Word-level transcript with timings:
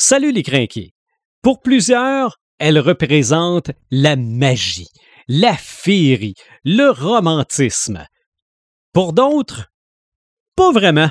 Salut 0.00 0.30
les 0.30 0.44
crinqués. 0.44 0.94
Pour 1.42 1.60
plusieurs, 1.60 2.38
elle 2.60 2.78
représente 2.78 3.72
la 3.90 4.14
magie, 4.14 4.86
la 5.26 5.54
féerie, 5.56 6.36
le 6.64 6.90
romantisme. 6.90 8.06
Pour 8.92 9.12
d'autres, 9.12 9.72
pas 10.54 10.70
vraiment. 10.70 11.10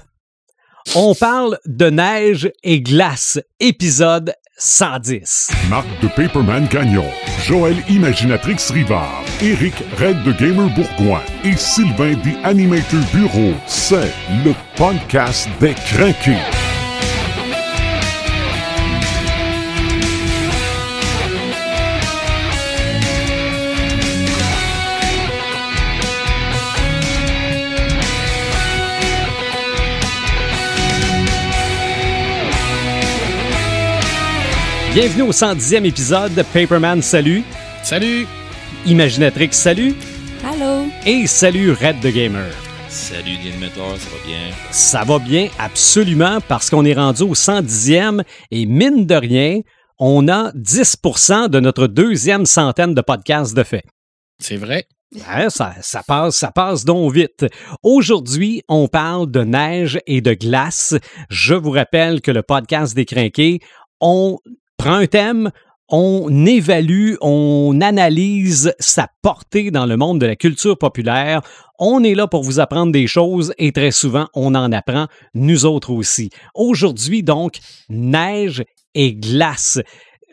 On 0.96 1.14
parle 1.16 1.60
de 1.66 1.90
neige 1.90 2.50
et 2.64 2.80
glace, 2.80 3.42
épisode 3.60 4.34
110. 4.58 5.50
Marc 5.70 5.88
de 6.02 6.08
Paperman 6.08 6.66
Gagnon, 6.68 7.12
Joël 7.44 7.76
Imaginatrix 7.90 8.72
Rivard, 8.72 9.22
Eric 9.42 9.76
Red 9.98 10.24
de 10.24 10.32
Gamer 10.32 10.74
Bourgoin 10.74 11.22
et 11.44 11.58
Sylvain 11.58 12.16
The 12.16 12.46
Animator 12.46 13.04
Bureau. 13.14 13.54
C'est 13.68 14.14
le 14.46 14.54
podcast 14.78 15.50
des 15.60 15.74
crinqués. 15.74 16.77
Bienvenue 34.94 35.24
au 35.24 35.32
110e 35.32 35.86
épisode 35.86 36.34
de 36.34 36.42
Paperman 36.42 37.02
Salut. 37.02 37.44
Salut! 37.84 38.26
Imaginatrix 38.86 39.54
Salut. 39.54 39.96
Allô? 40.44 40.86
Et 41.06 41.28
salut 41.28 41.72
Red 41.72 42.00
the 42.02 42.08
Gamer. 42.08 42.50
Salut 42.90 43.38
l'animateur, 43.44 43.98
ça 43.98 44.10
va 44.10 44.26
bien? 44.26 44.40
Ça 44.72 45.04
va 45.04 45.20
bien, 45.20 45.50
absolument, 45.60 46.40
parce 46.48 46.70
qu'on 46.70 46.86
est 46.86 46.94
rendu 46.94 47.24
au 47.24 47.36
110e 47.36 48.24
et 48.52 48.66
mine 48.66 49.06
de 49.06 49.16
rien, 49.16 49.60
on 50.00 50.28
a 50.28 50.52
10% 50.54 51.50
de 51.50 51.60
notre 51.60 51.88
deuxième 51.88 52.46
centaine 52.46 52.94
de 52.94 53.02
podcasts 53.02 53.56
de 53.56 53.64
fait. 53.64 53.84
C'est 54.40 54.58
vrai. 54.58 54.88
Hein, 55.28 55.50
ça, 55.50 55.74
ça 55.82 56.02
passe, 56.06 56.38
ça 56.38 56.52
passe 56.52 56.84
donc 56.86 57.14
vite. 57.14 57.46
Aujourd'hui, 57.84 58.64
on 58.68 58.88
parle 58.88 59.32
de 59.32 59.42
neige 59.42 60.00
et 60.06 60.22
de 60.22 60.34
glace. 60.34 60.96
Je 61.30 61.54
vous 61.54 61.72
rappelle 61.72 62.22
que 62.22 62.32
le 62.32 62.44
podcast 62.44 62.96
des 62.96 63.06
crinqués, 63.06 63.60
on 64.02 64.38
prend 64.78 64.94
un 64.94 65.08
thème, 65.08 65.52
on 65.90 66.46
évalue, 66.46 67.16
on 67.22 67.80
analyse 67.82 68.74
sa 68.80 69.08
portée 69.22 69.72
dans 69.72 69.86
le 69.86 69.96
monde 69.96 70.20
de 70.20 70.26
la 70.26 70.36
culture 70.36 70.78
populaire. 70.78 71.42
On 71.80 72.04
est 72.04 72.16
là 72.16 72.28
pour 72.28 72.44
vous 72.44 72.60
apprendre 72.60 72.92
des 72.92 73.08
choses 73.08 73.54
et 73.58 73.72
très 73.72 73.92
souvent, 73.92 74.28
on 74.34 74.56
en 74.56 74.72
apprend, 74.72 75.08
nous 75.34 75.66
autres 75.66 75.92
aussi. 75.92 76.30
Aujourd'hui, 76.56 77.24
donc, 77.24 77.60
neige 77.90 78.64
et 78.96 79.14
glace. 79.14 79.80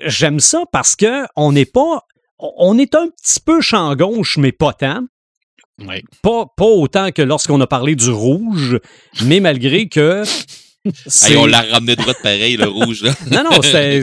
J'aime 0.00 0.41
ça 0.41 0.65
parce 0.72 0.97
que 0.97 1.25
on 1.37 1.53
n'est 1.53 1.67
pas. 1.67 2.00
On 2.39 2.77
est 2.78 2.95
un 2.97 3.09
petit 3.09 3.41
peu 3.41 3.61
champ 3.61 3.95
gauche, 3.95 4.39
mais 4.39 4.50
pas 4.53 4.72
tant. 4.72 5.05
Oui. 5.78 6.03
Pas, 6.22 6.47
pas 6.56 6.65
autant 6.65 7.11
que 7.11 7.22
lorsqu'on 7.22 7.61
a 7.61 7.67
parlé 7.67 7.95
du 7.95 8.11
rouge, 8.11 8.78
mais 9.25 9.41
malgré 9.41 9.89
que. 9.89 10.25
Hey, 11.22 11.36
on 11.36 11.46
l'a 11.46 11.62
ramené 11.62 11.96
droit 11.96 12.12
de 12.12 12.18
pareil, 12.18 12.56
le 12.56 12.68
rouge. 12.68 13.02
Là. 13.02 13.12
Non, 13.30 13.50
non, 13.50 13.62
c'est. 13.62 14.02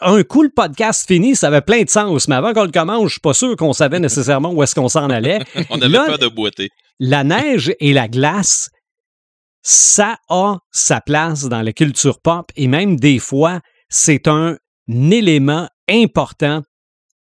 un 0.00 0.22
coup, 0.24 0.42
le 0.42 0.50
podcast 0.50 1.06
fini, 1.06 1.34
ça 1.34 1.48
avait 1.48 1.62
plein 1.62 1.82
de 1.82 1.88
sens, 1.88 2.28
mais 2.28 2.34
avant 2.34 2.52
qu'on 2.52 2.64
le 2.64 2.70
commence, 2.70 3.04
je 3.04 3.12
suis 3.12 3.20
pas 3.20 3.34
sûr 3.34 3.56
qu'on 3.56 3.72
savait 3.72 3.98
nécessairement 4.00 4.52
où 4.52 4.62
est-ce 4.62 4.74
qu'on 4.74 4.88
s'en 4.88 5.08
allait. 5.10 5.40
On 5.70 5.80
avait 5.80 5.88
Là, 5.88 6.04
peur 6.06 6.18
de 6.18 6.28
boiter. 6.28 6.70
La 6.98 7.24
neige 7.24 7.74
et 7.80 7.92
la 7.92 8.08
glace, 8.08 8.70
ça 9.62 10.18
a 10.28 10.58
sa 10.70 11.00
place 11.00 11.44
dans 11.44 11.62
la 11.62 11.72
culture 11.72 12.20
pop 12.20 12.50
et 12.56 12.68
même 12.68 12.98
des 12.98 13.18
fois, 13.18 13.60
c'est 13.88 14.28
un 14.28 14.56
élément 14.88 15.68
important 15.90 16.62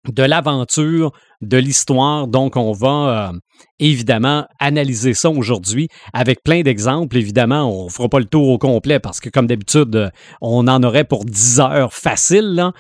de 0.10 0.24
l'aventure, 0.24 1.12
de 1.48 1.58
l'histoire. 1.58 2.28
Donc, 2.28 2.56
on 2.56 2.72
va 2.72 3.32
euh, 3.32 3.38
évidemment 3.80 4.46
analyser 4.60 5.14
ça 5.14 5.30
aujourd'hui 5.30 5.88
avec 6.14 6.44
plein 6.44 6.62
d'exemples. 6.62 7.18
Évidemment, 7.18 7.64
on 7.64 7.86
ne 7.86 7.90
fera 7.90 8.10
pas 8.10 8.20
le 8.20 8.26
tour 8.26 8.50
au 8.50 8.58
complet 8.58 9.00
parce 9.00 9.20
que, 9.20 9.30
comme 9.30 9.48
d'habitude, 9.48 9.96
euh, 9.96 10.10
on 10.42 10.68
en 10.68 10.84
aurait 10.84 11.04
pour 11.04 11.26
10 11.26 11.60
heures 11.60 11.94
facile. 11.94 12.56
là. 12.56 12.74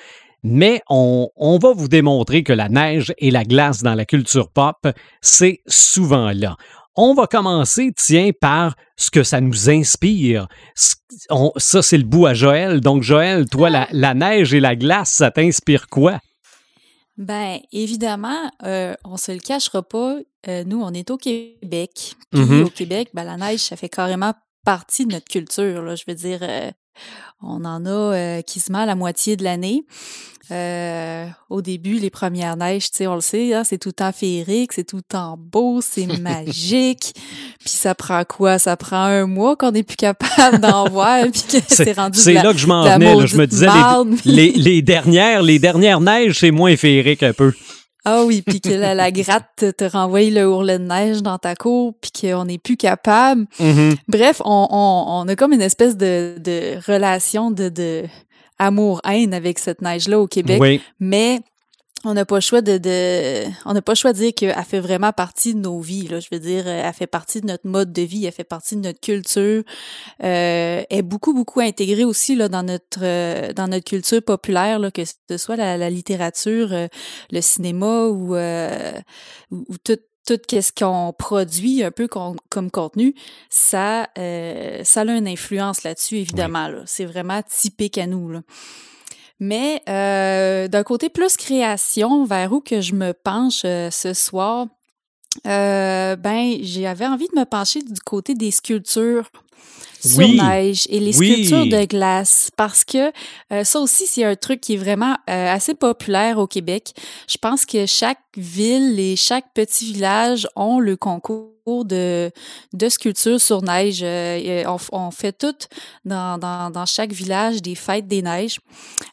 Mais 0.45 0.81
on, 0.89 1.29
va 1.61 1.71
vous 1.73 1.87
démontrer 1.87 2.43
que 2.43 2.51
la 2.51 2.67
neige 2.67 3.13
et 3.17 3.31
la 3.31 3.45
glace 3.45 3.81
dans 3.81 3.95
la 3.95 4.03
culture 4.03 4.49
pop, 4.49 4.75
c'est 5.21 5.61
souvent 5.67 6.31
là. 6.33 6.57
On 6.95 7.13
va 7.13 7.27
commencer, 7.27 7.91
tiens, 7.95 8.31
par 8.39 8.75
ce 8.97 9.09
que 9.09 9.23
ça 9.23 9.39
nous 9.39 9.69
inspire. 9.69 10.47
Ça, 10.75 11.81
c'est 11.81 11.97
le 11.97 12.03
bout 12.03 12.25
à 12.25 12.33
Joël. 12.33 12.81
Donc, 12.81 13.03
Joël, 13.03 13.49
toi, 13.49 13.69
la 13.69 14.13
neige 14.13 14.53
et 14.53 14.59
la 14.59 14.75
glace, 14.75 15.11
ça 15.11 15.31
t'inspire 15.31 15.87
quoi? 15.87 16.19
Ben, 17.17 17.59
évidemment, 17.71 18.51
euh, 18.63 18.95
on 19.05 19.17
se 19.17 19.31
le 19.31 19.39
cachera 19.39 19.83
pas. 19.83 20.17
euh, 20.49 20.63
nous, 20.65 20.81
on 20.81 20.91
est 20.93 21.09
au 21.11 21.17
Québec. 21.17 22.15
Puis 22.31 22.41
Mhm. 22.41 22.63
au 22.65 22.69
Québec, 22.69 23.09
ben, 23.13 23.23
la 23.23 23.37
neige, 23.37 23.61
ça 23.61 23.75
fait 23.77 23.87
carrément 23.89 24.33
partie 24.65 25.05
de 25.05 25.13
notre 25.13 25.27
culture. 25.27 25.81
Là. 25.81 25.95
Je 25.95 26.03
veux 26.07 26.15
dire, 26.15 26.39
euh, 26.41 26.71
on 27.41 27.65
en 27.65 27.85
a 27.85 27.89
euh, 27.89 28.41
quasiment 28.41 28.85
la 28.85 28.95
moitié 28.95 29.35
de 29.35 29.43
l'année. 29.43 29.83
Euh, 30.51 31.25
au 31.49 31.61
début, 31.61 31.93
les 31.99 32.09
premières 32.09 32.57
neiges, 32.57 32.91
tu 32.91 32.97
sais, 32.97 33.07
on 33.07 33.15
le 33.15 33.21
sait, 33.21 33.53
hein, 33.53 33.63
c'est 33.63 33.77
tout 33.77 33.89
le 33.89 33.93
temps 33.93 34.11
féerique, 34.11 34.73
c'est 34.73 34.83
tout 34.83 34.97
le 34.97 35.01
temps 35.01 35.37
beau, 35.39 35.79
c'est 35.81 36.05
magique. 36.19 37.13
Puis 37.59 37.69
ça 37.69 37.95
prend 37.95 38.23
quoi? 38.25 38.59
Ça 38.59 38.75
prend 38.75 39.03
un 39.05 39.25
mois 39.25 39.55
qu'on 39.55 39.71
n'est 39.71 39.83
plus 39.83 39.95
capable 39.95 40.59
d'en 40.59 40.89
voir, 40.89 41.23
puis 41.31 41.41
que 41.43 41.57
C'est 41.73 41.93
rendu 41.93 42.19
c'est 42.19 42.33
là 42.33 42.51
que 42.51 42.59
je 42.59 42.67
m'en 42.67 42.83
venais. 42.83 43.15
là. 43.15 43.25
Je 43.25 43.37
me 43.37 43.47
disais, 43.47 43.67
les, 44.25 44.51
les- 44.51 44.59
les 44.59 44.81
dernières, 44.81 45.41
les 45.43 45.59
dernières 45.59 46.01
neiges, 46.01 46.37
c'est 46.39 46.51
moins 46.51 46.75
féerique 46.75 47.23
un 47.23 47.33
peu. 47.33 47.53
Ah 48.05 48.23
oui, 48.25 48.41
puis 48.41 48.59
que 48.59 48.69
la, 48.69 48.93
la 48.93 49.11
gratte 49.11 49.65
te, 49.77 49.83
renvoie 49.85 50.29
le 50.29 50.45
ourlet 50.47 50.77
de 50.77 50.83
neige 50.83 51.21
dans 51.21 51.37
ta 51.37 51.55
cour, 51.55 51.93
puis 52.01 52.11
qu'on 52.11 52.45
n'est 52.45 52.57
plus 52.57 52.75
capable. 52.75 53.45
Mhm. 53.59 53.95
Bref, 54.09 54.41
on, 54.43 54.67
on, 54.69 55.05
on 55.21 55.27
a 55.27 55.35
comme 55.35 55.53
une 55.53 55.61
espèce 55.61 55.95
de, 55.95 56.35
de 56.37 56.77
relation 56.85 57.49
de, 57.51 57.69
de 57.69 58.03
amour-haine 58.59 59.33
avec 59.33 59.57
cette 59.59 59.81
neige-là 59.81 60.19
au 60.19 60.27
Québec, 60.27 60.59
Oui. 60.61 60.81
mais 60.99 61.39
on 62.05 62.13
n'a 62.13 62.25
pas 62.25 62.35
le 62.35 62.41
choix 62.41 62.61
de, 62.61 62.77
de 62.77 63.45
on 63.65 63.73
n'a 63.73 63.81
pas 63.81 63.93
le 63.93 63.97
choix 63.97 64.13
de 64.13 64.17
dire 64.17 64.33
qu'elle 64.35 64.55
fait 64.65 64.79
vraiment 64.79 65.11
partie 65.11 65.53
de 65.53 65.59
nos 65.59 65.79
vies. 65.79 66.07
Là. 66.07 66.19
Je 66.19 66.27
veux 66.31 66.39
dire, 66.39 66.67
elle 66.67 66.93
fait 66.93 67.07
partie 67.07 67.41
de 67.41 67.47
notre 67.47 67.67
mode 67.67 67.93
de 67.93 68.01
vie, 68.01 68.25
elle 68.25 68.31
fait 68.31 68.43
partie 68.43 68.75
de 68.75 68.81
notre 68.81 68.99
culture. 68.99 69.63
Euh, 70.23 70.83
elle 70.89 70.97
est 70.99 71.01
beaucoup, 71.01 71.33
beaucoup 71.33 71.61
intégrée 71.61 72.03
aussi 72.03 72.35
là, 72.35 72.49
dans 72.49 72.63
notre 72.63 72.99
euh, 73.01 73.53
dans 73.53 73.67
notre 73.67 73.85
culture 73.85 74.21
populaire, 74.21 74.79
là, 74.79 74.91
que 74.91 75.03
ce 75.05 75.37
soit 75.37 75.55
la, 75.55 75.77
la 75.77 75.89
littérature, 75.89 76.73
euh, 76.73 76.87
le 77.31 77.41
cinéma 77.41 78.05
ou, 78.07 78.35
euh, 78.35 78.91
ou, 79.51 79.65
ou 79.69 79.77
tout 79.83 79.97
tout 80.25 80.39
ce 80.49 80.71
qu'on 80.71 81.13
produit 81.17 81.83
un 81.83 81.91
peu 81.91 82.07
comme 82.07 82.71
contenu, 82.71 83.13
ça, 83.49 84.07
euh, 84.17 84.79
ça 84.83 85.01
a 85.01 85.05
une 85.05 85.27
influence 85.27 85.83
là-dessus, 85.83 86.15
évidemment. 86.15 86.69
là. 86.69 86.83
C'est 86.85 87.03
vraiment 87.05 87.41
typique 87.43 87.97
à 87.97 88.07
nous. 88.07 88.31
Là. 88.31 88.41
Mais 89.45 89.81
euh, 89.89 90.69
d'un 90.69 90.83
côté 90.83 91.09
plus 91.09 91.35
création, 91.35 92.23
vers 92.23 92.53
où 92.53 92.61
que 92.61 92.79
je 92.79 92.93
me 92.93 93.11
penche 93.11 93.63
euh, 93.65 93.91
ce 93.91 94.13
soir, 94.13 94.67
euh, 95.45 96.15
ben 96.15 96.59
j'avais 96.61 97.05
envie 97.05 97.27
de 97.27 97.37
me 97.37 97.43
pencher 97.43 97.81
du 97.81 97.99
côté 97.99 98.35
des 98.35 98.51
sculptures 98.51 99.29
sur 99.99 100.19
Oui. 100.19 100.37
neige 100.41 100.85
et 100.89 101.01
les 101.01 101.17
Oui. 101.17 101.45
sculptures 101.45 101.65
de 101.65 101.85
glace 101.85 102.51
parce 102.55 102.85
que 102.85 103.11
euh, 103.51 103.65
ça 103.65 103.79
aussi 103.81 104.07
c'est 104.07 104.23
un 104.23 104.35
truc 104.35 104.61
qui 104.61 104.75
est 104.75 104.77
vraiment 104.77 105.17
euh, 105.29 105.53
assez 105.53 105.73
populaire 105.73 106.37
au 106.37 106.47
Québec. 106.47 106.93
Je 107.27 107.37
pense 107.37 107.65
que 107.65 107.85
chaque 107.85 108.19
ville 108.37 108.97
et 108.97 109.17
chaque 109.17 109.51
petit 109.53 109.91
village 109.91 110.47
ont 110.55 110.79
le 110.79 110.95
concours 110.95 111.52
de, 111.67 112.31
de 112.73 112.89
sculptures 112.89 113.39
sur 113.39 113.61
neige. 113.61 114.01
Euh, 114.03 114.35
et 114.37 114.67
on, 114.67 114.77
on 114.91 115.11
fait 115.11 115.31
tout 115.31 115.55
dans, 116.05 116.37
dans, 116.37 116.69
dans 116.69 116.85
chaque 116.85 117.11
village 117.13 117.61
des 117.61 117.75
fêtes 117.75 118.07
des 118.07 118.21
neiges. 118.21 118.59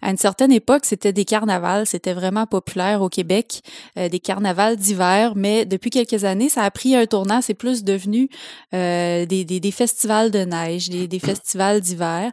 À 0.02 0.10
une 0.10 0.16
certaine 0.16 0.52
époque, 0.52 0.84
c'était 0.84 1.12
des 1.12 1.24
carnavals, 1.24 1.86
c'était 1.86 2.12
vraiment 2.12 2.46
populaire 2.46 3.02
au 3.02 3.08
Québec, 3.08 3.62
euh, 3.96 4.08
des 4.08 4.18
carnavals 4.18 4.76
d'hiver, 4.76 5.34
mais 5.36 5.64
depuis 5.64 5.90
quelques 5.90 6.24
années, 6.24 6.48
ça 6.48 6.62
a 6.64 6.70
pris 6.70 6.96
un 6.96 7.06
tournant, 7.06 7.40
c'est 7.40 7.54
plus 7.54 7.84
devenu 7.84 8.28
euh, 8.74 9.26
des, 9.26 9.44
des, 9.44 9.60
des 9.60 9.70
festivals 9.70 10.30
de 10.30 10.40
neige, 10.40 10.88
des, 10.88 11.06
des 11.06 11.18
festivals 11.18 11.80
d'hiver. 11.80 12.30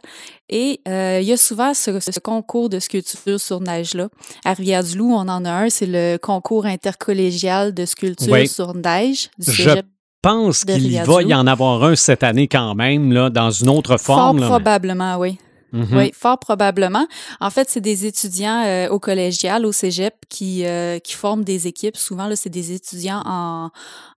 Et 0.50 0.80
euh, 0.88 1.18
il 1.20 1.28
y 1.28 1.32
a 1.32 1.36
souvent 1.36 1.74
ce, 1.74 2.00
ce 2.00 2.18
concours 2.20 2.70
de 2.70 2.80
sculpture 2.80 3.38
sur 3.38 3.60
neige-là. 3.60 4.08
À 4.44 4.54
Rivière-du-Loup, 4.54 5.12
on 5.12 5.28
en 5.28 5.44
a 5.44 5.50
un, 5.50 5.68
c'est 5.68 5.86
le 5.86 6.16
concours 6.16 6.64
intercollégial 6.66 7.74
de 7.74 7.84
sculpture 7.84 8.32
Oui. 8.32 8.48
sur 8.48 8.74
neige 8.74 9.28
du 9.38 9.52
Je 9.52 9.56
cégep. 9.62 9.86
Pense 10.30 10.64
qu'il 10.64 11.02
va 11.02 11.22
y 11.22 11.34
en 11.34 11.46
avoir 11.46 11.84
un 11.84 11.96
cette 11.96 12.22
année 12.22 12.48
quand 12.48 12.74
même, 12.74 13.12
là, 13.12 13.30
dans 13.30 13.50
une 13.50 13.68
autre 13.68 13.96
Fort 13.96 14.16
forme. 14.16 14.40
mais- 14.40 14.46
probablement, 14.46 15.16
oui. 15.18 15.38
Mm-hmm. 15.72 15.96
Oui, 15.98 16.12
fort 16.14 16.38
probablement. 16.38 17.06
En 17.40 17.50
fait, 17.50 17.68
c'est 17.68 17.82
des 17.82 18.06
étudiants 18.06 18.64
euh, 18.64 18.88
au 18.88 18.98
collégial, 18.98 19.66
au 19.66 19.72
cégep, 19.72 20.14
qui, 20.30 20.64
euh, 20.64 20.98
qui 20.98 21.12
forment 21.12 21.44
des 21.44 21.66
équipes. 21.66 21.96
Souvent, 21.96 22.30
c'est 22.36 22.48
des 22.48 22.72
étudiants 22.72 23.22
en, 23.26 23.70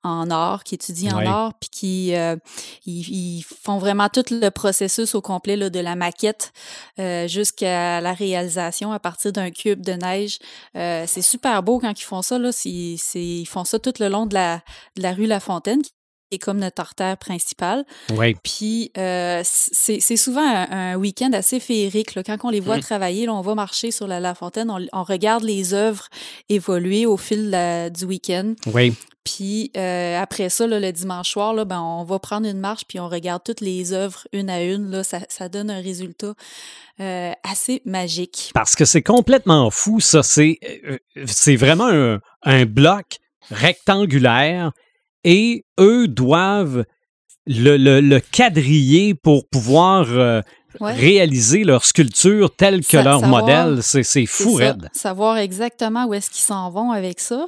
en 0.04 0.32
art, 0.32 0.64
qui 0.64 0.76
étudient 0.76 1.18
en 1.18 1.26
art, 1.26 1.54
puis 1.60 1.70
qui 1.70 2.16
euh, 2.16 2.38
ils, 2.86 3.44
font 3.44 3.80
vraiment 3.80 4.08
tout 4.08 4.24
le 4.32 4.50
processus 4.50 5.14
au 5.14 5.22
complet 5.22 5.58
là, 5.58 5.70
de 5.70 5.80
la 5.80 5.96
maquette 5.96 6.54
jusqu'à 7.28 8.00
la 8.00 8.14
réalisation 8.14 8.94
à 8.94 9.00
partir 9.00 9.34
d'un 9.34 9.52
cube 9.52 9.82
de 9.82 9.94
neige. 9.94 10.40
c'est 10.74 11.22
super 11.22 11.62
beau 11.64 11.80
quand 11.80 12.00
ils 12.00 12.04
font 12.04 12.22
ça. 12.22 12.40
Là. 12.40 12.52
ils 12.66 13.46
font 13.46 13.66
ça 13.66 13.78
tout 13.78 13.94
le 14.00 14.08
long 14.08 14.26
de 14.26 14.36
la, 14.36 14.62
de 14.96 15.02
la 15.02 15.14
rue 15.14 15.26
La 15.26 15.40
Fontaine, 15.40 15.82
est 16.32 16.40
comme 16.40 16.60
notre 16.60 16.82
artère 16.82 17.18
principale. 17.18 17.86
Oui. 18.14 18.36
Puis 18.44 18.92
euh, 18.98 19.42
c'est 19.44 20.18
souvent 20.18 20.42
un, 20.42 20.96
week-end 20.96 21.32
assez 21.34 21.60
féerique. 21.60 22.16
Là. 22.16 22.24
Quand 22.24 22.38
on 22.44 22.50
les 22.50 22.60
voit 22.60 22.78
mmh. 22.78 22.82
travailler, 22.82 23.26
là, 23.26 23.34
on 23.34 23.42
va 23.42 23.56
marcher 23.56 23.92
sur 23.92 24.08
la, 24.08 24.20
la 24.20 24.36
fontaine, 24.36 24.72
on, 24.72 25.04
regarde 25.04 25.44
les 25.44 25.74
œuvres 25.74 26.08
évoluer 26.50 27.06
au 27.06 27.18
fil 27.18 27.52
du 27.94 28.06
week-end. 28.06 28.54
Oui. 28.74 28.94
Puis 29.24 29.72
euh, 29.78 30.20
après 30.20 30.50
ça, 30.50 30.66
là, 30.66 30.80
le 30.80 30.92
dimanche 30.92 31.32
soir, 31.32 31.54
là, 31.54 31.66
ben, 31.66 31.80
on 31.80 32.04
va 32.04 32.18
prendre 32.18 32.48
une 32.48 32.60
marche 32.60 32.86
puis 32.88 33.00
on 33.00 33.08
regarde 33.08 33.44
toutes 33.44 33.62
les 33.62 33.94
œuvres 33.94 34.28
une 34.34 34.50
à 34.50 34.64
une. 34.64 34.90
Là, 34.90 35.04
ça, 35.04 35.20
ça 35.30 35.48
donne 35.48 35.70
un 35.70 35.82
résultat 35.82 36.34
euh, 37.00 37.32
assez 37.44 37.82
magique. 37.86 38.52
Parce 38.54 38.76
que 38.76 38.86
c'est 38.86 39.04
complètement 39.04 39.70
fou, 39.70 40.00
ça. 40.00 40.24
C'est 40.24 40.58
vraiment 41.56 41.88
un, 41.88 42.20
un 42.44 42.66
bloc 42.66 43.20
rectangulaire 43.52 44.72
et 45.24 45.66
eux 45.80 46.08
doivent 46.08 46.86
le, 47.48 47.78
le, 47.78 48.20
quadriller 48.20 49.14
pour 49.16 49.48
pouvoir 49.48 50.08
euh, 50.10 50.42
réaliser 50.80 51.64
leur 51.64 51.86
sculpture 51.86 52.56
telle 52.56 52.86
que 52.86 52.98
leur 52.98 53.22
modèle. 53.24 53.82
C'est 53.82 54.26
fou, 54.26 54.54
raide. 54.54 54.90
Savoir 54.94 55.38
exactement 55.38 56.06
où 56.06 56.14
est-ce 56.14 56.30
qu'ils 56.30 56.44
s'en 56.44 56.70
vont 56.70 56.92
avec 56.92 57.20
ça. 57.20 57.48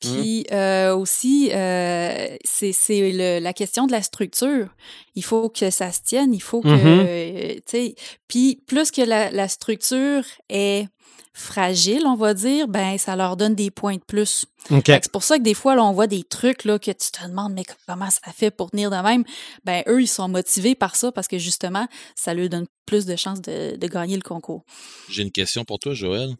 Puis 0.00 0.46
euh, 0.50 0.94
aussi, 0.96 1.50
euh, 1.52 2.36
c'est 2.44 3.40
la 3.40 3.52
question 3.52 3.86
de 3.86 3.92
la 3.92 4.02
structure. 4.02 4.68
Il 5.14 5.24
faut 5.24 5.48
que 5.48 5.70
ça 5.70 5.92
se 5.92 6.00
tienne, 6.02 6.32
il 6.32 6.42
faut 6.42 6.62
que, 6.62 6.68
mm-hmm. 6.68 7.56
tu 7.56 7.62
sais, 7.66 7.94
puis 8.26 8.62
plus 8.66 8.90
que 8.90 9.02
la, 9.02 9.30
la 9.30 9.48
structure 9.48 10.24
est 10.48 10.86
fragiles, 11.32 12.06
on 12.06 12.16
va 12.16 12.34
dire, 12.34 12.68
ben 12.68 12.98
ça 12.98 13.16
leur 13.16 13.36
donne 13.36 13.54
des 13.54 13.70
points 13.70 13.96
de 13.96 14.04
plus. 14.06 14.46
C'est 14.68 15.12
pour 15.12 15.22
ça 15.22 15.38
que 15.38 15.42
des 15.42 15.54
fois, 15.54 15.74
là, 15.74 15.84
on 15.84 15.92
voit 15.92 16.06
des 16.06 16.22
trucs 16.22 16.64
là, 16.64 16.78
que 16.78 16.90
tu 16.90 17.10
te 17.10 17.26
demandes, 17.26 17.52
mais 17.54 17.62
comment 17.86 18.10
ça 18.10 18.32
fait 18.32 18.50
pour 18.50 18.70
tenir 18.70 18.90
de 18.90 18.96
même? 18.96 19.24
Ben, 19.64 19.82
eux, 19.88 20.02
ils 20.02 20.08
sont 20.08 20.28
motivés 20.28 20.74
par 20.74 20.96
ça 20.96 21.12
parce 21.12 21.28
que 21.28 21.38
justement, 21.38 21.86
ça 22.14 22.34
leur 22.34 22.48
donne 22.48 22.66
plus 22.84 23.06
de 23.06 23.16
chances 23.16 23.40
de, 23.40 23.86
gagner 23.86 24.16
le 24.16 24.22
concours. 24.22 24.64
J'ai 25.08 25.22
une 25.22 25.32
question 25.32 25.64
pour 25.64 25.78
toi, 25.78 25.94
Joël. 25.94 26.34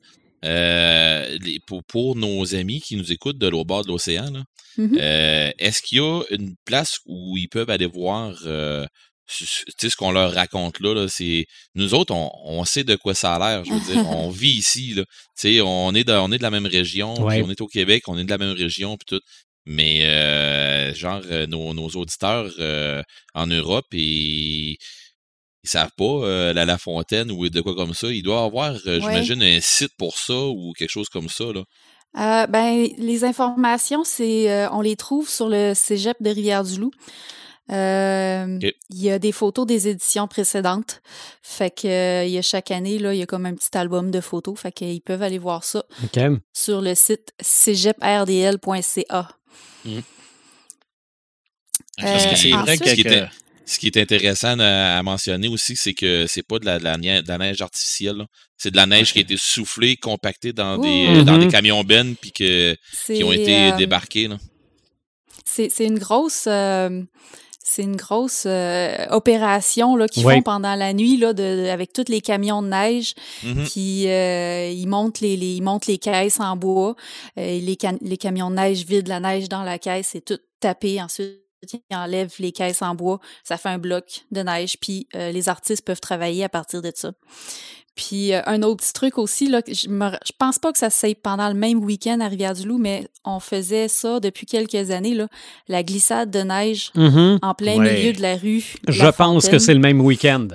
Euh, 0.45 1.39
pour, 1.87 2.17
nos 2.17 2.55
amis 2.55 2.81
qui 2.81 2.97
nous 2.97 3.13
écoutent 3.13 3.39
de 3.39 3.49
l'autre 3.49 3.67
bord 3.67 3.85
de 3.85 3.89
l'océan, 3.89 4.33
mm-hmm. 4.79 4.99
euh, 4.99 5.51
est-ce 5.59 5.83
qu'il 5.83 5.99
y 5.99 6.01
a 6.01 6.23
une 6.31 6.55
place 6.65 6.99
où 7.05 7.37
ils 7.37 7.49
peuvent 7.49 7.69
aller 7.69 7.87
voir 7.87 8.35
euh, 8.47 8.87
ce 9.27 9.97
qu'on 9.97 10.11
leur 10.11 10.33
raconte 10.33 10.81
là, 10.81 11.07
c'est 11.09 11.47
nous 11.75 11.95
autres, 11.95 12.15
on, 12.15 12.65
sait 12.65 12.85
de 12.85 12.97
quoi 12.97 13.15
ça 13.15 13.35
a 13.35 13.39
l'air. 13.39 13.65
Je 13.65 13.73
veux 13.73 13.81
dire, 13.81 14.09
on 14.11 14.31
vit 14.31 14.51
ici. 14.51 14.95
Là. 14.95 15.05
On 15.65 15.95
est 15.95 16.05
de, 16.05 16.13
on 16.13 16.33
est 16.33 16.39
de 16.39 16.43
la 16.43 16.51
même 16.51 16.67
région, 16.67 17.15
on 17.15 17.31
est 17.31 17.61
au 17.61 17.69
Québec, 17.69 18.05
on 18.09 18.19
est 18.19 18.25
de 18.25 18.31
la 18.31 18.39
même 18.39 18.57
région, 18.57 18.97
puis 18.97 19.19
tout. 19.19 19.25
Mais 19.67 20.05
euh, 20.07 20.95
genre, 20.95 21.23
euh, 21.31 21.47
nos, 21.47 21.75
nos 21.75 21.89
auditeurs 21.91 22.51
euh, 22.59 23.03
en 23.35 23.47
Europe, 23.47 23.87
et, 23.93 24.79
ils 25.65 25.71
savent 25.71 25.93
pas 25.97 26.53
la, 26.53 26.65
la 26.65 26.79
Fontaine 26.79 27.31
ou 27.31 27.49
de 27.49 27.61
quoi 27.61 27.75
comme 27.75 27.95
ça. 27.95 28.09
Il 28.09 28.23
doit 28.23 28.45
avoir, 28.45 28.75
j'imagine, 28.77 29.43
un 29.43 29.61
site 29.61 29.93
pour 29.99 30.17
ça 30.17 30.39
ou 30.39 30.73
quelque 30.73 30.91
chose 30.91 31.09
comme 31.09 31.29
ça. 31.29 31.45
Là. 31.53 32.47
ben, 32.47 32.89
les 32.99 33.25
informations, 33.25 34.05
c'est 34.05 34.69
on 34.69 34.81
les 34.81 34.97
trouve 34.97 35.29
sur 35.29 35.49
le 35.49 35.73
Cégep 35.75 36.17
de 36.21 36.31
Rivière-du-Loup. 36.31 36.93
Euh, 37.71 38.59
il 38.91 39.03
y 39.03 39.11
a 39.11 39.19
des 39.19 39.33
photos 39.33 39.67
des 39.67 39.89
éditions 39.89 40.27
précédentes. 40.27 41.03
Fait 41.43 41.71
que 41.71 41.87
euh, 41.87 42.25
il 42.25 42.33
y 42.33 42.39
a 42.39 42.43
chaque 42.43 42.71
année, 42.71 42.99
là, 42.99 43.15
il 43.15 43.19
y 43.19 43.23
a 43.23 43.27
comme 43.27 43.47
un 43.47 43.55
petit 43.55 43.77
album 43.77 44.11
de 44.11 44.21
photos. 44.21 44.59
Fait 44.59 44.73
qu'ils 44.73 45.01
peuvent 45.01 45.23
aller 45.23 45.39
voir 45.39 45.63
ça 45.63 45.85
sur 46.53 46.81
le 46.81 46.95
site 46.95 47.33
cgeprdl.ca. 47.41 49.29
Mmh. 49.85 49.99
Euh, 52.03 52.19
c'est 52.35 52.51
vrai 52.51 52.79
que 52.79 53.27
ce 53.71 53.79
qui 53.79 53.87
est 53.87 53.97
intéressant 53.97 54.59
à, 54.59 55.03
mentionner 55.03 55.49
aussi, 55.49 55.77
c'est 55.77 55.95
que 55.95 56.27
c'est 56.27 56.43
pas 56.43 56.59
de 56.59 56.67
la, 56.67 56.79
de 56.79 57.39
neige 57.39 57.63
artificielle. 57.63 58.27
C'est 58.57 58.73
de 58.73 58.77
la 58.77 58.87
neige 58.87 59.13
qui 59.13 59.19
a 59.19 59.23
été 59.23 59.37
soufflée, 59.37 59.97
compactée 59.97 60.53
dans, 60.53 60.77
des, 60.77 61.23
dans 61.25 61.39
des 61.39 61.47
mmh 61.47 61.51
camions 61.51 61.85
bennes 61.85 62.17
puis 62.17 62.33
que, 62.33 62.77
qui 63.07 63.23
ont 63.23 63.33
été 63.33 63.73
débarqués. 63.73 64.29
C'est 65.45 65.85
une 65.85 65.99
grosse 65.99 66.49
c'est 67.63 67.83
une 67.85 67.97
grosse 67.97 68.45
euh, 68.47 69.07
opération 69.11 69.97
qu'ils 70.09 70.25
font 70.25 70.43
pendant 70.43 70.75
la 70.75 70.93
nuit 70.93 71.17
là, 71.17 71.33
de, 71.33 71.69
avec 71.69 71.93
tous 71.93 72.07
les 72.09 72.21
camions 72.21 72.63
de 72.63 72.69
neige. 72.69 73.15
Mm-hmm. 73.45 73.71
Puis 73.71 74.09
euh, 74.09 74.71
ils, 74.71 74.89
montent 74.89 75.21
les, 75.21 75.35
ils 75.35 75.63
montent 75.63 75.87
les 75.87 75.99
caisses 75.99 76.41
en 76.41 76.57
bois. 76.57 76.97
Euh, 77.39 77.61
les, 77.61 77.79
les 78.01 78.17
camions 78.17 78.51
de 78.51 78.57
neige 78.57 78.85
vident 78.85 79.09
la 79.09 79.21
neige 79.21 79.49
dans 79.49 79.63
la 79.63 79.79
caisse. 79.79 80.09
C'est 80.13 80.25
tout 80.25 80.39
tapé. 80.59 81.01
Ensuite, 81.01 81.39
ils 81.63 81.97
enlèvent 81.97 82.35
les 82.39 82.53
caisses 82.53 82.83
en 82.83 82.95
bois. 82.95 83.21
Ça 83.45 83.57
fait 83.57 83.69
un 83.69 83.79
bloc 83.79 84.25
de 84.31 84.41
neige. 84.43 84.77
Puis 84.81 85.07
les 85.15 85.49
artistes 85.49 85.85
peuvent 85.85 86.01
travailler 86.01 86.45
à 86.45 86.49
partir 86.49 86.83
de 86.83 86.93
ça. 86.95 87.13
Puis 88.01 88.33
euh, 88.33 88.41
un 88.47 88.63
autre 88.63 88.83
petit 88.83 88.93
truc 88.93 89.19
aussi, 89.19 89.47
là, 89.49 89.61
je, 89.67 89.89
me, 89.89 90.11
je 90.25 90.33
pense 90.39 90.59
pas 90.59 90.73
que 90.73 90.79
ça 90.79 90.89
se 90.89 91.13
pendant 91.15 91.49
le 91.49 91.55
même 91.55 91.83
week-end 91.85 92.21
à 92.21 92.29
Rivière-du-Loup, 92.29 92.79
mais 92.79 93.09
on 93.25 93.41
faisait 93.41 93.89
ça 93.89 94.21
depuis 94.21 94.47
quelques 94.47 94.91
années, 94.91 95.15
là, 95.15 95.29
la 95.69 95.83
glissade 95.83 96.31
de 96.31 96.41
neige 96.41 96.93
mm-hmm. 96.95 97.39
en 97.43 97.55
plein 97.55 97.79
milieu 97.79 98.13
de 98.13 98.23
la 98.23 98.37
rue. 98.37 98.65
je 98.89 99.07
pense 99.11 99.49
que 99.49 99.59
c'est 99.59 99.75
le 99.75 99.81
même 99.81 100.01
week-end. 100.01 100.49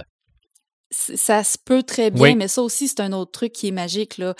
Ça 0.91 1.43
se 1.43 1.57
peut 1.63 1.83
très 1.83 2.09
bien, 2.09 2.35
mais 2.35 2.47
ça 2.47 2.61
aussi, 2.61 2.87
c'est 2.87 3.01
un 3.01 3.11
autre 3.11 3.31
truc 3.31 3.51
qui 3.51 3.67
est 3.67 3.71
magique. 3.71 4.17
Là. 4.17 4.33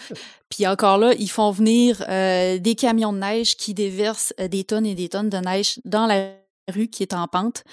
Puis 0.50 0.66
encore 0.66 0.98
là, 0.98 1.14
ils 1.20 1.30
font 1.30 1.52
venir 1.52 2.04
euh, 2.08 2.60
des 2.60 2.76
camions 2.76 3.12
de 3.12 3.18
neige 3.18 3.58
qui 3.58 3.74
déversent 3.74 4.34
euh, 4.40 4.48
des 4.48 4.64
tonnes 4.64 4.86
et 4.86 4.96
des 4.96 5.10
tonnes 5.10 5.30
de 5.30 5.38
neige 5.38 5.80
dans 5.84 6.06
la 6.06 6.30
rue 6.72 6.88
qui 6.88 7.04
est 7.04 7.14
en 7.14 7.28
pente. 7.28 7.64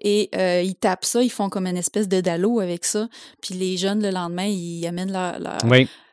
Et 0.00 0.28
euh, 0.34 0.62
ils 0.62 0.74
tapent 0.74 1.04
ça, 1.04 1.22
ils 1.22 1.30
font 1.30 1.48
comme 1.48 1.66
une 1.66 1.76
espèce 1.76 2.08
de 2.08 2.20
dallo 2.20 2.60
avec 2.60 2.84
ça. 2.84 3.08
Puis 3.42 3.54
les 3.54 3.76
jeunes, 3.76 4.02
le 4.02 4.10
lendemain, 4.10 4.46
ils 4.46 4.86
amènent 4.86 5.12
leur, 5.12 5.38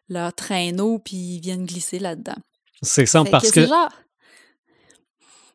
leur, 0.09 0.33
traîneau, 0.33 0.99
puis 0.99 1.15
ils 1.15 1.39
viennent 1.39 1.65
glisser 1.65 1.99
là-dedans. 1.99 2.37
C'est 2.81 3.05
ça, 3.05 3.23
parce 3.29 3.51
que... 3.51 3.67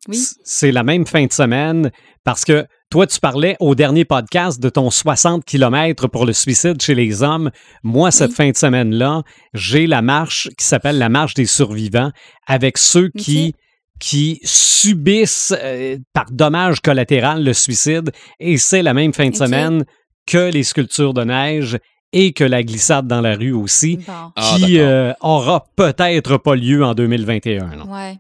Oui? 0.07 0.25
C'est 0.43 0.73
la 0.73 0.85
même 0.85 1.07
fin 1.07 1.27
de 1.27 1.33
semaine, 1.33 1.91
parce 2.25 2.45
que 2.45 2.67
toi, 2.91 3.07
tu 3.07 3.21
parlais 3.21 3.57
au 3.61 3.75
dernier 3.75 4.07
podcast 4.07 4.59
de 4.59 4.71
ton 4.71 4.91
60 4.91 5.45
km 5.45 6.07
pour 6.09 6.25
le 6.25 6.33
suicide 6.33 6.81
chez 6.81 6.95
les 6.95 7.23
hommes. 7.23 7.51
Moi, 7.83 8.11
cette 8.11 8.33
fin 8.33 8.49
de 8.51 8.57
semaine-là, 8.57 9.23
j'ai 9.53 9.87
la 9.87 10.01
marche 10.01 10.49
qui 10.57 10.65
s'appelle 10.65 10.97
la 10.97 11.11
marche 11.11 11.35
des 11.35 11.45
survivants 11.45 12.11
avec 12.47 12.79
ceux 12.79 13.11
qui 13.11 13.55
qui 13.99 14.41
subissent 14.45 15.55
euh, 15.63 15.99
par 16.13 16.31
dommage 16.31 16.81
collatéral 16.81 17.45
le 17.45 17.53
suicide 17.53 18.11
et 18.39 18.59
c'est 18.59 18.83
la 18.83 18.95
même 18.95 19.13
fin 19.13 19.29
de 19.29 19.37
semaine 19.37 19.85
que 20.27 20.51
les 20.51 20.63
sculptures 20.63 21.15
de 21.15 21.25
neige 21.25 21.79
et 22.13 22.33
que 22.33 22.45
la 22.45 22.63
glissade 22.63 23.07
dans 23.07 23.21
la 23.21 23.35
rue 23.35 23.53
aussi, 23.53 23.99
ah, 24.09 24.33
qui 24.35 24.79
euh, 24.79 25.13
aura 25.21 25.67
peut-être 25.77 26.39
pas 26.39 26.55
lieu 26.55 26.83
en 26.83 26.95
2021. 26.95 27.77
Non? 27.77 27.93
Ouais. 27.93 28.19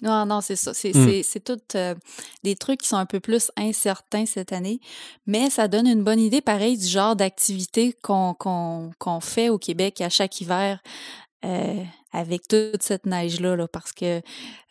Non, 0.00 0.24
non, 0.24 0.40
c'est 0.40 0.56
ça. 0.56 0.72
C'est 0.72 0.94
hmm. 0.94 1.40
tout 1.44 1.58
euh, 1.74 1.94
des 2.44 2.56
trucs 2.56 2.80
qui 2.80 2.88
sont 2.88 2.96
un 2.96 3.06
peu 3.06 3.20
plus 3.20 3.50
incertains 3.56 4.24
cette 4.24 4.52
année, 4.52 4.80
mais 5.26 5.50
ça 5.50 5.68
donne 5.68 5.86
une 5.86 6.02
bonne 6.02 6.20
idée, 6.20 6.40
pareil, 6.40 6.78
du 6.78 6.86
genre 6.86 7.14
d'activité 7.14 7.94
qu'on 8.02 8.90
fait 9.20 9.50
au 9.50 9.58
Québec 9.58 10.00
à 10.00 10.08
chaque 10.08 10.40
hiver. 10.40 10.80
Euh, 11.44 11.82
avec 12.12 12.48
toute 12.48 12.82
cette 12.82 13.06
neige-là, 13.06 13.56
là, 13.56 13.68
parce 13.68 13.92
que 13.92 14.20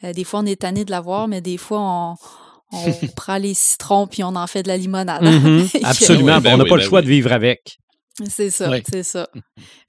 euh, 0.04 0.14
des 0.14 0.24
fois, 0.24 0.42
on 0.42 0.46
est 0.46 0.62
tanné 0.62 0.86
de 0.86 0.92
la 0.92 1.02
voir, 1.02 1.28
mais 1.28 1.42
des 1.42 1.58
fois, 1.58 1.80
on, 1.82 2.16
prend 3.16 3.38
les 3.38 3.54
citrons 3.54 4.08
puis 4.08 4.24
on 4.24 4.36
en 4.36 4.48
fait 4.48 4.64
de 4.64 4.68
la 4.68 4.78
limonade. 4.78 5.24
Mm-hmm. 5.24 5.80
absolument. 5.86 6.42
Ben 6.42 6.56
on 6.56 6.58
n'a 6.58 6.66
pas 6.66 6.76
le 6.76 6.82
ben 6.82 6.88
choix 6.88 7.02
de 7.02 7.08
vivre 7.08 7.32
avec. 7.32 7.78
C'est 8.30 8.50
ça, 8.50 8.72
c'est 8.90 9.04
ça. 9.04 9.28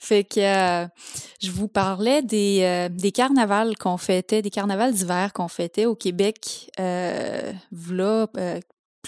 Fait 0.01 0.25
que 0.25 0.41
euh, 0.41 0.87
je 1.41 1.51
vous 1.53 1.69
parlais 1.69 2.23
des, 2.23 2.89
des 2.91 3.13
carnavals 3.13 3.77
qu'on 3.77 3.97
fêtait, 3.97 4.43
des 4.43 4.51
carnavals 4.51 4.93
d'hiver 4.93 5.33
qu'on 5.33 5.47
fêtait 5.47 5.87
au 5.87 5.95
Québec, 5.95 6.71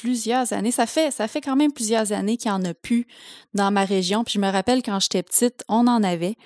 plusieurs 0.01 0.53
années. 0.53 0.71
Ça 0.71 0.87
fait, 0.87 1.11
ça 1.11 1.27
fait 1.27 1.41
quand 1.41 1.57
même 1.57 1.73
plusieurs 1.73 2.13
années 2.13 2.37
qu'il 2.37 2.51
n'y 2.51 2.57
en 2.57 2.65
a 2.65 2.73
plus 2.73 3.07
dans 3.55 3.71
ma 3.73 3.85
région. 3.85 4.23
Puis 4.23 4.35
je 4.35 4.41
me 4.41 4.51
rappelle 4.51 4.83
quand 4.83 5.01
j'étais 5.01 5.23
petite, 5.23 5.65
on 5.69 5.87
en 5.89 6.03
avait. 6.05 6.37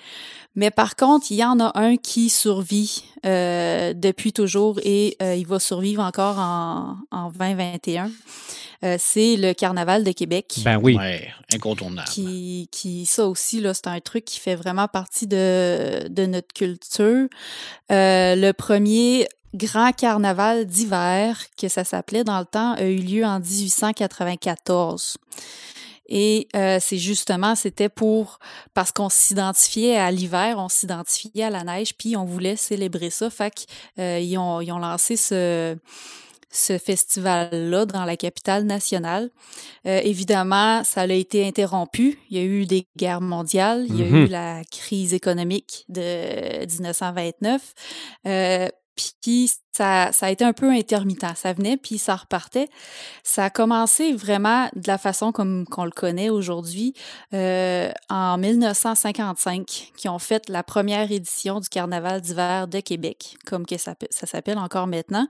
Mais 0.55 0.71
par 0.71 0.95
contre, 0.95 1.27
il 1.31 1.37
y 1.37 1.43
en 1.43 1.59
a 1.59 1.71
un 1.75 1.97
qui 1.97 2.29
survit 2.29 3.05
euh, 3.25 3.93
depuis 3.93 4.33
toujours 4.33 4.79
et 4.83 5.17
euh, 5.21 5.35
il 5.35 5.45
va 5.45 5.59
survivre 5.59 6.01
encore 6.01 6.39
en, 6.39 6.97
en 7.11 7.29
2021. 7.29 8.11
Euh, 8.83 8.97
c'est 8.99 9.37
le 9.37 9.53
Carnaval 9.53 10.03
de 10.03 10.11
Québec. 10.11 10.59
Ben 10.65 10.77
oui. 10.81 10.97
Ouais, 10.97 11.29
incontournable. 11.53 12.07
Qui, 12.09 12.67
qui, 12.71 13.05
ça 13.05 13.27
aussi, 13.27 13.61
là, 13.61 13.73
c'est 13.73 13.87
un 13.87 13.99
truc 13.99 14.25
qui 14.25 14.39
fait 14.39 14.55
vraiment 14.55 14.87
partie 14.87 15.25
de, 15.25 16.07
de 16.09 16.25
notre 16.25 16.53
culture. 16.53 17.27
Euh, 17.91 18.35
le 18.35 18.51
premier 18.51 19.27
grand 19.53 19.91
carnaval 19.91 20.65
d'hiver, 20.65 21.39
que 21.57 21.67
ça 21.67 21.83
s'appelait 21.83 22.23
dans 22.23 22.39
le 22.39 22.45
temps, 22.45 22.73
a 22.73 22.83
eu 22.83 22.97
lieu 22.97 23.23
en 23.25 23.39
1894. 23.39 25.17
Et 26.09 26.47
euh, 26.55 26.79
c'est 26.81 26.97
justement, 26.97 27.55
c'était 27.55 27.89
pour, 27.89 28.39
parce 28.73 28.91
qu'on 28.91 29.09
s'identifiait 29.09 29.95
à 29.97 30.11
l'hiver, 30.11 30.55
on 30.59 30.69
s'identifiait 30.69 31.45
à 31.45 31.49
la 31.49 31.63
neige, 31.63 31.93
puis 31.97 32.17
on 32.17 32.25
voulait 32.25 32.55
célébrer 32.57 33.09
ça. 33.09 33.29
Fait 33.29 33.53
qu'ils 33.53 33.67
euh, 33.99 34.19
ils 34.19 34.37
ont, 34.37 34.59
ils 34.61 34.71
ont 34.73 34.79
lancé 34.79 35.15
ce, 35.15 35.77
ce 36.51 36.77
festival-là 36.77 37.85
dans 37.85 38.03
la 38.05 38.17
capitale 38.17 38.65
nationale. 38.65 39.29
Euh, 39.87 40.01
évidemment, 40.03 40.83
ça 40.83 41.01
a 41.01 41.07
été 41.07 41.47
interrompu. 41.47 42.19
Il 42.29 42.37
y 42.37 42.41
a 42.41 42.43
eu 42.43 42.65
des 42.65 42.85
guerres 42.97 43.21
mondiales, 43.21 43.85
il 43.87 43.99
y 43.99 44.03
a 44.03 44.05
Mhm. 44.05 44.15
eu 44.15 44.27
la 44.27 44.61
crise 44.69 45.13
économique 45.13 45.85
de 45.87 46.65
1929. 46.65 47.73
Euh, 48.27 48.67
puis 48.95 49.49
ça, 49.75 50.11
ça 50.11 50.27
a 50.27 50.29
été 50.29 50.45
un 50.45 50.53
peu 50.53 50.69
intermittent. 50.69 51.25
Ça 51.35 51.51
venait, 51.53 51.77
puis 51.77 51.97
ça 51.97 52.15
repartait. 52.15 52.67
Ça 53.23 53.45
a 53.45 53.49
commencé 53.49 54.13
vraiment 54.13 54.69
de 54.75 54.87
la 54.87 54.97
façon 54.99 55.31
comme 55.31 55.65
qu'on 55.65 55.85
le 55.85 55.91
connaît 55.91 56.29
aujourd'hui 56.29 56.93
euh, 57.33 57.89
en 58.09 58.37
1955, 58.37 59.91
qui 59.97 60.09
ont 60.09 60.19
fait 60.19 60.47
la 60.49 60.63
première 60.63 61.11
édition 61.11 61.59
du 61.59 61.69
Carnaval 61.69 62.21
d'hiver 62.21 62.67
de 62.67 62.79
Québec, 62.79 63.35
comme 63.45 63.65
que 63.65 63.77
ça, 63.77 63.95
ça 64.11 64.27
s'appelle 64.27 64.57
encore 64.57 64.87
maintenant. 64.87 65.27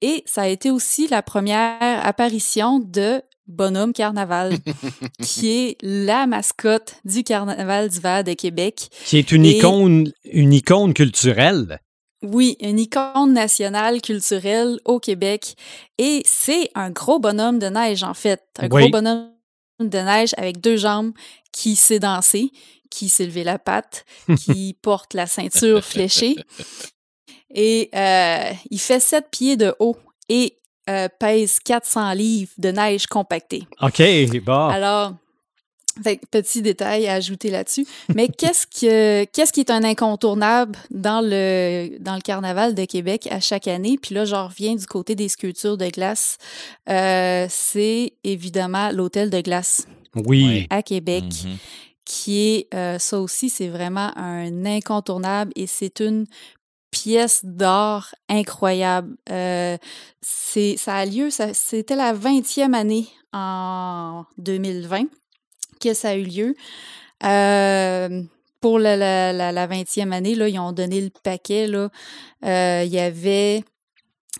Et 0.00 0.22
ça 0.26 0.42
a 0.42 0.48
été 0.48 0.70
aussi 0.70 1.08
la 1.08 1.22
première 1.22 1.78
apparition 2.06 2.78
de 2.78 3.22
Bonhomme 3.46 3.92
Carnaval, 3.92 4.54
qui 5.22 5.50
est 5.50 5.76
la 5.82 6.26
mascotte 6.26 6.94
du 7.04 7.22
Carnaval 7.24 7.88
d'hiver 7.88 8.24
de 8.24 8.32
Québec. 8.32 8.88
Qui 9.04 9.18
est 9.18 9.32
une 9.32 9.44
Et- 9.44 9.58
icône, 9.58 10.10
une 10.24 10.52
icône 10.54 10.94
culturelle. 10.94 11.78
Oui, 12.24 12.56
une 12.60 12.78
icône 12.78 13.32
nationale 13.32 14.00
culturelle 14.00 14.78
au 14.84 14.98
Québec. 14.98 15.54
Et 15.98 16.22
c'est 16.24 16.70
un 16.74 16.90
gros 16.90 17.18
bonhomme 17.18 17.58
de 17.58 17.66
neige, 17.66 18.02
en 18.02 18.14
fait. 18.14 18.42
Un 18.58 18.68
Oui. 18.70 18.82
gros 18.82 18.88
bonhomme 18.90 19.30
de 19.80 19.98
neige 19.98 20.34
avec 20.36 20.60
deux 20.60 20.76
jambes 20.76 21.12
qui 21.52 21.76
sait 21.76 21.98
danser, 21.98 22.50
qui 22.90 23.08
sait 23.08 23.26
lever 23.26 23.44
la 23.44 23.58
patte, 23.58 24.04
qui 24.38 24.76
porte 24.82 25.14
la 25.14 25.26
ceinture 25.26 25.84
fléchée. 25.84 26.36
Et 27.54 27.90
euh, 27.94 28.50
il 28.70 28.80
fait 28.80 29.00
7 29.00 29.26
pieds 29.30 29.56
de 29.56 29.74
haut 29.78 29.96
et 30.28 30.56
euh, 30.90 31.08
pèse 31.20 31.58
400 31.64 32.12
livres 32.12 32.52
de 32.58 32.70
neige 32.70 33.06
compactée. 33.06 33.66
OK, 33.80 34.02
bon. 34.44 34.68
Alors, 34.68 35.14
fait 36.02 36.16
que 36.16 36.26
petit 36.30 36.62
détail 36.62 37.06
à 37.06 37.14
ajouter 37.14 37.50
là-dessus. 37.50 37.86
Mais 38.14 38.28
qu'est-ce 38.38 38.66
que 38.66 39.24
qu'est-ce 39.24 39.52
qui 39.52 39.60
est 39.60 39.70
un 39.70 39.84
incontournable 39.84 40.76
dans 40.90 41.20
le 41.22 41.96
dans 42.00 42.14
le 42.16 42.20
carnaval 42.20 42.74
de 42.74 42.84
Québec 42.84 43.28
à 43.30 43.40
chaque 43.40 43.68
année? 43.68 43.98
Puis 44.00 44.14
là, 44.14 44.24
j'en 44.24 44.48
reviens 44.48 44.74
du 44.74 44.86
côté 44.86 45.14
des 45.14 45.28
sculptures 45.28 45.76
de 45.76 45.88
glace. 45.88 46.38
Euh, 46.88 47.46
c'est 47.50 48.14
évidemment 48.24 48.90
l'hôtel 48.90 49.30
de 49.30 49.40
glace 49.40 49.86
oui. 50.16 50.66
À 50.70 50.82
Québec, 50.82 51.24
Mhm. 51.44 51.56
qui 52.04 52.38
est 52.40 52.74
euh, 52.74 52.98
ça 52.98 53.18
aussi, 53.20 53.48
c'est 53.48 53.68
vraiment 53.68 54.10
un 54.16 54.64
incontournable 54.64 55.50
et 55.56 55.66
c'est 55.66 56.00
une 56.00 56.26
pièce 56.90 57.40
d'art 57.44 58.14
incroyable. 58.28 59.16
Euh, 59.30 59.76
c'est 60.22 60.76
ça 60.76 60.94
a 60.94 61.06
lieu, 61.06 61.30
c'était 61.30 61.96
la 61.96 62.12
20e 62.12 62.74
année 62.74 63.08
en 63.32 64.24
2020 64.38 65.06
que 65.84 65.94
ça 65.94 66.10
a 66.10 66.14
eu 66.14 66.24
lieu. 66.24 66.54
Euh, 67.24 68.22
pour 68.60 68.78
la, 68.78 68.96
la, 68.96 69.32
la, 69.32 69.52
la 69.52 69.68
20e 69.68 70.12
année, 70.12 70.34
là, 70.34 70.48
ils 70.48 70.58
ont 70.58 70.72
donné 70.72 71.00
le 71.00 71.10
paquet. 71.22 71.66
Là. 71.66 71.90
Euh, 72.44 72.82
il, 72.84 72.92
y 72.92 72.98
avait, 72.98 73.62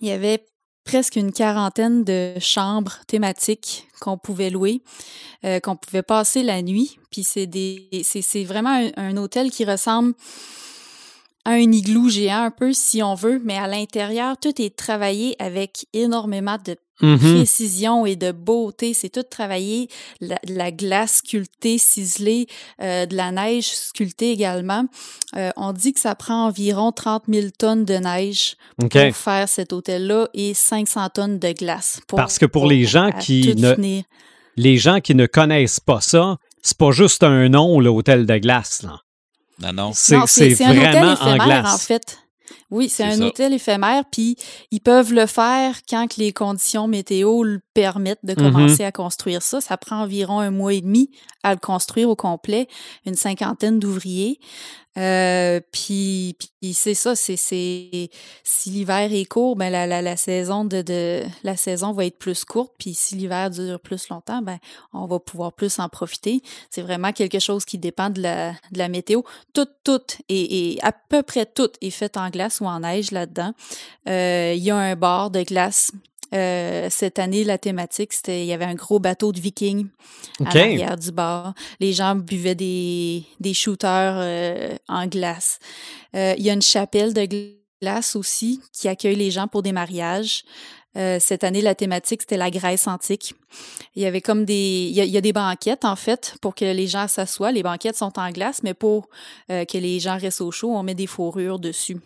il 0.00 0.08
y 0.08 0.10
avait 0.10 0.44
presque 0.84 1.16
une 1.16 1.32
quarantaine 1.32 2.04
de 2.04 2.34
chambres 2.38 3.00
thématiques 3.06 3.86
qu'on 4.00 4.18
pouvait 4.18 4.50
louer, 4.50 4.82
euh, 5.44 5.60
qu'on 5.60 5.76
pouvait 5.76 6.02
passer 6.02 6.42
la 6.42 6.62
nuit. 6.62 6.98
Puis 7.10 7.24
c'est 7.24 7.46
des 7.46 7.88
c'est, 8.02 8.44
vraiment 8.44 8.90
un, 8.96 9.16
hôtel 9.16 9.50
qui 9.50 9.64
ressemble 9.64 10.14
un 11.46 11.72
igloo 11.72 12.08
géant 12.08 12.44
un 12.44 12.50
peu, 12.50 12.72
si 12.72 13.02
on 13.02 13.14
veut, 13.14 13.40
mais 13.44 13.56
à 13.58 13.66
l'intérieur, 13.66 14.36
tout 14.38 14.60
est 14.62 14.74
travaillé 14.74 15.36
avec 15.38 15.86
énormément 15.92 16.56
de 16.64 16.76
Mhm. 17.02 17.18
précision 17.18 18.06
et 18.06 18.14
de 18.14 18.30
beauté. 18.30 18.94
C'est 18.94 19.08
tout 19.08 19.24
travaillé, 19.24 19.88
la, 20.20 20.38
la 20.48 20.70
glace 20.70 21.16
sculptée, 21.16 21.76
ciselée, 21.76 22.46
euh, 22.80 23.04
de 23.06 23.16
la 23.16 23.32
neige 23.32 23.66
sculptée 23.66 24.30
également. 24.30 24.84
Euh, 25.36 25.50
on 25.56 25.72
dit 25.72 25.92
que 25.92 25.98
ça 26.00 26.14
prend 26.14 26.46
environ 26.46 26.92
30 26.92 27.24
000 27.28 27.48
tonnes 27.58 27.84
de 27.84 27.94
neige 27.94 28.56
pour 28.78 28.88
faire 29.12 29.48
cet 29.48 29.72
hôtel-là 29.72 30.28
et 30.34 30.54
500 30.54 31.08
tonnes 31.10 31.38
de 31.40 31.52
glace. 31.52 32.00
pour- 32.06 32.16
Parce 32.16 32.38
que 32.38 32.46
pour 32.46 32.66
les 32.66 32.84
gens 32.84 33.10
qui 33.20 33.54
ne- 33.56 33.74
finir. 33.74 34.04
Les 34.56 34.76
gens 34.76 35.00
qui 35.00 35.16
ne 35.16 35.26
connaissent 35.26 35.80
pas 35.80 36.00
ça, 36.00 36.36
c'est 36.62 36.78
pas 36.78 36.92
juste 36.92 37.24
un 37.24 37.48
nom, 37.48 37.80
l'hôtel 37.80 38.24
de 38.24 38.38
glace. 38.38 38.82
Là. 38.84 39.00
Non, 39.60 39.72
non. 39.72 39.90
C'est, 39.94 40.16
vraiment 40.16 41.12
en 41.12 41.34
éphémère, 41.36 41.44
glace. 41.62 41.74
en 41.74 41.78
fait. 41.78 42.18
Oui, 42.70 42.88
c'est 42.88 43.04
un 43.04 43.16
ça. 43.18 43.24
hôtel 43.26 43.52
éphémère, 43.54 44.02
puis 44.10 44.36
ils 44.70 44.80
peuvent 44.80 45.12
le 45.12 45.26
faire 45.26 45.76
quand 45.88 46.08
que 46.08 46.16
les 46.18 46.32
conditions 46.32 46.88
météo 46.88 47.42
le 47.44 47.60
permettent 47.72 48.24
de 48.24 48.32
Mhm. 48.32 48.52
commencer 48.52 48.84
à 48.84 48.90
construire 48.92 49.42
ça. 49.42 49.60
Ça 49.60 49.76
prend 49.76 50.02
environ 50.02 50.40
un 50.40 50.50
mois 50.50 50.72
et 50.74 50.80
demi 50.80 51.10
à 51.42 51.52
le 51.54 51.60
construire 51.60 52.08
au 52.08 52.16
complet, 52.16 52.66
une 53.06 53.14
cinquantaine 53.14 53.78
d'ouvriers. 53.78 54.40
Euh, 54.96 55.60
puis, 55.72 56.36
c'est 56.72 56.94
ça, 56.94 57.16
c'est, 57.16 57.36
si 57.36 58.10
l'hiver 58.70 59.12
est 59.12 59.24
court, 59.24 59.56
ben 59.56 59.70
la, 59.70 59.86
la, 59.86 60.00
la 60.02 60.16
saison 60.16 60.64
de, 60.64 60.82
de 60.82 61.22
la 61.42 61.56
saison 61.56 61.92
va 61.92 62.06
être 62.06 62.18
plus 62.18 62.44
courte, 62.44 62.72
puis 62.78 62.94
si 62.94 63.16
l'hiver 63.16 63.50
dure 63.50 63.80
plus 63.80 64.08
longtemps, 64.08 64.40
ben 64.40 64.58
on 64.92 65.06
va 65.06 65.18
pouvoir 65.18 65.52
plus 65.52 65.78
en 65.78 65.88
profiter. 65.88 66.42
C'est 66.70 66.82
vraiment 66.82 67.12
quelque 67.12 67.38
chose 67.38 67.64
qui 67.64 67.78
dépend 67.78 68.08
de 68.10 68.22
la, 68.22 68.52
de 68.72 68.78
la 68.78 68.88
météo. 68.88 69.22
Tout, 69.52 69.68
tout 69.82 70.00
et, 70.28 70.78
à 70.82 70.92
peu 70.92 71.22
près 71.22 71.46
tout 71.46 71.70
est 71.80 71.90
fait 71.90 72.16
en 72.16 72.30
glace 72.30 72.60
ou 72.60 72.66
en 72.66 72.80
neige 72.80 73.10
là-dedans. 73.10 73.52
Euh, 74.08 74.52
Il 74.56 74.62
y 74.62 74.70
a 74.70 74.76
un 74.76 74.96
bar 74.96 75.30
de 75.30 75.42
glace. 75.42 75.90
Euh, 76.34 76.88
cette 76.90 77.18
année, 77.18 77.44
la 77.44 77.58
thématique, 77.58 78.12
c'était 78.12 78.42
il 78.42 78.46
y 78.46 78.52
avait 78.52 78.64
un 78.64 78.74
gros 78.74 78.98
bateau 78.98 79.32
de 79.32 79.40
vikings 79.40 79.86
à 80.44 80.54
l'arrière 80.54 80.96
du 80.96 81.12
bar. 81.12 81.54
Les 81.80 81.92
gens 81.92 82.16
buvaient 82.16 82.54
des, 82.54 83.24
des 83.38 83.54
shooters 83.54 84.16
euh, 84.18 84.76
en 84.88 85.06
glace. 85.06 85.58
Euh, 86.16 86.34
il 86.36 86.44
y 86.44 86.50
a 86.50 86.52
une 86.52 86.62
chapelle 86.62 87.14
de 87.14 87.28
glace 87.80 88.16
aussi 88.16 88.60
qui 88.72 88.88
accueille 88.88 89.16
les 89.16 89.30
gens 89.30 89.46
pour 89.46 89.62
des 89.62 89.72
mariages. 89.72 90.44
Euh, 90.96 91.18
cette 91.20 91.42
année, 91.42 91.60
la 91.60 91.74
thématique, 91.74 92.22
c'était 92.22 92.36
la 92.36 92.50
Grèce 92.50 92.86
antique. 92.86 93.34
Il 93.96 94.02
y 94.02 94.06
avait 94.06 94.20
comme 94.20 94.44
des... 94.44 94.86
Il 94.88 94.94
y, 94.94 95.00
a, 95.00 95.04
il 95.04 95.10
y 95.10 95.16
a 95.16 95.20
des 95.20 95.32
banquettes, 95.32 95.84
en 95.84 95.96
fait, 95.96 96.36
pour 96.40 96.54
que 96.54 96.64
les 96.64 96.86
gens 96.86 97.08
s'assoient. 97.08 97.50
Les 97.50 97.64
banquettes 97.64 97.96
sont 97.96 98.16
en 98.18 98.30
glace, 98.30 98.62
mais 98.62 98.74
pour 98.74 99.08
euh, 99.50 99.64
que 99.64 99.76
les 99.76 99.98
gens 99.98 100.16
restent 100.18 100.40
au 100.40 100.52
chaud, 100.52 100.70
on 100.72 100.82
met 100.84 100.94
des 100.94 101.08
fourrures 101.08 101.58
dessus. 101.58 101.98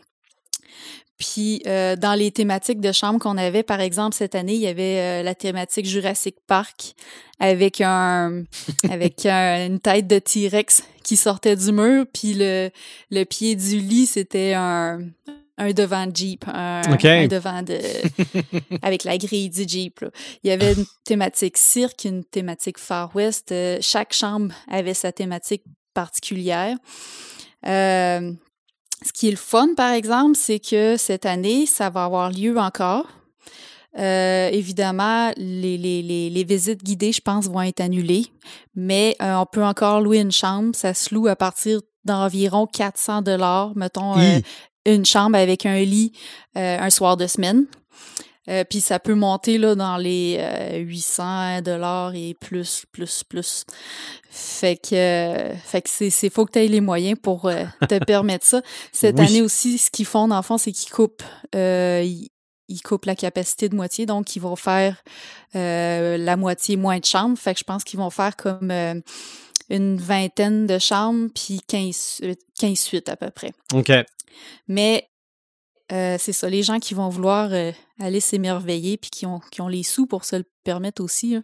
Puis 1.18 1.62
euh, 1.66 1.96
dans 1.96 2.14
les 2.14 2.30
thématiques 2.30 2.80
de 2.80 2.92
chambre 2.92 3.18
qu'on 3.18 3.36
avait, 3.36 3.62
par 3.64 3.80
exemple, 3.80 4.14
cette 4.14 4.34
année, 4.34 4.54
il 4.54 4.60
y 4.60 4.66
avait 4.68 4.98
euh, 5.00 5.22
la 5.22 5.34
thématique 5.34 5.84
Jurassic 5.86 6.36
Park 6.46 6.94
avec 7.40 7.80
un 7.80 8.44
avec 8.90 9.26
un- 9.26 9.66
une 9.66 9.80
tête 9.80 10.06
de 10.06 10.18
T-Rex 10.18 10.84
qui 11.02 11.16
sortait 11.16 11.56
du 11.56 11.72
mur, 11.72 12.04
puis 12.12 12.34
le, 12.34 12.70
le 13.10 13.24
pied 13.24 13.56
du 13.56 13.78
lit, 13.80 14.06
c'était 14.06 14.52
un 14.54 15.00
un 15.60 15.72
devant 15.72 16.06
de 16.06 16.14
Jeep, 16.14 16.44
un, 16.46 16.82
un 17.24 17.26
devant 17.26 17.62
de 17.62 17.80
avec 18.82 19.02
la 19.02 19.18
grille 19.18 19.50
du 19.50 19.66
Jeep. 19.66 19.98
là. 20.02 20.10
Il 20.44 20.50
y 20.50 20.52
avait 20.52 20.72
une 20.74 20.84
thématique 21.04 21.56
cirque, 21.58 22.04
une 22.04 22.22
thématique 22.22 22.78
Far 22.78 23.10
West. 23.16 23.50
euh, 23.50 23.78
chaque 23.80 24.12
chambre 24.12 24.54
avait 24.70 24.94
sa 24.94 25.10
thématique 25.10 25.64
particulière. 25.94 26.76
Euh, 27.66 28.32
ce 29.04 29.12
qui 29.12 29.28
est 29.28 29.32
le 29.32 29.36
fun, 29.36 29.68
par 29.76 29.92
exemple, 29.92 30.36
c'est 30.36 30.58
que 30.58 30.96
cette 30.96 31.26
année, 31.26 31.66
ça 31.66 31.90
va 31.90 32.04
avoir 32.04 32.30
lieu 32.30 32.58
encore. 32.58 33.06
Euh, 33.98 34.48
évidemment, 34.50 35.32
les, 35.36 35.78
les, 35.78 36.02
les, 36.02 36.30
les 36.30 36.44
visites 36.44 36.82
guidées, 36.84 37.12
je 37.12 37.20
pense, 37.20 37.46
vont 37.46 37.62
être 37.62 37.80
annulées, 37.80 38.26
mais 38.74 39.16
euh, 39.22 39.34
on 39.36 39.46
peut 39.46 39.64
encore 39.64 40.00
louer 40.00 40.20
une 40.20 40.32
chambre. 40.32 40.74
Ça 40.74 40.94
se 40.94 41.14
loue 41.14 41.26
à 41.26 41.36
partir 41.36 41.80
d'environ 42.04 42.66
400 42.66 43.22
dollars, 43.22 43.72
mettons, 43.76 44.18
euh, 44.18 44.40
une 44.86 45.04
chambre 45.04 45.36
avec 45.36 45.66
un 45.66 45.80
lit 45.80 46.12
un 46.54 46.90
soir 46.90 47.16
de 47.16 47.26
semaine. 47.26 47.66
Euh, 48.48 48.64
puis 48.64 48.80
ça 48.80 48.98
peut 48.98 49.14
monter 49.14 49.58
là, 49.58 49.74
dans 49.74 49.96
les 49.96 50.40
800 50.78 51.62
dollars 51.62 52.14
et 52.14 52.34
plus, 52.40 52.84
plus, 52.92 53.24
plus. 53.24 53.64
Fait 54.30 54.76
que, 54.76 55.52
fait 55.64 55.82
que 55.82 55.90
c'est, 55.90 56.10
c'est 56.10 56.30
faut 56.30 56.46
que 56.46 56.52
tu 56.52 56.58
aies 56.60 56.68
les 56.68 56.80
moyens 56.80 57.18
pour 57.20 57.50
te 57.88 57.98
permettre 58.04 58.46
ça. 58.46 58.62
Cette 58.92 59.18
année 59.20 59.42
aussi, 59.42 59.78
ce 59.78 59.90
qu'ils 59.90 60.06
font 60.06 60.28
dans 60.28 60.36
le 60.36 60.42
fond, 60.42 60.58
c'est 60.58 60.72
qu'ils 60.72 60.92
coupent, 60.92 61.22
ils, 61.54 62.28
ils, 62.68 62.80
coupent 62.82 63.06
la 63.06 63.16
capacité 63.16 63.68
de 63.68 63.74
moitié, 63.74 64.06
donc 64.06 64.36
ils 64.36 64.40
vont 64.40 64.56
faire 64.56 65.02
la 65.54 66.36
moitié 66.36 66.76
moins 66.76 66.98
de 66.98 67.04
chambres. 67.04 67.38
Fait 67.38 67.54
que 67.54 67.60
je 67.60 67.64
pense 67.64 67.84
qu'ils 67.84 67.98
vont 67.98 68.10
faire 68.10 68.36
comme 68.36 68.70
une 69.70 69.96
vingtaine 69.96 70.66
de 70.66 70.78
chambres, 70.78 71.28
puis 71.34 71.60
15, 71.66 72.22
15 72.58 72.78
suites 72.78 73.08
à 73.08 73.16
peu 73.16 73.30
près. 73.30 73.52
OK. 73.74 73.92
Mais 74.66 75.08
euh, 75.92 76.16
c'est 76.18 76.32
ça, 76.32 76.48
les 76.48 76.62
gens 76.62 76.78
qui 76.78 76.94
vont 76.94 77.08
vouloir 77.08 77.50
euh, 77.52 77.72
aller 77.98 78.20
s'émerveiller, 78.20 78.96
puis 78.96 79.10
qui 79.10 79.26
ont, 79.26 79.40
qui 79.50 79.60
ont 79.60 79.68
les 79.68 79.82
sous 79.82 80.06
pour 80.06 80.24
se 80.24 80.36
le 80.36 80.44
permettre 80.64 81.02
aussi. 81.02 81.34
Hein. 81.34 81.42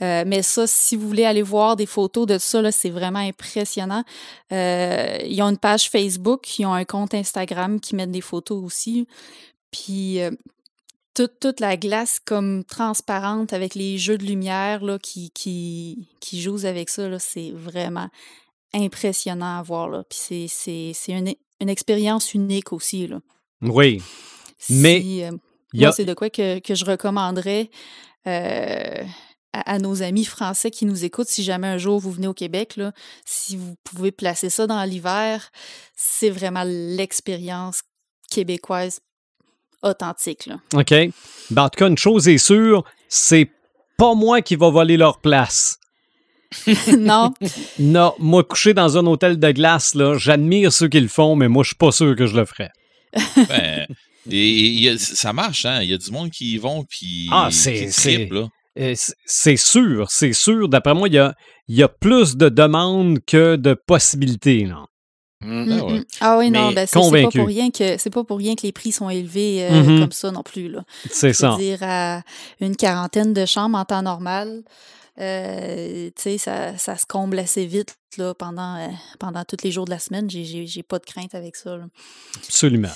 Euh, 0.00 0.24
mais 0.26 0.42
ça, 0.42 0.66
si 0.66 0.96
vous 0.96 1.06
voulez 1.06 1.24
aller 1.24 1.42
voir 1.42 1.76
des 1.76 1.86
photos 1.86 2.26
de 2.26 2.38
ça, 2.38 2.70
c'est 2.72 2.90
vraiment 2.90 3.18
impressionnant. 3.18 4.04
ils 4.50 5.40
ont 5.42 5.48
une 5.48 5.58
page 5.58 5.90
Facebook, 5.90 6.58
ils 6.58 6.66
ont 6.66 6.74
un 6.74 6.84
compte 6.84 7.14
Instagram 7.14 7.80
qui 7.80 7.94
mettent 7.96 8.10
des 8.10 8.20
photos 8.20 8.62
aussi. 8.64 9.06
Puis 9.70 10.20
toute, 11.14 11.38
toute 11.40 11.60
la 11.60 11.76
glace 11.76 12.18
comme 12.24 12.64
transparente 12.64 13.52
avec 13.52 13.74
les 13.74 13.98
jeux 13.98 14.18
de 14.18 14.24
lumière 14.24 14.84
là, 14.84 14.98
qui, 14.98 15.30
qui, 15.30 16.08
qui 16.20 16.40
jouent 16.40 16.64
avec 16.64 16.88
ça, 16.88 17.18
c'est 17.18 17.50
vraiment 17.50 18.08
impressionnant 18.74 19.58
à 19.58 19.62
voir. 19.62 19.88
Là. 19.88 20.04
Puis 20.08 20.48
c'est, 20.48 21.12
une, 21.12 21.34
une 21.60 21.68
expérience 21.68 22.34
unique 22.34 22.72
aussi. 22.72 23.06
Là. 23.06 23.20
Oui. 23.60 24.00
Mais. 24.70 25.30
C'est 25.92 26.04
de 26.04 26.14
quoi 26.14 26.30
que, 26.30 26.58
que 26.58 26.74
je 26.74 26.84
recommanderais 26.84 27.70
euh, 28.26 29.02
à, 29.52 29.78
nos 29.78 30.02
amis 30.02 30.24
français 30.24 30.70
qui 30.70 30.86
nous 30.86 31.04
écoutent. 31.04 31.28
Si 31.28 31.42
jamais 31.42 31.66
un 31.66 31.78
jour 31.78 31.98
vous 31.98 32.10
venez 32.10 32.26
au 32.26 32.34
Québec, 32.34 32.76
là, 32.76 32.92
si 33.24 33.56
vous 33.56 33.74
pouvez 33.84 34.12
placer 34.12 34.50
ça 34.50 34.66
dans 34.66 34.82
l'hiver, 34.84 35.50
c'est 35.94 36.30
vraiment 36.30 36.64
l'expérience 36.64 37.82
québécoise 38.30 39.00
authentique. 39.82 40.46
Là. 40.46 40.56
OK. 40.74 40.94
Ben, 41.50 41.64
en 41.64 41.68
tout 41.68 41.78
cas, 41.78 41.88
une 41.88 41.98
chose 41.98 42.28
est 42.28 42.38
sûre, 42.38 42.84
c'est 43.08 43.50
pas 43.98 44.14
moi 44.14 44.40
qui 44.40 44.56
va 44.56 44.70
voler 44.70 44.96
leur 44.96 45.18
place. 45.18 45.78
non. 46.98 47.34
non, 47.78 48.14
moi, 48.18 48.44
coucher 48.44 48.74
dans 48.74 48.96
un 48.96 49.06
hôtel 49.06 49.38
de 49.38 49.50
glace, 49.50 49.94
là, 49.94 50.16
j'admire 50.16 50.72
ceux 50.72 50.88
qui 50.88 51.00
le 51.00 51.08
font, 51.08 51.36
mais 51.36 51.48
moi, 51.48 51.62
je 51.62 51.68
suis 51.68 51.76
pas 51.76 51.92
sûr 51.92 52.14
que 52.16 52.26
je 52.26 52.36
le 52.36 52.44
ferais. 52.44 52.70
ben, 53.36 53.86
et, 54.30 54.96
ça 54.98 55.32
marche, 55.32 55.64
hein? 55.64 55.82
Il 55.82 55.90
y 55.90 55.94
a 55.94 55.98
du 55.98 56.10
monde 56.10 56.30
qui 56.30 56.54
y 56.54 56.58
vont, 56.58 56.84
puis 56.84 57.28
ah, 57.30 57.48
c'est, 57.50 57.90
euh, 58.78 58.94
c'est 59.26 59.56
sûr, 59.56 60.10
c'est 60.10 60.32
sûr. 60.32 60.68
D'après 60.68 60.94
moi, 60.94 61.08
il 61.08 61.14
y 61.14 61.18
a, 61.18 61.34
y 61.68 61.82
a 61.82 61.88
plus 61.88 62.36
de 62.36 62.48
demandes 62.48 63.18
que 63.26 63.56
de 63.56 63.74
possibilités. 63.74 64.64
Là. 64.64 64.84
Mmh. 65.42 65.66
Ben 65.66 65.76
mmh, 65.76 65.92
mmh. 65.94 66.04
Ah 66.20 66.38
oui, 66.38 66.50
non, 66.50 66.72
ben 66.72 66.86
c'est 66.86 66.98
pas 66.98 67.30
pour 67.30 67.46
rien 67.46 67.70
que 67.70 67.98
c'est 67.98 68.10
pas 68.10 68.24
pour 68.24 68.38
rien 68.38 68.54
que 68.54 68.62
les 68.62 68.72
prix 68.72 68.92
sont 68.92 69.10
élevés 69.10 69.66
euh, 69.68 69.98
comme 70.00 70.12
ça 70.12 70.30
non 70.30 70.42
plus. 70.42 70.72
C'est 71.10 71.32
ça. 71.32 71.56
dire 71.58 71.78
à 71.82 72.22
une 72.60 72.76
quarantaine 72.76 73.32
de 73.32 73.44
chambres 73.44 73.76
en 73.76 73.84
temps 73.84 74.02
normal. 74.02 74.62
Euh, 75.20 76.10
ça, 76.16 76.78
ça 76.78 76.96
se 76.96 77.04
comble 77.06 77.38
assez 77.38 77.66
vite 77.66 77.96
là, 78.16 78.32
pendant, 78.32 78.76
euh, 78.76 78.88
pendant 79.18 79.44
tous 79.44 79.62
les 79.62 79.70
jours 79.70 79.84
de 79.84 79.90
la 79.90 79.98
semaine. 79.98 80.30
J'ai 80.30 80.82
pas 80.82 80.98
de 80.98 81.04
crainte 81.04 81.34
avec 81.34 81.56
ça. 81.56 81.78
Absolument. 82.36 82.88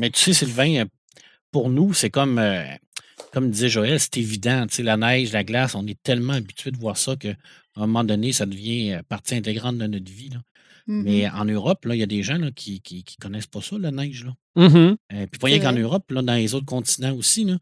Mais 0.00 0.10
tu 0.10 0.20
sais, 0.20 0.32
Sylvain, 0.32 0.84
pour 1.50 1.70
nous, 1.70 1.94
c'est 1.94 2.10
comme, 2.10 2.40
comme 3.32 3.50
disait 3.50 3.68
Joël, 3.68 3.98
c'est 3.98 4.16
évident. 4.16 4.66
La 4.78 4.96
neige, 4.96 5.32
la 5.32 5.44
glace, 5.44 5.74
on 5.74 5.86
est 5.86 6.00
tellement 6.02 6.34
habitué 6.34 6.70
de 6.70 6.78
voir 6.78 6.96
ça 6.96 7.16
qu'à 7.16 7.34
un 7.76 7.80
moment 7.80 8.04
donné, 8.04 8.32
ça 8.32 8.46
devient 8.46 9.00
partie 9.08 9.34
intégrante 9.34 9.78
de 9.78 9.86
notre 9.86 10.10
vie. 10.10 10.30
Là. 10.30 10.40
Mais 10.88 11.24
mm-hmm. 11.24 11.34
en 11.34 11.44
Europe, 11.44 11.84
là, 11.84 11.94
il 11.94 11.98
y 11.98 12.02
a 12.02 12.06
des 12.06 12.22
gens 12.22 12.38
là, 12.38 12.50
qui 12.50 12.82
ne 12.90 13.22
connaissent 13.22 13.46
pas 13.46 13.60
ça, 13.60 13.76
la 13.78 13.90
neige. 13.90 14.24
Là. 14.24 14.32
Mm-hmm. 14.56 14.96
Euh, 15.12 15.26
puis 15.30 15.38
pas 15.38 15.46
rien 15.48 15.60
qu'en 15.60 15.78
Europe, 15.78 16.10
là, 16.10 16.22
dans 16.22 16.34
les 16.34 16.54
autres 16.54 16.66
continents 16.66 17.14
aussi. 17.14 17.44
Là. 17.44 17.58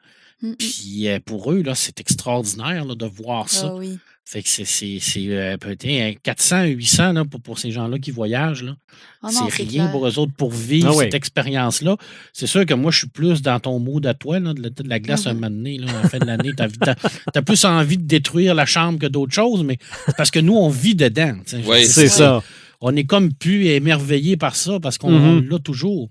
Puis 0.59 1.09
euh, 1.09 1.19
pour 1.25 1.51
eux, 1.51 1.63
là, 1.63 1.75
c'est 1.75 1.99
extraordinaire 2.01 2.85
là, 2.85 2.95
de 2.95 3.07
voir 3.07 3.49
ça. 3.49 3.71
Ah 3.73 3.77
oui. 3.77 3.99
Fait 4.29 4.43
que 4.43 4.49
c'est 4.49 5.01
euh, 5.29 5.57
peut-être 5.57 6.21
400, 6.23 6.65
800 6.65 7.13
là, 7.13 7.25
pour, 7.25 7.41
pour 7.41 7.59
ces 7.61 7.71
gens-là 7.71 7.99
qui 7.99 8.11
voyagent. 8.11 8.65
Là. 8.65 8.77
Ah 9.23 9.29
c'est 9.31 9.63
rien 9.63 9.87
pour 9.89 10.07
eux 10.07 10.19
autres 10.19 10.33
pour 10.37 10.51
vivre 10.51 10.95
ah 10.97 11.03
cette 11.03 11.15
expérience-là. 11.15 11.97
C'est 12.33 12.49
sûr 12.49 12.67
que 12.67 12.75
moi, 12.75 12.91
je 12.91 12.99
suis 12.99 13.09
plus 13.09 13.41
dans 13.43 13.59
ton 13.61 13.79
mood 13.79 14.05
à 14.05 14.15
toi, 14.15 14.41
là, 14.41 14.53
de, 14.53 14.73
la, 14.85 14.99
glace 14.99 15.27
un 15.27 15.31
mm-hmm. 15.31 15.35
moment 15.35 15.51
donné, 15.51 15.79
là, 15.79 15.91
à 15.91 16.03
la 16.03 16.09
fin 16.09 16.19
de 16.19 16.27
l'année. 16.27 16.53
Tu 16.57 17.39
as, 17.39 17.43
plus 17.43 17.65
envie 17.65 17.99
de 17.99 18.05
détruire 18.05 18.55
la 18.55 18.67
chambre 18.67 18.99
que 18.99 19.07
d'autres 19.07 19.35
choses, 19.35 19.63
mais 19.63 19.79
parce 20.17 20.33
que 20.33 20.41
nous, 20.41 20.57
on 20.57 20.69
vit 20.69 20.95
dedans. 20.95 21.37
Oui, 21.67 21.87
c'est 21.87 22.09
ça 22.09 22.43
on 22.81 22.95
est 22.97 23.05
comme 23.05 23.33
plus 23.33 23.67
émerveillé 23.67 24.37
par 24.37 24.57
ça 24.57 24.79
parce 24.81 24.99
qu'on 24.99 25.11
mm-hmm. 25.11 25.49
l'a 25.49 25.59
toujours. 25.59 26.11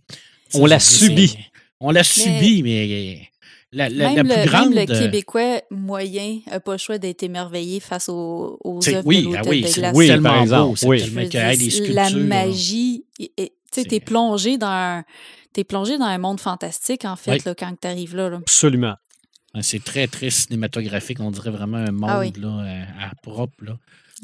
on 0.53 0.65
l'a 0.65 0.79
subi. 0.79 1.37
On 1.79 1.91
l'a 1.91 2.03
subi, 2.03 2.63
mais 2.63 3.29
la, 3.71 3.89
la, 3.89 4.23
plus 4.23 4.49
grande. 4.49 4.73
Même 4.73 4.87
le 4.87 4.99
Québécois 4.99 5.61
moyen 5.69 6.39
n'a 6.47 6.61
pas 6.61 6.73
le 6.73 6.77
choix 6.77 6.97
d'être 6.97 7.23
émerveillé 7.23 7.81
face 7.81 8.07
aux, 8.07 8.57
aux 8.63 8.79
œuvres 8.87 9.05
oui, 9.05 9.23
de 9.23 9.35
ah 9.35 9.41
oui, 9.45 9.61
de 9.63 9.73
glace. 9.73 9.93
Oui, 9.95 10.07
tellement 10.07 10.45
beau. 10.45 10.75
Oui. 10.83 11.03
Dire, 11.27 11.93
la 11.93 12.09
magie, 12.11 13.03
tu 13.17 13.95
es 13.95 13.99
plongé 13.99 14.57
dans 14.57 14.67
un... 14.67 15.03
Es 15.57 15.63
plongé 15.63 15.97
dans 15.97 16.05
un 16.05 16.17
monde 16.17 16.41
fantastique, 16.41 17.05
en 17.05 17.15
fait, 17.15 17.45
là, 17.45 17.55
quand 17.55 17.73
tu 17.79 17.87
arrives 17.87 18.13
là, 18.13 18.29
Absolument. 18.35 18.95
C'est 19.61 19.81
très, 19.81 20.07
très 20.07 20.29
cinématographique. 20.29 21.21
On 21.21 21.31
dirait 21.31 21.51
vraiment 21.51 21.77
un 21.77 22.03
ah 22.03 22.19
monde 22.23 22.37
là, 22.37 22.85
à, 22.99 23.15
propre. 23.23 23.63
Là. 23.63 23.77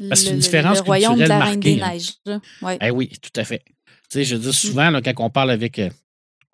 Parce 0.08 0.20
que 0.20 0.26
c'est 0.26 0.32
une 0.32 0.40
différence 0.40 0.78
le, 0.78 0.84
royaume 0.84 1.18
de 1.18 1.24
la 1.24 1.44
Reine 1.44 1.60
des 1.60 1.76
Neiges. 1.76 2.14
Ouais. 2.62 2.78
Eh 2.80 2.90
oui, 2.90 3.10
tout 3.20 3.40
à 3.40 3.44
fait. 3.44 3.62
Tu 4.10 4.18
sais, 4.18 4.24
je 4.24 4.36
dis 4.36 4.52
souvent, 4.52 4.90
là, 4.90 5.00
quand 5.02 5.12
on 5.18 5.30
parle 5.30 5.50
avec 5.50 5.78
euh, 5.78 5.90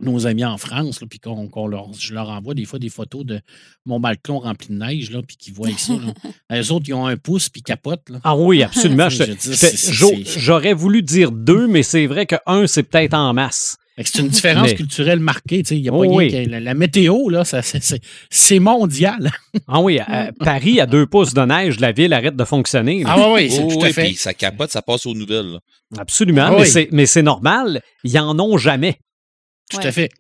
nos 0.01 0.27
amis 0.27 0.45
en 0.45 0.59
France, 0.59 1.01
puis 1.09 1.19
qu'on 1.19 1.67
leur, 1.67 1.93
je 1.93 2.15
leur 2.15 2.29
envoie 2.29 2.55
des 2.55 2.65
fois 2.65 2.79
des 2.79 2.89
photos 2.89 3.25
de 3.25 3.41
mon 3.85 4.01
balcon 4.01 4.39
rempli 4.39 4.69
de 4.69 4.75
neige, 4.75 5.11
là, 5.11 5.23
puis 5.23 5.37
qu'ils 5.37 5.55
voient 5.55 5.71
ça. 5.77 5.95
Les 6.51 6.71
autres, 6.71 6.87
ils 6.89 6.95
ont 6.95 7.07
un 7.07 7.17
pouce, 7.17 7.49
puis 7.49 7.63
capotent. 7.63 8.09
Là. 8.11 8.21
Ah 8.25 8.37
oui, 8.37 8.63
absolument. 8.65 9.09
J'aurais 9.11 10.75
voulu 10.75 11.03
dire 11.03 11.33
deux, 11.33 11.67
mais 11.67 11.83
c'est 11.83 12.07
vrai 12.07 12.27
que 12.27 12.37
un, 12.47 12.67
c'est 12.67 12.85
peut-être 12.85 13.15
en 13.15 13.33
masse. 13.35 13.77
C'est 14.05 14.21
une 14.21 14.29
différence 14.29 14.73
culturelle 14.75 15.21
marquée. 15.21 15.63
Il 15.71 15.79
y 15.79 15.89
a 15.89 15.93
pas 15.93 15.99
oh 15.99 16.21
la, 16.21 16.75
météo, 16.75 17.29
là, 17.29 17.45
c'est 17.45 18.59
mondial. 18.59 19.31
ah 19.67 19.81
oui, 19.81 19.99
Paris, 20.41 20.81
à 20.81 20.87
deux 20.87 21.07
pouces 21.07 21.35
de 21.35 21.43
neige, 21.43 21.81
la 21.81 21.93
ville 21.93 22.13
arrête 22.13 22.37
de 22.37 22.45
fonctionner. 22.45 23.03
Ah 23.07 23.33
oui, 23.33 23.51
oui, 23.51 23.69
tout 23.69 23.85
à 23.85 23.93
fait. 23.93 24.05
Puis 24.07 24.15
ça 24.15 24.35
capote, 24.35 24.71
ça 24.71 24.83
passe 24.83 25.07
aux 25.07 25.15
nouvelles. 25.15 25.59
Absolument, 25.97 26.59
ah 26.59 26.65
mais 26.93 27.07
c'est 27.07 27.23
normal. 27.23 27.83
Ils 28.05 28.13
n'en 28.15 28.39
ont 28.39 28.59
jamais. 28.59 28.99
Tout 29.71 29.79
à 29.83 29.93
fait. 29.93 30.11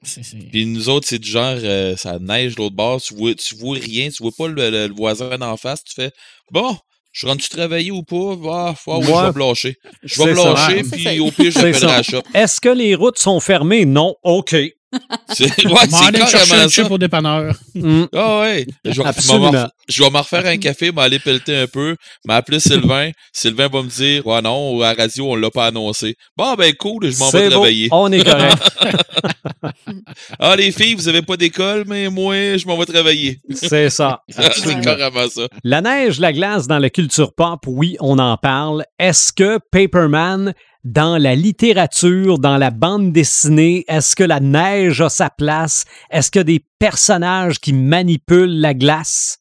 Puis 0.53 0.67
nous 0.67 0.89
autres, 0.89 1.07
c'est 1.09 1.19
du 1.19 1.31
genre, 1.31 1.57
euh, 1.63 1.97
ça 1.97 2.19
neige 2.19 2.55
de 2.55 2.61
l'autre 2.61 2.77
bord, 2.77 3.01
tu 3.01 3.15
vois, 3.15 3.35
tu 3.35 3.55
vois 3.57 3.79
rien, 3.79 4.11
tu 4.11 4.23
vois 4.23 4.33
pas 4.37 4.49
le, 4.49 4.93
voisin 4.95 5.39
d'en 5.39 5.57
face, 5.57 5.83
tu 5.85 5.95
fais, 5.95 6.11
bon, 6.51 6.77
je 7.19 7.27
rentre-tu 7.27 7.49
travailler 7.49 7.91
ou 7.91 8.05
pas? 8.05 8.37
Ah, 8.49 8.75
oui, 8.87 9.05
je 9.05 9.27
vais 9.27 9.33
blancher. 9.33 9.75
Je 10.05 10.23
vais 10.23 10.35
blancher, 10.35 10.83
puis 10.85 11.19
au 11.19 11.33
pire, 11.33 11.51
je 11.51 11.59
vais 11.59 11.73
la 11.73 12.03
shop. 12.05 12.23
Est-ce 12.33 12.61
que 12.61 12.69
les 12.69 12.95
routes 12.95 13.19
sont 13.19 13.41
fermées? 13.41 13.85
Non. 13.87 14.15
OK. 14.23 14.55
C'est 15.35 15.67
ouais, 15.67 15.75
carrément 15.89 16.69
ça. 16.69 16.85
pour 16.85 16.99
dépanneur. 16.99 17.55
Mm. 17.75 18.05
Ah 18.15 18.41
ouais. 18.41 18.67
Je 18.85 19.03
vais, 19.03 19.69
je 19.89 20.03
vais 20.03 20.11
me 20.11 20.19
refaire 20.19 20.47
un 20.47 20.57
café, 20.57 20.91
m'aller 20.93 21.19
pelleter 21.19 21.57
un 21.57 21.67
peu, 21.67 21.97
m'appeler 22.25 22.59
Sylvain. 22.61 23.11
Sylvain 23.33 23.69
va 23.69 23.83
me 23.83 23.89
dire 23.89 24.27
Ouais, 24.27 24.41
non, 24.41 24.81
à 24.81 24.95
la 24.95 25.03
radio, 25.03 25.33
on 25.33 25.37
l'a 25.37 25.51
pas 25.51 25.67
annoncé. 25.67 26.17
Bon, 26.37 26.55
ben 26.55 26.73
cool, 26.75 27.11
je 27.11 27.19
m'en 27.19 27.31
vais 27.31 27.51
travailler. 27.51 27.89
On 27.93 28.11
est 28.11 28.25
correct. 28.25 28.63
ah, 30.39 30.57
les 30.57 30.73
filles, 30.73 30.95
vous 30.95 31.09
avez 31.09 31.23
pas 31.23 31.37
d'école, 31.37 31.85
mais 31.87 32.09
moi, 32.09 32.57
je 32.57 32.67
m'en 32.67 32.79
vais 32.79 32.87
travailler. 32.87 33.39
C'est 33.53 33.91
ça. 33.91 34.23
C'est 34.29 34.81
carrément 34.81 35.29
ça. 35.29 35.49
La 35.65 35.83
neige, 35.83 36.19
la 36.19 36.33
glace 36.33 36.67
dans 36.67 36.79
la 36.79 36.91
culture 36.91 37.35
pop, 37.35 37.61
oui, 37.67 37.97
on 38.01 38.19
en 38.19 38.37
parle. 38.39 38.85
Est-ce 38.99 39.33
que 39.33 39.59
Paperman 39.71 40.55
dans 40.93 41.19
la 41.19 41.35
littérature, 41.35 42.39
dans 42.39 42.57
la 42.57 42.71
bande 42.71 43.13
dessinée, 43.13 43.85
est-ce 43.89 44.17
que 44.17 44.25
la 44.25 44.41
neige 44.41 45.01
a 45.01 45.09
sa 45.11 45.29
place? 45.29 45.85
Est-ce 46.11 46.31
qu'il 46.31 46.41
y 46.41 46.41
a 46.41 46.45
des 46.45 46.65
personnages 46.79 47.61
qui 47.61 47.73
manipulent 47.73 48.59
la 48.61 48.73
glace? 48.75 49.39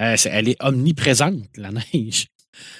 Euh, 0.00 0.16
elle 0.24 0.48
est 0.48 0.56
omniprésente, 0.60 1.56
la 1.56 1.70
neige. 1.70 2.26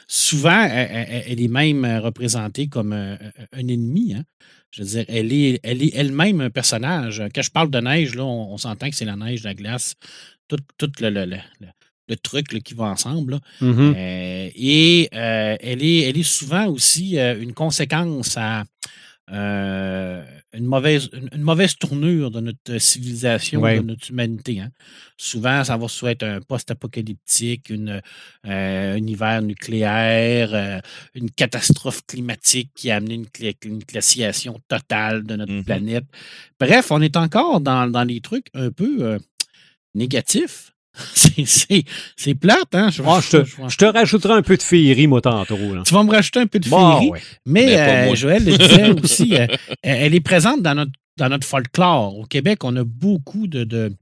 Souvent, 0.08 0.68
elle, 0.68 1.40
est 1.40 1.48
même 1.48 1.84
représentée 2.02 2.66
comme 2.66 2.92
un, 2.92 3.18
ennemi. 3.52 4.14
Hein. 4.14 4.24
Je 4.70 4.82
veux 4.82 4.88
dire, 4.88 5.04
elle 5.08 5.32
est 5.32 5.94
elle-même 5.94 6.40
un 6.40 6.50
personnage. 6.50 7.22
Quand 7.34 7.42
je 7.42 7.50
parle 7.50 7.70
de 7.70 7.78
neige, 7.78 8.14
là, 8.14 8.24
on, 8.24 8.56
s'entend 8.56 8.90
que 8.90 8.96
c'est 8.96 9.04
la 9.04 9.16
neige, 9.16 9.44
la 9.44 9.54
glace, 9.54 9.94
tout, 10.48 10.58
le, 11.00 11.10
le 11.10 11.38
truc 12.12 12.62
qui 12.62 12.74
va 12.74 12.84
ensemble. 12.84 13.40
Mm-hmm. 13.60 13.94
Euh, 13.96 14.50
et 14.54 15.08
euh, 15.14 15.56
elle, 15.60 15.82
est, 15.82 16.00
elle 16.00 16.18
est 16.18 16.22
souvent 16.22 16.66
aussi 16.66 17.18
euh, 17.18 17.40
une 17.40 17.54
conséquence 17.54 18.36
à 18.36 18.64
une, 19.26 20.66
mauvaise, 20.66 21.08
une, 21.32 21.42
mauvaise 21.42 21.76
tournure 21.76 22.30
de 22.30 22.40
notre 22.40 22.76
civilisation, 22.76 23.62
de 23.62 23.80
notre 23.80 24.10
humanité. 24.10 24.60
Hein. 24.60 24.68
Souvent, 25.16 25.64
ça 25.64 25.78
va 25.78 25.88
soit 25.88 26.10
être 26.10 26.24
un 26.24 26.40
post-apocalyptique, 26.42 27.72
un 28.44 29.06
hiver 29.06 29.40
nucléaire, 29.40 30.82
une 31.14 31.30
catastrophe 31.30 32.02
climatique 32.06 32.70
qui 32.74 32.90
a 32.90 32.96
amené 32.96 33.14
une, 33.14 33.78
glaciation 33.78 34.60
totale 34.68 35.24
de 35.24 35.36
notre 35.36 35.52
mmh 35.54 35.64
planète. 35.64 36.04
Bref, 36.60 36.90
on 36.90 37.00
est 37.00 37.16
encore 37.16 37.62
dans, 37.62 37.90
dans 37.90 38.04
les 38.04 38.20
trucs 38.20 38.48
un 38.52 38.70
peu 38.70 39.18
négatifs 39.94 40.73
c'est 42.16 42.34
plate, 42.34 42.74
hein? 42.74 42.90
Je, 42.90 43.02
je, 43.02 43.76
te, 43.76 43.84
rajouterai 43.84 44.34
un 44.34 44.42
peu 44.42 44.56
de 44.56 44.62
féerie, 44.62 45.06
moi, 45.06 45.20
tantôt. 45.20 45.58
Tu 45.84 45.94
vas 45.94 46.02
me 46.04 46.10
rajouter 46.10 46.40
un 46.40 46.46
peu 46.46 46.58
de 46.58 46.66
féerie. 46.66 47.10
Mais, 47.46 47.78
euh, 47.78 48.14
Joël 48.14 48.44
le 48.44 48.56
disait 48.56 48.90
aussi, 48.90 49.34
euh, 49.38 49.46
elle 49.82 50.14
est 50.14 50.20
présente 50.20 50.62
dans 50.62 50.74
notre, 50.74 50.92
dans 51.16 51.28
notre 51.28 51.46
folklore. 51.46 52.18
Au 52.18 52.24
Québec, 52.24 52.64
on 52.64 52.76
a 52.76 52.84
beaucoup 52.84 53.46
de, 53.46 53.64
de, 53.64 53.92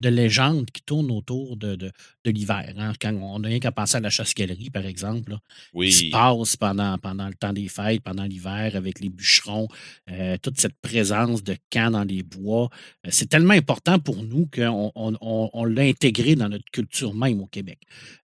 de 0.00 0.08
légendes 0.08 0.70
qui 0.70 0.82
tournent 0.82 1.10
autour 1.10 1.56
de, 1.56 1.74
de, 1.76 1.90
l'hiver. 2.24 2.74
Hein. 2.76 2.92
Quand 3.00 3.14
on 3.14 3.38
n'a 3.38 3.48
rien 3.48 3.58
qu'à 3.58 3.72
penser 3.72 3.96
à 3.96 4.00
la 4.00 4.10
chasse-galerie, 4.10 4.70
par 4.70 4.84
exemple, 4.84 5.36
oui. 5.72 5.88
qui 5.88 5.92
se 5.92 6.10
passe 6.10 6.56
pendant, 6.56 6.98
pendant 6.98 7.26
le 7.26 7.34
temps 7.34 7.52
des 7.52 7.68
fêtes, 7.68 8.02
pendant 8.02 8.24
l'hiver, 8.24 8.72
avec 8.74 9.00
les 9.00 9.08
bûcherons, 9.08 9.66
euh, 10.10 10.36
toute 10.42 10.60
cette 10.60 10.78
présence 10.82 11.42
de 11.42 11.56
camps 11.70 11.90
dans 11.90 12.04
les 12.04 12.22
bois. 12.22 12.68
Euh, 13.06 13.10
c'est 13.10 13.28
tellement 13.28 13.54
important 13.54 13.98
pour 13.98 14.22
nous 14.22 14.48
qu'on 14.54 14.92
on, 14.94 15.64
l'a 15.64 15.82
intégré 15.82 16.34
dans 16.34 16.48
notre 16.48 16.70
culture 16.70 17.14
même 17.14 17.40
au 17.40 17.46
Québec. 17.46 17.78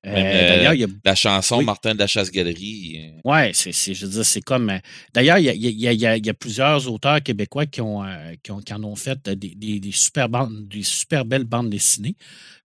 Euh, 0.06 0.12
d'ailleurs, 0.12 0.74
il 0.74 0.80
y 0.80 0.84
a... 0.84 0.88
La 1.04 1.14
chanson 1.14 1.62
Martin 1.62 1.94
de 1.94 1.98
la 1.98 2.06
chasse-galerie. 2.06 3.12
Oui, 3.24 3.54
c'est, 3.54 3.72
je 3.72 4.06
veux 4.06 4.12
dire, 4.12 4.24
c'est 4.24 4.42
comme. 4.42 4.72
D'ailleurs, 5.12 5.38
il 5.38 5.46
y 5.46 6.28
a, 6.28 6.34
plusieurs 6.34 6.90
auteurs 6.90 7.22
québécois 7.22 7.66
qui, 7.66 7.80
ont, 7.80 8.04
qui, 8.42 8.52
ont, 8.52 8.60
qui 8.60 8.72
en 8.74 8.84
ont 8.84 8.96
fait 8.96 9.28
des, 9.28 9.54
des, 9.54 9.92
super, 9.92 10.28
bandes, 10.28 10.68
des 10.68 10.82
super 10.82 11.24
belles 11.24 11.33
bandes 11.42 11.70
dessinées. 11.70 12.14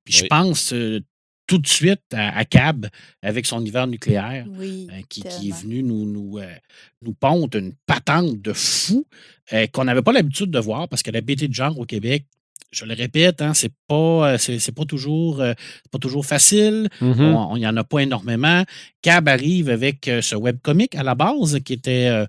Puis 0.05 0.13
je 0.13 0.25
pense 0.25 0.71
euh, 0.73 0.99
tout 1.47 1.57
de 1.57 1.67
suite 1.67 2.03
à, 2.13 2.45
Cab 2.45 2.85
avec 3.23 3.47
son 3.47 3.65
hiver 3.65 3.87
nucléaire 3.87 4.45
euh, 4.47 5.01
qui, 5.09 5.21
est 5.21 5.61
venu 5.61 5.81
nous, 5.81 6.05
nous, 6.05 6.37
euh, 6.37 6.47
nous 7.01 7.13
pondre 7.13 7.57
une 7.57 7.73
patente 7.87 8.39
de 8.39 8.53
fou 8.53 9.07
qu'on 9.73 9.85
n'avait 9.85 10.03
pas 10.03 10.11
l'habitude 10.11 10.51
de 10.51 10.59
voir 10.59 10.87
parce 10.87 11.01
que 11.01 11.09
la 11.09 11.21
BT 11.21 11.47
de 11.47 11.53
genre 11.55 11.79
au 11.79 11.85
Québec, 11.85 12.25
je 12.71 12.85
le 12.85 12.93
répète, 12.93 13.41
hein, 13.41 13.53
c'est 13.53 13.73
pas, 13.87 14.33
euh, 14.33 14.37
c'est, 14.37 14.71
pas 14.71 14.85
toujours, 14.85 15.41
euh, 15.41 15.53
pas 15.91 15.97
toujours 15.97 16.25
facile. 16.25 16.87
Mm-hmm. 17.01 17.33
On 17.49 17.57
n'y 17.57 17.65
en 17.65 17.75
a 17.75 17.83
pas 17.83 17.99
énormément. 17.99 18.63
Cab 19.01 19.27
arrive 19.27 19.69
avec 19.69 20.07
euh, 20.07 20.21
ce 20.21 20.35
webcomic 20.35 20.93
à 20.95 21.03
la 21.03 21.15
base 21.15 21.59
qui 21.61 21.73
était, 21.73 22.25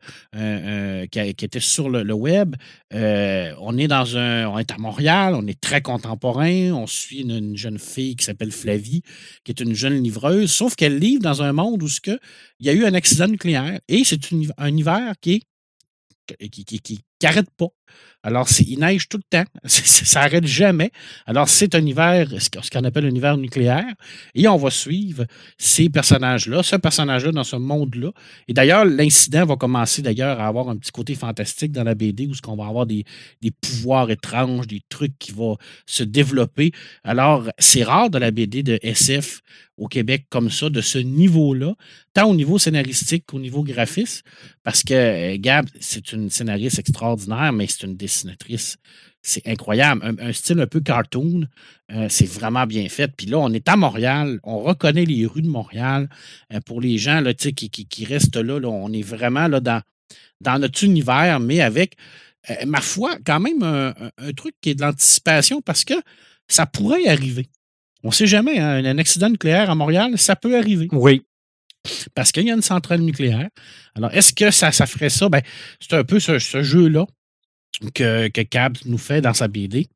qui, 1.10 1.18
était 1.18 1.60
sur 1.60 1.90
le, 1.90 2.14
web. 2.14 2.56
on 2.92 3.78
est 3.78 3.88
dans 3.88 4.16
un, 4.16 4.46
on 4.48 4.58
est 4.58 4.70
à 4.70 4.78
Montréal, 4.78 5.34
on 5.34 5.46
est 5.46 5.60
très 5.60 5.82
contemporain. 5.82 6.72
On 6.72 6.86
suit 6.86 7.20
une, 7.20 7.56
jeune 7.56 7.78
fille 7.78 8.16
qui 8.16 8.24
s'appelle 8.24 8.52
Flavie, 8.52 9.02
qui 9.44 9.52
est 9.52 9.60
une 9.60 9.74
jeune 9.74 10.02
livreuse, 10.02 10.50
sauf 10.50 10.74
qu'elle 10.74 10.98
livre 10.98 11.22
dans 11.22 11.42
un 11.42 11.52
monde 11.52 11.82
où 11.82 11.88
ce 11.88 12.00
que, 12.00 12.18
il 12.60 12.66
y 12.66 12.70
a 12.70 12.72
eu 12.72 12.84
un 12.84 12.94
accident 12.94 13.28
nucléaire 13.28 13.78
et 13.88 14.04
c'est 14.04 14.20
un 14.56 14.76
hiver 14.76 15.14
qui 15.20 15.34
est 15.34 15.42
qui, 16.38 16.64
qui, 16.64 16.78
qui, 16.78 17.00
n'arrête 17.22 17.50
pas. 17.56 17.68
Alors, 18.22 18.48
il 18.66 18.78
neige 18.78 19.08
tout 19.08 19.16
le 19.16 19.22
temps. 19.22 19.48
Ça 19.64 20.20
n'arrête 20.20 20.46
jamais. 20.46 20.90
Alors, 21.24 21.48
c'est 21.48 21.74
un 21.74 21.84
hiver, 21.84 22.28
ce 22.38 22.70
qu'on 22.70 22.84
appelle 22.84 23.06
un 23.06 23.14
hiver 23.14 23.36
nucléaire. 23.38 23.94
Et 24.34 24.46
on 24.46 24.56
va 24.56 24.70
suivre 24.70 25.24
ces 25.56 25.88
personnages-là, 25.88 26.62
ce 26.62 26.76
personnage-là 26.76 27.32
dans 27.32 27.44
ce 27.44 27.56
monde-là. 27.56 28.10
Et 28.46 28.52
d'ailleurs, 28.52 28.84
l'incident 28.84 29.46
va 29.46 29.56
commencer 29.56 30.02
d'ailleurs 30.02 30.38
à 30.38 30.46
avoir 30.46 30.68
un 30.68 30.76
petit 30.76 30.92
côté 30.92 31.14
fantastique 31.14 31.72
dans 31.72 31.84
la 31.84 31.94
BD 31.94 32.26
où 32.26 32.34
ce 32.34 32.42
qu'on 32.42 32.56
va 32.56 32.66
avoir 32.66 32.84
des, 32.84 33.04
des, 33.40 33.50
pouvoirs 33.50 34.10
étranges, 34.10 34.66
des 34.66 34.82
trucs 34.90 35.18
qui 35.18 35.32
vont 35.32 35.56
se 35.86 36.02
développer. 36.02 36.72
Alors, 37.04 37.48
c'est 37.58 37.82
rare 37.82 38.10
de 38.10 38.18
la 38.18 38.30
BD 38.30 38.62
de 38.62 38.78
SF 38.82 39.40
au 39.80 39.88
Québec 39.88 40.26
comme 40.28 40.50
ça, 40.50 40.68
de 40.68 40.82
ce 40.82 40.98
niveau-là, 40.98 41.74
tant 42.12 42.28
au 42.28 42.34
niveau 42.34 42.58
scénaristique 42.58 43.24
qu'au 43.26 43.40
niveau 43.40 43.64
graphiste, 43.64 44.24
parce 44.62 44.82
que 44.82 44.92
euh, 44.92 45.36
Gab, 45.40 45.66
c'est 45.80 46.12
une 46.12 46.28
scénariste 46.28 46.78
extraordinaire, 46.78 47.09
mais 47.52 47.66
c'est 47.66 47.86
une 47.86 47.96
dessinatrice. 47.96 48.76
C'est 49.22 49.46
incroyable. 49.46 50.16
Un, 50.18 50.32
style 50.32 50.60
un 50.60 50.66
peu 50.66 50.80
cartoon. 50.80 51.46
Euh, 51.92 52.06
c'est 52.08 52.28
vraiment 52.28 52.66
bien 52.66 52.88
fait. 52.88 53.12
Puis 53.14 53.26
là, 53.26 53.38
on 53.38 53.52
est 53.52 53.68
à 53.68 53.76
Montréal. 53.76 54.40
On 54.44 54.60
reconnaît 54.60 55.04
les 55.04 55.26
rues 55.26 55.42
de 55.42 55.48
Montréal. 55.48 56.08
Euh, 56.52 56.60
pour 56.60 56.80
les 56.80 56.96
gens 56.96 57.20
là, 57.20 57.34
qui, 57.34 57.52
qui, 57.68 58.04
restent 58.06 58.36
là, 58.36 58.58
on 58.66 58.92
est 58.92 59.02
vraiment 59.02 59.48
dans, 59.48 59.82
dans 60.40 60.58
notre 60.58 60.82
univers, 60.84 61.38
mais 61.38 61.60
avec, 61.60 61.96
ma 62.66 62.80
foi, 62.80 63.16
quand 63.24 63.40
même 63.40 63.62
un, 63.62 64.32
truc 64.32 64.54
qui 64.62 64.70
est 64.70 64.74
de 64.74 64.80
l'anticipation 64.80 65.60
parce 65.60 65.84
que 65.84 65.94
ça 66.48 66.64
pourrait 66.64 67.06
arriver. 67.06 67.50
On 68.02 68.08
ne 68.08 68.14
sait 68.14 68.26
jamais, 68.26 68.58
hein, 68.58 68.82
un 68.82 68.96
accident 68.96 69.28
nucléaire 69.28 69.68
à 69.68 69.74
Montréal, 69.74 70.16
ça 70.16 70.34
peut 70.34 70.56
arriver. 70.56 70.88
Oui. 70.92 71.22
Parce 72.14 72.32
qu'il 72.32 72.44
y 72.46 72.50
a 72.50 72.54
une 72.54 72.62
centrale 72.62 73.00
nucléaire. 73.00 73.48
Alors, 73.94 74.12
est-ce 74.12 74.32
que 74.32 74.50
ça, 74.50 74.70
ferait 74.72 75.10
ça? 75.10 75.28
Ben, 75.28 75.42
c'est 75.80 75.94
un 75.94 76.04
peu 76.04 76.20
ce, 76.20 76.38
jeu-là 76.38 77.06
que, 77.94 78.28
que 78.28 78.40
Cab 78.42 78.76
nous 78.84 78.98
fait 78.98 79.20
dans 79.20 79.34
sa 79.34 79.48
BD. 79.48 79.88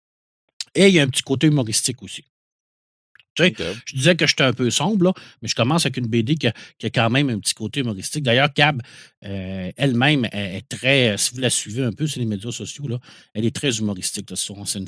Et 0.75 0.89
il 0.89 0.95
y 0.95 1.01
a 1.01 1.03
un 1.03 1.09
petit 1.09 1.23
côté 1.23 1.47
humoristique 1.47 2.03
aussi. 2.03 2.25
Je 3.39 3.95
disais 3.95 4.17
que 4.17 4.27
j'étais 4.27 4.45
un 4.45 4.53
peu 4.53 4.71
sombre, 4.71 5.15
mais 5.43 5.49
je 5.49 5.55
commence 5.55 5.87
avec 5.87 5.97
une 5.97 6.07
BD 6.07 6.37
qui 6.37 6.47
a, 6.47 6.53
quand 6.91 7.11
même 7.11 7.31
un 7.31 7.39
petit 7.39 7.55
côté 7.55 7.81
humoristique. 7.81 8.23
D'ailleurs, 8.23 8.53
Cab, 8.53 8.81
euh, 9.25 9.71
elle-même, 9.77 10.27
est, 10.33 10.69
très, 10.69 11.17
si 11.19 11.35
vous 11.35 11.41
la 11.41 11.51
suivez 11.51 11.83
un 11.85 11.93
peu 11.93 12.07
sur 12.07 12.21
les 12.21 12.27
médias 12.27 12.53
sociaux, 12.53 12.87
là, 12.89 12.99
elle 13.35 13.45
est 13.45 13.55
très 13.55 13.79
humoristique. 13.79 14.31
C'est 14.35 14.79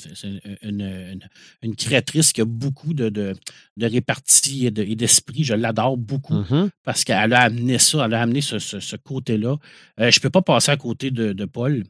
une, 0.62 1.76
créatrice 1.76 2.32
qui 2.32 2.40
a 2.40 2.44
beaucoup 2.44 2.94
de, 2.94 3.08
de, 3.08 3.34
de 3.76 3.86
répartie 3.86 4.66
et 4.66 4.70
d'esprit. 4.70 5.44
je 5.44 5.54
l'adore 5.54 5.96
beaucoup 5.96 6.34
mm-hmm. 6.34 6.70
parce 6.84 7.04
qu'elle 7.04 7.32
a 7.32 7.42
amené 7.42 7.78
ça, 7.78 8.04
elle 8.06 8.14
a 8.14 8.22
amené 8.22 8.40
ce, 8.40 8.96
côté-là. 8.96 9.56
Euh, 10.00 10.10
je 10.10 10.18
ne 10.18 10.22
peux 10.22 10.30
pas 10.30 10.42
passer 10.42 10.70
à 10.70 10.76
côté 10.76 11.10
de 11.10 11.44
Paul. 11.44 11.84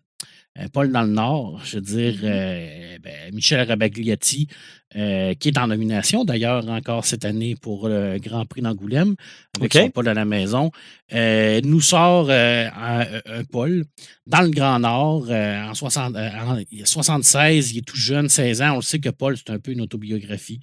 Euh, 0.58 0.66
Paul 0.72 0.90
dans 0.90 1.02
le 1.02 1.08
Nord, 1.08 1.60
je 1.64 1.76
veux 1.76 1.82
dire, 1.82 2.14
mm-hmm. 2.14 2.24
euh, 2.24 2.98
ben, 3.02 3.34
Michel 3.34 3.66
Rabagliati, 3.66 4.48
euh, 4.96 5.34
qui 5.34 5.48
est 5.48 5.58
en 5.58 5.66
nomination 5.66 6.24
d'ailleurs 6.24 6.66
encore 6.68 7.04
cette 7.04 7.24
année 7.24 7.56
pour 7.56 7.88
le 7.88 8.18
Grand 8.18 8.46
Prix 8.46 8.62
d'Angoulême, 8.62 9.16
avec 9.56 9.72
son 9.72 9.90
Paul 9.90 10.08
à 10.08 10.14
la 10.14 10.24
maison, 10.24 10.70
nous 11.12 11.80
sort 11.80 12.30
un, 12.30 13.04
Paul 13.50 13.84
dans 14.26 14.42
le 14.42 14.50
Grand 14.50 14.78
Nord 14.78 15.30
en, 15.30 15.74
60, 15.74 16.16
en 16.16 16.58
76, 16.84 17.72
il 17.72 17.78
est 17.78 17.82
tout 17.82 17.96
jeune, 17.96 18.28
16 18.28 18.62
ans. 18.62 18.72
On 18.72 18.76
le 18.76 18.82
sait 18.82 19.00
que 19.00 19.10
Paul, 19.10 19.36
c'est 19.36 19.50
un 19.50 19.58
peu 19.58 19.72
une 19.72 19.82
autobiographie. 19.82 20.60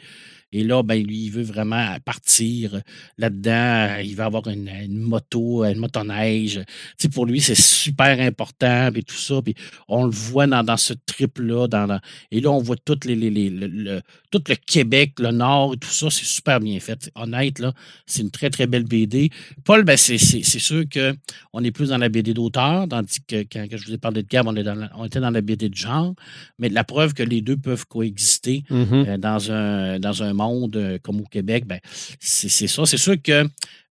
Et 0.53 0.63
là, 0.63 0.83
ben, 0.83 1.03
lui, 1.03 1.25
il 1.25 1.31
veut 1.31 1.43
vraiment 1.43 1.97
partir 2.05 2.79
là-dedans. 3.17 3.97
Il 4.03 4.15
veut 4.15 4.23
avoir 4.23 4.47
une, 4.47 4.69
moto, 4.99 5.65
une 5.65 5.79
motoneige. 5.79 6.61
Tu 6.99 7.09
pour 7.09 7.25
lui, 7.25 7.41
c'est 7.41 7.59
super 7.59 8.19
important, 8.19 8.91
et 8.93 9.03
tout 9.03 9.15
ça. 9.15 9.41
Puis 9.41 9.55
on 9.87 10.05
le 10.05 10.11
voit 10.11 10.45
dans, 10.47 10.77
ce 10.77 10.93
trip-là. 10.93 11.67
Dans, 11.67 11.99
et 12.31 12.39
là, 12.39 12.51
on 12.51 12.59
voit 12.59 12.75
tout, 12.77 12.99
les, 13.05 13.15
le, 13.15 14.01
tout 14.29 14.43
le 14.47 14.55
Québec, 14.55 15.13
le 15.19 15.31
Nord 15.31 15.73
et 15.73 15.77
tout 15.77 15.89
ça. 15.89 16.09
C'est 16.11 16.25
super 16.25 16.59
bien 16.59 16.79
fait. 16.79 17.09
Honnête, 17.15 17.57
là, 17.57 17.73
c'est 18.05 18.21
une 18.21 18.31
très, 18.31 18.51
très 18.51 18.67
belle 18.67 18.83
BD. 18.83 19.31
Paul, 19.63 19.83
ben, 19.83 19.97
c'est 19.97 20.17
sûr 20.17 20.83
qu'on 20.87 21.63
est 21.63 21.71
plus 21.71 21.89
dans 21.89 21.97
la 21.97 22.09
BD 22.09 22.33
d'auteur, 22.35 22.87
tandis 22.87 23.21
que 23.27 23.43
quand, 23.51 23.65
je 23.71 23.85
vous 23.85 23.93
ai 23.93 23.97
parlé 23.97 24.21
de 24.21 24.27
Gab, 24.27 24.47
on, 24.47 24.55
est 24.55 24.63
dans 24.63 24.87
on 24.95 25.05
était 25.05 25.19
dans 25.19 25.31
la 25.31 25.41
BD 25.41 25.69
de 25.69 25.75
genre. 25.75 26.13
Mais 26.59 26.69
la 26.69 26.83
preuve 26.83 27.13
que 27.13 27.23
les 27.23 27.41
deux 27.41 27.57
peuvent 27.57 27.85
coexister 27.87 28.63
mm-hmm. 28.69 29.07
euh, 29.07 29.17
dans, 29.17 29.51
un, 29.51 29.99
dans 29.99 30.21
un 30.21 30.33
monde 30.33 30.42
monde 30.43 30.75
euh, 30.75 30.97
comme 31.01 31.21
au 31.21 31.25
Québec, 31.25 31.65
ben, 31.65 31.79
c'est 32.19 32.67
ça. 32.67 32.85
C'est 32.85 32.97
sûr 32.97 33.21
que 33.21 33.47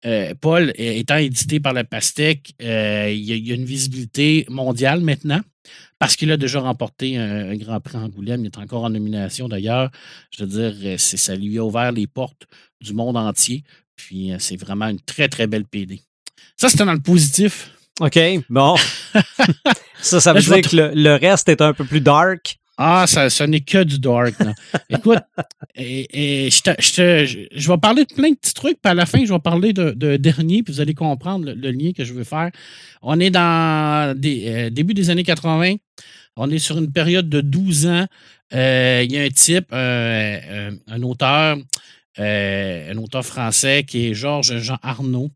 euh, 0.06 0.34
Paul, 0.40 0.72
étant 0.76 1.18
édité 1.18 1.60
par 1.60 1.74
la 1.74 1.84
Pastèque, 1.84 2.54
euh, 2.62 3.12
il, 3.12 3.48
y 3.48 3.52
a, 3.52 3.56
une 3.56 3.66
visibilité 3.66 4.46
mondiale 4.50 5.02
maintenant 5.02 5.42
parce 6.00 6.16
qu'il 6.16 6.32
a 6.32 6.38
déjà 6.38 6.62
remporté 6.62 7.18
un, 7.18 7.56
Grand 7.56 7.80
Prix 7.82 7.98
Angoulême. 7.98 8.42
Il 8.42 8.48
est 8.48 8.58
encore 8.58 8.86
en 8.86 8.90
nomination 8.90 9.50
d'ailleurs. 9.50 9.92
Je 10.32 10.44
veux 10.44 10.70
dire, 10.70 11.00
ça 11.00 11.36
lui 11.36 11.58
a 11.58 11.66
ouvert 11.66 11.92
les 11.92 12.08
portes 12.08 12.48
du 12.82 12.94
monde 12.94 13.18
entier. 13.18 13.64
Puis 13.98 14.32
c'est 14.40 14.56
vraiment 14.56 14.88
une 14.88 15.02
très, 15.02 15.28
très 15.28 15.48
belle 15.48 15.66
PD. 15.66 16.02
Ça, 16.56 16.70
c'était 16.70 16.86
dans 16.86 16.94
le 16.94 17.02
positif. 17.02 17.72
OK, 18.00 18.18
bon. 18.50 18.76
ça, 20.02 20.22
ça 20.22 20.34
veut 20.34 20.42
dire 20.42 20.62
que 20.62 20.94
le, 20.96 21.16
reste 21.16 21.50
est 21.50 21.62
un 21.62 21.74
peu 21.74 21.84
plus 21.84 22.00
dark. 22.00 22.59
Ah, 22.82 23.08
ça, 23.08 23.30
ça 23.30 23.46
n'est 23.46 23.60
que 23.60 23.84
du 23.84 24.00
dark. 24.00 24.36
Écoute, 24.90 25.20
et, 25.76 26.48
je, 26.50 27.68
vais 27.68 27.78
parler 27.78 28.06
de 28.06 28.14
plein 28.14 28.30
de 28.30 28.36
petits 28.36 28.54
trucs, 28.54 28.82
puis 28.82 28.90
à 28.90 28.94
la 28.94 29.06
fin, 29.06 29.26
je 29.26 29.34
vais 29.34 29.40
parler 29.40 29.74
de, 29.74 30.16
dernier, 30.16 30.64
puis 30.64 30.74
vous 30.74 30.80
allez 30.80 30.94
comprendre 30.94 31.52
le, 31.54 31.72
lien 31.72 31.92
que 31.92 32.06
je 32.06 32.14
veux 32.14 32.24
faire. 32.24 32.52
On 33.02 33.20
est 33.20 33.32
dans 33.32 34.18
des, 34.18 34.46
euh, 34.48 34.70
début 34.70 34.94
des 34.94 35.10
années 35.10 35.26
80. 35.26 35.76
On 36.38 36.50
est 36.50 36.58
sur 36.58 36.78
une 36.78 36.90
période 36.90 37.28
de 37.28 37.42
12 37.42 37.88
ans. 37.88 38.06
Euh, 38.54 39.02
il 39.04 39.12
y 39.12 39.18
a 39.18 39.24
un 39.24 39.30
type, 39.30 39.68
euh, 39.74 40.72
un 40.88 41.04
auteur, 41.04 41.58
un 42.18 42.98
auteur 42.98 43.26
français 43.26 43.84
qui 43.84 44.08
est 44.08 44.14
Georges 44.14 44.58
Jean 44.60 44.78
Arnaud, 44.84 45.32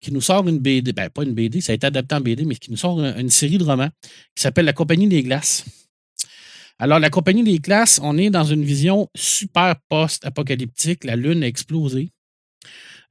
qui 0.00 0.14
nous 0.14 0.22
sort 0.22 0.48
une 0.48 0.60
BD, 0.60 0.94
ben 0.94 1.10
pas 1.10 1.24
une 1.24 1.34
BD, 1.34 1.60
ça 1.60 1.72
a 1.72 1.74
été 1.74 1.86
adapté 1.86 2.14
en 2.14 2.22
BD, 2.22 2.46
mais 2.46 2.54
qui 2.54 2.70
nous 2.70 2.78
sort 2.78 2.98
une, 3.04 3.28
série 3.28 3.58
de 3.58 3.64
romans 3.64 3.90
qui 4.34 4.42
s'appelle 4.42 4.64
La 4.64 4.72
Compagnie 4.72 5.08
des 5.08 5.22
Glaces. 5.22 5.66
Alors, 6.78 6.98
La 6.98 7.08
Compagnie 7.08 7.42
des 7.42 7.58
Glaces, 7.58 8.00
on 8.02 8.18
est 8.18 8.28
dans 8.28 8.44
une 8.44 8.62
vision 8.62 9.08
super 9.16 9.76
post-apocalyptique. 9.88 11.04
La 11.04 11.16
Lune 11.16 11.42
a 11.42 11.46
explosé. 11.46 12.10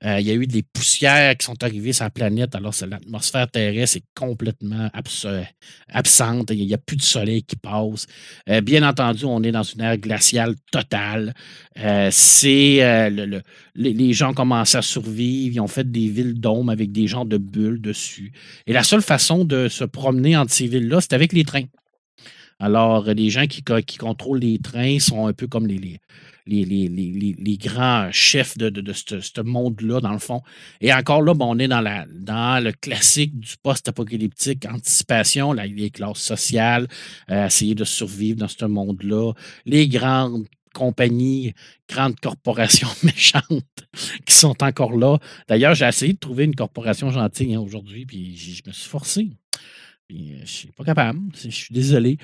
Euh, 0.04 0.19
il 0.19 0.28
y 0.28 0.32
a 0.32 0.36
eu 0.36 0.45
des 0.45 0.62
poussières 0.62 1.36
qui 1.36 1.45
sont 1.45 1.63
arrivées 1.63 1.93
sur 1.93 2.04
la 2.04 2.10
planète, 2.12 2.54
alors 2.54 2.73
l'atmosphère 2.88 3.49
terrestre 3.49 3.97
est 3.97 4.04
complètement 4.13 4.89
absente. 4.93 6.51
Il 6.51 6.67
n'y 6.67 6.73
a 6.73 6.78
plus 6.78 6.97
de 6.97 7.01
soleil 7.01 7.43
qui 7.43 7.56
passe. 7.56 8.06
Euh, 8.49 8.62
bien 8.62 8.88
entendu, 8.88 9.25
on 9.25 9.41
est 9.41 9.51
dans 9.51 9.63
une 9.63 9.82
ère 9.82 9.97
glaciale 9.97 10.56
totale. 10.71 11.34
Euh, 11.80 12.10
c'est 12.12 13.10
les, 13.75 14.13
gens 14.13 14.34
commencent 14.34 14.75
à 14.75 14.82
survivre. 14.82 15.56
Ils 15.56 15.62
ont 15.62 15.67
fait 15.67 15.89
des 15.89 16.08
villes 16.08 16.39
d'hommes 16.39 16.69
avec 16.69 16.91
des 16.91 17.08
gens 17.08 17.25
de 17.25 17.38
bulles 17.38 17.82
dessus. 17.82 18.32
Et 18.67 18.73
la 18.73 18.84
seule 18.84 19.01
façon 19.01 19.43
de 19.43 19.69
se 19.69 19.86
promener 19.86 20.38
entre 20.38 20.51
ces 20.51 20.67
villes-là, 20.67 21.01
c'est 21.01 21.13
avec 21.13 21.34
les 21.34 21.45
trains. 21.45 21.65
Alors, 22.59 23.05
les 23.05 23.29
gens 23.29 23.47
qui, 23.47 23.63
contrôlent 23.97 24.39
les 24.39 24.59
trains 24.59 24.99
sont 24.99 25.27
un 25.27 25.33
peu 25.33 25.47
comme 25.47 25.67
les, 25.67 25.99
les, 26.47 27.57
grands 27.57 28.09
chefs 28.11 28.57
de, 28.57 28.93
ce, 28.93 29.41
monde-là, 29.41 29.99
dans 29.99 30.13
le 30.13 30.19
fond. 30.19 30.41
Et 30.79 30.93
encore 30.93 31.21
là, 31.21 31.33
on 31.39 31.59
est 31.59 31.67
dans 31.67 32.63
le 32.63 32.71
classique 32.71 33.37
du 33.39 33.55
post-apocalyptique, 33.61 34.65
anticipation, 34.65 35.53
les 35.53 35.89
classes 35.89 36.19
sociales, 36.19 36.87
euh, 37.29 37.47
essayer 37.47 37.75
de 37.75 37.83
survivre 37.83 38.39
dans 38.39 38.47
ce 38.47 38.65
monde-là, 38.65 39.33
les 39.65 39.87
grandes 39.87 40.45
compagnies, 40.73 41.53
grandes 41.89 42.19
corporations 42.19 42.89
méchantes 43.03 43.87
qui 44.25 44.35
sont 44.35 44.61
encore 44.61 44.95
là. 44.95 45.17
D'ailleurs, 45.47 45.73
j'ai 45.73 45.85
essayé 45.87 46.13
de 46.13 46.19
trouver 46.19 46.43
une 46.43 46.55
corporation 46.55 47.09
gentille 47.09 47.55
hein, 47.55 47.61
aujourd'hui, 47.61 48.05
puis 48.05 48.35
je 48.35 48.61
me 48.67 48.73
suis 48.73 48.89
forcé. 48.89 49.29
Puis, 50.07 50.33
euh, 50.33 50.41
je 50.45 50.51
suis 50.51 50.71
pas 50.71 50.83
capable. 50.83 51.19
Je 51.33 51.49
suis 51.49 51.73
désolé. 51.73 52.17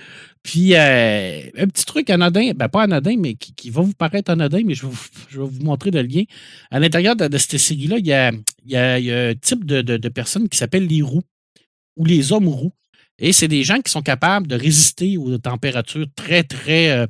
Puis, 0.43 0.75
euh, 0.75 1.41
un 1.57 1.67
petit 1.67 1.85
truc 1.85 2.09
anodin, 2.09 2.51
ben 2.55 2.69
pas 2.69 2.83
anodin, 2.83 3.15
mais 3.17 3.33
qui, 3.35 3.69
va 3.69 3.81
vous 3.81 3.93
paraître 3.93 4.31
anodin, 4.31 4.61
mais 4.65 4.75
je 4.75 4.85
vais 4.85 4.93
vous, 5.31 5.63
montrer 5.63 5.91
le 5.91 6.03
lien. 6.03 6.23
À 6.69 6.79
l'intérieur 6.79 7.15
de, 7.15 7.37
cette 7.37 7.57
série-là, 7.57 7.97
il 7.97 8.05
y 8.07 8.13
a, 8.13 8.31
un 9.27 9.33
type 9.35 9.65
de, 9.65 10.09
personnes 10.09 10.47
qui 10.47 10.57
s'appellent 10.57 10.87
les 10.87 11.01
roux 11.01 11.23
ou 11.97 12.05
les 12.05 12.31
hommes 12.31 12.47
roux. 12.47 12.73
Et 13.17 13.33
c'est 13.33 13.47
des 13.47 13.63
gens 13.63 13.79
qui 13.81 13.91
sont 13.91 14.01
capables 14.01 14.47
de 14.47 14.55
résister 14.55 15.17
aux 15.17 15.37
températures 15.37 16.07
très, 16.15 16.43
très 16.43 16.91
euh, 16.91 17.07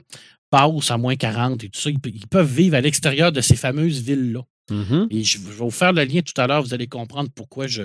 basses, 0.51 0.91
à 0.91 0.97
moins 0.97 1.15
40 1.15 1.63
et 1.63 1.69
tout 1.69 1.79
ça. 1.79 1.89
ils 1.89 2.27
peuvent 2.27 2.53
vivre 2.53 2.75
à 2.75 2.81
l'extérieur 2.81 3.31
de 3.31 3.39
ces 3.39 3.55
fameuses 3.55 4.01
villes-là. 4.01 4.41
Mm-hmm. 4.71 5.07
Et 5.11 5.23
je, 5.23 5.37
vais 5.37 5.55
vous 5.55 5.71
faire 5.71 5.93
le 5.93 6.03
lien 6.03 6.21
tout 6.21 6.39
à 6.39 6.47
l'heure, 6.47 6.63
vous 6.63 6.73
allez 6.73 6.87
comprendre 6.87 7.29
pourquoi 7.35 7.67
je, 7.67 7.83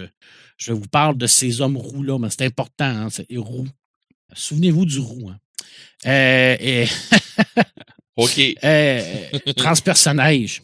je 0.57 0.73
vous 0.73 0.87
parle 0.87 1.17
de 1.17 1.27
ces 1.27 1.61
hommes 1.61 1.77
roux-là, 1.77 2.19
mais 2.19 2.29
c'est 2.31 2.45
important, 2.45 2.85
hein, 2.85 3.09
c'est 3.11 3.27
roux. 3.37 3.67
Souvenez-vous 4.35 4.87
du 4.87 4.99
roux. 4.99 5.31
Hein. 5.31 5.39
Euh, 6.07 6.87
OK. 8.17 8.41
Euh, 8.65 9.39
transpersonnage. 9.57 10.63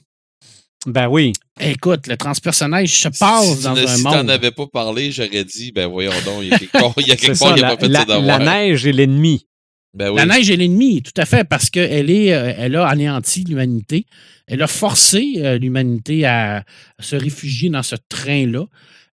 Ben 0.87 1.09
oui. 1.09 1.33
Écoute, 1.61 2.07
le 2.09 2.17
transpersonnage 2.17 2.91
se 2.91 3.09
passe 3.09 3.61
dans 3.61 3.71
un 3.71 3.87
si 3.87 4.03
monde. 4.03 4.15
Si 4.15 4.19
t'en 4.21 4.29
avais 4.29 4.51
pas 4.51 4.67
parlé, 4.67 5.13
j'aurais 5.13 5.45
dit, 5.45 5.71
ben 5.71 5.87
voyons 5.87 6.13
donc, 6.25 6.43
il 6.43 6.49
y 6.49 6.53
a 6.53 6.59
quelque 6.59 6.73
part, 6.73 6.93
il 6.97 7.07
y 7.07 7.13
a 7.13 7.17
quelque 7.17 7.39
part 7.39 7.55
pas 7.55 7.77
fait 7.77 7.89
la, 7.89 8.05
la 8.05 8.39
neige 8.39 8.87
est 8.87 8.93
l'ennemi. 8.93 9.47
Ben 9.95 10.15
la 10.15 10.25
neige 10.25 10.51
est 10.51 10.57
l'ennemi, 10.57 11.03
tout 11.03 11.13
à 11.19 11.27
fait, 11.27 11.45
parce 11.45 11.69
qu'elle 11.69 12.11
euh, 12.11 12.55
elle 12.57 12.77
a 12.77 12.87
anéanti 12.87 13.45
l'humanité. 13.45 14.07
Elle 14.47 14.63
a 14.63 14.67
forcé 14.67 15.35
euh, 15.39 15.59
l'humanité 15.59 16.25
à, 16.25 16.65
se 16.99 17.15
réfugier 17.15 17.69
dans 17.69 17.83
ce 17.83 17.97
train-là. 18.09 18.65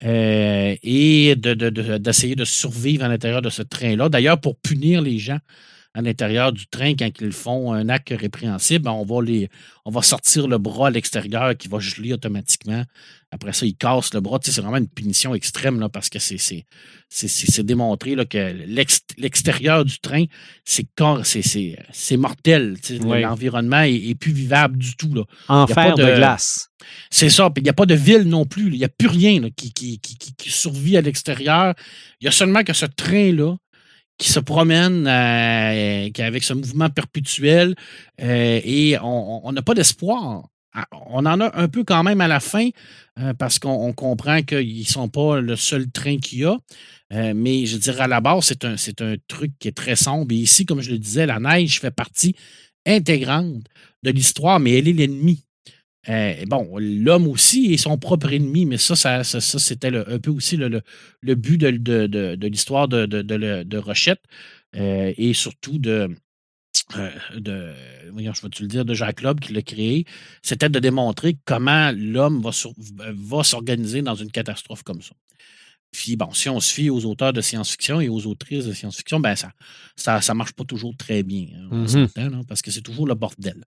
Euh, 0.03 0.75
et 0.83 1.36
d'essayer 1.38 2.36
de, 2.36 2.43
survivre 2.43 3.05
à 3.05 3.07
l'intérieur 3.07 3.41
de 3.41 3.49
ce 3.49 3.62
train-là. 3.62 4.09
D'ailleurs, 4.09 4.41
pour 4.41 4.57
punir 4.57 5.01
les 5.01 5.17
gens 5.17 5.38
à 5.95 6.01
l'intérieur 6.01 6.51
du 6.51 6.65
train 6.67 6.95
quand 6.95 7.10
ils 7.21 7.32
font 7.32 7.71
un 7.71 7.88
acte 7.88 8.13
répréhensible, 8.17 8.86
ben, 8.86 8.91
on 8.91 9.06
va, 9.06 9.21
les, 9.23 9.49
on 9.86 9.91
va 9.91 10.01
sortir 10.01 10.47
le 10.47 10.58
bras 10.58 10.88
à 10.88 10.89
l'extérieur 10.89 11.56
qui 11.56 11.67
va 11.67 11.79
geler 11.79 12.13
automatiquement. 12.13 12.84
Après 13.29 13.53
ça, 13.53 13.65
ils 13.65 13.75
cassent 13.75 14.13
le 14.13 14.19
bras. 14.19 14.39
c'est 14.41 14.60
vraiment 14.60 14.77
une 14.77 14.88
punition 14.88 15.36
extrême 15.36 15.79
là, 15.79 15.89
parce 15.89 16.10
que 16.10 16.17
c'est 16.19 16.65
démontré 17.63 18.15
là, 18.15 18.25
que 18.25 18.38
l'extérieur 19.17 19.86
du 19.86 19.99
train, 19.99 20.25
c'est 20.65 22.17
mortel. 22.17 22.75
L'environnement 23.01 23.82
est, 23.82 24.15
plus 24.15 24.32
vivable 24.32 24.77
du 24.77 24.95
tout. 24.95 25.13
Là. 25.13 25.23
Enfer 25.47 25.95
de, 25.95 26.03
de, 26.03 26.15
glace. 26.15 26.69
C'est 27.10 27.29
ça. 27.29 27.51
il 27.58 27.63
n'y 27.63 27.69
a 27.69 27.73
pas 27.73 27.86
de 27.86 27.95
ville 27.95 28.23
non 28.23 28.45
plus. 28.45 28.71
Il 28.71 28.79
n'y 28.79 28.86
a 28.86 28.89
plus 28.89 29.08
rien 29.08 29.41
qui, 29.56 29.73
qui, 29.73 29.99
qui, 29.99 30.51
survit 30.51 30.97
à 30.97 31.01
l'extérieur. 31.01 31.75
Il 32.19 32.25
y 32.25 32.27
a 32.27 32.32
seulement 32.32 32.63
que 32.63 32.73
ce 32.73 32.86
train-là 32.86 33.56
qui 34.23 34.31
se 34.31 34.39
promène 34.39 35.05
euh, 35.05 36.09
avec 36.19 36.43
ce 36.45 36.53
mouvement 36.53 36.89
perpétuel 36.89 37.75
euh, 38.21 38.62
et 38.63 38.97
on 39.01 39.51
n'a 39.51 39.62
pas 39.62 39.73
d'espoir. 39.73 40.47
Ah, 40.73 40.88
on 41.09 41.25
en 41.25 41.41
a 41.41 41.62
un 41.62 41.67
peu 41.67 41.83
quand 41.83 42.03
même 42.03 42.21
à 42.21 42.29
la 42.29 42.39
fin 42.39 42.69
euh, 43.19 43.33
parce 43.33 43.59
qu'on 43.59 43.91
comprend 43.91 44.41
qu'ils 44.41 44.79
ne 44.79 44.86
sont 44.86 45.09
pas 45.09 45.41
le 45.41 45.57
seul 45.57 45.91
train 45.91 46.19
qu'il 46.19 46.39
y 46.39 46.45
a. 46.45 46.57
mais 47.33 47.65
je 47.65 47.75
dirais 47.75 48.03
à 48.03 48.07
la 48.07 48.21
base, 48.21 48.45
c'est 48.45 48.63
un, 48.63 48.75
un 49.01 49.15
truc 49.27 49.51
qui 49.59 49.67
est 49.67 49.75
très 49.75 49.97
sombre. 49.97 50.31
Et 50.31 50.38
ici, 50.38 50.65
comme 50.65 50.79
je 50.79 50.91
le 50.91 50.99
disais, 50.99 51.25
la 51.25 51.39
neige 51.41 51.81
fait 51.81 51.91
partie 51.91 52.33
intégrante 52.86 53.65
de 54.03 54.12
l'histoire, 54.12 54.62
mais 54.62 54.77
elle 54.77 54.88
est 54.88 54.93
l'ennemi. 54.93 55.43
Euh, 56.09 56.45
bon, 56.47 56.69
l'homme 56.77 57.27
aussi 57.27 57.73
est 57.73 57.77
son 57.77 57.97
propre 57.97 58.33
ennemi, 58.33 58.65
mais 58.65 58.77
ça, 58.77 58.95
ça, 58.95 59.23
c'était 59.23 59.95
un 59.95 60.19
peu 60.19 60.31
aussi 60.31 60.57
le, 60.57 60.81
but 61.35 61.57
de, 61.57 62.47
l'histoire 62.47 62.87
de, 62.87 63.77
Rochette 63.77 64.21
euh, 64.75 65.13
et 65.17 65.33
surtout 65.33 65.77
de, 65.77 66.09
euh, 66.97 67.09
je 67.33 68.41
vais 68.41 68.49
le 68.59 68.67
dire, 68.67 68.85
de 68.85 68.93
Jacques 68.93 69.21
Loeb 69.21 69.39
qui 69.39 69.53
l'a 69.53 69.61
créé, 69.61 70.05
c'était 70.41 70.69
de 70.69 70.79
démontrer 70.79 71.37
comment 71.45 71.91
l'homme 71.95 72.41
va, 72.41 72.51
va 73.13 73.43
s'organiser 73.43 74.01
dans 74.01 74.15
une 74.15 74.31
catastrophe 74.31 74.83
comme 74.83 75.01
ça. 75.01 75.13
Puis 75.93 76.15
bon, 76.15 76.31
si 76.33 76.49
on 76.49 76.59
se 76.59 76.73
fie 76.73 76.89
aux 76.89 77.05
auteurs 77.05 77.33
de 77.33 77.39
science-fiction 77.39 78.01
et 78.01 78.09
aux 78.09 78.25
autrices 78.25 78.65
de 78.65 78.73
science-fiction, 78.73 79.19
ben 79.19 79.35
ça, 79.35 79.51
ça, 79.95 80.21
ça 80.21 80.33
marche 80.33 80.53
pas 80.53 80.63
toujours 80.63 80.97
très 80.97 81.21
bien, 81.21 81.47
hein, 81.55 81.85
mm-hmm. 81.85 82.45
parce 82.47 82.63
que 82.63 82.71
c'est 82.71 82.81
toujours 82.81 83.07
le 83.07 83.13
bordel. 83.13 83.63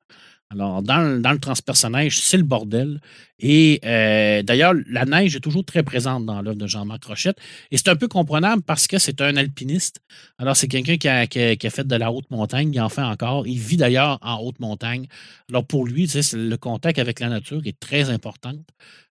Alors, 0.49 0.81
dans, 0.81 1.21
le 1.21 1.39
transpersonnage, 1.39 2.21
c'est 2.21 2.37
le 2.37 2.45
bordel. 2.45 3.01
Et 3.41 3.81
euh, 3.85 4.43
d'ailleurs, 4.45 4.75
la 4.89 5.05
neige 5.05 5.35
est 5.35 5.41
toujours 5.41 5.65
très 5.65 5.83
présente 5.83 6.25
dans 6.25 6.41
l'œuvre 6.41 6.57
de 6.57 6.69
Jean-Marc 6.69 7.05
Rochette. 7.05 7.37
Et 7.73 7.77
c'est 7.77 7.89
un 7.89 7.97
peu 7.97 8.07
comprenable 8.07 8.63
parce 8.63 8.87
que 8.87 8.99
c'est 8.99 9.21
un 9.21 9.37
alpiniste. 9.37 10.01
Alors, 10.39 10.57
c'est 10.57 10.69
quelqu'un 10.69 10.99
qui 10.99 11.09
a, 11.09 11.71
fait 11.71 11.87
de 11.87 11.97
la 11.97 12.13
haute 12.13 12.31
montagne, 12.31 12.73
il 12.73 12.81
en 12.81 12.89
fait 12.89 13.03
encore. 13.03 13.49
Il 13.49 13.59
vit 13.59 13.77
d'ailleurs 13.77 14.19
en 14.23 14.39
haute 14.39 14.61
montagne. 14.61 15.09
Alors, 15.51 15.67
pour 15.67 15.85
lui, 15.85 16.07
le 16.07 16.57
contact 16.57 17.01
avec 17.01 17.19
la 17.19 17.29
nature 17.29 17.61
est 17.65 17.79
très 17.81 18.11
important. 18.11 18.55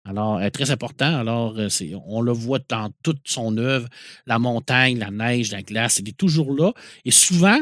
Alors, 0.04 0.38
très 0.50 0.70
important. 0.70 1.18
Alors, 1.18 1.54
euh, 1.56 1.68
on 2.06 2.20
le 2.20 2.32
voit 2.32 2.58
dans 2.68 2.90
toute 3.02 3.20
son 3.24 3.56
œuvre, 3.56 3.88
la 4.26 4.38
montagne, 4.38 4.98
la 4.98 5.10
neige, 5.10 5.50
la 5.50 5.62
glace, 5.62 6.00
il 6.00 6.08
est 6.10 6.16
toujours 6.16 6.52
là. 6.52 6.72
Et 7.06 7.10
souvent, 7.10 7.58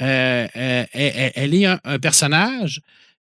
euh, 0.00 0.46
euh, 0.56 0.84
elle, 0.92 1.54
est 1.54 1.66
un, 1.66 1.98
personnage 2.00 2.80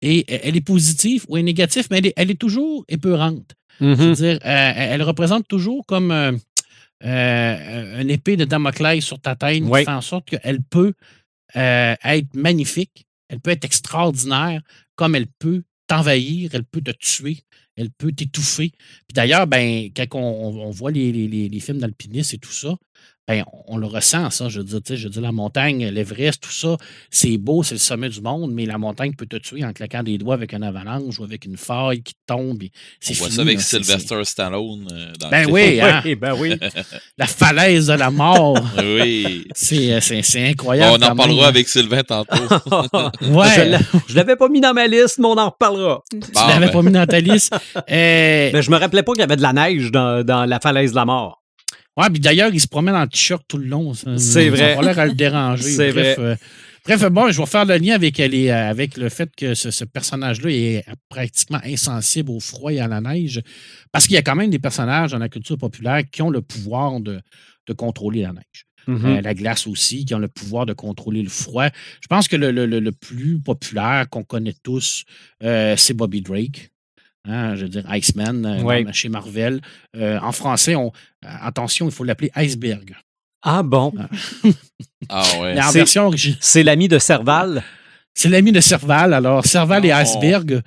et 0.01 0.25
elle 0.45 0.55
est 0.55 0.61
positive 0.61 1.25
ou 1.27 1.37
elle 1.37 1.41
est 1.41 1.45
négative, 1.45 1.87
mais 1.91 2.13
elle 2.15 2.31
est, 2.31 2.35
toujours 2.35 2.85
épeurante. 2.87 3.55
Mm-hmm. 3.81 4.15
C'est-à-dire, 4.15 4.39
euh, 4.45 4.73
elle 4.75 5.03
représente 5.03 5.47
toujours 5.47 5.85
comme 5.85 6.11
une 7.01 8.09
épée 8.09 8.37
de 8.37 8.45
Damoclès 8.45 9.03
sur 9.03 9.19
ta 9.19 9.35
tête 9.35 9.63
qui 9.63 9.73
fait 9.73 9.87
en 9.87 10.01
sorte 10.01 10.29
qu'elle 10.29 10.61
peut 10.61 10.93
être 11.53 12.33
magnifique, 12.33 13.05
elle 13.29 13.39
peut 13.39 13.51
être 13.51 13.65
extraordinaire, 13.65 14.61
comme 14.95 15.15
elle 15.15 15.27
peut 15.27 15.63
t'envahir, 15.87 16.51
elle 16.53 16.65
peut 16.65 16.81
te 16.81 16.91
tuer, 16.91 17.39
elle 17.75 17.91
peut 17.91 18.11
t'étouffer. 18.11 18.71
Puis 18.71 19.13
d'ailleurs, 19.13 19.47
ben, 19.47 19.89
quand 19.95 20.19
on, 20.19 20.69
voit 20.71 20.91
les, 20.91 21.11
les 21.11 21.59
films 21.59 21.79
d'alpinistes 21.79 22.33
et 22.33 22.39
tout 22.39 22.51
ça, 22.51 22.75
ben, 23.27 23.43
on, 23.67 23.77
le 23.77 23.87
ressent, 23.87 24.29
ça. 24.29 24.47
Je 24.47 24.59
veux 24.61 24.79
dire, 24.79 24.95
je 24.95 25.09
veux 25.09 25.21
la 25.21 25.33
montagne, 25.33 25.87
l'Everest, 25.89 26.41
tout 26.41 26.51
ça, 26.51 26.77
c'est 27.11 27.37
beau, 27.37 27.61
c'est 27.61 27.75
le 27.75 27.79
sommet 27.79 28.07
du 28.07 28.21
monde, 28.21 28.53
mais 28.53 28.65
la 28.65 28.77
montagne 28.77 29.13
peut 29.15 29.25
te 29.25 29.35
tuer 29.35 29.65
en 29.65 29.73
claquant 29.73 30.01
des 30.01 30.17
doigts 30.17 30.35
avec 30.35 30.53
une 30.53 30.63
avalanche 30.63 31.19
ou 31.19 31.25
avec 31.25 31.45
une 31.45 31.57
faille 31.57 32.01
qui 32.01 32.13
tombe. 32.25 32.63
On 32.63 33.13
voit 33.13 33.29
ça 33.29 33.41
avec 33.41 33.59
Sylvester 33.59 34.23
Stallone. 34.23 34.87
Euh, 34.91 35.11
dans 35.19 35.29
ben, 35.29 35.45
oui, 35.51 35.81
hein? 35.81 36.01
ben 36.17 36.35
oui, 36.39 36.57
la 37.17 37.27
falaise 37.27 37.87
de 37.87 37.93
la 37.93 38.11
mort. 38.11 38.57
oui. 38.77 39.45
C'est 39.53 39.99
incroyable. 40.37 41.03
on 41.03 41.07
en 41.07 41.15
parlera 41.15 41.47
avec 41.47 41.67
Sylvain 41.67 42.03
tantôt. 42.03 42.35
ouais. 43.21 43.77
Je 44.07 44.15
l'avais 44.15 44.37
pas 44.37 44.47
mis 44.47 44.61
dans 44.61 44.73
ma 44.73 44.87
liste, 44.87 45.19
mais 45.19 45.27
on 45.27 45.37
en 45.37 45.49
reparlera. 45.49 46.01
Tu 46.11 46.19
l'avais 46.33 46.67
ben. 46.67 46.71
pas 46.71 46.81
mis 46.81 46.91
dans 46.91 47.05
ta 47.05 47.19
liste? 47.19 47.53
Euh... 47.89 48.51
Ben, 48.51 48.61
je 48.61 48.71
me 48.71 48.77
rappelais 48.77 49.03
pas 49.03 49.13
qu'il 49.13 49.21
y 49.21 49.23
avait 49.23 49.35
de 49.35 49.41
la 49.41 49.53
neige 49.53 49.91
dans, 49.91 50.23
dans 50.23 50.45
la 50.45 50.59
falaise 50.59 50.91
de 50.91 50.95
la 50.95 51.05
mort. 51.05 51.41
Ouais, 51.97 52.09
puis 52.11 52.19
d'ailleurs, 52.19 52.51
il 52.53 52.61
se 52.61 52.67
promène 52.67 52.95
en 52.95 53.07
t-shirt 53.07 53.43
tout 53.47 53.57
le 53.57 53.65
long. 53.65 53.93
C'est 53.93 54.49
vrai. 54.49 54.75
Ça 54.75 54.79
a 54.79 54.81
l'air 54.83 54.99
à 54.99 55.05
le 55.07 55.13
déranger. 55.13 55.63
C'est 55.75 55.91
vrai. 55.91 56.15
Euh, 56.19 56.35
Bref, 56.85 57.03
bon, 57.09 57.29
je 57.31 57.37
vais 57.41 57.45
faire 57.47 57.65
le 57.65 57.75
lien 57.75 57.95
avec, 57.95 58.17
les, 58.17 58.49
avec 58.49 58.95
le 58.95 59.09
fait 59.09 59.29
que 59.35 59.53
ce, 59.55 59.83
personnage-là 59.83 60.49
est 60.51 60.85
pratiquement 61.09 61.59
insensible 61.65 62.31
au 62.31 62.39
froid 62.39 62.71
et 62.71 62.79
à 62.79 62.87
la 62.87 63.01
neige. 63.01 63.41
Parce 63.91 64.05
qu'il 64.05 64.13
y 64.13 64.17
a 64.17 64.21
quand 64.21 64.35
même 64.35 64.49
des 64.49 64.59
personnages 64.59 65.11
dans 65.11 65.17
la 65.17 65.27
culture 65.27 65.57
populaire 65.57 66.03
qui 66.09 66.21
ont 66.21 66.29
le 66.29 66.41
pouvoir 66.41 67.01
de, 67.01 67.19
de 67.67 67.73
contrôler 67.73 68.21
la 68.21 68.31
neige. 68.31 68.65
Mhm. 68.87 69.05
Euh, 69.05 69.21
la 69.21 69.33
glace 69.33 69.67
aussi, 69.67 70.05
qui 70.05 70.15
ont 70.15 70.19
le 70.19 70.29
pouvoir 70.29 70.65
de 70.65 70.71
contrôler 70.71 71.21
le 71.23 71.29
froid. 71.29 71.67
Je 72.01 72.07
pense 72.07 72.29
que 72.29 72.37
le, 72.37 72.51
le- 72.51 72.65
le- 72.65 72.79
le 72.79 72.91
plus 72.93 73.37
populaire 73.37 74.07
qu'on 74.09 74.23
connaît 74.23 74.55
tous, 74.63 75.03
euh, 75.43 75.75
c'est 75.75 75.93
Bobby 75.93 76.21
Drake. 76.21 76.69
Hein, 77.27 77.55
je 77.55 77.63
veux 77.63 77.69
dire, 77.69 77.83
Iceman 77.93 78.45
euh, 78.45 78.61
Ouais. 78.63 78.83
dans- 78.83 78.91
chez 78.93 79.09
Marvel. 79.09 79.61
Euh, 79.95 80.19
en 80.21 80.31
français, 80.31 80.75
on, 80.75 80.91
attention, 81.23 81.85
il 81.87 81.91
faut 81.91 82.03
l'appeler 82.03 82.31
Iceberg. 82.35 82.95
Ah 83.43 83.63
bon, 83.63 83.93
Ah 85.09 85.23
ouais. 85.41 85.53
Mais 85.55 85.61
en 85.61 85.69
C'est- 85.71 85.77
version 85.79 86.07
originale, 86.07 86.37
c'est 86.41 86.63
l'ami 86.63 86.87
de 86.87 86.97
Serval. 86.99 87.63
c'est 88.13 88.29
l'ami 88.29 88.51
de 88.51 88.59
Serval. 88.61 89.13
Alors, 89.13 89.45
Serval 89.45 89.85
et 89.85 89.91
Oh. 89.91 89.97
Iceberg 89.97 90.61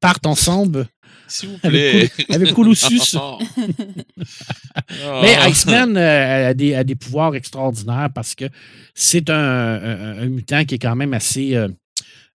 partent 0.00 0.26
ensemble 0.26 0.86
S'il 1.28 1.50
vous 1.50 1.58
avec, 1.62 1.70
plaît. 2.16 2.24
Col- 2.26 2.34
avec 2.36 2.52
Colossus. 2.54 3.16
Ah. 3.16 3.38
Mais 5.22 5.36
Iceman 5.50 5.96
euh, 5.96 6.50
a, 6.50 6.54
des, 6.54 6.74
a 6.74 6.84
des 6.84 6.94
pouvoirs 6.96 7.34
extraordinaires 7.34 8.08
parce 8.14 8.34
que 8.34 8.46
c'est 8.94 9.30
un, 9.30 9.34
un- 9.34 10.18
un 10.22 10.26
mutant 10.26 10.64
qui 10.64 10.74
est 10.74 10.78
quand 10.78 10.96
même 10.96 11.14
assez, 11.14 11.54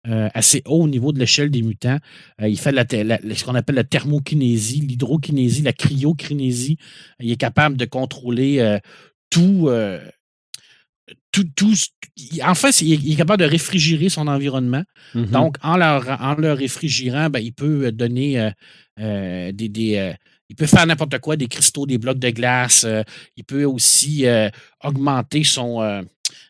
euh, 0.07 0.29
assez 0.33 0.61
haut 0.65 0.83
au 0.83 0.87
niveau 0.87 1.11
de 1.11 1.19
l'échelle 1.19 1.49
des 1.49 1.61
mutants. 1.61 1.97
Euh, 2.41 2.47
il 2.47 2.59
fait 2.59 2.71
la, 2.71 2.85
te- 2.85 2.95
la- 2.95 3.19
ce 3.35 3.43
qu'on 3.43 3.55
appelle 3.55 3.75
la 3.75 3.83
thermokinésie, 3.83 4.81
l'hydrokinésie, 4.81 5.63
la 5.63 5.73
cryokinésie. 5.73 6.77
Il 7.19 7.31
est 7.31 7.37
capable 7.37 7.75
de 7.77 7.85
contrôler 7.85 8.59
euh, 8.59 8.77
tout. 9.29 9.69
tout, 11.31 11.43
tout- 11.55 11.73
en 12.43 12.55
fait, 12.55 12.81
il 12.81 13.11
est, 13.11 13.15
capable 13.15 13.43
de 13.43 13.49
réfrigérer 13.49 14.09
son 14.09 14.27
environnement. 14.27 14.83
Mhm. 15.13 15.25
Donc, 15.27 15.57
en 15.61 15.77
leur, 15.77 16.21
en 16.21 16.35
le 16.35 16.53
réfrigérant, 16.53 17.29
ben, 17.29 17.39
il 17.39 17.53
peut 17.53 17.91
donner 17.91 18.51
des. 18.97 19.51
des, 19.69 20.13
il 20.47 20.55
peut 20.55 20.67
faire 20.67 20.85
n'importe 20.85 21.17
quoi, 21.19 21.35
des 21.35 21.47
cristaux, 21.47 21.87
des 21.87 21.97
blocs 21.97 22.19
de 22.19 22.29
glace. 22.29 22.85
il 23.35 23.43
peut 23.43 23.65
aussi 23.65 24.25
augmenter 24.83 25.43
son, 25.43 26.05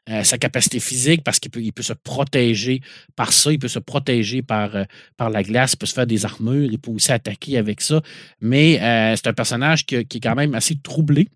euh, 0.10 0.24
sa 0.24 0.38
capacité 0.38 0.80
physique 0.80 1.24
parce 1.24 1.40
qu'il 1.40 1.50
peut, 1.52 1.62
il 1.64 1.74
peut 1.74 1.82
se 1.84 1.94
protéger 1.94 2.82
par 3.16 3.34
ça. 3.34 3.52
Il 3.52 3.60
peut 3.60 3.68
se 3.68 3.80
protéger 3.80 4.42
par, 4.42 4.76
euh, 4.76 4.84
par 5.18 5.30
la 5.30 5.42
glace. 5.44 5.74
Il 5.74 5.78
peut 5.78 5.86
se 5.88 5.94
faire 5.94 6.06
des 6.08 6.26
armures. 6.26 6.70
Il 6.72 6.78
peut 6.80 6.92
aussi 6.92 7.12
attaquer 7.12 7.58
avec 7.58 7.82
ça. 7.82 8.02
Mais 8.42 8.80
euh, 8.82 9.16
c'est 9.16 9.28
un 9.28 9.34
personnage 9.34 9.86
qui, 9.86 10.06
qui 10.06 10.18
est 10.18 10.22
quand 10.22 10.36
même 10.36 10.54
assez 10.54 10.76
troublé. 10.76 11.28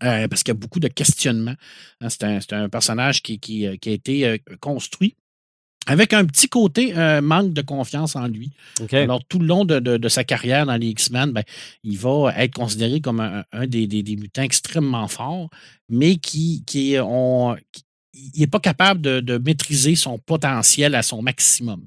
parce 0.00 0.42
qu'il 0.42 0.48
y 0.48 0.56
a 0.56 0.60
beaucoup 0.60 0.80
de 0.80 0.88
questionnements. 0.88 1.56
Hein, 2.00 2.08
C'est 2.08 2.24
un, 2.24 2.40
c'est 2.40 2.54
un 2.54 2.68
personnage 2.70 3.22
qui, 3.22 3.38
qui, 3.38 3.66
qui 3.78 3.88
a 3.90 3.92
été 3.92 4.42
construit 4.60 5.14
avec 5.86 6.12
un 6.12 6.24
petit 6.26 6.48
côté 6.48 6.96
euh, 6.96 7.20
manque 7.22 7.52
de 7.54 7.62
confiance 7.62 8.14
en 8.14 8.26
lui. 8.28 8.50
Alors, 8.96 9.24
tout 9.24 9.38
le 9.38 9.46
long 9.46 9.64
de, 9.64 9.78
de- 9.80 9.96
de 9.96 10.08
sa 10.08 10.24
carrière 10.24 10.66
dans 10.66 10.76
les 10.76 10.88
X-Men, 10.88 11.32
ben, 11.32 11.42
il 11.84 11.98
va 11.98 12.32
être 12.36 12.54
considéré 12.54 13.00
comme 13.00 13.20
un, 13.20 13.44
un 13.52 13.66
des, 13.66 13.86
des- 13.86 14.02
des 14.02 14.16
mutants 14.16 14.42
extrêmement 14.42 15.08
forts, 15.08 15.48
mais 15.88 16.16
qui, 16.16 16.62
qui 16.66 16.96
ont- 17.00 17.56
qui- 17.72 17.82
il 18.14 18.40
n'est 18.40 18.46
pas 18.46 18.60
capable 18.60 19.00
de, 19.00 19.38
maîtriser 19.38 19.94
son 19.94 20.18
potentiel 20.18 20.94
à 20.94 21.02
son 21.02 21.22
maximum. 21.22 21.86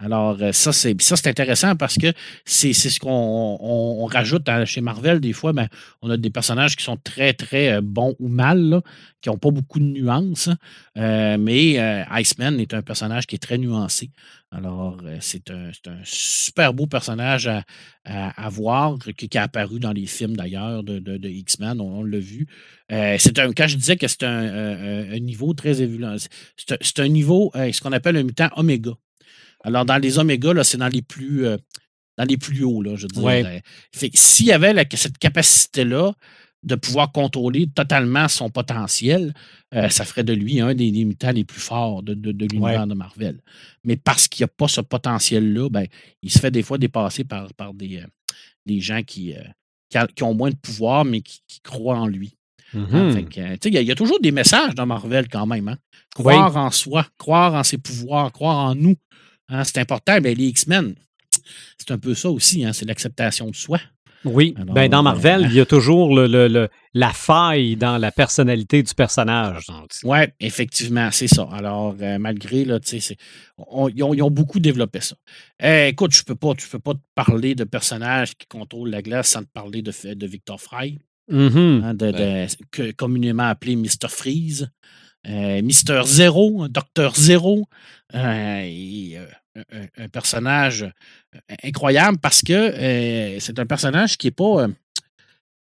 Alors, 0.00 0.36
euh, 0.40 0.52
ça, 0.52 0.72
c'est 0.72 1.26
intéressant 1.26 1.74
parce 1.74 1.96
que 1.98 2.12
c'est 2.44 2.72
ce 2.72 3.00
qu'on 3.00 3.10
on- 3.10 4.04
on 4.04 4.06
rajoute 4.06 4.48
chez 4.64 4.80
Marvel. 4.80 5.18
Des 5.20 5.32
fois, 5.32 5.52
ben, 5.52 5.66
on 6.02 6.10
a 6.10 6.16
des 6.16 6.30
personnages 6.30 6.76
qui 6.76 6.84
sont 6.84 6.96
très, 6.96 7.32
très 7.32 7.72
euh, 7.72 7.80
bons 7.82 8.14
ou 8.20 8.28
mal, 8.28 8.80
qui 9.20 9.28
n'ont 9.28 9.38
pas 9.38 9.50
beaucoup 9.50 9.80
de 9.80 9.84
nuances. 9.84 10.50
Euh, 10.96 11.36
mais 11.38 11.78
Iceman 12.12 12.60
est 12.60 12.74
un 12.74 12.82
personnage 12.82 13.26
qui 13.26 13.34
est 13.34 13.38
très 13.40 13.58
nuancé. 13.58 14.10
Alors, 14.52 15.02
c'est 15.20 15.50
un, 15.50 15.70
un 15.86 16.00
super 16.04 16.72
beau 16.74 16.86
personnage 16.86 17.48
à, 17.48 17.64
à- 18.04 18.48
voir, 18.50 18.98
qui, 19.16 19.28
qui 19.28 19.36
a 19.36 19.42
apparu 19.42 19.80
dans 19.80 19.92
les 19.92 20.06
films 20.06 20.36
d'ailleurs 20.36 20.84
de, 20.84 21.28
X-Men, 21.28 21.80
on, 21.80 22.04
l'a 22.04 22.18
vu. 22.20 22.46
C'est 22.88 23.38
un, 23.40 23.52
quand 23.52 23.66
je 23.66 23.76
disais 23.76 23.96
que 23.96 24.06
c'est 24.08 24.22
un, 24.22 25.18
niveau 25.18 25.52
très 25.54 25.82
évolué, 25.82 26.16
c'est 26.56 27.00
un, 27.00 27.08
niveau, 27.08 27.50
ce 27.54 27.80
qu'on 27.80 27.92
appelle 27.92 28.16
un 28.16 28.22
mutant 28.22 28.48
oméga. 28.56 28.92
Alors, 29.64 29.84
dans 29.84 29.96
les 29.98 30.18
oméga, 30.18 30.52
là, 30.52 30.64
c'est 30.64 30.78
dans 30.78 30.88
les 30.88 31.02
plus. 31.02 31.46
euh, 31.46 31.56
dans 32.16 32.24
les 32.24 32.36
plus 32.36 32.64
hauts, 32.64 32.82
là, 32.82 32.96
je 32.96 33.02
veux 33.02 33.08
dire. 33.08 33.22
Ouais. 33.44 33.56
Euh, 33.58 33.60
Fait 33.94 34.10
s'il 34.14 34.46
y 34.46 34.52
avait 34.52 34.72
la- 34.72 34.84
cette 34.92 35.18
capacité-là 35.18 36.12
de 36.64 36.74
pouvoir 36.74 37.12
contrôler 37.12 37.68
totalement 37.72 38.26
son 38.26 38.50
potentiel, 38.50 39.32
euh, 39.74 39.88
ça 39.88 40.04
ferait 40.04 40.24
de 40.24 40.32
lui 40.32 40.60
un 40.60 40.74
des, 40.74 40.90
des 40.90 41.04
mutants 41.04 41.30
les 41.30 41.44
plus 41.44 41.60
forts 41.60 42.02
de, 42.02 42.14
de, 42.14 42.32
de 42.32 42.46
l'univers 42.46 42.86
de 42.88 42.94
Marvel. 42.94 43.40
Mais 43.84 43.96
parce 43.96 44.26
qu'il 44.26 44.42
n'y 44.42 44.46
a 44.46 44.52
pas 44.56 44.66
ce 44.66 44.80
potentiel-là, 44.80 45.68
ben, 45.70 45.86
il 46.22 46.30
se 46.32 46.40
fait 46.40 46.50
des 46.50 46.62
fois 46.64 46.76
dépasser 46.78 47.22
par, 47.22 47.52
par 47.54 47.72
des, 47.72 47.98
euh, 47.98 48.06
des 48.66 48.80
gens 48.80 49.02
qui, 49.04 49.34
qui, 49.88 49.96
a- 49.98 50.08
qui 50.08 50.22
ont 50.24 50.34
moins 50.34 50.50
de 50.50 50.56
pouvoir, 50.56 51.04
mais 51.04 51.20
qui, 51.20 51.38
qui 51.46 51.60
croient 51.60 51.98
en 52.00 52.08
lui. 52.08 52.34
Hein, 52.74 53.10
Il 53.64 53.74
y, 53.74 53.78
a- 53.78 53.80
il 53.82 53.86
y 53.86 53.92
a 53.92 53.94
toujours 53.94 54.18
des 54.20 54.32
messages 54.32 54.74
dans 54.74 54.86
Marvel 54.86 55.28
quand 55.28 55.46
même. 55.46 55.68
hein. 55.68 55.78
Croire 56.14 56.56
en 56.56 56.70
soi, 56.72 57.06
croire 57.16 57.54
en 57.54 57.62
ses 57.62 57.78
pouvoirs, 57.78 58.32
croire 58.32 58.56
en 58.58 58.74
nous. 58.74 58.96
Hein, 59.48 59.64
c'est 59.64 59.78
important. 59.78 60.18
Mais 60.22 60.34
les 60.34 60.46
X-Men, 60.46 60.94
c'est 61.78 61.90
un 61.90 61.98
peu 61.98 62.14
ça 62.14 62.30
aussi. 62.30 62.64
hein, 62.64 62.72
c'est 62.72 62.84
l'acceptation 62.86 63.50
de 63.50 63.56
soi. 63.56 63.80
Oui, 64.24 64.52
Alors, 64.56 64.74
ben 64.74 64.88
dans 64.90 65.02
Marvel, 65.04 65.44
euh, 65.44 65.46
il 65.48 65.54
y 65.54 65.60
a 65.60 65.64
toujours 65.66 66.12
le, 66.14 66.26
le- 66.26 66.48
le- 66.48 66.68
la 66.92 67.12
faille 67.12 67.76
dans 67.76 67.98
la 67.98 68.10
personnalité 68.10 68.82
du 68.82 68.92
personnage. 68.92 69.62
Oui, 70.02 70.18
effectivement, 70.40 71.08
c'est 71.12 71.28
ça. 71.28 71.48
Alors, 71.52 71.94
euh, 72.00 72.18
malgré, 72.18 72.64
là, 72.64 72.80
on- 73.58 73.88
ils, 73.88 74.02
ont, 74.02 74.14
ils 74.14 74.22
ont 74.22 74.30
beaucoup 74.30 74.58
développé 74.58 75.00
ça. 75.00 75.14
Eh, 75.62 75.88
écoute, 75.90 76.12
je 76.12 76.24
peux 76.24 76.34
pas, 76.34 76.52
peux 76.54 76.80
pas 76.80 76.94
te 76.94 77.00
parler 77.14 77.54
de 77.54 77.62
personnages 77.62 78.34
qui 78.36 78.48
contrôlent 78.48 78.90
la 78.90 79.02
glace 79.02 79.28
sans 79.28 79.42
te 79.44 79.50
parler 79.54 79.82
de, 79.82 79.92
de 80.14 80.26
Victor 80.26 80.60
Fry, 80.60 80.98
Mhm. 81.30 81.82
hein, 81.84 81.94
de, 81.94 82.10
de- 82.10 82.46
que- 82.72 82.90
communément 82.90 83.44
appelé 83.44 83.76
Mr. 83.76 84.08
Freeze, 84.08 84.68
euh, 85.26 85.62
Mr. 85.62 86.02
Zero, 86.04 86.68
Docteur 86.68 87.14
Zero, 87.16 87.66
euh, 88.14 88.62
et, 88.64 89.18
euh, 89.18 89.86
un, 89.98 90.08
personnage 90.08 90.86
incroyable 91.64 92.18
parce 92.18 92.42
que 92.42 93.36
c'est 93.40 93.58
un 93.58 93.66
personnage 93.66 94.16
qui 94.16 94.28
est 94.28 94.30
pas. 94.30 94.68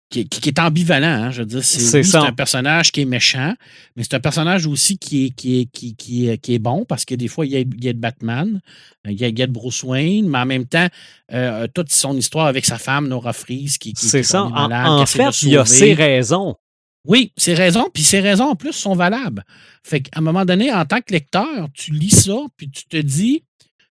qui, 0.08 0.20
est- 0.20 0.28
qui 0.28 0.48
est 0.48 0.58
ambivalent, 0.58 1.24
hein, 1.24 1.30
je 1.30 1.40
veux 1.40 1.46
dire. 1.46 1.62
C'est 1.64 2.14
un 2.16 2.32
personnage 2.32 2.90
qui 2.90 3.02
est 3.02 3.06
méchant, 3.06 3.54
mais 3.96 4.02
c'est 4.02 4.14
un 4.14 4.20
personnage 4.20 4.66
aussi 4.66 4.96
qui 4.98 5.26
est, 5.26 5.30
qui 5.30 5.60
est, 5.60 5.64
qui, 5.66 5.94
qui 5.94 6.28
est, 6.28 6.38
qui 6.38 6.54
est 6.54 6.58
bon 6.58 6.84
parce 6.86 7.04
que 7.04 7.14
des 7.14 7.28
fois, 7.28 7.44
il 7.46 7.52
y 7.52 7.56
a, 7.56 7.60
il 7.60 7.84
y 7.84 7.88
a 7.88 7.92
de 7.92 7.98
Batman, 7.98 8.60
il 9.06 9.12
y 9.20 9.24
a, 9.24 9.28
il 9.28 9.38
y 9.38 9.42
a 9.42 9.46
de 9.46 9.52
Bruce 9.52 9.82
Wayne, 9.82 10.26
mais 10.28 10.38
en 10.38 10.46
même 10.46 10.66
temps, 10.66 10.88
euh, 11.32 11.66
toute 11.74 11.92
son 11.92 12.16
histoire 12.16 12.46
avec 12.46 12.64
sa 12.64 12.78
femme, 12.78 13.08
Nora 13.08 13.32
Freeze, 13.34 13.76
qui, 13.78 13.92
qui 13.92 14.06
C'est 14.06 14.22
qui 14.22 14.26
ça. 14.28 14.44
En, 14.44 14.50
malade, 14.50 14.86
en 14.86 15.06
fait, 15.06 15.42
il 15.42 15.48
y 15.50 15.56
a 15.56 15.64
ses 15.66 15.94
raisons. 15.94 16.56
Oui, 17.04 17.32
ses 17.36 17.54
raisons, 17.54 17.88
puis 17.92 18.02
ses 18.02 18.20
raisons 18.20 18.50
en 18.50 18.56
plus 18.56 18.72
sont 18.72 18.94
valables. 18.94 19.44
Fait 19.82 20.00
qu'à 20.00 20.18
un 20.18 20.22
moment 20.22 20.44
donné, 20.44 20.72
en 20.72 20.84
tant 20.84 21.00
que 21.00 21.12
lecteur, 21.12 21.68
tu 21.74 21.90
lis 21.92 22.10
ça, 22.24 22.36
puis 22.56 22.70
tu 22.70 22.86
te 22.86 22.96
dis, 22.96 23.44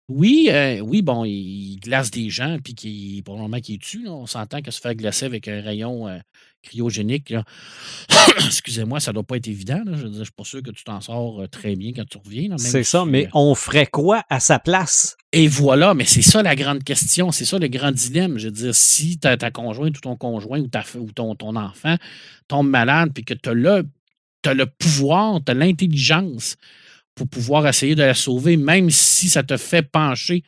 oui, 0.07 0.49
euh, 0.51 0.79
oui, 0.81 1.01
bon, 1.01 1.25
il, 1.25 1.77
glace 1.77 2.11
des 2.11 2.29
gens, 2.29 2.57
puis 2.63 2.75
qu'il, 2.75 3.23
pour 3.23 3.35
le 3.35 3.41
moment 3.41 3.59
qu'il 3.59 3.79
tue, 3.79 4.03
là, 4.03 4.11
on 4.11 4.27
s'entend 4.27 4.61
que 4.61 4.69
se 4.69 4.79
faire 4.79 4.93
glacer 4.93 5.25
avec 5.25 5.47
un 5.47 5.61
rayon 5.61 6.07
euh, 6.07 6.19
cryogénique, 6.61 7.33
excusez-moi, 8.45 8.99
ça 8.99 9.13
doit 9.13 9.23
pas 9.23 9.37
être 9.37 9.47
évident. 9.47 9.81
là. 9.85 9.93
je 9.95 10.03
veux 10.03 10.09
dire, 10.09 10.19
je 10.19 10.25
suis 10.25 10.33
pas 10.33 10.43
sûr 10.43 10.61
que 10.61 10.71
tu 10.71 10.83
t'en 10.83 11.01
sors 11.01 11.41
euh, 11.41 11.47
très 11.47 11.75
bien 11.75 11.91
quand 11.93 12.05
tu 12.07 12.17
reviens. 12.17 12.55
C'est 12.57 12.83
si, 12.83 12.89
ça, 12.91 13.05
mais 13.05 13.25
euh, 13.25 13.29
on 13.33 13.55
ferait 13.55 13.87
quoi 13.87 14.23
à 14.29 14.39
sa 14.39 14.59
place? 14.59 15.17
et 15.31 15.47
voilà, 15.47 15.93
mais 15.93 16.05
c'est 16.05 16.21
ça 16.21 16.41
la 16.43 16.55
grande 16.55 16.83
question, 16.83 17.31
c'est 17.31 17.43
ça 17.43 17.59
le 17.59 17.67
grand 17.67 17.91
dilemme. 17.91 18.37
Je 18.37 18.45
veux 18.45 18.53
dire, 18.53 18.75
si 18.75 19.17
ta, 19.17 19.35
ta 19.35 19.51
conjointe 19.51 19.97
ou 19.97 20.01
ton 20.01 20.15
conjoint 20.15 20.59
ou, 20.59 20.67
ta, 20.67 20.83
ou 20.97 21.11
ton, 21.11 21.35
ton 21.35 21.55
enfant 21.55 21.95
tombe 22.47 22.69
malade, 22.69 23.11
puis 23.13 23.25
que 23.25 23.33
tu 23.33 23.49
as 23.49 23.53
le 23.53 24.65
pouvoir, 24.65 25.43
tu 25.43 25.51
as 25.51 25.55
l'intelligence 25.55 26.55
pour 27.15 27.27
pouvoir 27.27 27.67
essayer 27.67 27.95
de 27.95 28.03
la 28.03 28.13
sauver, 28.13 28.57
même 28.57 28.89
si 28.89 29.29
ça 29.29 29.43
te 29.43 29.57
fait 29.57 29.81
pencher 29.83 30.43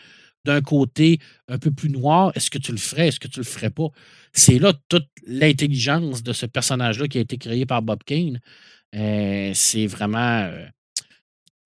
d'un 0.46 0.62
côté 0.62 1.20
un 1.50 1.58
peu 1.58 1.72
plus 1.72 1.90
noir, 1.90 2.32
est-ce 2.36 2.50
que 2.50 2.58
tu 2.58 2.72
le 2.72 2.78
ferais, 2.78 3.08
est-ce 3.10 3.20
que 3.20 3.28
tu 3.28 3.40
le 3.40 3.46
ferais 3.46 3.70
pas? 3.70 3.88
C'est 4.34 4.60
là 4.60 4.74
toute 4.90 5.08
l'intelligence 5.26 6.24
de 6.24 6.34
ce 6.34 6.46
personnage-là 6.46 7.08
qui 7.08 7.18
a 7.18 7.22
été 7.22 7.38
créé 7.38 7.66
par 7.66 7.82
Bob 7.82 8.04
Kane. 8.06 8.40
Euh, 8.96 9.52
c'est 9.54 9.88
vraiment. 9.88 10.44
euh, 10.44 10.66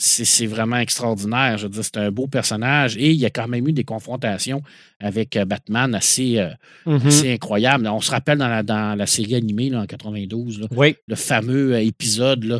c'est 0.03 0.47
vraiment 0.47 0.77
extraordinaire. 0.77 1.57
Je 1.59 1.63
veux 1.67 1.69
dire, 1.69 1.83
c'est 1.83 1.97
un 1.97 2.09
beau 2.11 2.25
personnage 2.27 2.97
et 2.97 3.11
il 3.11 3.17
y 3.17 3.25
a 3.25 3.29
quand 3.29 3.47
même 3.47 3.67
eu 3.67 3.71
des 3.73 3.83
confrontations 3.83 4.63
avec 4.99 5.35
euh, 5.37 5.45
Batman 5.45 5.93
assez, 5.93 6.39
euh, 6.39 6.49
Mhm. 6.87 7.07
assez 7.07 7.31
incroyables. 7.33 7.87
On 7.87 8.01
se 8.01 8.09
rappelle 8.09 8.39
dans 8.39 8.47
la, 8.47 8.63
dans 8.63 8.95
la 8.97 9.05
série 9.05 9.35
animée 9.35 9.69
là, 9.69 9.81
en 9.81 9.85
92, 9.85 10.59
là, 10.59 10.67
Oui, 10.75 10.95
le 11.07 11.15
fameux 11.15 11.73
euh, 11.75 11.81
épisode 11.83 12.43
là, 12.45 12.59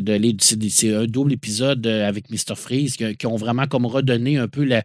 de 0.00 0.36
c'est 0.38 0.94
un 0.94 1.06
double 1.06 1.32
épisode 1.32 1.86
avec 1.86 2.30
Mr. 2.30 2.54
Freeze 2.56 2.96
qui, 2.96 3.16
qui 3.16 3.26
ont 3.26 3.36
vraiment 3.36 3.66
comme 3.66 3.86
redonné 3.86 4.36
un 4.38 4.46
peu 4.48 4.64
la- 4.64 4.82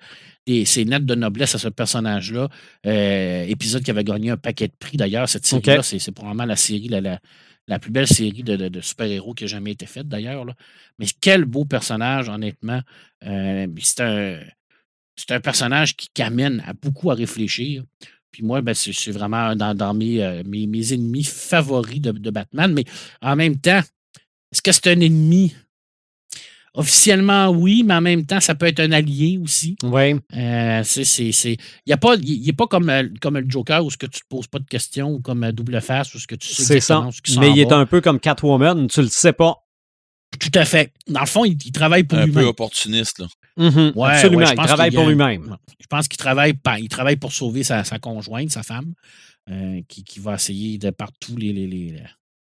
ses 0.66 0.84
lettres 0.86 1.06
de 1.06 1.16
noblesse 1.16 1.54
à 1.56 1.60
ce 1.60 1.68
personnage-là. 1.70 2.50
Euh, 2.88 3.44
épisode 3.48 3.84
qui 3.84 3.92
avait 3.92 4.04
gagné 4.04 4.32
un 4.32 4.38
paquet 4.38 4.68
de 4.68 4.74
prix 4.78 4.98
d'ailleurs. 4.98 5.30
Cette 5.30 5.46
série-là, 5.46 5.84
c'est 5.84 6.00
c'est 6.00 6.12
probablement 6.12 6.46
la 6.46 6.56
série 6.56 6.88
la, 6.90 7.00
la, 7.00 7.20
la 7.68 7.80
plus 7.80 7.92
belle 7.92 8.08
série 8.08 8.44
de, 8.44 8.82
super-héros 8.82 9.34
qui 9.34 9.46
a 9.46 9.48
jamais 9.48 9.72
été 9.72 9.86
faite 9.86 10.08
d'ailleurs. 10.08 10.46
Mais 11.00 11.06
quel 11.20 11.46
beau 11.46 11.66
personnage, 11.66 12.30
honnêtement. 12.30 12.82
Euh, 13.24 13.68
c'est 15.16 15.32
un, 15.32 15.40
personnage 15.40 15.96
qui, 15.96 16.22
amène 16.22 16.64
à 16.66 16.74
beaucoup 16.74 17.12
à 17.12 17.14
réfléchir. 17.14 17.84
Puis 18.32 18.44
moi, 18.44 18.62
ben, 18.62 18.74
c'est 18.74 19.12
vraiment 19.12 19.56
dans, 19.56 19.94
mes, 19.94 20.44
mes, 20.44 20.94
ennemis 20.94 21.24
favoris 21.24 22.02
de, 22.02 22.30
Batman. 22.30 22.74
Mais 22.74 22.86
en 23.22 23.36
même 23.36 23.58
temps, 23.60 23.82
est-ce 24.52 24.62
que 24.62 24.72
c'est 24.72 24.88
un 24.88 25.00
ennemi 25.00 25.54
Officiellement, 26.74 27.50
oui, 27.50 27.84
mais 27.86 27.96
en 27.96 28.02
même 28.02 28.26
temps, 28.26 28.40
ça 28.40 28.56
peut 28.56 28.66
être 28.66 28.80
un 28.80 28.94
allié 28.94 29.38
aussi. 29.44 29.76
Oui. 29.84 30.16
Euh, 30.34 30.82
c'est, 30.86 31.04
il 31.04 31.58
n'est 31.86 31.98
pas, 31.98 32.16
il 32.16 32.56
pas 32.56 32.68
comme, 32.68 32.90
euh, 32.90 33.10
comme 33.20 33.38
le 33.38 33.50
Joker 33.50 33.84
où 33.84 33.92
ce 33.92 33.98
que 33.98 34.06
tu 34.06 34.20
ne 34.20 34.22
te 34.22 34.28
poses 34.30 34.48
pas 34.48 34.60
de 34.60 34.68
questions 34.68 35.12
ou 35.12 35.20
comme 35.20 35.44
euh, 35.44 35.52
Double 35.52 35.82
Face 35.82 36.14
où 36.16 36.20
ce 36.20 36.28
que 36.28 36.36
tu 36.36 36.48
sais 36.48 36.64
C'est 36.64 36.80
ça. 36.80 37.10
mais 37.40 37.52
il 37.52 37.60
est 37.60 37.74
un 37.74 37.86
peu 37.86 38.00
comme 38.00 38.22
Catwoman, 38.22 38.88
tu 38.88 39.02
le 39.02 39.10
sais 39.10 39.34
pas. 39.34 39.58
Tout 40.40 40.52
à 40.54 40.64
fait. 40.64 40.94
Dans 41.08 41.20
le 41.20 41.26
fond, 41.26 41.44
il, 41.44 41.58
travaille 41.74 42.06
pour 42.06 42.18
lui-même. 42.18 42.38
Un 42.38 42.42
peu 42.42 42.48
opportuniste, 42.48 43.20
là. 43.20 43.28
Mm-hmm. 43.58 43.94
ouais, 43.96 44.10
absolument. 44.10 44.50
il 44.50 44.56
travaille 44.56 44.92
pour 44.92 45.08
lui-même. 45.10 45.58
Je 45.78 45.88
pense 45.88 46.08
qu'il 46.08 46.18
travaille, 46.18 46.54
il 46.80 46.88
travaille 46.88 47.18
pour 47.18 47.34
sauver 47.34 47.64
sa, 47.64 47.84
sa 47.84 48.00
conjointe, 48.00 48.50
sa 48.50 48.64
femme, 48.64 48.94
qui, 49.90 50.06
qui, 50.06 50.22
va 50.22 50.36
essayer 50.36 50.78
de 50.78 50.90
par 50.92 51.10
tous 51.20 51.36
les, 51.36 51.52
les, 51.52 51.68
les, 51.68 52.02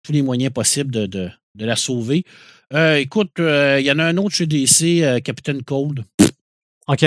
tous 0.04 0.12
les 0.12 0.22
moyens 0.22 0.52
possibles 0.52 0.92
de, 0.92 1.06
de, 1.06 1.30
de 1.56 1.64
la 1.64 1.74
sauver. 1.74 2.24
Euh, 2.74 2.96
écoute, 2.96 3.38
euh, 3.38 3.78
il 3.78 3.86
y 3.86 3.92
en 3.92 3.98
a 4.00 4.04
un 4.04 4.16
autre 4.16 4.34
chez 4.34 4.46
DC, 4.46 5.02
euh, 5.02 5.20
Captain 5.20 5.60
Cold. 5.60 6.04
OK. 6.88 7.04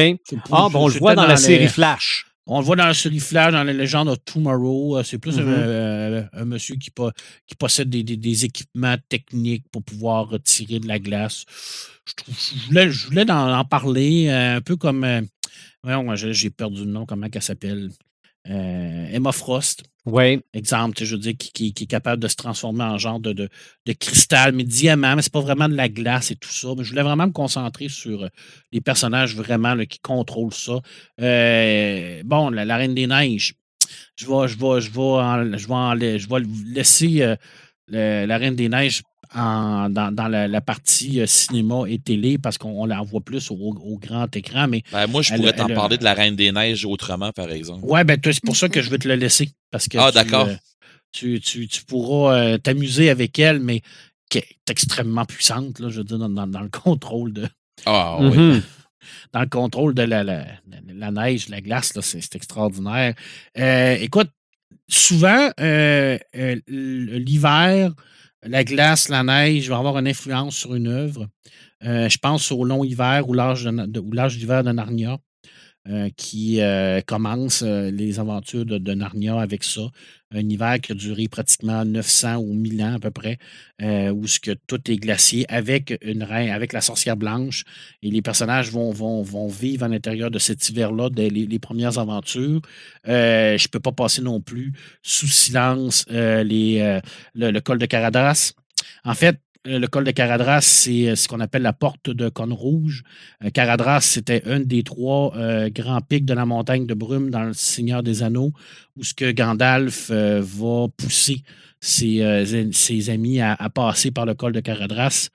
Ah, 0.51 0.69
bon, 0.71 0.85
on 0.85 0.87
le 0.87 0.93
voit 0.97 1.13
dans, 1.13 1.27
la 1.27 1.35
série 1.35 1.67
Flash. 1.67 2.25
On 2.45 2.59
le 2.59 2.65
voit 2.65 2.77
dans 2.77 2.85
la 2.85 2.93
série 2.93 3.19
Flash, 3.19 3.51
dans 3.51 3.63
la 3.65 3.73
légende 3.73 4.07
of 4.07 4.17
Tomorrow. 4.23 5.03
C'est 5.03 5.17
plus 5.17 5.37
mm-hmm. 5.37 6.29
un, 6.31 6.45
monsieur 6.45 6.75
qui, 6.75 6.89
qui 7.45 7.55
possède 7.55 7.89
des, 7.89 8.45
équipements 8.45 8.95
techniques 9.09 9.65
pour 9.69 9.83
pouvoir 9.83 10.29
retirer 10.29 10.79
de 10.79 10.87
la 10.87 10.99
glace. 10.99 11.43
Je, 12.05 13.07
voulais, 13.07 13.29
en, 13.29 13.65
parler, 13.65 14.29
un 14.29 14.61
peu 14.61 14.77
comme. 14.77 15.05
j'ai 16.15 16.49
perdu 16.49 16.85
le 16.85 16.91
nom, 16.91 17.05
comment 17.05 17.27
elle 17.31 17.41
s'appelle? 17.41 17.89
Emma 18.45 19.33
Frost. 19.33 19.83
Oui. 20.07 20.39
Exemple, 20.53 21.03
je 21.03 21.15
veux 21.15 21.21
dire, 21.21 21.33
qui, 21.37 21.67
est 21.67 21.85
capable 21.85 22.23
de 22.23 22.29
se 22.29 22.35
transformer 22.37 22.85
en 22.85 22.97
genre 22.97 23.19
de, 23.19 23.33
de, 23.33 23.49
cristal, 23.93 24.53
mais 24.53 24.63
diamant, 24.63 25.17
mais 25.17 25.21
c'est 25.21 25.33
pas 25.33 25.41
vraiment 25.41 25.67
de 25.67 25.75
la 25.75 25.89
glace 25.89 26.31
et 26.31 26.37
tout 26.37 26.49
ça. 26.49 26.69
Mais 26.77 26.85
je 26.85 26.91
voulais 26.91 27.03
vraiment 27.03 27.27
me 27.27 27.33
concentrer 27.33 27.89
sur 27.89 28.23
euh, 28.23 28.29
les 28.71 28.79
personnages 28.79 29.35
vraiment 29.35 29.75
qui 29.85 29.99
contrôlent 29.99 30.53
ça. 30.53 30.79
Euh, 31.19 32.21
bon, 32.23 32.49
la, 32.51 32.77
Reine 32.77 32.95
des 32.95 33.05
Neiges. 33.05 33.55
Je 34.15 34.25
vais, 34.25 34.47
je 34.47 34.57
vais, 34.57 34.79
je 34.79 34.89
vais, 34.89 35.57
je 35.57 36.17
je 36.17 36.29
vais 36.29 36.73
laisser 36.73 37.21
euh, 37.21 38.25
la 38.25 38.37
Reine 38.37 38.55
des 38.55 38.69
Neiges 38.69 39.01
dans, 39.33 40.27
la, 40.29 40.61
partie 40.61 41.21
euh, 41.21 41.25
cinéma 41.25 41.83
et 41.87 41.99
télé 41.99 42.37
parce 42.37 42.57
qu'on 42.57 42.85
la 42.85 43.01
voit 43.01 43.21
plus 43.21 43.51
au, 43.51 43.73
grand 43.99 44.33
écran. 44.35 44.67
Mais 44.67 44.83
ben, 44.91 45.07
moi, 45.07 45.21
je 45.21 45.33
pourrais 45.33 45.53
t'en 45.53 45.67
parler 45.67 45.97
de 45.97 46.03
La 46.03 46.13
Reine 46.13 46.35
des 46.35 46.51
Neiges 46.51 46.85
autrement, 46.85 47.31
par 47.31 47.51
exemple. 47.51 47.81
Oui, 47.83 48.03
ben, 48.03 48.19
c'est 48.23 48.43
pour 48.43 48.55
ça 48.55 48.69
que 48.69 48.81
je 48.81 48.89
vais 48.89 48.97
te 48.97 49.07
le 49.07 49.15
laisser. 49.15 49.49
Parce 49.71 49.87
que 49.87 49.97
ah, 49.97 50.11
d'accord. 50.11 50.47
Euh, 50.47 50.55
tu, 51.11 51.39
pourras 51.87 52.35
euh, 52.37 52.57
t'amuser 52.57 53.09
avec 53.09 53.39
elle, 53.39 53.59
mais 53.59 53.81
qui 54.29 54.39
est 54.39 54.57
extrêmement 54.69 55.25
puissante, 55.25 55.79
là, 55.79 55.89
je 55.89 55.99
veux 55.99 56.03
dire, 56.03 56.19
dans, 56.19 56.61
le 56.61 56.69
contrôle 56.83 57.33
de. 57.33 57.47
Ah, 57.85 58.17
oui. 58.19 58.37
Mm-hmm. 58.37 58.61
Dans 59.31 59.39
le 59.41 59.47
contrôle 59.47 59.93
de 59.93 60.01
la, 60.01 60.23
la, 60.23 60.45
la 60.85 61.11
neige, 61.11 61.47
la 61.47 61.61
glace, 61.61 61.97
c'est 62.01 62.35
extraordinaire. 62.35 63.13
écoute, 63.55 64.29
souvent, 64.89 65.49
l'hiver, 66.67 67.93
la 68.47 68.63
glace, 68.63 69.09
la 69.09 69.23
neige 69.23 69.69
va 69.69 69.77
avoir 69.77 69.97
une 69.97 70.07
influence 70.07 70.55
sur 70.55 70.75
une 70.75 70.87
œuvre. 70.87 71.27
Euh, 71.83 72.09
je 72.09 72.17
pense 72.17 72.51
au 72.51 72.63
long 72.63 72.83
hiver 72.83 73.27
ou 73.27 73.33
l'âge 73.33 73.63
d'hiver 74.37 74.63
de, 74.63 74.71
Narnia. 74.71 75.17
Euh, 75.89 76.09
qui 76.17 76.59
euh, 76.59 76.99
commence 76.99 77.61
les 77.63 78.19
aventures 78.19 78.65
de, 78.65 78.93
Narnia 78.93 79.39
avec 79.39 79.63
ça. 79.63 79.83
Un 80.31 80.49
hiver 80.49 80.81
qui 80.81 80.91
a 80.91 80.95
duré 80.95 81.29
pratiquement 81.29 81.85
900 81.85 82.37
ou 82.37 82.53
1000 82.53 82.83
ans 82.83 82.95
à 82.95 82.99
peu 82.99 83.11
près, 83.11 83.37
où 83.81 84.27
ce 84.27 84.41
que 84.41 84.51
tout 84.51 84.91
est 84.91 84.97
glacier 84.97 85.45
avec 85.49 85.97
une 86.01 86.23
reine, 86.23 86.49
avec 86.49 86.73
la 86.73 86.81
sorcière 86.81 87.15
blanche. 87.15 87.63
Et 88.03 88.11
les 88.11 88.21
personnages 88.21 88.69
vont, 88.69 88.91
vont, 88.91 89.21
vont 89.21 89.47
vivre 89.47 89.85
à 89.85 89.87
l'intérieur 89.87 90.29
de 90.29 90.39
cet 90.39 90.67
hiver-là, 90.67 91.09
les, 91.15 91.59
premières 91.59 91.97
aventures. 91.97 92.61
je 93.05 93.53
ne 93.53 93.67
peux 93.69 93.79
pas 93.79 93.93
passer 93.93 94.21
non 94.21 94.41
plus 94.41 94.73
sous 95.01 95.27
silence 95.27 96.05
les, 96.09 96.99
le, 97.33 97.59
col 97.61 97.77
de 97.77 97.85
Caradas. 97.85 98.53
En 99.05 99.13
fait, 99.13 99.35
euh, 99.35 99.39
le 99.67 99.87
col 99.87 100.03
de 100.03 100.11
Caradras, 100.11 100.61
c'est 100.61 101.09
euh, 101.09 101.15
ce 101.15 101.27
qu'on 101.27 101.39
appelle 101.39 101.61
la 101.61 101.73
porte 101.73 102.09
de 102.09 102.29
Cône 102.29 102.53
Rouge. 102.53 103.03
Euh, 103.43 103.49
Caradras, 103.49 104.01
c'était 104.01 104.43
un 104.45 104.59
des 104.59 104.83
trois 104.83 105.33
grands 105.69 106.01
pics 106.01 106.25
de 106.25 106.33
la 106.33 106.45
montagne 106.45 106.85
de 106.85 106.93
brume 106.93 107.29
dans 107.29 107.43
le 107.43 107.53
Seigneur 107.53 108.03
des 108.03 108.23
Anneaux, 108.23 108.53
où 108.95 109.03
ce 109.03 109.13
que 109.13 109.31
Gandalf 109.31 110.09
va 110.11 110.87
pousser 110.95 111.43
ses, 111.79 113.09
amis 113.09 113.41
à, 113.41 113.55
passer 113.73 114.11
par 114.11 114.25
le 114.25 114.33
col 114.33 114.53
de 114.53 114.59
Caradras, 114.59 115.29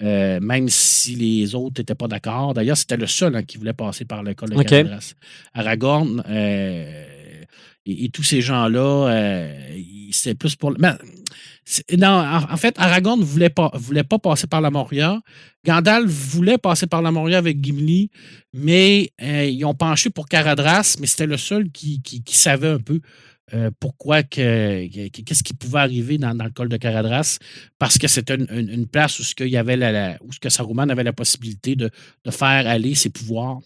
même 0.00 0.68
si 0.68 1.14
les 1.16 1.54
autres 1.54 1.80
n'étaient 1.80 1.94
pas 1.94 2.08
d'accord. 2.08 2.54
D'ailleurs, 2.54 2.76
c'était 2.76 2.96
le 2.96 3.06
seul 3.06 3.34
hein, 3.34 3.42
qui 3.42 3.58
voulait 3.58 3.72
passer 3.72 4.04
par 4.04 4.22
le 4.22 4.34
col 4.34 4.50
de 4.50 4.62
Caradras. 4.62 5.14
Aragorn 5.54 6.22
et, 7.88 8.08
tous 8.10 8.22
ces 8.22 8.40
gens-là, 8.40 9.32
c'est 10.12 10.34
plus 10.34 10.56
pour. 10.56 10.74
Non, 10.78 10.96
en, 12.50 12.56
fait, 12.56 12.74
Aragorn 12.78 13.20
ne 13.20 13.24
voulait 13.24 13.50
pas, 13.50 13.70
voulait 13.74 14.04
pas 14.04 14.18
passer 14.18 14.46
par 14.46 14.60
la 14.60 14.70
Moria. 14.70 15.20
Gandalf 15.66 16.08
voulait 16.08 16.56
passer 16.56 16.86
par 16.86 17.02
la 17.02 17.10
Moria 17.10 17.38
avec 17.38 17.62
Gimli, 17.62 18.10
mais 18.54 19.10
euh, 19.20 19.44
ils 19.44 19.64
ont 19.66 19.74
penché 19.74 20.08
pour 20.08 20.28
Caradras, 20.28 20.96
mais 20.98 21.06
c'était 21.06 21.26
le 21.26 21.36
seul 21.36 21.70
qui, 21.70 22.00
qui, 22.00 22.22
savait 22.28 22.68
un 22.68 22.78
peu 22.78 23.00
euh, 23.54 23.70
pourquoi 23.80 24.22
que, 24.22 24.86
qu'est-ce 25.08 25.42
qui 25.42 25.54
pouvait 25.54 25.80
arriver 25.80 26.18
dans, 26.18 26.32
le 26.32 26.50
col 26.50 26.68
de 26.68 26.76
Caradras, 26.76 27.38
parce 27.78 27.98
que 27.98 28.08
c'était 28.08 28.34
une, 28.36 28.86
place 28.86 29.18
où 29.18 29.22
ce 29.22 29.34
y 29.44 29.56
avait 29.56 29.76
la, 29.76 30.18
Saruman 30.48 30.90
avait 30.90 31.04
la 31.04 31.12
possibilité 31.12 31.76
de, 31.76 31.90
faire 32.30 32.66
aller 32.66 32.94
ses 32.94 33.10
pouvoirs. 33.10 33.60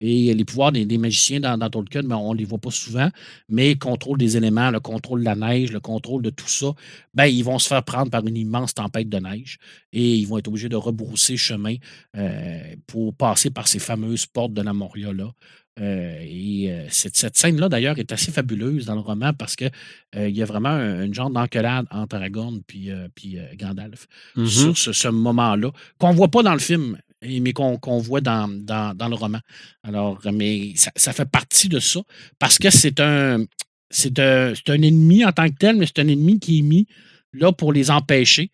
Et 0.00 0.34
les 0.34 0.44
pouvoirs 0.44 0.72
des, 0.72 0.98
magiciens 0.98 1.40
dans, 1.40 1.70
Tolkien, 1.70 2.02
mais 2.02 2.14
on 2.14 2.32
ne 2.32 2.38
les 2.38 2.44
voit 2.44 2.58
pas 2.58 2.70
souvent, 2.70 3.10
mais 3.48 3.70
le 3.70 3.78
contrôle 3.78 4.18
des 4.18 4.36
éléments, 4.36 4.70
le 4.70 4.80
contrôle 4.80 5.20
de 5.20 5.24
la 5.24 5.34
neige, 5.34 5.72
le 5.72 5.80
contrôle 5.80 6.22
de 6.22 6.30
tout 6.30 6.48
ça, 6.48 6.72
ben, 7.14 7.26
ils 7.26 7.44
vont 7.44 7.58
se 7.58 7.68
faire 7.68 7.84
prendre 7.84 8.10
par 8.10 8.26
une 8.26 8.36
immense 8.36 8.74
tempête 8.74 9.08
de 9.08 9.18
neige 9.18 9.58
et 9.92 10.16
ils 10.16 10.26
vont 10.26 10.38
être 10.38 10.48
obligés 10.48 10.68
de 10.68 10.76
rebrousser 10.76 11.36
chemin 11.36 11.76
euh, 12.16 12.74
pour 12.86 13.14
passer 13.14 13.50
par 13.50 13.68
ces 13.68 13.78
fameuses 13.78 14.26
portes 14.26 14.52
de 14.52 14.62
la 14.62 14.72
Moria-là. 14.72 15.32
Euh, 15.80 16.18
et 16.20 16.70
euh, 16.70 16.86
cette, 16.90 17.36
scène-là, 17.36 17.68
d'ailleurs, 17.68 17.98
est 17.98 18.12
assez 18.12 18.32
fabuleuse 18.32 18.86
dans 18.86 18.94
le 18.94 19.00
roman 19.00 19.32
parce 19.32 19.56
qu'il 19.56 19.70
euh, 20.16 20.28
y 20.28 20.42
a 20.42 20.44
vraiment 20.44 20.70
un, 20.70 21.12
genre 21.12 21.30
d'enquelade 21.30 21.86
entre 21.90 22.16
Aragorn 22.16 22.60
puis, 22.66 22.90
puis 23.14 23.38
Gandalf 23.54 24.06
mm-hmm. 24.36 24.74
sur 24.74 24.94
ce, 24.94 25.08
moment-là, 25.08 25.70
qu'on 25.98 26.10
ne 26.10 26.16
voit 26.16 26.28
pas 26.28 26.42
dans 26.42 26.52
le 26.52 26.58
film, 26.58 26.98
mais 27.22 27.52
qu'on 27.52 27.98
voit 27.98 28.20
dans, 28.20 28.48
dans, 28.48 29.08
le 29.08 29.14
roman. 29.14 29.40
Alors, 29.82 30.20
mais 30.32 30.72
ça, 30.74 31.12
fait 31.12 31.28
partie 31.28 31.68
de 31.68 31.80
ça 31.80 32.00
parce 32.38 32.58
que 32.58 32.70
c'est 32.70 33.00
un, 33.00 33.44
c'est 33.90 34.18
un, 34.18 34.52
un 34.68 34.82
ennemi 34.82 35.24
en 35.24 35.32
tant 35.32 35.48
que 35.48 35.56
tel, 35.58 35.76
mais 35.76 35.86
c'est 35.86 36.00
un 36.00 36.08
ennemi 36.08 36.38
qui 36.38 36.58
est 36.58 36.62
mis 36.62 36.86
là 37.32 37.52
pour 37.52 37.72
les 37.72 37.90
empêcher. 37.90 38.50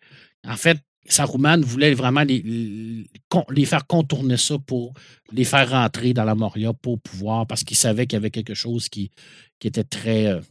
En 0.47 0.57
fait, 0.57 0.77
Saruman 1.07 1.61
voulait 1.61 1.93
vraiment 1.93 2.23
les, 2.23 2.41
les, 3.49 3.65
faire 3.65 3.85
contourner 3.85 4.37
ça 4.37 4.57
pour 4.57 4.93
les 5.31 5.43
faire 5.43 5.69
rentrer 5.69 6.13
dans 6.13 6.23
la 6.23 6.35
Moria 6.35 6.73
pour 6.73 6.99
pouvoir, 6.99 7.45
parce 7.45 7.63
qu'il 7.63 7.77
savait 7.77 8.07
qu'il 8.07 8.17
y 8.17 8.21
avait 8.21 8.31
quelque 8.31 8.53
chose 8.53 8.89
qui, 8.89 9.11
qui 9.59 9.67
était 9.67 9.83
très, 9.83 10.27
euh, 10.27 10.41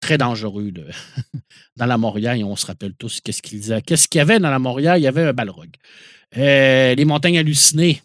très 0.00 0.16
dangereux 0.16 0.72
dans 1.76 1.86
la 1.86 1.98
Moria. 1.98 2.36
Et 2.36 2.44
on 2.44 2.56
se 2.56 2.66
rappelle 2.66 2.94
tous 2.94 3.20
qu'est-ce 3.20 3.42
qu'il 3.42 3.60
disait. 3.60 3.82
Qu'est-ce 3.82 4.06
qu'il 4.06 4.18
y 4.18 4.22
avait 4.22 4.38
dans 4.38 4.50
la 4.50 4.58
Moria? 4.58 4.96
Il 4.96 5.02
y 5.02 5.08
avait 5.08 5.24
un 5.24 5.32
balrog. 5.32 5.70
Euh, 6.36 6.94
les 6.94 7.04
montagnes 7.04 7.38
hallucinées 7.38 8.00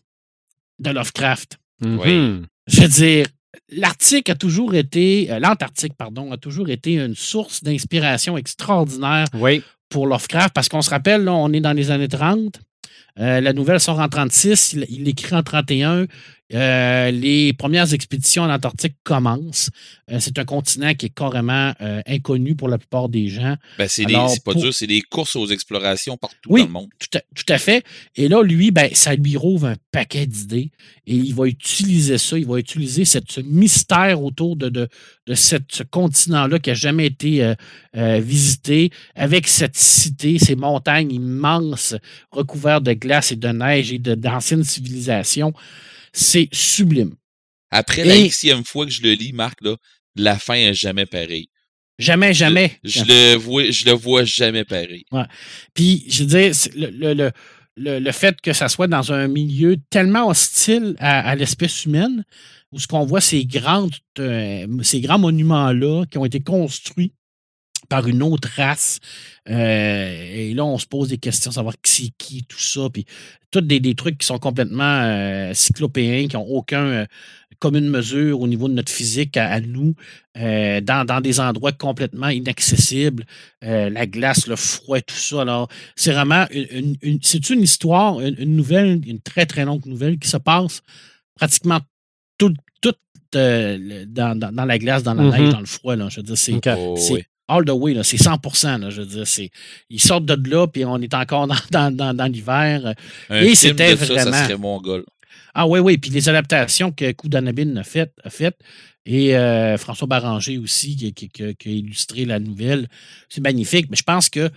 de 0.79 0.89
Lovecraft. 0.89 1.59
Oui. 1.81 2.41
Je 2.67 2.81
veux 2.81 2.87
dire, 2.87 3.27
l'Arctique 3.69 4.29
a 4.29 4.35
toujours 4.35 4.73
été, 4.73 5.31
euh, 5.31 5.39
l'Antarctique, 5.39 5.93
pardon, 5.93 6.31
a 6.31 6.37
toujours 6.37 6.69
été 6.69 6.93
une 6.93 7.15
source 7.15 7.63
d'inspiration 7.63 8.37
extraordinaire 8.37 9.27
oui 9.35 9.61
pour 9.89 10.07
Lovecraft, 10.07 10.53
parce 10.53 10.69
qu'on 10.69 10.81
se 10.81 10.89
rappelle, 10.89 11.23
là, 11.23 11.33
on 11.33 11.51
est 11.53 11.61
dans 11.61 11.73
les 11.73 11.91
années 11.91 12.07
30. 12.07 12.59
Euh, 13.17 13.39
la 13.39 13.53
nouvelle 13.53 13.79
sort 13.79 13.99
en 13.99 14.09
36, 14.09 14.73
il, 14.89 15.07
écrit 15.07 15.35
en 15.35 15.43
31. 15.43 16.05
Euh, 16.53 17.09
les 17.09 17.53
premières 17.53 17.91
expéditions 17.93 18.43
en 18.43 18.51
Antarctique 18.51 18.95
commencent. 19.03 19.71
Euh, 20.11 20.19
c'est 20.19 20.37
un 20.37 20.45
continent 20.45 20.93
qui 20.93 21.07
est 21.07 21.13
carrément 21.13 21.73
euh, 21.81 22.01
inconnu 22.05 22.55
pour 22.55 22.69
la 22.69 22.77
plupart 22.77 23.09
des 23.09 23.29
gens. 23.29 23.55
Ben, 23.79 23.87
c'est 23.87 24.05
pas 24.43 24.53
dur, 24.53 24.71
c'est 24.71 24.85
des 24.85 25.01
courses 25.01 25.35
aux 25.35 25.47
explorations 25.47 26.17
partout 26.17 26.49
dans 26.49 26.57
le 26.57 26.67
monde. 26.67 26.89
Tout 26.99 27.17
à, 27.17 27.21
tout 27.33 27.45
à 27.49 27.57
fait. 27.57 27.83
Et 28.15 28.27
là, 28.27 28.43
lui, 28.43 28.69
ben, 28.69 28.89
ça 28.93 29.15
lui 29.15 29.37
rouvre 29.37 29.67
un 29.67 29.75
paquet 29.91 30.27
d'idées 30.27 30.69
et 31.07 31.15
il 31.15 31.33
va 31.33 31.47
utiliser 31.47 32.19
ça, 32.19 32.37
il 32.37 32.45
va 32.45 32.59
utiliser 32.59 33.05
cette, 33.05 33.31
ce 33.31 33.41
mystère 33.41 34.21
autour 34.21 34.55
de, 34.55 34.69
de, 34.69 34.87
de 35.25 35.33
cette, 35.33 35.71
ce 35.71 35.81
continent-là 35.81 36.59
qui 36.59 36.69
n'a 36.69 36.75
jamais 36.75 37.07
été 37.07 37.53
visité, 37.93 38.91
avec 39.15 39.47
cette 39.47 39.77
cité, 39.77 40.37
ces 40.37 40.55
montagnes 40.55 41.11
immenses 41.11 41.95
recouvertes 42.31 42.83
de 42.83 42.93
glace 42.93 43.31
et 43.31 43.35
de 43.35 43.47
neige 43.47 43.91
et 43.91 43.99
d'anciennes 43.99 44.63
civilisations. 44.63 45.53
C'est 46.15 46.47
sublime. 46.53 47.15
Après 47.71 48.05
la 48.05 48.15
xième 48.29 48.63
fois 48.63 48.85
que 48.85 48.91
je 48.91 49.01
le 49.01 49.11
lis, 49.11 49.33
Marc, 49.33 49.59
là, 49.61 49.75
la 50.15 50.39
fin 50.39 50.53
est 50.53 50.73
jamais 50.73 51.05
pareille. 51.05 51.49
Jamais, 51.99 52.33
jamais. 52.33 52.79
Je, 52.83 53.03
le 53.03 53.35
vois, 53.35 53.69
je 53.69 53.85
le 53.85 53.91
vois 53.91 54.23
jamais 54.23 54.63
pareil. 54.63 55.05
Ouais. 55.11 55.25
Puis, 55.73 56.05
je 56.07 56.23
veux 56.23 56.29
dire, 56.29 56.51
le, 56.75 57.13
le, 57.13 57.31
le, 57.77 57.99
le, 57.99 58.11
fait 58.11 58.39
que 58.39 58.53
ça 58.53 58.69
soit 58.69 58.87
dans 58.87 59.11
un 59.11 59.27
milieu 59.27 59.77
tellement 59.89 60.29
hostile 60.29 60.95
à, 60.99 61.35
l'espèce 61.35 61.85
humaine, 61.85 62.23
où 62.71 62.79
ce 62.79 62.87
qu'on 62.87 63.05
voit 63.05 63.21
ces, 63.21 63.45
grandes, 63.45 63.95
euh, 64.19 64.67
ces 64.83 65.01
grands 65.01 65.19
monuments-là 65.19 66.05
qui 66.09 66.17
ont 66.17 66.25
été 66.25 66.39
construits 66.39 67.13
par 67.89 68.07
une 68.07 68.23
autre 68.23 68.49
race. 68.55 68.99
Euh, 69.49 70.33
et 70.33 70.53
là, 70.53 70.65
on 70.65 70.77
se 70.77 70.85
pose 70.85 71.09
des 71.09 71.17
questions, 71.17 71.51
savoir 71.51 71.75
qui 71.81 71.91
c'est 71.91 72.11
qui, 72.17 72.43
tout 72.43 72.59
ça. 72.59 72.89
Puis, 72.91 73.05
tous 73.51 73.61
des, 73.61 73.79
des, 73.79 73.95
trucs 73.95 74.17
qui 74.17 74.25
sont 74.25 74.39
complètement 74.39 75.01
euh, 75.03 75.53
cyclopéens, 75.53 76.27
qui 76.27 76.35
n'ont 76.35 76.47
aucun 76.47 76.85
euh, 76.85 77.05
commune 77.59 77.87
mesure 77.87 78.41
au 78.41 78.47
niveau 78.47 78.67
de 78.67 78.73
notre 78.73 78.91
physique 78.91 79.37
à, 79.37 79.61
nous, 79.61 79.95
dans, 80.35 81.05
dans, 81.05 81.21
des 81.21 81.39
endroits 81.39 81.71
complètement 81.71 82.27
inaccessibles. 82.27 83.25
la 83.61 84.05
glace, 84.05 84.47
le 84.47 84.57
froid, 84.57 84.99
tout 84.99 85.15
ça. 85.15 85.41
Alors, 85.41 85.69
c'est 85.95 86.11
vraiment 86.11 86.45
une, 86.51 86.97
une 87.01 87.19
c'est 87.21 87.49
une 87.49 87.61
histoire, 87.61 88.19
une, 88.19 88.55
nouvelle, 88.57 89.01
une 89.07 89.21
très, 89.21 89.45
très 89.45 89.63
longue 89.63 89.85
nouvelle 89.85 90.19
qui 90.19 90.27
se 90.27 90.35
passe 90.37 90.81
pratiquement 91.35 91.79
tout, 92.37 92.53
tout 92.81 92.95
dans, 93.31 94.37
dans, 94.37 94.65
la 94.65 94.77
glace, 94.77 95.03
dans 95.03 95.13
la 95.13 95.23
neige, 95.23 95.39
mm-hmm. 95.39 95.51
dans 95.51 95.59
le 95.61 95.65
froid. 95.65 95.95
Là. 95.95 96.09
Je 96.09 96.17
veux 96.17 96.23
dire, 96.23 96.37
c'est, 96.37 96.59
oh, 96.77 96.97
all 97.47 97.63
the 97.65 97.71
way, 97.71 97.95
c'est 98.03 98.17
100 98.17 98.39
là, 98.79 98.89
je 98.89 99.01
veux 99.01 99.07
dire. 99.07 99.27
C'est, 99.27 99.49
ils 99.89 100.01
sortent 100.01 100.25
de 100.25 100.49
là, 100.49 100.67
puis 100.67 100.85
on 100.85 100.97
est 100.97 101.13
encore 101.13 101.47
dans, 101.47 101.91
dans, 101.91 102.15
dans, 102.15 102.31
l'hiver. 102.31 102.93
et 103.29 103.55
c'était 103.55 103.95
vraiment. 103.95 104.31
Ça, 104.31 104.43
serait 104.45 104.57
mongol. 104.57 105.05
Ah 105.53 105.67
oui, 105.67 105.79
oui. 105.79 105.97
Puis 105.97 106.11
les 106.11 106.27
adaptations 106.27 106.91
que 106.91 107.11
Coup 107.13 107.29
a 107.33 107.83
faites, 107.83 108.13
a 108.23 108.29
fait, 108.29 108.57
et 109.05 109.37
euh, 109.37 109.77
François 109.77 110.07
Baranger 110.07 110.57
aussi, 110.57 110.95
qui, 110.95 111.13
qui, 111.13 111.29
qui, 111.29 111.69
a 111.69 111.71
illustré 111.71 112.25
la 112.25 112.39
nouvelle, 112.39 112.87
c'est 113.29 113.41
magnifique. 113.41 113.87
Mais 113.89 113.97
je 113.97 114.03
pense 114.03 114.29
qu'il 114.29 114.51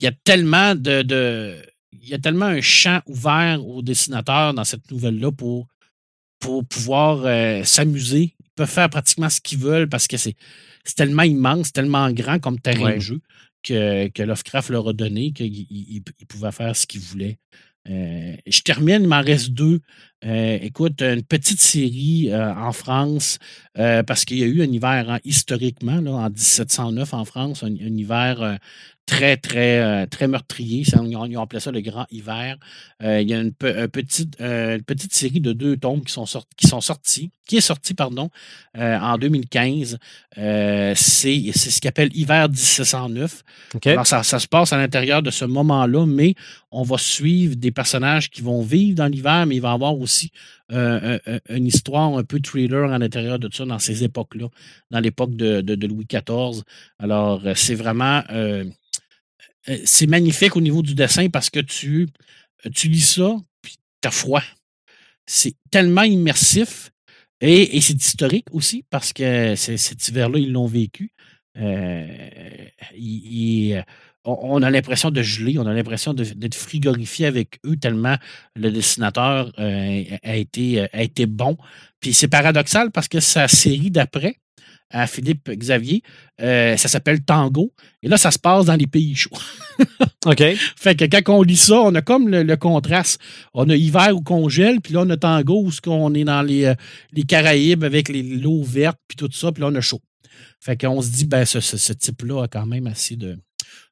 y 0.00 0.06
a 0.06 0.12
tellement 0.24 0.74
de, 0.74 1.02
de, 1.02 1.56
Il 1.92 2.08
y 2.08 2.14
a 2.14 2.18
tellement 2.18 2.46
un 2.46 2.62
champ 2.62 3.00
ouvert 3.06 3.64
aux 3.66 3.82
dessinateurs 3.82 4.54
dans 4.54 4.64
cette 4.64 4.90
nouvelle-là 4.90 5.30
pour, 5.30 5.68
pour 6.40 6.66
pouvoir 6.66 7.22
euh, 7.24 7.62
s'amuser. 7.64 8.34
Ils 8.52 8.56
peuvent 8.56 8.70
faire 8.70 8.90
pratiquement 8.90 9.30
ce 9.30 9.40
qu'ils 9.40 9.58
veulent 9.58 9.88
parce 9.88 10.06
que 10.06 10.16
c'est 10.16 10.36
tellement 10.96 11.22
immense, 11.22 11.72
tellement 11.72 12.10
grand 12.10 12.38
comme 12.38 12.60
terrain 12.60 12.96
de 12.96 13.00
jeu 13.00 13.20
que, 13.62 14.08
que, 14.08 14.22
Lovecraft 14.22 14.70
leur 14.70 14.88
a 14.88 14.92
donné 14.92 15.32
qu'il 15.32 15.66
il, 15.70 16.02
pouvait 16.28 16.52
faire 16.52 16.76
ce 16.76 16.86
qu'il 16.86 17.00
voulait. 17.00 17.38
Euh, 17.88 18.36
je 18.46 18.60
termine, 18.60 19.02
il 19.02 19.08
m'en 19.08 19.22
reste 19.22 19.50
deux. 19.50 19.80
Euh, 20.24 20.58
écoute, 20.62 21.02
une 21.02 21.24
petite 21.24 21.60
série 21.60 22.30
euh, 22.30 22.54
en 22.54 22.72
France, 22.72 23.38
parce 23.74 24.24
qu'il 24.24 24.38
y 24.38 24.44
a 24.44 24.46
eu 24.46 24.62
un 24.62 24.70
hiver 24.70 25.10
hein, 25.10 25.18
historiquement, 25.24 26.00
là, 26.00 26.12
en 26.12 26.30
1709 26.30 27.14
en 27.14 27.24
France, 27.24 27.64
un, 27.64 27.74
un 27.74 27.96
hiver 27.96 28.58
très, 29.06 29.36
très, 29.36 29.78
euh, 29.80 30.06
très 30.06 30.28
meurtrier. 30.28 30.84
ils, 30.86 31.16
ont, 31.16 31.42
appelé 31.42 31.60
ça 31.60 31.70
le 31.70 31.80
grand 31.80 32.06
hiver. 32.10 32.56
Euh, 33.02 33.20
il 33.20 33.28
y 33.28 33.34
a 33.34 33.40
une, 33.40 33.52
petite, 33.52 34.40
euh, 34.40 34.78
petite 34.78 35.14
série 35.14 35.40
de 35.40 35.52
deux 35.52 35.76
tombes 35.76 36.04
qui 36.04 36.12
sont, 36.12 36.26
sortis, 36.26 36.56
qui 36.56 36.66
sont 36.66 36.80
sortis, 36.80 37.30
qui 37.46 37.56
est 37.56 37.62
sortie, 37.62 37.94
pardon, 37.94 38.30
en 38.74 39.18
2015. 39.18 39.98
c'est 40.36 40.94
ce 40.94 41.80
qu'on 41.80 41.88
appelle 41.88 42.16
Hiver 42.16 42.48
1709. 42.48 43.42
Alors, 43.84 44.06
ça, 44.06 44.22
ça, 44.22 44.38
se 44.38 44.46
passe 44.46 44.72
à 44.72 44.76
l'intérieur 44.78 45.22
de 45.22 45.30
ce 45.30 45.44
moment-là, 45.44 46.06
mais 46.06 46.34
on 46.70 46.82
va 46.82 46.96
suivre 46.98 47.56
des 47.56 47.72
personnages 47.72 48.30
qui 48.30 48.40
vont 48.40 48.62
vivre 48.62 48.94
dans 48.96 49.08
l'hiver, 49.08 49.44
mais 49.46 49.56
il 49.56 49.60
va 49.60 49.72
y 49.72 49.74
avoir 49.74 49.98
aussi 49.98 50.30
une 50.70 51.66
histoire 51.66 52.16
un 52.16 52.24
peu 52.24 52.40
thriller 52.40 52.90
à 52.90 52.98
l'intérieur 52.98 53.38
de 53.38 53.50
ça 53.52 53.64
dans 53.66 53.78
ces 53.78 54.04
époques-là, 54.04 54.46
dans 54.90 55.00
l'époque 55.00 55.34
de, 55.36 55.60
de, 55.60 55.86
Louis 55.86 56.06
XIV. 56.06 56.62
Alors, 56.98 57.42
c'est 57.54 57.74
vraiment 57.74 58.22
c'est 59.84 60.06
magnifique 60.06 60.56
au 60.56 60.60
niveau 60.60 60.82
du 60.82 60.94
dessin 60.94 61.28
parce 61.28 61.50
que 61.50 61.60
tu, 61.60 62.08
euh, 62.66 62.70
tu 62.74 62.88
lis 62.88 63.00
ça, 63.14 63.36
puis 63.60 63.76
t'as 64.00 64.10
froid. 64.10 64.42
C'est 65.26 65.54
tellement 65.70 66.02
immersif 66.02 66.90
et, 67.40 67.80
c'est 67.80 68.00
historique 68.00 68.46
aussi 68.52 68.84
parce 68.90 69.12
que 69.12 69.54
cet 69.56 70.08
hiver-là, 70.08 70.38
ils 70.38 70.52
l'ont 70.52 70.66
vécu. 70.66 71.12
Euh, 71.58 72.06
on 74.24 74.62
a 74.62 74.70
l'impression 74.70 75.10
de 75.10 75.22
geler, 75.22 75.58
on 75.58 75.66
a 75.66 75.74
l'impression 75.74 76.14
d'être 76.14 76.54
frigorifié 76.54 77.26
avec 77.26 77.58
eux 77.66 77.76
tellement 77.76 78.16
le 78.54 78.70
dessinateur 78.70 79.52
a, 79.58 80.36
été, 80.36 80.86
a 80.92 81.02
été 81.02 81.26
bon. 81.26 81.56
Puis 82.00 82.14
c'est 82.14 82.28
paradoxal 82.28 82.92
parce 82.92 83.08
que 83.08 83.18
sa 83.18 83.48
série 83.48 83.90
d'après, 83.90 84.36
à 84.92 85.06
Philippe 85.06 85.50
Xavier. 85.50 86.02
Euh, 86.40 86.76
ça 86.76 86.88
s'appelle 86.88 87.22
Tango. 87.22 87.72
Et 88.02 88.08
là, 88.08 88.16
ça 88.16 88.30
se 88.30 88.38
passe 88.38 88.66
dans 88.66 88.76
les 88.76 88.86
pays 88.86 89.14
chauds. 89.14 89.30
OK. 90.26 90.42
Fait 90.76 90.94
que 90.94 91.04
quand 91.04 91.34
on 91.34 91.42
lit 91.42 91.56
ça, 91.56 91.80
on 91.80 91.94
a 91.94 92.02
comme 92.02 92.28
le, 92.28 92.56
contraste. 92.56 93.20
On 93.54 93.68
a 93.68 93.74
hiver 93.74 94.14
où 94.14 94.20
congèle, 94.20 94.80
puis 94.80 94.94
là, 94.94 95.02
on 95.04 95.10
a 95.10 95.16
Tango 95.16 95.66
où 95.66 95.70
on 95.86 96.14
est 96.14 96.24
dans 96.24 96.42
les, 96.42 96.64
euh, 96.66 96.74
les 97.12 97.24
Caraïbes 97.24 97.84
avec 97.84 98.08
les 98.08 98.22
l'eau 98.22 98.62
verte, 98.62 98.98
puis 99.08 99.16
tout 99.16 99.30
ça, 99.32 99.50
puis 99.50 99.62
là, 99.62 99.68
on 99.68 99.74
a 99.74 99.80
chaud. 99.80 100.02
Fait 100.60 100.80
qu'on 100.80 101.02
se 101.02 101.10
dit, 101.10 101.26
ben, 101.26 101.44
ce, 101.44 101.92
type-là 101.92 102.44
a 102.44 102.48
quand 102.48 102.66
même 102.66 102.86
assez 102.86 103.16
de, 103.16 103.38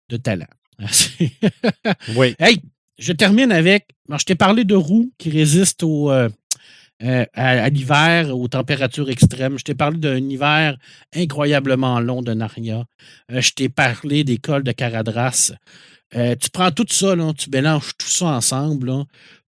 de 0.08 0.16
talent. 0.16 0.46
oui. 2.16 2.34
Hey, 2.38 2.60
je 2.98 3.12
termine 3.12 3.50
avec. 3.52 3.88
je 4.08 4.24
t'ai 4.24 4.34
parlé 4.34 4.64
de 4.64 4.74
roues 4.74 5.12
qui 5.18 5.30
résistent 5.30 5.82
au, 5.82 6.10
euh, 6.10 6.28
euh, 7.02 7.24
à, 7.32 7.68
l'hiver, 7.70 8.36
aux 8.36 8.48
températures 8.48 9.08
extrêmes. 9.08 9.58
Je 9.58 9.64
t'ai 9.64 9.74
parlé 9.74 9.96
d'un 9.96 10.18
hiver 10.18 10.76
incroyablement 11.14 11.98
long 11.98 12.20
de 12.20 12.34
Narnia. 12.34 12.84
Euh, 13.32 13.40
je 13.40 13.52
t'ai 13.52 13.70
parlé 13.70 14.22
des 14.22 14.36
cols 14.36 14.64
de 14.64 14.72
Caradras. 14.72 15.52
Euh, 16.14 16.34
tu 16.38 16.50
prends 16.50 16.70
tout 16.70 16.86
ça, 16.90 17.16
là, 17.16 17.32
tu 17.32 17.48
mélanges 17.48 17.92
tout 17.96 18.08
ça 18.08 18.26
ensemble. 18.26 18.92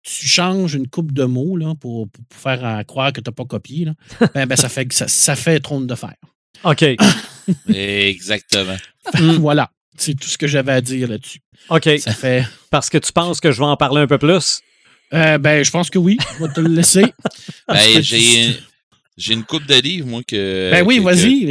tu 0.02 0.28
changes 0.28 0.76
une 0.76 0.88
coupe 0.88 1.12
de 1.12 1.26
mots 1.26 1.58
là, 1.58 1.74
pour, 1.76 2.08
faire 2.34 2.86
croire 2.88 3.12
que 3.12 3.20
tu 3.20 3.30
n'as 3.30 3.34
pas 3.34 3.46
copié. 3.46 3.88
Ben, 4.34 4.46
ben, 4.46 4.56
ça, 4.56 4.70
fait, 4.70 4.92
ça, 4.94 5.10
ça 5.10 5.36
fait 5.36 5.60
trône 5.60 5.88
de 5.88 5.96
fer. 5.96 6.16
OK. 6.64 6.86
Exactement. 7.68 8.78
voilà. 9.40 9.70
C'est 9.98 10.18
tout 10.18 10.30
ce 10.30 10.38
que 10.38 10.48
j'avais 10.48 10.72
à 10.72 10.80
dire 10.80 11.10
là-dessus. 11.10 11.42
OK. 11.70 11.90
Ça 12.00 12.14
fait... 12.14 12.46
Parce 12.70 12.90
que 12.90 12.98
tu 12.98 13.12
penses 13.12 13.42
que 13.42 13.52
je 13.52 13.60
vais 13.60 13.66
en 13.66 13.76
parler 13.76 14.02
un 14.02 14.08
peu 14.08 14.18
plus? 14.18 14.62
Euh, 15.14 15.38
ben, 15.38 15.64
je 15.64 15.72
pense 15.72 15.90
que 15.90 16.00
oui. 16.00 16.18
Je 16.38 16.46
vais 16.46 16.54
te 16.54 16.62
le 16.62 16.70
laisser. 16.70 17.06
ben, 17.68 18.02
j'ai. 18.02 18.56
J'ai 19.18 19.34
une 19.34 19.44
coupe 19.44 19.68
de 19.68 19.76
livres, 19.76 20.08
moi, 20.08 20.22
que. 20.26 20.72
Ben 20.72 20.84
oui, 20.86 21.00
vas-y. 21.00 21.46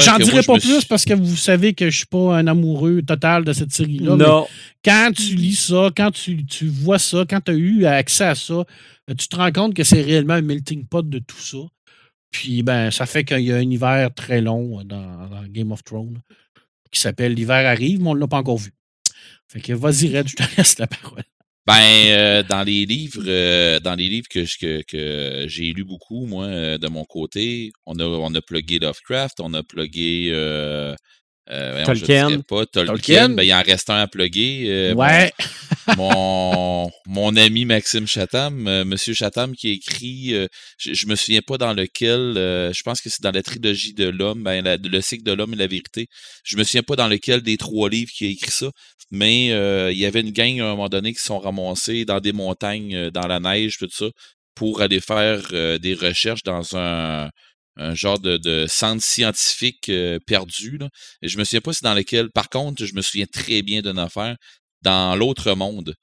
J'en 0.00 0.18
dirai 0.18 0.42
pas 0.42 0.58
plus 0.58 0.84
parce 0.86 1.04
que 1.04 1.14
vous 1.14 1.36
savez 1.36 1.74
que 1.74 1.90
je 1.90 1.98
suis 1.98 2.06
pas 2.06 2.36
un 2.36 2.46
amoureux 2.46 3.02
total 3.02 3.44
de 3.44 3.52
cette 3.52 3.72
série-là. 3.72 4.16
Non. 4.16 4.46
Quand 4.84 5.10
tu 5.14 5.34
lis 5.34 5.54
ça, 5.56 5.90
quand 5.96 6.10
tu, 6.10 6.44
tu 6.46 6.66
vois 6.66 6.98
ça, 6.98 7.24
quand 7.28 7.40
tu 7.40 7.50
as 7.52 7.54
eu 7.54 7.84
accès 7.84 8.24
à 8.24 8.34
ça, 8.34 8.54
euh, 8.54 9.14
tu 9.16 9.28
te 9.28 9.36
rends 9.36 9.52
compte 9.52 9.74
que 9.74 9.84
c'est 9.84 10.00
réellement 10.00 10.34
un 10.34 10.42
melting 10.42 10.86
pot 10.86 11.08
de 11.08 11.18
tout 11.18 11.38
ça. 11.38 11.58
Puis, 12.30 12.62
ben, 12.62 12.90
ça 12.90 13.06
fait 13.06 13.24
qu'il 13.24 13.40
y 13.40 13.52
a 13.52 13.56
un 13.56 13.70
hiver 13.70 14.12
très 14.14 14.40
long 14.40 14.82
dans, 14.84 15.28
dans 15.28 15.44
Game 15.48 15.72
of 15.72 15.84
Thrones 15.84 16.18
qui 16.90 17.00
s'appelle 17.00 17.34
L'hiver 17.34 17.66
arrive, 17.66 18.00
mais 18.00 18.08
on 18.08 18.14
ne 18.14 18.20
l'a 18.20 18.26
pas 18.26 18.38
encore 18.38 18.58
vu. 18.58 18.72
Fait 19.48 19.60
que 19.60 19.72
vas-y, 19.72 20.16
Red, 20.16 20.28
je 20.28 20.36
te 20.36 20.42
laisse 20.56 20.78
la 20.78 20.86
parole. 20.86 21.22
Ben, 21.66 21.82
euh, 22.12 22.42
dans 22.44 22.62
les 22.62 22.86
livres, 22.86 23.22
euh, 23.26 23.80
dans 23.80 23.96
les 23.96 24.08
livres 24.08 24.28
que, 24.28 24.44
que, 24.58 24.82
que 24.82 25.48
j'ai 25.48 25.72
lu 25.72 25.84
beaucoup, 25.84 26.24
moi, 26.26 26.44
euh, 26.46 26.78
de 26.78 26.86
mon 26.86 27.04
côté, 27.04 27.72
on 27.86 27.98
a, 27.98 28.04
on 28.04 28.32
a 28.36 28.40
plugué 28.40 28.78
Lovecraft, 28.78 29.40
on 29.40 29.52
a 29.52 29.64
plugué 29.64 30.30
euh, 30.32 30.94
Tolkien. 31.48 32.40
Pas, 32.40 32.66
Tolkien. 32.66 33.28
Ben, 33.30 33.42
il 33.42 33.54
en 33.54 33.62
reste 33.62 33.88
un 33.90 33.96
à 33.96 34.06
plugger. 34.08 34.64
Euh, 34.66 34.94
ouais. 34.94 35.32
mon, 35.96 36.90
mon, 37.06 37.36
ami 37.36 37.64
Maxime 37.64 38.06
Chatham, 38.06 38.66
euh, 38.66 38.84
Monsieur 38.84 39.14
Chatham, 39.14 39.54
qui 39.54 39.68
a 39.68 39.72
écrit, 39.72 40.34
je, 40.78 40.94
je, 40.94 41.06
me 41.06 41.14
souviens 41.14 41.42
pas 41.46 41.58
dans 41.58 41.72
lequel, 41.72 42.32
je 42.34 42.82
pense 42.82 43.00
que 43.00 43.08
c'est 43.08 43.22
dans 43.22 43.30
la 43.30 43.42
trilogie 43.42 43.94
de 43.94 44.08
l'homme, 44.08 44.42
ben, 44.42 44.64
le 44.82 45.00
cycle 45.00 45.22
de 45.24 45.32
l'homme 45.32 45.54
et 45.54 45.56
la 45.56 45.68
vérité. 45.68 46.06
Je 46.44 46.56
me 46.56 46.64
souviens 46.64 46.82
pas 46.82 46.96
dans 46.96 47.08
lequel 47.08 47.42
des 47.42 47.56
trois 47.56 47.88
livres 47.88 48.10
qui 48.12 48.26
a 48.26 48.28
écrit 48.28 48.50
ça, 48.50 48.70
mais 49.10 49.46
il 49.92 49.98
y 49.98 50.06
avait 50.06 50.22
une 50.22 50.32
gang 50.32 50.60
à 50.60 50.64
un 50.64 50.70
moment 50.70 50.88
donné 50.88 51.12
qui 51.12 51.22
sont 51.22 51.38
ramassés 51.38 52.04
dans 52.04 52.20
des 52.20 52.32
montagnes, 52.32 53.10
dans 53.10 53.28
la 53.28 53.38
neige, 53.38 53.76
tout 53.78 53.88
ça. 53.90 54.06
pour 54.56 54.80
aller 54.82 55.00
faire 55.00 55.42
des 55.78 55.94
recherches 55.94 56.42
dans 56.42 56.76
un, 56.76 57.30
un 57.76 57.94
genre 57.94 58.18
de, 58.18 58.36
de 58.36 58.66
centre 58.68 59.04
scientifique 59.04 59.90
perdu. 60.26 60.78
Là. 60.78 60.88
Et 61.22 61.28
je 61.28 61.38
me 61.38 61.44
souviens 61.44 61.60
pas 61.60 61.72
si 61.72 61.82
dans 61.82 61.94
lequel. 61.94 62.30
Par 62.30 62.48
contre, 62.48 62.84
je 62.84 62.94
me 62.94 63.02
souviens 63.02 63.26
très 63.26 63.62
bien 63.62 63.82
d'une 63.82 63.98
affaire 63.98 64.36
dans 64.82 65.16
l'autre 65.16 65.54
monde 65.54 65.94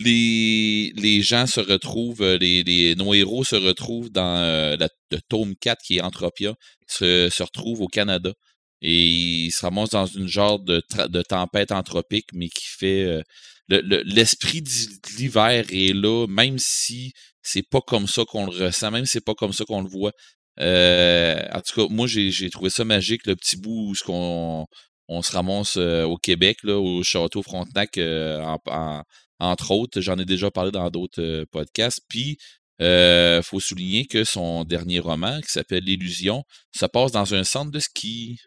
les, 0.00 0.92
les 0.96 1.22
gens 1.22 1.46
se 1.46 1.60
retrouvent, 1.60 2.22
euh, 2.22 2.38
les, 2.38 2.62
les, 2.62 2.94
nos 2.94 3.14
héros 3.14 3.44
se 3.44 3.56
retrouvent 3.56 4.10
dans 4.10 4.36
euh, 4.38 4.76
le 5.10 5.20
tome 5.28 5.54
4 5.56 5.82
qui 5.82 5.98
est 5.98 6.00
Entropia, 6.00 6.54
se, 6.86 7.28
se 7.30 7.42
retrouvent 7.42 7.82
au 7.82 7.88
Canada. 7.88 8.32
Et 8.80 9.06
ils 9.46 9.50
se 9.50 9.62
ramassent 9.62 9.90
dans 9.90 10.06
une 10.06 10.28
genre 10.28 10.60
de, 10.60 10.82
de 11.08 11.22
tempête 11.22 11.72
anthropique, 11.72 12.28
mais 12.32 12.48
qui 12.48 12.66
fait. 12.66 13.02
Euh, 13.04 13.22
l'esprit 13.70 14.62
de 14.62 14.70
l'hiver 15.18 15.66
est 15.70 15.92
là, 15.92 16.26
même 16.26 16.58
si 16.58 17.12
c'est 17.42 17.68
pas 17.68 17.82
comme 17.82 18.06
ça 18.06 18.24
qu'on 18.24 18.46
le 18.46 18.66
ressent, 18.66 18.90
même 18.90 19.04
si 19.04 19.12
c'est 19.12 19.24
pas 19.24 19.34
comme 19.34 19.52
ça 19.52 19.64
qu'on 19.66 19.82
le 19.82 19.88
voit. 19.90 20.12
Euh, 20.60 21.40
en 21.52 21.60
tout 21.60 21.80
cas, 21.80 21.92
moi, 21.92 22.06
j'ai 22.06 22.50
trouvé 22.50 22.70
ça 22.70 22.84
magique, 22.84 23.26
le 23.26 23.36
petit 23.36 23.56
bout 23.56 23.92
où 23.92 23.94
qu'on 24.04 24.66
on 25.08 25.22
se 25.22 25.32
ramasse 25.32 25.76
au 25.76 26.16
Québec, 26.16 26.58
là, 26.64 26.78
au 26.78 27.02
Château 27.02 27.42
Frontenac, 27.42 27.98
en, 27.98 28.58
en, 28.66 29.02
entre 29.40 29.70
autres. 29.70 30.00
J'en 30.00 30.18
ai 30.18 30.24
déjà 30.24 30.50
parlé 30.50 30.70
dans 30.70 30.90
d'autres 30.90 31.22
euh, 31.22 31.44
podcasts. 31.50 32.00
Puis, 32.08 32.38
il 32.80 32.84
euh, 32.84 33.42
faut 33.42 33.60
souligner 33.60 34.06
que 34.06 34.24
son 34.24 34.64
dernier 34.64 35.00
roman, 35.00 35.40
qui 35.40 35.50
s'appelle 35.50 35.84
L'illusion, 35.84 36.44
se 36.74 36.86
passe 36.86 37.12
dans 37.12 37.34
un 37.34 37.44
centre 37.44 37.70
de 37.70 37.80
ski. 37.80 38.38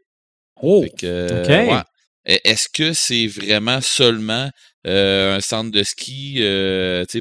Oh! 0.61 0.85
E, 1.03 1.83
est-ce 2.25 2.69
que 2.69 2.93
c'est 2.93 3.27
vraiment 3.27 3.81
seulement 3.81 4.49
euh, 4.87 5.37
un 5.37 5.41
centre 5.41 5.71
de 5.71 5.83
ski 5.83 6.41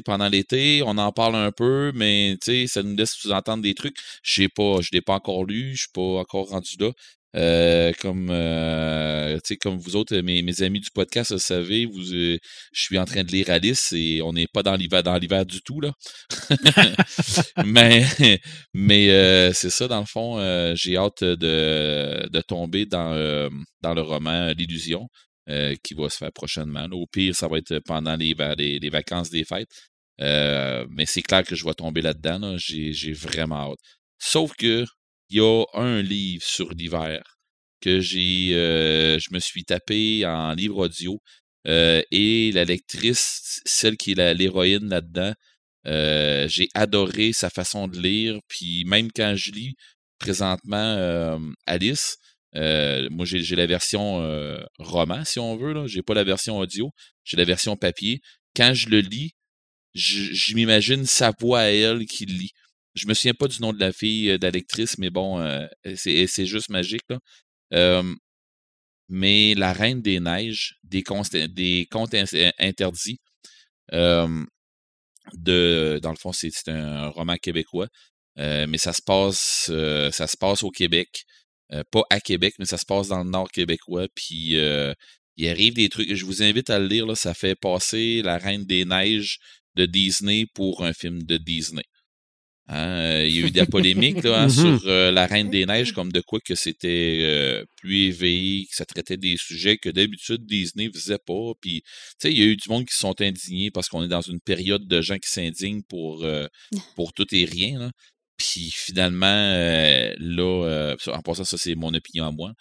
pendant 0.05 0.29
l'été? 0.29 0.81
On 0.85 0.97
en 0.97 1.11
parle 1.11 1.35
un 1.35 1.51
peu, 1.51 1.91
mais 1.95 2.37
ça 2.67 2.83
nous 2.83 2.95
laisse 2.95 3.11
sous-entendre 3.11 3.63
des 3.63 3.73
trucs. 3.73 3.97
Je 4.23 4.47
pas, 4.47 4.81
je 4.81 4.89
ne 4.91 4.97
l'ai 4.97 5.01
pas 5.01 5.13
encore 5.13 5.45
lu, 5.45 5.67
je 5.67 5.71
ne 5.71 5.75
suis 5.77 5.87
pas 5.93 6.19
encore 6.19 6.49
rendu 6.49 6.75
là. 6.79 6.91
Euh, 7.37 7.93
comme 8.01 8.27
euh, 8.29 9.39
comme 9.61 9.77
vous 9.77 9.95
autres, 9.95 10.17
mes, 10.17 10.41
mes, 10.41 10.63
amis 10.63 10.81
du 10.81 10.89
podcast, 10.91 11.31
vous 11.31 11.39
savez, 11.39 11.85
vous, 11.85 12.13
euh, 12.13 12.37
je 12.73 12.81
suis 12.81 12.99
en 12.99 13.05
train 13.05 13.23
de 13.23 13.31
lire 13.31 13.49
Alice 13.49 13.93
et 13.93 14.21
on 14.21 14.33
n'est 14.33 14.47
pas 14.47 14.63
dans 14.63 14.75
l'hiver 14.75 15.01
dans 15.01 15.17
l'hiver 15.17 15.45
du 15.45 15.61
tout 15.61 15.79
là. 15.79 15.93
mais 17.65 18.05
mais 18.73 19.09
euh, 19.11 19.53
c'est 19.53 19.69
ça 19.69 19.87
dans 19.87 20.01
le 20.01 20.05
fond. 20.05 20.39
Euh, 20.39 20.73
j'ai 20.75 20.97
hâte 20.97 21.23
de, 21.23 22.27
de 22.29 22.41
tomber 22.41 22.85
dans 22.85 23.49
dans 23.81 23.93
le 23.93 24.01
roman 24.01 24.51
L'illusion 24.57 25.07
qui 25.83 25.93
va 25.93 26.09
se 26.09 26.17
faire 26.17 26.31
prochainement. 26.31 26.87
Au 26.91 27.07
pire, 27.07 27.35
ça 27.35 27.47
va 27.47 27.57
être 27.57 27.79
pendant 27.79 28.15
les, 28.15 28.33
les, 28.57 28.89
vacances 28.89 29.29
des 29.29 29.43
fêtes. 29.43 29.71
mais 30.19 31.05
c'est 31.05 31.21
clair 31.21 31.43
que 31.43 31.55
je 31.55 31.65
vais 31.65 31.73
tomber 31.73 32.01
là-dedans. 32.01 32.39
Là. 32.39 32.55
J'ai 32.57 33.13
vraiment 33.13 33.71
hâte. 33.71 33.79
Sauf 34.19 34.53
que 34.55 34.85
il 35.29 35.37
y 35.37 35.39
a 35.39 35.63
un 35.73 36.01
livre 36.01 36.43
sur 36.43 36.69
l'hiver 36.71 37.23
que 37.81 37.99
j'ai, 37.99 38.51
euh, 38.53 39.19
je 39.19 39.33
me 39.33 39.39
suis 39.39 39.63
tapé 39.63 40.25
en 40.25 40.53
livre 40.53 40.77
audio. 40.77 41.19
Euh, 41.67 42.01
et 42.11 42.51
la 42.53 42.63
lectrice, 42.63 43.61
celle 43.65 43.97
qui 43.97 44.11
est 44.11 44.33
l'héroïne 44.33 44.89
là-dedans, 44.89 45.33
euh, 45.87 46.47
j'ai 46.47 46.69
adoré 46.73 47.33
sa 47.33 47.49
façon 47.49 47.87
de 47.87 47.99
lire. 47.99 48.39
Puis 48.47 48.83
même 48.85 49.09
quand 49.11 49.35
je 49.35 49.51
lis 49.51 49.75
présentement 50.19 51.39
Alice, 51.65 52.17
moi 52.53 53.25
j'ai 53.25 53.55
la 53.55 53.65
version 53.65 54.21
roman, 54.79 55.23
si 55.25 55.39
on 55.39 55.57
veut. 55.57 55.87
Je 55.87 55.97
n'ai 55.97 56.03
pas 56.03 56.13
la 56.13 56.23
version 56.23 56.57
audio, 56.57 56.91
j'ai 57.23 57.37
la 57.37 57.45
version 57.45 57.75
papier. 57.75 58.21
Quand 58.55 58.73
je 58.73 58.89
le 58.89 58.99
lis, 58.99 59.33
je, 59.93 60.55
m'imagine 60.55 61.05
sa 61.05 61.31
voix 61.39 61.61
à 61.61 61.69
elle 61.69 62.05
qui 62.05 62.25
lit. 62.25 62.51
Je 62.93 63.07
me 63.07 63.13
souviens 63.13 63.33
pas 63.33 63.47
du 63.47 63.61
nom 63.61 63.71
de 63.71 63.79
la 63.79 63.93
fille, 63.93 64.37
d'actrice, 64.37 64.97
mais 64.97 65.09
bon, 65.09 65.39
c'est 65.95 66.45
juste 66.45 66.69
magique. 66.69 67.03
Là. 67.09 68.03
mais 69.09 69.53
La 69.55 69.73
Reine 69.73 70.01
des 70.01 70.19
Neiges, 70.19 70.75
des, 70.83 71.03
contes, 71.03 71.31
des 71.31 71.87
contes 71.89 72.15
interdits, 72.59 73.19
de, 75.33 75.99
dans 76.01 76.11
le 76.11 76.17
fond, 76.17 76.31
c'est 76.33 76.51
un 76.67 77.07
roman 77.07 77.35
québécois, 77.37 77.87
mais 78.37 78.77
ça 78.77 78.93
se 78.93 79.01
passe, 79.01 79.71
ça 80.11 80.27
se 80.27 80.37
passe 80.37 80.63
au 80.63 80.71
Québec. 80.71 81.23
Pas 81.91 82.03
à 82.09 82.19
Québec, 82.19 82.55
mais 82.59 82.65
ça 82.65 82.77
se 82.77 82.85
passe 82.85 83.07
dans 83.09 83.23
le 83.23 83.29
nord 83.29 83.49
québécois. 83.51 84.07
Puis 84.15 84.55
il 85.37 85.47
arrive 85.47 85.73
des 85.73 85.89
trucs. 85.89 86.13
Je 86.13 86.25
vous 86.25 86.43
invite 86.43 86.69
à 86.69 86.79
le 86.79 86.87
lire. 86.87 87.05
Là, 87.05 87.15
ça 87.15 87.33
fait 87.33 87.55
passer 87.55 88.21
La 88.21 88.37
Reine 88.37 88.65
des 88.65 88.85
Neiges 88.85 89.39
de 89.75 89.85
Disney 89.85 90.45
pour 90.53 90.83
un 90.83 90.93
film 90.93 91.23
de 91.23 91.37
Disney. 91.37 91.83
Hein, 92.67 92.87
euh, 92.87 93.25
il 93.27 93.35
y 93.35 93.43
a 93.43 93.47
eu 93.47 93.51
des 93.51 93.65
polémiques 93.65 94.23
là, 94.23 94.43
hein, 94.43 94.47
mm-hmm. 94.47 94.77
sur 94.79 94.87
euh, 94.87 95.11
la 95.11 95.25
Reine 95.25 95.49
des 95.49 95.65
Neiges, 95.65 95.91
comme 95.93 96.11
de 96.11 96.21
quoi 96.21 96.39
que 96.39 96.55
c'était 96.55 97.19
euh, 97.21 97.65
plus 97.77 98.03
éveillé, 98.03 98.65
que 98.65 98.75
ça 98.75 98.85
traitait 98.85 99.17
des 99.17 99.35
sujets 99.35 99.77
que 99.77 99.89
d'habitude 99.89 100.45
Disney 100.45 100.87
ne 100.87 100.93
faisait 100.93 101.17
pas. 101.25 101.51
Puis, 101.59 101.83
il 102.23 102.37
y 102.37 102.41
a 102.41 102.45
eu 102.45 102.55
du 102.55 102.69
monde 102.69 102.85
qui 102.85 102.93
se 102.93 102.99
sont 102.99 103.19
indignés 103.19 103.71
parce 103.71 103.89
qu'on 103.89 104.03
est 104.03 104.07
dans 104.07 104.21
une 104.21 104.39
période 104.39 104.87
de 104.87 105.01
gens 105.01 105.17
qui 105.17 105.29
s'indignent 105.29 105.83
pour, 105.83 106.25
pour 106.95 107.13
tout 107.13 107.27
et 107.35 107.45
rien. 107.45 107.79
Là. 107.79 107.91
Puis 108.37 108.71
finalement, 108.71 109.27
là, 110.17 110.95
en 111.07 111.21
passant, 111.21 111.43
ça 111.43 111.57
c'est 111.57 111.75
mon 111.75 111.93
opinion 111.93 112.25
à 112.25 112.31
moi. 112.31 112.51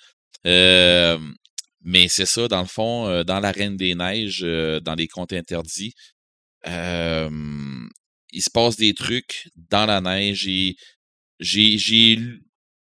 mais 1.82 2.08
c'est 2.08 2.26
ça, 2.26 2.48
dans 2.48 2.60
le 2.60 2.66
fond, 2.66 3.24
dans 3.24 3.40
la 3.40 3.50
Reine 3.50 3.76
des 3.76 3.94
Neiges, 3.94 4.42
dans 4.42 4.94
les 4.94 5.08
contes 5.08 5.32
interdits, 5.32 5.94
il 8.32 8.42
se 8.42 8.50
passe 8.50 8.76
des 8.76 8.94
trucs 8.94 9.48
dans 9.70 9.86
la 9.86 10.00
neige. 10.00 10.46
Et 10.46 10.76
j'ai, 11.38 11.78
j'ai, 11.78 12.18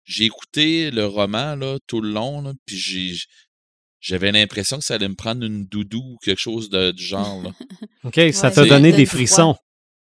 j'ai 0.05 0.25
écouté 0.25 0.91
le 0.91 1.05
roman 1.05 1.55
là, 1.55 1.77
tout 1.87 2.01
le 2.01 2.09
long, 2.09 2.41
là, 2.41 2.53
puis 2.65 2.77
j'ai, 2.77 3.15
j'avais 3.99 4.31
l'impression 4.31 4.79
que 4.79 4.83
ça 4.83 4.95
allait 4.95 5.09
me 5.09 5.15
prendre 5.15 5.45
une 5.45 5.65
doudou 5.65 6.13
ou 6.13 6.17
quelque 6.23 6.39
chose 6.39 6.69
de, 6.69 6.91
du 6.91 7.03
genre. 7.03 7.41
Là. 7.43 7.51
OK, 8.03 8.19
ça 8.33 8.51
t'a 8.51 8.65
donné 8.65 8.91
des 8.91 9.05
frissons. 9.05 9.55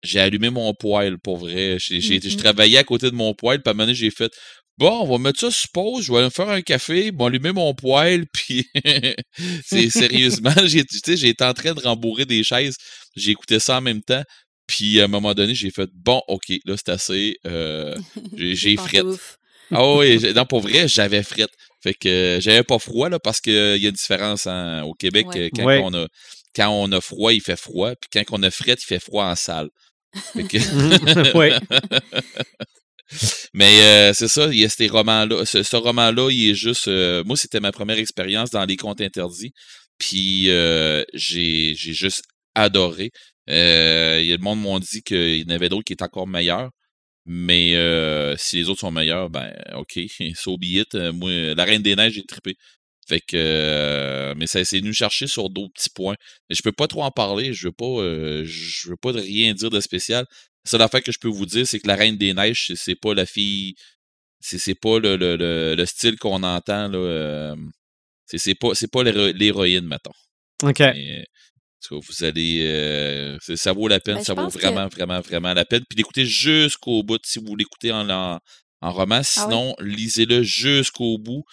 J'ai 0.05 0.19
allumé 0.19 0.49
mon 0.49 0.73
poêle, 0.73 1.17
pour 1.17 1.37
vrai. 1.37 1.77
J'ai, 1.79 1.99
j'ai, 1.99 2.21
Je 2.21 2.37
travaillais 2.37 2.77
à 2.77 2.83
côté 2.83 3.09
de 3.09 3.15
mon 3.15 3.33
poêle, 3.33 3.61
puis 3.61 3.69
à 3.69 3.71
un 3.71 3.73
moment 3.73 3.83
donné, 3.83 3.95
j'ai 3.95 4.11
fait 4.11 4.31
Bon, 4.77 5.03
on 5.03 5.05
va 5.09 5.17
mettre 5.17 5.39
ça 5.39 5.51
sur 5.51 5.69
pause, 5.71 6.03
je 6.03 6.11
vais 6.11 6.17
aller 6.17 6.25
me 6.25 6.31
faire 6.31 6.49
un 6.49 6.61
café, 6.61 7.11
bon, 7.11 7.27
allumer 7.27 7.53
mon 7.53 7.73
poêle, 7.73 8.25
puis 8.33 8.67
c'est 9.65 9.89
sérieusement, 9.89 10.53
j'ai, 10.65 10.83
j'ai 11.07 11.29
été 11.29 11.45
en 11.45 11.53
train 11.53 11.73
de 11.73 11.79
rembourrer 11.79 12.25
des 12.25 12.43
chaises. 12.43 12.75
J'ai 13.15 13.31
écouté 13.31 13.59
ça 13.59 13.77
en 13.77 13.81
même 13.81 14.01
temps. 14.01 14.23
Puis 14.67 14.99
à 14.99 15.05
un 15.05 15.07
moment 15.07 15.33
donné, 15.33 15.55
j'ai 15.55 15.69
fait 15.71 15.89
bon, 15.93 16.21
ok, 16.27 16.51
là 16.65 16.75
c'est 16.75 16.89
assez. 16.89 17.37
Euh, 17.45 17.95
j'ai 18.35 18.75
fret. 18.75 19.03
Ah 19.71 19.95
oui, 19.95 20.19
non, 20.33 20.45
pour 20.45 20.59
vrai, 20.59 20.87
j'avais 20.87 21.23
fret. 21.23 21.47
Fait 21.81 21.93
que 21.93 22.39
j'avais 22.41 22.63
pas 22.63 22.79
froid 22.79 23.09
là, 23.09 23.19
parce 23.19 23.39
qu'il 23.39 23.53
y 23.53 23.85
a 23.85 23.89
une 23.89 23.91
différence 23.91 24.47
au 24.47 24.93
Québec. 24.93 25.27
Euh, 25.35 25.49
quand, 25.55 25.67
on 25.67 25.93
a, 25.93 26.07
quand 26.55 26.69
on 26.69 26.91
a 26.91 26.99
froid, 26.99 27.31
il 27.31 27.41
fait 27.41 27.59
froid. 27.59 27.91
Puis 27.95 28.09
quand 28.11 28.37
on 28.37 28.43
a 28.43 28.51
fret, 28.51 28.73
il 28.73 28.85
fait 28.85 28.99
froid 28.99 29.25
en 29.25 29.35
salle. 29.35 29.69
Mais 33.53 33.81
euh, 33.81 34.13
c'est 34.13 34.27
ça, 34.27 34.47
il 34.47 34.59
y 34.59 34.65
a 34.65 34.69
ces 34.69 34.87
romans-là. 34.87 35.45
Ce, 35.45 35.75
roman-là, 35.75 36.29
il 36.31 36.49
est 36.49 36.55
juste. 36.55 36.89
moi, 37.25 37.37
c'était 37.37 37.59
ma 37.59 37.71
première 37.71 37.99
expérience 37.99 38.49
dans 38.49 38.65
les 38.65 38.77
contes 38.77 39.01
interdits. 39.01 39.53
Puis 39.97 40.49
j'ai 41.13 41.75
juste 41.75 42.23
adoré. 42.55 43.11
Euh, 43.49 44.19
il 44.21 44.27
y 44.27 44.33
a 44.33 44.37
le 44.37 44.43
monde 44.43 44.61
m'ont 44.61 44.79
dit 44.79 45.03
qu'il 45.03 45.37
y 45.37 45.45
en 45.45 45.53
avait 45.53 45.69
d'autres 45.69 45.83
qui 45.83 45.93
étaient 45.93 46.03
encore 46.03 46.27
meilleurs. 46.27 46.71
Mais 47.25 47.75
euh, 47.75 48.35
si 48.37 48.57
les 48.57 48.69
autres 48.69 48.81
sont 48.81 48.91
meilleurs, 48.91 49.29
ben 49.29 49.51
OK, 49.75 49.99
so 50.35 50.57
be 50.57 50.65
it. 50.65 50.95
Euh, 50.95 51.11
moi, 51.11 51.55
la 51.55 51.63
Reine 51.65 51.81
des 51.81 51.95
Neiges, 51.95 52.13
j'ai 52.13 52.23
trippé. 52.23 52.55
Fait 53.07 53.21
que 53.21 54.33
mais 54.35 54.47
ça 54.47 54.63
c'est 54.65 54.81
nous 54.81 54.93
chercher 54.93 55.27
sur 55.27 55.49
d'autres 55.49 55.73
petits 55.73 55.89
points. 55.89 56.15
Mais 56.49 56.55
je 56.55 56.63
peux 56.63 56.71
pas 56.71 56.87
trop 56.87 57.03
en 57.03 57.11
parler, 57.11 57.53
je 57.53 57.67
veux 57.67 57.73
pas 57.73 57.85
je 58.45 58.89
veux 58.89 58.97
pas 58.97 59.11
rien 59.11 59.53
dire 59.53 59.69
de 59.69 59.79
spécial. 59.79 60.25
La 60.65 60.69
seule 60.71 60.81
affaire 60.81 61.03
que 61.03 61.11
je 61.11 61.19
peux 61.19 61.27
vous 61.27 61.45
dire, 61.45 61.67
c'est 61.67 61.79
que 61.79 61.87
la 61.87 61.95
Reine 61.95 62.17
des 62.17 62.33
Neiges, 62.33 62.73
c'est 62.75 62.95
pas 62.95 63.13
la 63.13 63.25
fille. 63.25 63.75
C'est 64.39 64.79
pas 64.79 64.99
le, 64.99 65.15
le, 65.15 65.35
le, 65.75 65.85
style 65.85 66.17
qu'on 66.17 66.43
entend 66.43 66.87
là. 66.87 67.55
c'est 68.25 68.55
pas 68.55 68.69
c'est 68.73 68.91
pas 68.91 69.03
l'héroïne, 69.03 69.85
mettons. 69.87 70.11
OK 70.63 70.81
vous 71.91 72.23
allez. 72.23 72.65
Euh, 72.65 73.37
ça 73.55 73.73
vaut 73.73 73.87
la 73.87 73.99
peine, 73.99 74.15
ben, 74.15 74.23
ça 74.23 74.33
vaut 74.33 74.47
vraiment, 74.47 74.87
vraiment, 74.87 75.19
vraiment 75.21 75.53
la 75.53 75.65
peine. 75.65 75.83
Puis 75.87 75.95
d'écouter 75.95 76.25
jusqu'au 76.25 77.03
bout 77.03 77.19
si 77.23 77.39
vous 77.39 77.55
l'écoutez 77.55 77.91
en, 77.91 78.09
en, 78.09 78.39
roman. 78.81 79.17
Ah 79.17 79.23
Sinon, 79.23 79.75
lisez-le 79.79 80.43
jusqu'au 80.43 81.17
bout 81.17 81.43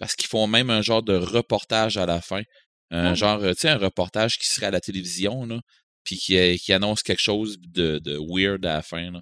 parce 0.00 0.16
qu'ils 0.16 0.28
font 0.28 0.48
même 0.48 0.70
un 0.70 0.82
genre 0.82 1.04
de 1.04 1.14
reportage 1.14 1.96
à 1.96 2.06
la 2.06 2.20
fin. 2.20 2.42
Un 2.90 3.12
ah 3.12 3.14
genre, 3.14 3.40
tu 3.40 3.54
sais, 3.58 3.68
un 3.68 3.78
reportage 3.78 4.36
qui 4.38 4.48
serait 4.48 4.66
à 4.66 4.70
la 4.72 4.80
télévision, 4.80 5.46
là, 5.46 5.60
puis 6.02 6.16
qui, 6.16 6.36
euh, 6.36 6.56
qui 6.56 6.72
annonce 6.72 7.04
quelque 7.04 7.22
chose 7.22 7.58
de, 7.60 8.00
de 8.00 8.18
weird 8.18 8.66
à 8.66 8.74
la 8.74 8.82
fin. 8.82 9.12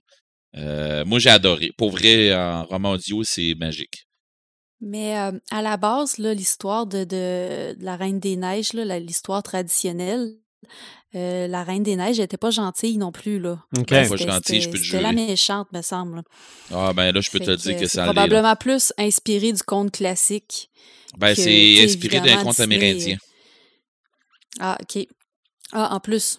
Euh, 0.56 1.04
moi, 1.04 1.18
j'ai 1.18 1.28
adoré. 1.28 1.72
Pour 1.76 1.90
vrai, 1.90 2.34
en 2.34 2.64
roman 2.64 2.92
audio, 2.92 3.22
c'est 3.24 3.54
magique. 3.56 4.06
Mais 4.80 5.14
à 5.16 5.60
la 5.60 5.76
base, 5.76 6.18
l'histoire 6.18 6.86
de, 6.86 7.02
de, 7.04 7.76
la 7.80 7.96
Reine 7.96 8.20
des 8.20 8.36
Neiges, 8.36 8.72
l'histoire 8.72 9.42
traditionnelle, 9.42 10.38
euh, 11.14 11.46
la 11.48 11.64
Reine 11.64 11.82
des 11.82 11.96
Neiges 11.96 12.18
n'était 12.18 12.36
pas 12.36 12.50
gentille 12.50 12.98
non 12.98 13.12
plus. 13.12 13.38
Là. 13.38 13.58
OK. 13.76 13.86
Pas 13.88 14.04
gentille, 14.16 14.60
je 14.60 14.68
peux 14.68 14.78
te 14.78 14.96
la 14.96 15.12
méchante, 15.12 15.68
me 15.72 15.82
semble. 15.82 16.22
Ah, 16.72 16.92
ben 16.92 17.12
là, 17.12 17.20
je 17.20 17.30
peux 17.30 17.38
Fait 17.38 17.44
te 17.46 17.50
dire 17.56 17.74
que 17.74 17.86
c'est 17.86 17.96
ça 17.96 18.04
probablement 18.04 18.56
plus 18.56 18.92
inspiré 18.98 19.52
du 19.52 19.62
conte 19.62 19.92
classique. 19.92 20.70
Ben, 21.16 21.34
que, 21.34 21.40
c'est 21.42 21.82
inspiré 21.84 22.20
d'un 22.20 22.42
conte 22.42 22.56
Disney, 22.56 22.76
amérindien. 22.76 23.16
Ah, 24.60 24.76
OK. 24.82 25.06
Ah, 25.72 25.94
en 25.94 26.00
plus. 26.00 26.38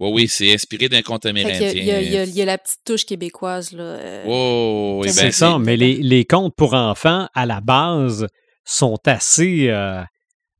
Oui, 0.00 0.10
oui, 0.12 0.28
c'est 0.28 0.52
inspiré 0.52 0.88
d'un 0.88 1.02
conte 1.02 1.24
amérindien. 1.26 1.70
il 1.70 1.84
y, 1.84 1.90
a, 1.92 2.00
il 2.00 2.10
y 2.12 2.16
a- 2.16 2.24
il 2.24 2.34
y 2.34 2.42
a 2.42 2.44
la 2.44 2.58
petite 2.58 2.80
touche 2.84 3.04
québécoise. 3.06 3.72
Là, 3.72 3.82
euh, 3.84 4.24
Oh, 4.26 4.98
oui, 5.00 5.08
ben, 5.08 5.12
C'est 5.14 5.30
ça, 5.32 5.58
mais 5.58 5.76
les, 5.76 5.96
les 5.96 6.24
contes 6.24 6.54
pour 6.56 6.74
enfants, 6.74 7.28
à 7.34 7.46
la 7.46 7.60
base, 7.60 8.26
sont 8.64 8.98
assez. 9.06 9.68
euh, 9.68 10.02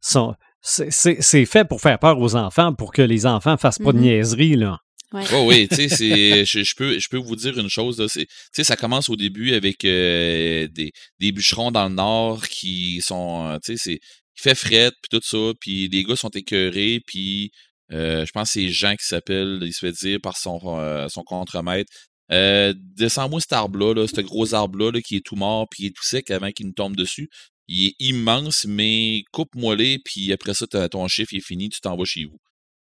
sont, 0.01 0.35
c'est- 0.65 0.91
c'est 0.91 1.19
c'est 1.21 1.45
fait 1.47 1.65
pour 1.69 1.81
faire 1.81 1.99
peur 1.99 2.19
aux 2.19 2.35
enfants, 2.37 2.75
pour 2.75 2.93
que 2.93 3.03
les 3.03 3.27
enfants 3.27 3.57
fassent 3.57 3.79
pas 3.79 3.93
de 3.93 3.99
Mhm. 3.99 4.05
niaiseries, 4.05 4.57
là. 4.57 4.79
ouais. 5.12 5.23
Oui, 5.33 5.39
oui, 5.47 5.69
tu 5.69 5.77
sais, 5.77 5.89
c'est- 6.43 6.45
je, 6.45 6.65
je 6.65 6.75
peux, 6.75 6.99
je 6.99 7.09
peux 7.09 7.19
vous 7.19 7.37
dire 7.37 7.57
une 7.59 7.69
chose, 7.69 8.01
là, 8.01 8.09
c'est, 8.09 8.27
tu 8.27 8.33
sais, 8.53 8.65
ça 8.65 8.75
commence 8.77 9.09
au 9.09 9.15
début 9.17 9.55
avec 9.55 9.85
euh, 9.85 10.67
des, 10.73 10.91
des 11.21 11.31
bûcherons 11.33 11.71
dans 11.71 11.89
le 11.89 11.95
nord 11.95 12.43
qui 12.49 13.01
sont, 13.01 13.47
euh, 13.47 13.59
tu 13.65 13.77
sais, 13.77 13.79
c'est, 13.79 13.93
il 14.01 14.41
fait 14.43 14.57
fret, 14.57 14.91
puis 15.03 15.11
tout 15.12 15.21
ça, 15.23 15.53
puis 15.61 15.89
les 15.89 16.03
gars 16.03 16.17
sont 16.17 16.31
écœurés, 16.31 17.01
puis 17.07 17.53
euh, 17.93 18.25
je 18.27 18.33
pense 18.33 18.49
que 18.49 18.53
c'est 18.55 18.69
Jean 18.71 18.97
qui 18.97 19.07
s'appelle, 19.07 19.61
il 19.62 19.73
se 19.73 19.79
fait 19.87 19.93
dire 19.93 20.19
par 20.21 20.37
son, 20.37 20.59
euh, 20.81 21.07
son 21.09 21.23
contremaître, 21.23 21.93
euh, 22.33 22.75
descends-moi 22.77 23.41
cet 23.41 23.53
arbre-là, 23.53 23.95
là, 23.95 24.07
ce 24.09 24.21
gros 24.23 24.53
arbre-là, 24.55 24.91
là, 24.91 25.01
qui 25.03 25.17
est 25.17 25.25
tout 25.25 25.37
mort, 25.37 25.69
puis 25.71 25.85
il 25.85 25.87
est 25.89 25.91
tout 25.91 26.03
sec 26.03 26.31
avant 26.33 26.51
qu'il 26.51 26.67
nous 26.67 26.73
tombe 26.73 26.97
dessus. 26.97 27.29
Il 27.69 27.87
est 27.89 27.95
immense, 27.99 28.67
mais 28.67 29.25
coupe-moi-les, 29.33 29.99
puis 29.99 30.33
après 30.33 30.55
ça, 30.55 30.67
ton 30.89 31.09
chiffre 31.09 31.35
est 31.35 31.41
fini, 31.41 31.69
tu 31.71 31.81
t'en 31.81 31.97
vas 31.97 32.05
chez 32.05 32.25
vous. 32.25 32.39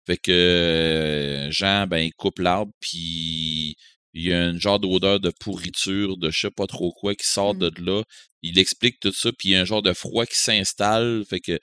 Fait 0.08 0.18
que 0.18 0.32
euh, 0.32 1.52
Jean, 1.52 1.86
ben, 1.88 2.00
il 2.00 2.14
coupe 2.14 2.40
l'arbre, 2.40 2.72
puis 2.80 3.76
il 4.14 4.24
y 4.24 4.34
a 4.34 4.42
un 4.42 4.58
genre 4.58 4.80
d'odeur 4.80 5.20
de 5.20 5.32
pourriture, 5.40 6.18
de 6.18 6.32
je 6.32 6.40
sais 6.40 6.52
pas 6.52 6.66
trop 6.66 6.92
quoi 6.94 7.14
qui 7.14 7.28
sort 7.28 7.54
Mm. 7.56 7.60
de 7.60 7.72
là. 7.82 8.04
Il 8.42 8.58
explique 8.58 9.00
tout 9.00 9.12
ça, 9.12 9.32
puis 9.38 9.50
il 9.50 9.52
y 9.52 9.56
a 9.56 9.62
un 9.62 9.66
genre 9.66 9.82
de 9.82 9.94
froid 9.94 10.26
qui 10.26 10.38
s'installe. 10.40 11.24
Fait 11.30 11.42
que, 11.42 11.60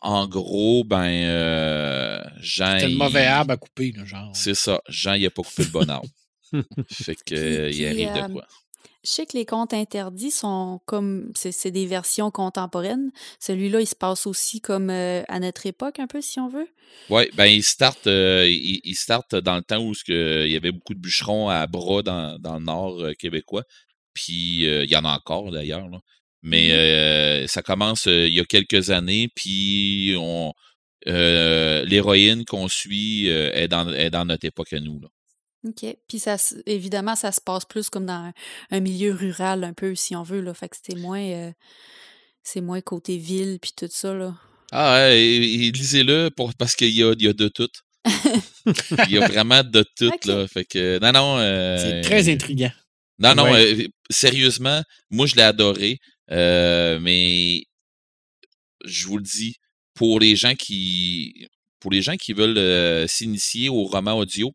en 0.00 0.26
gros, 0.26 0.82
ben, 0.84 1.06
euh, 1.08 2.22
Jean. 2.40 2.78
C'était 2.78 2.88
le 2.90 2.96
mauvais 2.96 3.26
arbre 3.26 3.52
à 3.52 3.56
couper, 3.56 3.92
là, 3.92 4.04
genre. 4.04 4.34
C'est 4.34 4.54
ça. 4.54 4.80
Jean, 4.88 5.14
il 5.14 5.26
a 5.26 5.30
pas 5.30 5.42
coupé 5.42 5.64
le 5.64 5.70
bon 5.70 5.88
arbre. 5.90 6.08
fait 6.90 7.16
que, 7.24 7.34
euh, 7.34 7.70
il 7.70 7.86
arrive 7.86 8.08
euh, 8.08 8.26
de 8.28 8.32
quoi. 8.32 8.46
Je 9.04 9.10
sais 9.10 9.26
que 9.26 9.36
les 9.36 9.44
contes 9.44 9.74
interdits 9.74 10.30
sont 10.30 10.80
comme. 10.86 11.30
C'est 11.34 11.70
des 11.70 11.84
versions 11.84 12.30
contemporaines. 12.30 13.10
Celui-là, 13.38 13.82
il 13.82 13.86
se 13.86 13.94
passe 13.94 14.26
aussi 14.26 14.62
comme 14.62 14.88
euh, 14.88 15.22
à 15.28 15.40
notre 15.40 15.66
époque, 15.66 15.98
un 15.98 16.06
peu, 16.06 16.22
si 16.22 16.40
on 16.40 16.48
veut. 16.48 16.68
Ouais, 17.10 17.30
ben 17.34 17.44
il 17.44 17.62
start, 17.62 18.06
euh, 18.06 18.48
il, 18.48 18.80
il 18.82 18.94
start 18.94 19.34
dans 19.34 19.56
le 19.56 19.62
temps 19.62 19.84
où 19.84 19.92
que, 20.06 20.46
il 20.46 20.52
y 20.52 20.56
avait 20.56 20.72
beaucoup 20.72 20.94
de 20.94 21.00
bûcherons 21.00 21.50
à 21.50 21.66
bras 21.66 22.02
dans, 22.02 22.38
dans 22.38 22.58
le 22.58 22.64
nord 22.64 23.00
euh, 23.00 23.12
québécois. 23.12 23.64
Puis 24.14 24.66
euh, 24.66 24.84
il 24.84 24.90
y 24.90 24.96
en 24.96 25.04
a 25.04 25.14
encore 25.14 25.50
d'ailleurs. 25.50 25.86
Mais 26.42 26.72
euh, 26.72 27.46
ça 27.46 27.62
commence 27.62 28.06
il 28.06 28.32
y 28.32 28.40
a 28.40 28.44
quelques 28.44 28.90
années, 28.90 29.28
puis 29.34 30.14
on 30.18 30.52
l'héroïne 31.06 32.46
qu'on 32.46 32.68
suit 32.68 33.28
est, 33.28 33.68
dans, 33.68 33.92
est 33.92 34.08
dans 34.08 34.24
notre 34.24 34.46
époque 34.46 34.72
à 34.72 34.80
nous. 34.80 34.98
Là. 35.00 35.08
OK. 35.64 35.96
Puis 36.08 36.18
ça, 36.18 36.36
évidemment, 36.66 37.16
ça 37.16 37.32
se 37.32 37.40
passe 37.40 37.64
plus 37.64 37.88
comme 37.90 38.06
dans 38.06 38.12
un, 38.12 38.32
un 38.70 38.80
milieu 38.80 39.12
rural, 39.14 39.64
un 39.64 39.72
peu, 39.72 39.94
si 39.94 40.14
on 40.14 40.22
veut. 40.22 40.40
Là. 40.40 40.52
Fait 40.54 40.68
que 40.68 40.76
c'est 40.82 40.96
moins. 40.96 41.20
euh, 41.22 41.50
c'est 42.42 42.60
moins 42.60 42.80
côté 42.82 43.16
ville, 43.16 43.58
puis 43.60 43.72
tout 43.76 43.88
ça, 43.90 44.12
là. 44.12 44.36
Ah 44.70 44.94
ouais, 44.94 45.18
et- 45.22 45.66
et 45.66 45.70
lisez-le 45.70 46.28
pour, 46.36 46.52
parce 46.54 46.74
qu'il 46.76 46.90
y 46.90 47.02
a, 47.02 47.12
il 47.12 47.22
y 47.22 47.28
a 47.28 47.32
de 47.32 47.48
tout. 47.48 47.68
il 48.04 49.10
y 49.12 49.18
a 49.18 49.26
vraiment 49.28 49.62
de 49.64 49.84
tout. 49.96 50.10
Là. 50.26 50.46
Fait 50.48 50.64
que, 50.66 50.98
non, 51.00 51.12
non. 51.12 51.38
euh, 51.38 51.78
C'est 51.78 52.00
très 52.02 52.28
intriguant. 52.30 52.72
Non, 53.18 53.34
non, 53.34 53.44
Ouais. 53.44 53.84
euh, 53.84 53.88
sérieusement, 54.10 54.82
moi 55.10 55.26
je 55.26 55.36
l'ai 55.36 55.42
adoré, 55.42 55.98
euh, 56.32 56.98
mais 57.00 57.62
je 58.84 59.06
vous 59.06 59.16
le 59.18 59.22
dis, 59.24 59.56
pour 59.94 60.20
les 60.20 60.36
gens 60.36 60.54
qui 60.54 61.46
pour 61.80 61.90
les 61.92 62.02
gens 62.02 62.16
qui 62.16 62.32
veulent 62.32 62.56
euh, 62.58 63.06
s'initier 63.06 63.68
au 63.68 63.84
roman 63.84 64.14
audio, 64.18 64.52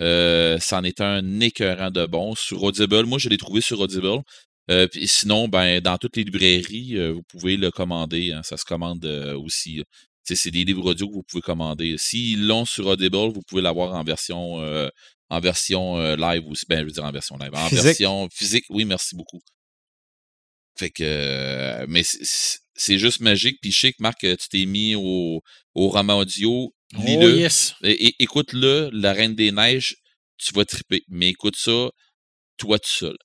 euh, 0.00 0.58
c'en 0.60 0.82
est 0.84 1.00
un 1.00 1.40
écœurant 1.40 1.90
de 1.90 2.06
bon. 2.06 2.34
Sur 2.34 2.62
Audible, 2.62 3.04
moi 3.04 3.18
je 3.18 3.28
l'ai 3.28 3.36
trouvé 3.38 3.60
sur 3.60 3.80
Audible. 3.80 4.22
Euh, 4.70 4.86
puis 4.86 5.08
sinon, 5.08 5.48
ben, 5.48 5.80
dans 5.80 5.96
toutes 5.98 6.16
les 6.16 6.24
librairies, 6.24 6.96
euh, 6.98 7.12
vous 7.12 7.22
pouvez 7.22 7.56
le 7.56 7.70
commander. 7.70 8.32
hein, 8.32 8.42
ça 8.42 8.56
se 8.58 8.64
commande 8.64 9.04
euh, 9.06 9.34
aussi. 9.38 9.82
sais, 10.24 10.36
C'est 10.36 10.50
des 10.50 10.64
livres 10.64 10.90
audio 10.90 11.08
que 11.08 11.14
vous 11.14 11.22
pouvez 11.22 11.40
commander. 11.42 11.96
S'ils 11.98 12.46
l'ont 12.46 12.66
sur 12.66 12.86
Audible, 12.86 13.16
vous 13.32 13.42
pouvez 13.48 13.62
l'avoir 13.62 13.94
en 13.94 14.04
version 14.04 14.60
euh, 14.60 14.88
en 15.30 15.40
version 15.40 15.98
euh, 15.98 16.16
live 16.16 16.46
aussi. 16.48 16.64
Ben, 16.68 16.80
je 16.80 16.84
veux 16.84 16.90
dire 16.90 17.04
en 17.04 17.12
version 17.12 17.36
live. 17.38 17.50
En 17.54 17.68
Physique? 17.68 17.84
version 17.84 18.28
physique, 18.32 18.64
oui, 18.70 18.84
merci 18.84 19.16
beaucoup. 19.16 19.40
Fait 20.78 20.90
que 20.90 21.02
euh, 21.02 21.86
mais 21.88 22.02
c'est- 22.78 22.98
juste 22.98 23.20
magique. 23.20 23.58
Puis 23.60 23.72
je 23.72 23.78
sais 23.80 23.92
que 23.92 23.98
Marc, 24.00 24.24
euh, 24.24 24.36
tu 24.36 24.48
t'es 24.48 24.64
mis 24.66 24.94
au, 24.94 25.42
au 25.74 25.88
roman 25.88 26.18
audio. 26.18 26.72
Oh 26.96 27.00
Lis-le. 27.04 27.36
yes. 27.36 27.74
Et- 27.82 28.06
et- 28.08 28.14
écoute-le, 28.20 28.88
La 28.92 29.12
Reine 29.12 29.34
des 29.34 29.52
Neiges, 29.52 29.96
tu 30.38 30.54
vas 30.54 30.64
triper. 30.64 31.02
Mais 31.08 31.28
écoute 31.30 31.56
ça, 31.56 31.90
toi 32.56 32.78
tout 32.78 32.88
seul. 32.90 33.16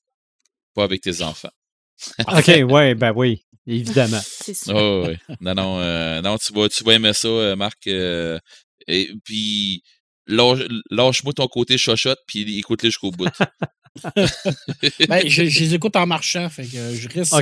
Pas 0.75 0.83
avec 0.83 1.01
tes 1.01 1.21
enfants. 1.21 1.51
OK, 2.27 2.47
ouais, 2.71 2.95
ben 2.95 3.13
oui, 3.15 3.45
évidemment. 3.67 4.19
C'est 4.25 4.53
sûr. 4.55 4.75
Oh, 4.75 5.05
ouais. 5.07 5.17
Non, 5.39 5.53
non, 5.53 5.79
euh, 5.79 6.21
non, 6.21 6.37
tu 6.37 6.51
vas, 6.53 6.67
tu 6.67 6.83
vas 6.83 6.93
aimer 6.95 7.13
ça, 7.13 7.27
euh, 7.27 7.55
Marc. 7.55 7.87
euh, 7.87 8.37
et 8.87 9.11
puis, 9.23 9.83
lâche- 10.27 10.67
lâche-moi 10.89 11.31
ton 11.33 11.47
côté 11.47 11.77
chochotte, 11.77 12.19
puis 12.27 12.57
écoute-les 12.59 12.89
jusqu'au 12.89 13.11
bout. 13.11 13.27
Ben, 15.07 15.27
je, 15.27 15.45
je 15.45 15.59
les 15.59 15.73
écoute 15.75 15.95
en 15.95 16.05
marchant, 16.07 16.49
fait 16.49 16.63
que 16.65 16.95
je 16.95 17.07
reste 17.09 17.33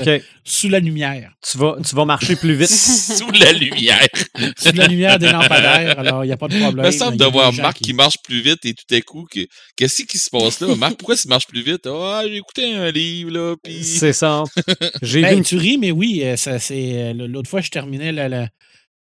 sous 0.44 0.70
la 0.70 0.80
lumière. 0.80 1.32
tu 1.50 1.58
vas, 1.58 1.78
tu 1.88 1.96
vas 1.96 2.06
marcher 2.06 2.36
plus 2.36 2.56
vite. 2.56 2.70
Sous 2.72 3.32
la 3.32 3.52
lumière. 3.54 4.06
Sous 4.58 4.74
la 4.74 4.88
lumière 4.88 5.18
des 5.20 5.32
lampadaires, 5.32 5.98
alors 6.00 6.24
il 6.24 6.28
n'y 6.28 6.34
a 6.34 6.38
pas 6.38 6.48
de 6.48 6.56
Il 6.56 6.62
problème. 6.62 6.86
me 6.86 6.92
semble 6.92 7.16
Il 7.16 7.20
y 7.22 7.24
a 7.24 7.28
de 7.28 7.32
voir 7.32 7.54
Marc 7.54 7.78
qui... 7.78 7.94
marche 7.94 8.18
plus 8.24 8.42
vite 8.42 8.66
et 8.66 8.74
tout 8.74 8.94
à 8.94 9.02
coup, 9.02 9.26
que- 9.32 9.48
qu'est-ce 9.76 10.04
qui 10.04 10.18
se 10.18 10.30
passe 10.30 10.60
là? 10.60 10.76
Marc, 10.76 10.96
pourquoi 10.98 11.16
tu 11.16 11.28
marches 11.28 11.48
plus 11.48 11.62
vite? 11.64 11.88
Ah, 11.88 12.24
j'ai 12.28 12.38
écouté 12.38 12.74
un 12.74 12.92
livre, 12.92 13.32
là, 13.32 13.56
puis... 13.64 13.84
C'est 13.84 14.14
ça. 14.14 14.44
J'ai 15.02 15.22
Ben, 15.22 15.38
vu. 15.38 15.44
tu 15.44 15.56
ris, 15.58 15.78
mais 15.78 15.92
oui, 15.92 16.22
euh, 16.24 16.36
ça, 16.36 16.60
c'est, 16.60 16.94
euh, 16.96 17.14
l'autre 17.28 17.50
fois, 17.50 17.62
je 17.62 17.70
terminais, 17.70 18.12
la- 18.12 18.30
la- 18.30 18.50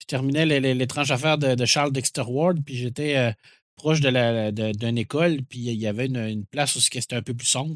je 0.02 0.06
terminais 0.08 0.45
l'étrange 0.74 1.12
affaire 1.12 1.38
de, 1.38 1.56
de 1.56 1.66
Charles 1.66 1.91
Dexter 1.91 2.24
Ward, 2.28 2.58
puis 2.66 2.78
j'étais 2.78 3.16
euh, 3.18 3.32
proche 3.78 4.02
de 4.02 4.10
la, 4.10 4.52
de- 4.52 4.72
d'une 4.74 4.98
école, 4.98 5.40
puis 5.50 5.60
il 5.60 5.74
y 5.80 5.88
avait 5.88 6.08
une, 6.08 6.18
une 6.18 6.46
place 6.46 6.76
où 6.76 6.82
c'était 6.82 7.16
un 7.16 7.22
peu 7.22 7.34
plus 7.34 7.48
sombre. 7.48 7.76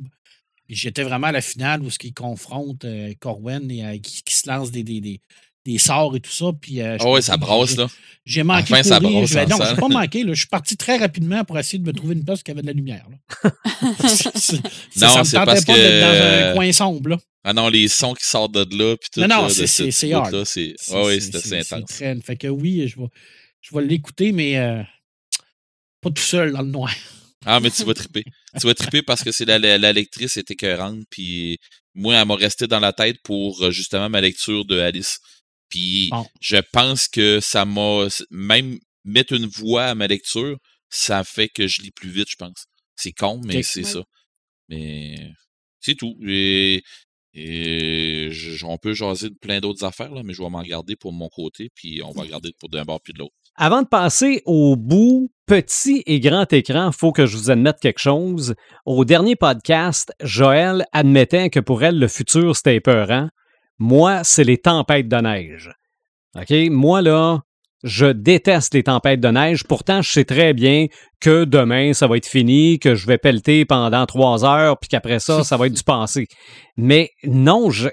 Puis 0.67 0.75
j'étais 0.75 1.03
vraiment 1.03 1.27
à 1.27 1.31
la 1.31 1.41
finale 1.41 1.81
où 1.83 1.89
ce 1.89 1.99
qui 1.99 2.11
confronte 2.13 2.85
euh, 2.85 3.13
Corwen 3.19 3.69
et 3.71 3.85
euh, 3.85 3.97
qui, 3.99 4.23
qui 4.23 4.33
se 4.33 4.49
lance 4.49 4.71
des, 4.71 4.83
des, 4.83 4.99
des, 5.01 5.19
des 5.65 5.77
sorts 5.77 6.15
et 6.15 6.19
tout 6.19 6.31
ça. 6.31 6.47
Puis, 6.59 6.81
euh, 6.81 6.97
je 6.97 7.03
Ah 7.03 7.09
ouais, 7.09 7.17
me 7.17 7.21
ça 7.21 7.37
brasse, 7.37 7.75
là. 7.77 7.87
J'ai 8.25 8.43
manqué 8.43 8.73
À 8.73 8.77
la 8.77 8.83
fin, 8.83 8.89
ça 8.89 8.99
brasse 8.99 9.29
Je 9.29 9.33
vais- 9.35 9.45
non, 9.47 9.57
j'ai 9.57 9.75
pas 9.75 9.87
manqué. 9.89 10.23
Là. 10.23 10.33
Je 10.33 10.39
suis 10.39 10.47
parti 10.47 10.75
très 10.77 10.97
rapidement 10.97 11.43
pour 11.43 11.57
essayer 11.59 11.77
de 11.79 11.85
me 11.85 11.93
trouver 11.93 12.15
une 12.15 12.23
place 12.25 12.41
qui 12.41 12.51
avait 12.51 12.61
de 12.61 12.67
la 12.67 12.73
lumière. 12.73 13.05
Là. 13.09 13.51
C'est- 14.07 14.37
c'est- 14.37 14.55
Non, 15.01 15.09
ça 15.09 15.19
me 15.19 15.23
c'est 15.25 15.31
tentait 15.35 15.45
parce 15.45 15.65
pas 15.65 15.75
d'être 15.75 16.01
dans 16.01 16.11
que- 16.13 16.51
un 16.51 16.53
coin 16.53 16.71
sombre. 16.71 17.09
Là. 17.09 17.17
Ah 17.43 17.53
non, 17.53 17.67
les 17.69 17.87
sons 17.87 18.13
qui 18.13 18.23
sortent 18.25 18.53
de 18.53 18.77
là, 18.77 18.95
puis 18.97 19.09
tout 19.11 19.19
Non, 19.21 19.27
non, 19.27 19.41
là, 19.43 19.47
de 19.47 19.53
c'est- 19.53 19.67
ce 19.67 19.91
c'est- 19.91 20.13
hard. 20.13 20.29
bout-là, 20.31 20.45
c'est... 20.45 20.73
C'est- 20.77 20.93
Ouais, 20.93 21.03
ouais, 21.05 21.13
c'est- 21.19 21.25
c'était 21.25 21.39
c'est- 21.39 21.63
c'est 21.63 21.63
c'est 21.87 22.07
intense. 22.07 22.23
Fait 22.25 22.35
que 22.37 22.47
oui, 22.47 22.87
je 22.87 22.99
vais, 22.99 23.07
je 23.61 23.75
vais 23.75 23.83
l'écouter, 23.83 24.31
mais 24.31 24.57
euh, 24.57 24.81
pas 26.01 26.09
tout 26.11 26.21
seul 26.21 26.51
dans 26.53 26.61
le 26.61 26.67
noir. 26.69 26.93
Ah, 27.45 27.59
mais 27.59 27.71
tu 27.71 27.83
vas 27.83 27.93
triper. 27.93 28.23
tu 28.59 28.67
vas 28.67 28.73
triper 28.75 29.01
parce 29.01 29.23
que 29.23 29.31
c'est 29.31 29.45
la, 29.45 29.57
la, 29.57 29.77
la 29.77 29.93
lectrice 29.93 30.37
est 30.37 30.51
écœurante, 30.51 31.03
puis 31.09 31.57
moi, 31.95 32.15
elle 32.15 32.27
m'a 32.27 32.35
resté 32.35 32.67
dans 32.67 32.79
la 32.79 32.93
tête 32.93 33.17
pour 33.23 33.63
euh, 33.63 33.71
justement 33.71 34.09
ma 34.09 34.21
lecture 34.21 34.65
de 34.65 34.79
Alice. 34.79 35.17
Puis 35.69 36.09
Bon. 36.11 36.25
je 36.39 36.57
pense 36.71 37.07
que 37.07 37.39
ça 37.39 37.65
m'a... 37.65 38.07
Même 38.29 38.77
mettre 39.05 39.33
une 39.33 39.47
voix 39.47 39.85
à 39.85 39.95
ma 39.95 40.05
lecture, 40.07 40.57
ça 40.89 41.23
fait 41.23 41.49
que 41.49 41.67
je 41.67 41.81
lis 41.81 41.91
plus 41.91 42.11
vite, 42.11 42.29
je 42.29 42.35
pense. 42.35 42.65
C'est 42.95 43.13
con, 43.13 43.41
mais 43.43 43.63
c'est 43.63 43.83
Ouais. 43.85 43.91
ça. 43.91 44.03
Mais 44.69 45.31
c'est 45.79 45.95
tout. 45.95 46.15
Et, 46.27 46.83
et 47.33 48.27
je- 48.31 48.65
on 48.65 48.77
peut 48.77 48.93
jaser 48.93 49.29
de 49.29 49.35
plein 49.41 49.59
d'autres 49.59 49.83
affaires, 49.83 50.11
là, 50.11 50.21
mais 50.23 50.33
je 50.33 50.41
vais 50.43 50.49
m'en 50.49 50.61
garder 50.61 50.95
pour 50.95 51.13
mon 51.13 51.29
côté, 51.29 51.69
puis 51.73 52.01
on 52.03 52.11
va 52.11 52.21
regarder 52.21 52.51
pour 52.59 52.69
d'un 52.69 52.83
bord 52.83 53.01
puis 53.01 53.13
de 53.13 53.19
l'autre. 53.19 53.33
Avant 53.55 53.81
de 53.81 53.87
passer 53.87 54.41
au 54.45 54.75
bout 54.75 55.29
petit 55.45 56.03
et 56.05 56.19
grand 56.19 56.51
écran, 56.53 56.91
faut 56.91 57.11
que 57.11 57.25
je 57.25 57.35
vous 57.37 57.51
admette 57.51 57.79
quelque 57.81 57.99
chose. 57.99 58.55
Au 58.85 59.03
dernier 59.05 59.35
podcast, 59.35 60.13
Joël 60.21 60.85
admettait 60.93 61.49
que 61.49 61.59
pour 61.59 61.83
elle, 61.83 61.99
le 61.99 62.07
futur, 62.07 62.55
c'était 62.55 62.77
épeurant. 62.77 63.27
Moi, 63.77 64.23
c'est 64.23 64.43
les 64.45 64.57
tempêtes 64.57 65.07
de 65.09 65.17
neige. 65.17 65.71
OK? 66.39 66.53
Moi, 66.69 67.01
là, 67.01 67.39
je 67.83 68.05
déteste 68.05 68.73
les 68.73 68.83
tempêtes 68.83 69.19
de 69.19 69.27
neige. 69.27 69.63
Pourtant, 69.65 70.01
je 70.01 70.11
sais 70.11 70.23
très 70.23 70.53
bien 70.53 70.85
que 71.19 71.43
demain, 71.43 71.93
ça 71.93 72.07
va 72.07 72.17
être 72.17 72.27
fini, 72.27 72.79
que 72.79 72.95
je 72.95 73.05
vais 73.05 73.17
pelleter 73.17 73.65
pendant 73.65 74.05
trois 74.05 74.45
heures, 74.45 74.77
puis 74.79 74.87
qu'après 74.87 75.19
ça, 75.19 75.43
ça 75.43 75.57
va 75.57 75.67
être 75.67 75.73
du 75.73 75.83
passé. 75.85 76.27
Mais 76.77 77.09
non, 77.25 77.69
je- 77.69 77.89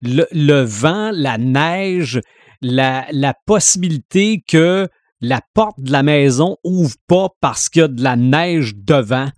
le, 0.00 0.26
le 0.32 0.62
vent, 0.62 1.10
la 1.12 1.36
neige, 1.36 2.20
la, 2.62 3.06
la 3.12 3.34
possibilité 3.46 4.42
que 4.46 4.88
la 5.20 5.40
porte 5.54 5.80
de 5.80 5.90
la 5.92 6.02
maison 6.02 6.56
ouvre 6.64 6.94
pas 7.08 7.28
parce 7.40 7.68
qu'il 7.68 7.80
y 7.80 7.84
a 7.84 7.88
de 7.88 8.02
la 8.02 8.16
neige 8.16 8.74
devant 8.76 9.28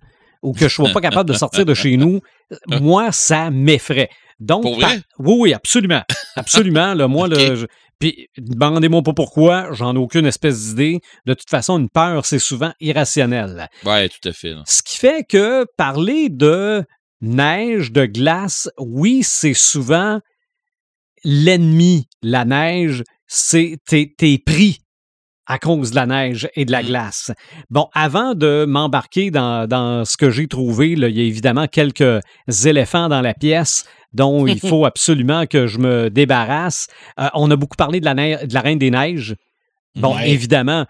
ou 0.43 0.53
que 0.53 0.67
je 0.67 0.73
sois 0.73 0.91
pas 0.91 1.01
capable 1.01 1.29
de 1.29 1.35
sortir 1.35 1.65
de 1.65 1.73
chez 1.73 1.97
nous, 1.97 2.19
moi, 2.81 3.11
ça 3.11 3.49
m'effraie. 3.51 4.09
Donc, 4.39 4.61
Pour 4.63 4.75
vrai? 4.75 5.01
oui, 5.19 5.35
oui, 5.39 5.53
absolument. 5.53 6.03
Absolument. 6.35 6.93
Là, 6.93 7.07
moi, 7.07 7.27
là, 7.29 7.55
je- 7.55 7.65
puis, 7.99 8.27
demandez-moi 8.37 9.01
pas 9.01 9.13
pourquoi, 9.13 9.69
j'en 9.73 9.95
ai 9.95 9.97
aucune 9.97 10.27
espèce 10.27 10.67
d'idée. 10.67 10.99
De 11.25 11.33
toute 11.33 11.49
façon, 11.49 11.79
une 11.79 11.89
peur, 11.89 12.25
c'est 12.27 12.37
souvent 12.37 12.71
irrationnel. 12.79 13.67
Ouais, 13.85 14.07
tout 14.09 14.29
à 14.29 14.33
fait. 14.33 14.51
là. 14.51 14.61
Ce 14.67 14.83
qui 14.83 14.97
fait 14.97 15.23
que 15.27 15.65
parler 15.77 16.29
de 16.29 16.83
neige, 17.21 17.91
de 17.91 18.05
glace, 18.05 18.69
oui, 18.77 19.23
c'est 19.23 19.55
souvent 19.55 20.19
l'ennemi. 21.23 22.07
La 22.21 22.45
neige, 22.45 23.03
c'est 23.27 23.77
t'es, 23.85 24.37
pris 24.43 24.79
à 25.45 25.59
cause 25.59 25.91
de 25.91 25.95
la 25.95 26.05
neige 26.05 26.49
et 26.55 26.65
de 26.65 26.71
la 26.71 26.83
Mm. 26.83 26.87
glace. 26.87 27.31
Bon, 27.69 27.87
avant 27.93 28.33
de 28.35 28.65
m'embarquer 28.67 29.31
dans, 29.31 29.67
dans 29.67 30.03
ce 30.05 30.17
que 30.17 30.29
j'ai 30.29 30.47
trouvé, 30.47 30.95
là, 30.95 31.07
il 31.07 31.17
y 31.17 31.21
a 31.21 31.23
évidemment 31.23 31.67
quelques 31.67 32.21
éléphants 32.65 33.07
dans 33.09 33.21
la 33.21 33.33
pièce 33.33 33.85
dont 34.13 34.45
il 34.47 34.59
faut 34.59 34.85
absolument 34.85 35.45
que 35.45 35.67
je 35.67 35.77
me 35.79 36.09
débarrasse. 36.09 36.87
Euh, 37.19 37.27
on 37.33 37.49
a 37.51 37.55
beaucoup 37.55 37.77
parlé 37.77 37.99
de 38.01 38.05
la, 38.05 38.13
neige- 38.13 38.45
de 38.45 38.53
la 38.53 38.61
Reine 38.61 38.79
des 38.79 38.91
Neiges. 38.91 39.35
Bon, 39.95 40.15
Ouais. 40.15 40.29
évidemment, 40.31 40.85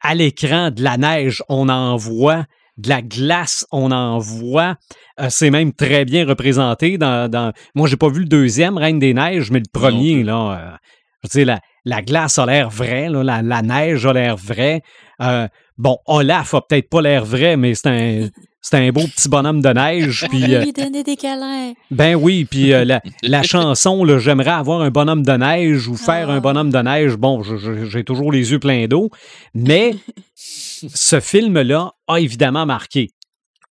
à 0.00 0.14
l'écran, 0.14 0.70
de 0.70 0.82
la 0.82 0.96
neige, 0.96 1.42
on 1.48 1.68
en 1.68 1.96
voit. 1.96 2.44
De 2.80 2.88
la 2.88 3.02
glace, 3.02 3.66
on 3.72 3.90
en 3.90 4.18
voit. 4.18 4.76
Euh, 5.20 5.26
c'est 5.28 5.50
même 5.50 5.72
très 5.72 6.04
bien 6.06 6.26
représenté 6.26 6.96
dans. 6.96 7.30
dans... 7.30 7.52
Moi, 7.74 7.88
j'ai 7.88 7.96
pas 7.96 8.08
vu 8.08 8.20
le 8.20 8.26
deuxième, 8.26 8.78
Reine 8.78 8.98
des 8.98 9.12
Neiges, 9.12 9.50
mais 9.50 9.58
le 9.58 9.70
premier, 9.70 10.22
là. 10.22 10.52
euh, 10.52 10.76
je 11.22 11.28
veux 11.38 11.44
dire, 11.44 11.54
la, 11.54 11.60
la 11.84 12.02
glace 12.02 12.38
a 12.38 12.46
l'air 12.46 12.70
vraie, 12.70 13.10
là, 13.10 13.22
la, 13.22 13.42
la 13.42 13.60
neige 13.60 14.06
a 14.06 14.12
l'air 14.14 14.36
vraie. 14.36 14.80
Euh, 15.20 15.46
bon, 15.76 15.98
Olaf 16.06 16.54
a 16.54 16.62
peut-être 16.62 16.88
pas 16.88 17.02
l'air 17.02 17.24
vrai, 17.24 17.56
mais 17.58 17.74
c'est 17.74 17.88
un. 17.88 18.28
C'est 18.62 18.76
un 18.76 18.90
beau 18.90 19.02
petit 19.02 19.28
bonhomme 19.28 19.62
de 19.62 19.70
neige. 19.70 20.26
Puis, 20.30 20.54
euh, 20.54 20.62
lui 20.62 20.72
donner 20.72 21.02
des 21.02 21.16
câlins. 21.16 21.72
ben 21.90 22.14
oui, 22.14 22.44
puis 22.44 22.72
euh, 22.74 22.84
la, 22.84 23.00
la 23.22 23.42
chanson, 23.44 24.04
là, 24.04 24.18
j'aimerais 24.18 24.50
avoir 24.50 24.82
un 24.82 24.90
bonhomme 24.90 25.22
de 25.24 25.32
neige 25.32 25.88
ou 25.88 25.96
faire 25.96 26.28
Ah. 26.28 26.34
un 26.34 26.40
bonhomme 26.40 26.70
de 26.70 26.78
neige. 26.78 27.16
Bon, 27.16 27.42
j'ai 27.42 28.04
toujours 28.04 28.32
les 28.32 28.50
yeux 28.52 28.58
pleins 28.58 28.86
d'eau, 28.86 29.08
mais 29.54 29.94
ce 30.34 31.20
film-là 31.20 31.92
a 32.06 32.20
évidemment 32.20 32.66
marqué. 32.66 33.08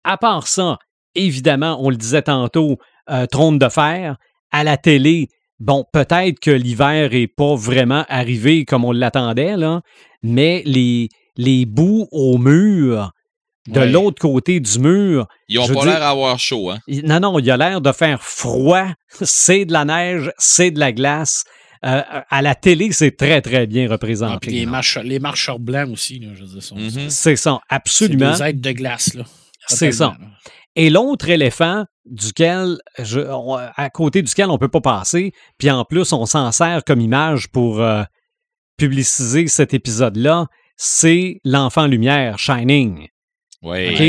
À 0.04 0.18
part 0.18 0.46
ça, 0.48 0.78
évidemment, 1.14 1.78
on 1.80 1.88
le 1.90 1.96
disait 1.96 2.22
tantôt, 2.22 2.76
euh, 3.10 3.26
Trône 3.26 3.58
de 3.58 3.68
fer, 3.70 4.16
à 4.52 4.64
la 4.64 4.76
télé, 4.76 5.28
bon, 5.60 5.84
peut-être 5.92 6.40
que 6.40 6.50
l'hiver 6.50 7.14
est 7.14 7.26
pas 7.26 7.54
vraiment 7.54 8.04
arrivé 8.08 8.64
comme 8.66 8.84
on 8.84 8.92
l'attendait, 8.92 9.56
là, 9.56 9.80
mais 10.22 10.62
les, 10.66 11.08
les 11.36 11.64
bouts 11.64 12.06
au 12.12 12.36
mur, 12.38 13.12
de 13.66 13.80
Ouais. 13.80 13.86
l'autre 13.90 14.20
côté 14.20 14.60
du 14.60 14.78
mur, 14.78 15.26
Ils 15.48 15.58
ont 15.58 15.66
pas 15.68 15.84
l'air 15.86 16.00
d'avoir 16.00 16.38
chaud, 16.38 16.70
hein? 16.70 16.78
Non, 16.88 17.20
non, 17.20 17.38
il 17.38 17.50
a 17.50 17.56
l'air 17.56 17.80
de 17.80 17.92
faire 17.92 18.22
froid. 18.22 18.86
C'est 19.22 19.64
de 19.64 19.72
la 19.72 19.84
neige, 19.84 20.30
c'est 20.38 20.70
de 20.70 20.78
la 20.78 20.92
glace. 20.92 21.44
Euh, 21.86 22.00
à 22.30 22.40
la 22.42 22.54
télé, 22.54 22.92
c'est 22.92 23.14
très, 23.14 23.42
très 23.42 23.66
bien 23.66 23.86
Ah, 23.88 23.92
représenté. 23.92 24.38
puis 24.48 24.52
les, 25.04 25.18
marcheurs 25.18 25.58
blancs 25.58 25.90
aussi, 25.92 26.18
là, 26.18 26.28
je 26.34 26.40
veux 26.42 26.48
dire, 26.48 26.62
sont, 26.62 26.76
Mhm. 26.76 27.10
C'est 27.10 27.36
ça, 27.36 27.60
absolument. 27.68 28.34
C'est 28.34 28.42
des 28.44 28.48
êtres 28.50 28.60
de 28.62 28.72
glace, 28.72 29.12
là. 29.14 29.24
C'est 29.68 29.92
ça. 29.92 30.16
Là. 30.18 30.26
Et 30.76 30.88
l'autre 30.90 31.28
éléphant 31.28 31.84
duquel 32.06 32.78
je- 32.98 33.20
on- 33.20 33.54
à 33.56 33.90
côté 33.90 34.22
duquel 34.22 34.50
on 34.50 34.56
peut 34.58 34.68
pas 34.68 34.80
passer, 34.80 35.32
puis 35.58 35.70
en 35.70 35.84
plus 35.84 36.12
on 36.14 36.24
s'en 36.26 36.50
sert 36.52 36.84
comme 36.84 37.00
image 37.00 37.48
pour 37.50 37.80
euh, 37.82 38.02
publiciser 38.76 39.46
cet 39.46 39.74
épisode-là, 39.74 40.46
c'est 40.76 41.38
l'enfant 41.44 41.86
lumière, 41.86 42.38
Shining. 42.38 43.08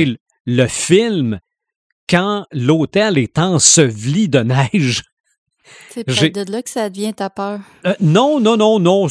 Le- 0.06 0.16
Le 0.47 0.68
film, 0.68 1.39
quand 2.10 2.45
l'hôtel 2.51 3.18
est 3.18 3.39
enseveli 3.39 4.30
de 4.30 4.39
neige, 4.39 5.03
C'est 5.89 6.03
peut-être 6.03 6.45
de 6.45 6.51
là 6.51 6.62
que 6.62 6.70
ça 6.70 6.89
devient 6.89 7.14
ta 7.16 7.30
peur. 7.32 7.60
Euh, 7.88 7.95
non, 7.99 8.39
non, 8.39 8.58
non, 8.58 8.80
non. 8.80 9.08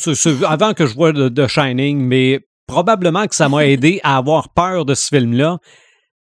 avant 0.47 0.75
que 0.75 0.87
je 0.87 0.95
vois 0.95 1.13
de, 1.13 1.29
de 1.29 1.47
Shining, 1.49 1.99
mais 1.99 2.41
probablement 2.69 3.27
que 3.27 3.35
ça 3.35 3.49
m'a 3.49 3.67
aidé 3.67 4.01
à 4.05 4.17
avoir 4.17 4.53
peur 4.55 4.85
de 4.85 4.95
ce 4.95 5.09
film-là 5.09 5.59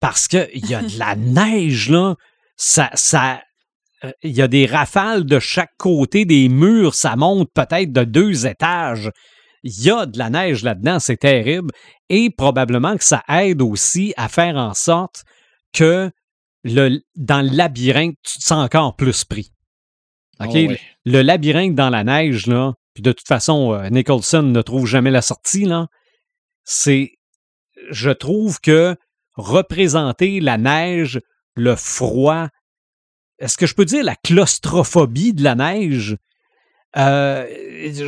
parce 0.01 0.27
qu'il 0.29 0.49
y 0.55 0.75
a 0.75 0.83
de 0.83 0.99
la 0.99 1.15
neige, 1.17 1.91
là. 1.91 2.15
Ça, 2.57 2.91
ça, 2.95 3.43
euh, 4.05 4.13
il 4.23 4.31
y 4.33 4.41
a 4.43 4.49
des 4.49 4.65
rafales 4.67 5.25
de 5.25 5.39
chaque 5.41 5.73
côté 5.79 6.25
des 6.25 6.49
murs. 6.49 6.95
Ça 6.95 7.17
monte 7.17 7.49
peut-être 7.55 7.93
de 7.93 8.05
deux 8.05 8.47
étages. 8.47 9.11
Il 9.63 9.85
y 9.85 9.91
a 9.91 10.07
de 10.07 10.19
la 10.19 10.31
neige 10.31 10.63
là-dedans. 10.63 10.99
C'est 10.99 11.19
terrible. 11.19 11.71
Et 12.09 12.31
probablement 12.31 12.97
que 12.97 13.05
ça 13.05 13.23
aide 13.29 13.63
aussi 13.63 14.13
à 14.17 14.29
faire 14.29 14.57
en 14.57 14.75
sorte 14.75 15.25
que 15.73 16.11
le, 16.65 17.01
dans 17.17 17.43
le 17.43 17.55
labyrinthe, 17.55 18.17
tu 18.23 18.39
te 18.39 18.45
sens 18.45 18.65
encore 18.65 18.97
plus 18.97 19.25
pris. 19.25 19.53
OK? 20.41 20.49
Oh, 20.51 20.55
ouais. 20.55 20.81
le 21.05 21.23
labyrinthe 21.23 21.75
dans 21.75 21.91
la 21.91 22.05
neige, 22.05 22.47
là, 22.47 22.75
puis 22.95 23.03
de 23.03 23.13
toute 23.13 23.27
façon, 23.27 23.73
euh, 23.73 23.89
Nicholson 23.89 24.43
ne 24.43 24.63
trouve 24.63 24.87
jamais 24.87 25.11
la 25.11 25.23
sortie, 25.23 25.65
là, 25.65 25.89
c'est, 26.65 27.13
je 27.91 28.11
trouve 28.11 28.61
que 28.61 28.97
représenter 29.35 30.41
la 30.41 30.59
neige, 30.59 31.21
le 31.55 31.75
froid, 31.75 32.49
est-ce 33.39 33.57
que 33.57 33.67
je 33.67 33.75
peux 33.75 33.85
dire 33.85 34.05
la 34.05 34.17
claustrophobie 34.17 35.33
de 35.33 35.43
la 35.43 35.55
neige? 35.55 36.17
Euh, 36.97 37.47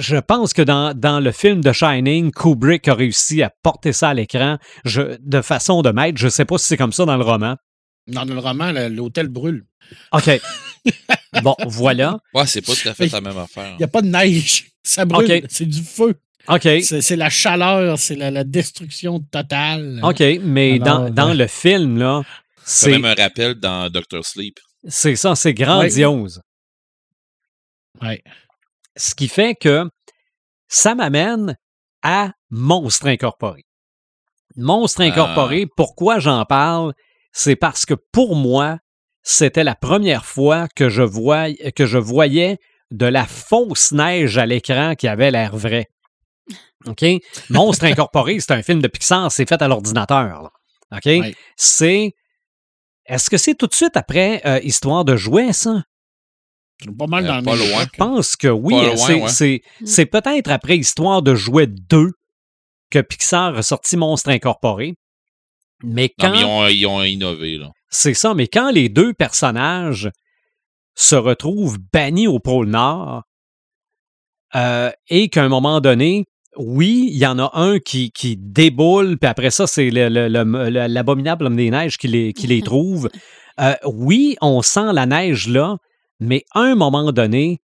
je 0.01 0.17
pense 0.17 0.53
que 0.53 0.63
dans, 0.63 0.93
dans 0.95 1.21
le 1.21 1.33
film 1.33 1.63
de 1.63 1.73
Shining, 1.73 2.31
Kubrick 2.33 2.87
a 2.89 2.95
réussi 2.95 3.43
à 3.43 3.51
porter 3.63 3.93
ça 3.93 4.11
à 4.11 4.15
l'écran 4.15 4.59
de 4.85 5.41
façon 5.43 5.83
de 5.83 5.91
maître. 5.91 6.19
Je 6.19 6.27
ne 6.27 6.31
sais 6.31 6.45
pas 6.45 6.59
si 6.59 6.67
c'est 6.67 6.77
comme 6.77 6.93
ça 6.93 7.05
dans 7.05 7.17
le 7.17 7.25
roman. 7.25 7.57
Dans 8.07 8.25
le 8.25 8.39
roman, 8.39 8.73
l'hôtel 8.91 9.29
brûle. 9.29 9.65
OK. 10.13 10.31
bon, 11.43 11.57
voilà. 11.67 12.19
Ouais, 12.35 12.47
c'est 12.47 12.61
pas 12.61 12.75
tout 12.75 12.89
à 12.89 12.95
fait 12.95 13.11
la 13.11 13.21
même 13.23 13.39
affaire. 13.39 13.71
Il 13.73 13.79
n'y 13.79 13.85
a 13.85 13.89
pas 13.89 14.03
de 14.03 14.09
neige. 14.09 14.67
Ça 14.83 15.07
brûle. 15.07 15.47
C'est 15.49 15.65
du 15.67 15.83
feu. 15.83 16.15
OK. 16.49 16.69
C'est 16.83 17.17
la 17.17 17.31
chaleur, 17.31 17.99
c'est 17.99 18.17
la, 18.17 18.31
la 18.31 18.45
destruction 18.45 19.19
totale. 19.21 20.01
OK, 20.03 20.23
mais 20.43 20.79
dans, 20.79 20.97
Alors, 21.05 21.11
dans 21.11 21.29
ouais. 21.29 21.35
le 21.37 21.47
film, 21.47 21.97
là, 21.99 22.23
C'est 22.67 22.87
c'est 22.87 22.91
même 22.99 23.07
un 23.07 23.15
rappel 23.15 23.55
dans 23.55 23.89
Doctor 23.89 24.23
Sleep. 24.27 24.61
c'est 24.87 25.17
ça, 25.17 25.35
c'est 25.35 25.55
grandiose. 25.55 26.43
Ouais. 28.03 28.23
Ce 28.97 29.15
qui 29.15 29.29
fait 29.29 29.55
que 29.55 29.89
ça 30.69 30.95
m'amène 30.95 31.57
à 32.03 32.33
Monstre 32.51 33.07
Incorporé. 33.07 33.65
Monstre 34.57 35.03
Ah. 35.03 35.07
Incorporé, 35.07 35.67
pourquoi 35.77 36.19
j'en 36.19 36.45
parle? 36.45 36.93
C'est 37.33 37.57
parce 37.57 37.87
que 37.87 37.95
pour 38.13 38.37
moi, 38.37 38.79
c'était 39.23 39.65
la 39.65 39.75
première 39.75 40.25
fois 40.25 40.69
que 40.69 40.89
je, 40.89 41.03
vois, 41.03 41.53
que 41.75 41.87
je 41.87 41.99
voyais 41.99 42.59
de 42.91 43.07
la 43.07 43.27
fausse 43.27 43.93
neige 43.93 44.39
à 44.39 44.47
l'écran 44.47 44.95
qui 44.95 45.09
avait 45.09 45.31
l'air 45.31 45.57
vrai. 45.57 45.89
OK? 46.87 47.05
Monstre 47.51 47.85
Incorporé, 47.87 48.39
c'est 48.39 48.53
un 48.53 48.63
film 48.63 48.81
de 48.81 48.89
Pixar, 48.89 49.33
c'est 49.33 49.49
fait 49.49 49.61
à 49.63 49.69
l'ordinateur. 49.69 50.51
OK? 50.93 51.09
C'est. 51.57 52.13
Est-ce 53.07 53.29
que 53.29 53.37
c'est 53.37 53.55
tout 53.55 53.67
de 53.67 53.75
suite 53.75 53.97
après 53.97 54.41
euh, 54.47 54.61
Histoire 54.63 55.05
de 55.05 55.17
jouets, 55.17 55.53
ça? 55.53 55.83
C'est 56.85 56.97
Pas 56.97 57.07
mal 57.07 57.25
Euh, 57.25 57.29
dans 57.29 57.43
pas 57.43 57.57
loin. 57.57 57.85
Je 57.93 57.99
pense 57.99 58.37
que 58.37 58.49
oui. 58.49 58.75
Hein, 58.75 58.97
c'est, 59.29 59.51
ouais. 59.55 59.61
Mm. 59.81 59.87
c'est 59.87 60.07
peut-être 60.07 60.51
après 60.51 60.77
Histoire 60.77 61.23
de 61.23 61.35
jouets 61.35 61.67
2 61.67 62.11
que 62.91 62.99
Pixar 63.01 63.57
a 63.57 63.63
sorti 63.63 63.97
Monstre 63.97 64.31
Incorporé. 64.31 64.95
Mais 65.83 66.13
Non, 66.19 66.27
quand. 66.27 66.33
mais 66.33 66.41
ils 66.41 66.45
ont, 66.45 66.67
ils 66.69 66.87
ont 66.87 67.03
innové, 67.03 67.59
là. 67.59 67.71
C'est 67.91 68.15
ça, 68.15 68.35
mais 68.35 68.49
quand 68.49 68.71
les 68.71 68.89
deux 68.89 69.13
personnages 69.15 70.11
se 70.97 71.15
retrouvent 71.17 71.79
bannis 71.93 72.27
au 72.29 72.39
pôle 72.39 72.69
Nord 72.69 73.23
euh, 74.55 74.91
et 75.09 75.29
qu'à 75.29 75.43
un 75.45 75.49
moment 75.49 75.81
donné, 75.81 76.25
oui, 76.57 77.09
il 77.11 77.19
y 77.19 77.27
en 77.27 77.39
a 77.41 77.51
un 77.55 77.79
qui, 77.81 78.11
qui 78.13 78.37
déboule, 78.37 79.19
puis 79.19 79.29
après 79.29 79.51
ça, 79.51 79.67
c'est 79.67 79.91
le- 79.91 80.09
le- 80.09 80.29
le- 80.29 80.71
le- 80.71 80.87
l'abominable 80.87 81.47
homme 81.47 81.57
des 81.57 81.71
neiges 81.71 81.99
qui 81.99 82.07
les, 82.09 82.33
qui 82.33 82.47
les 82.47 82.63
trouve. 82.63 83.11
Euh, 83.61 83.75
oui, 83.85 84.37
on 84.41 84.63
sent 84.63 84.93
la 84.93 85.07
neige 85.07 85.49
là, 85.49 85.77
mais 86.21 86.45
à 86.53 86.61
un 86.61 86.75
moment 86.75 87.13
donné, 87.13 87.59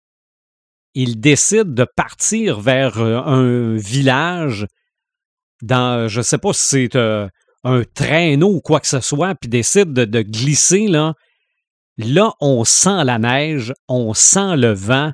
il 0.95 1.19
décide 1.19 1.73
de 1.73 1.85
partir 1.95 2.59
vers 2.59 2.99
euh, 2.99 3.17
un 3.19 3.75
village 3.75 4.65
dans, 5.61 6.07
je 6.07 6.21
sais 6.21 6.37
pas 6.37 6.53
si 6.53 6.63
c'est 6.67 6.95
euh, 6.95 7.27
un 7.63 7.83
traîneau 7.93 8.49
ou 8.55 8.61
quoi 8.61 8.79
que 8.79 8.87
ce 8.87 8.99
soit, 9.01 9.35
puis 9.35 9.49
décide 9.49 9.93
de, 9.93 10.21
glisser, 10.21 10.87
là, 10.87 11.13
là, 11.97 12.33
on 12.39 12.63
sent 12.63 13.03
la 13.03 13.19
neige, 13.19 13.73
on 13.87 14.13
sent 14.13 14.55
le 14.55 14.71
vent. 14.73 15.11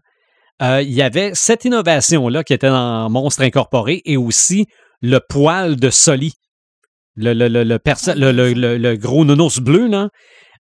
Euh, 0.61 0.81
Il 0.81 0.93
y 0.93 1.01
avait 1.01 1.31
cette 1.33 1.65
innovation-là 1.65 2.43
qui 2.43 2.53
était 2.53 2.69
dans 2.69 3.09
Monstre 3.09 3.41
Incorporé 3.41 4.01
et 4.05 4.17
aussi 4.17 4.67
le 5.01 5.19
poil 5.19 5.75
de 5.75 5.89
Soli. 5.89 6.33
Le, 7.15 7.33
le- 7.33 7.47
le- 7.47 8.77
le 8.77 8.95
gros 8.97 9.25
nounours 9.25 9.59
bleu, 9.59 9.87
là. 9.87 10.09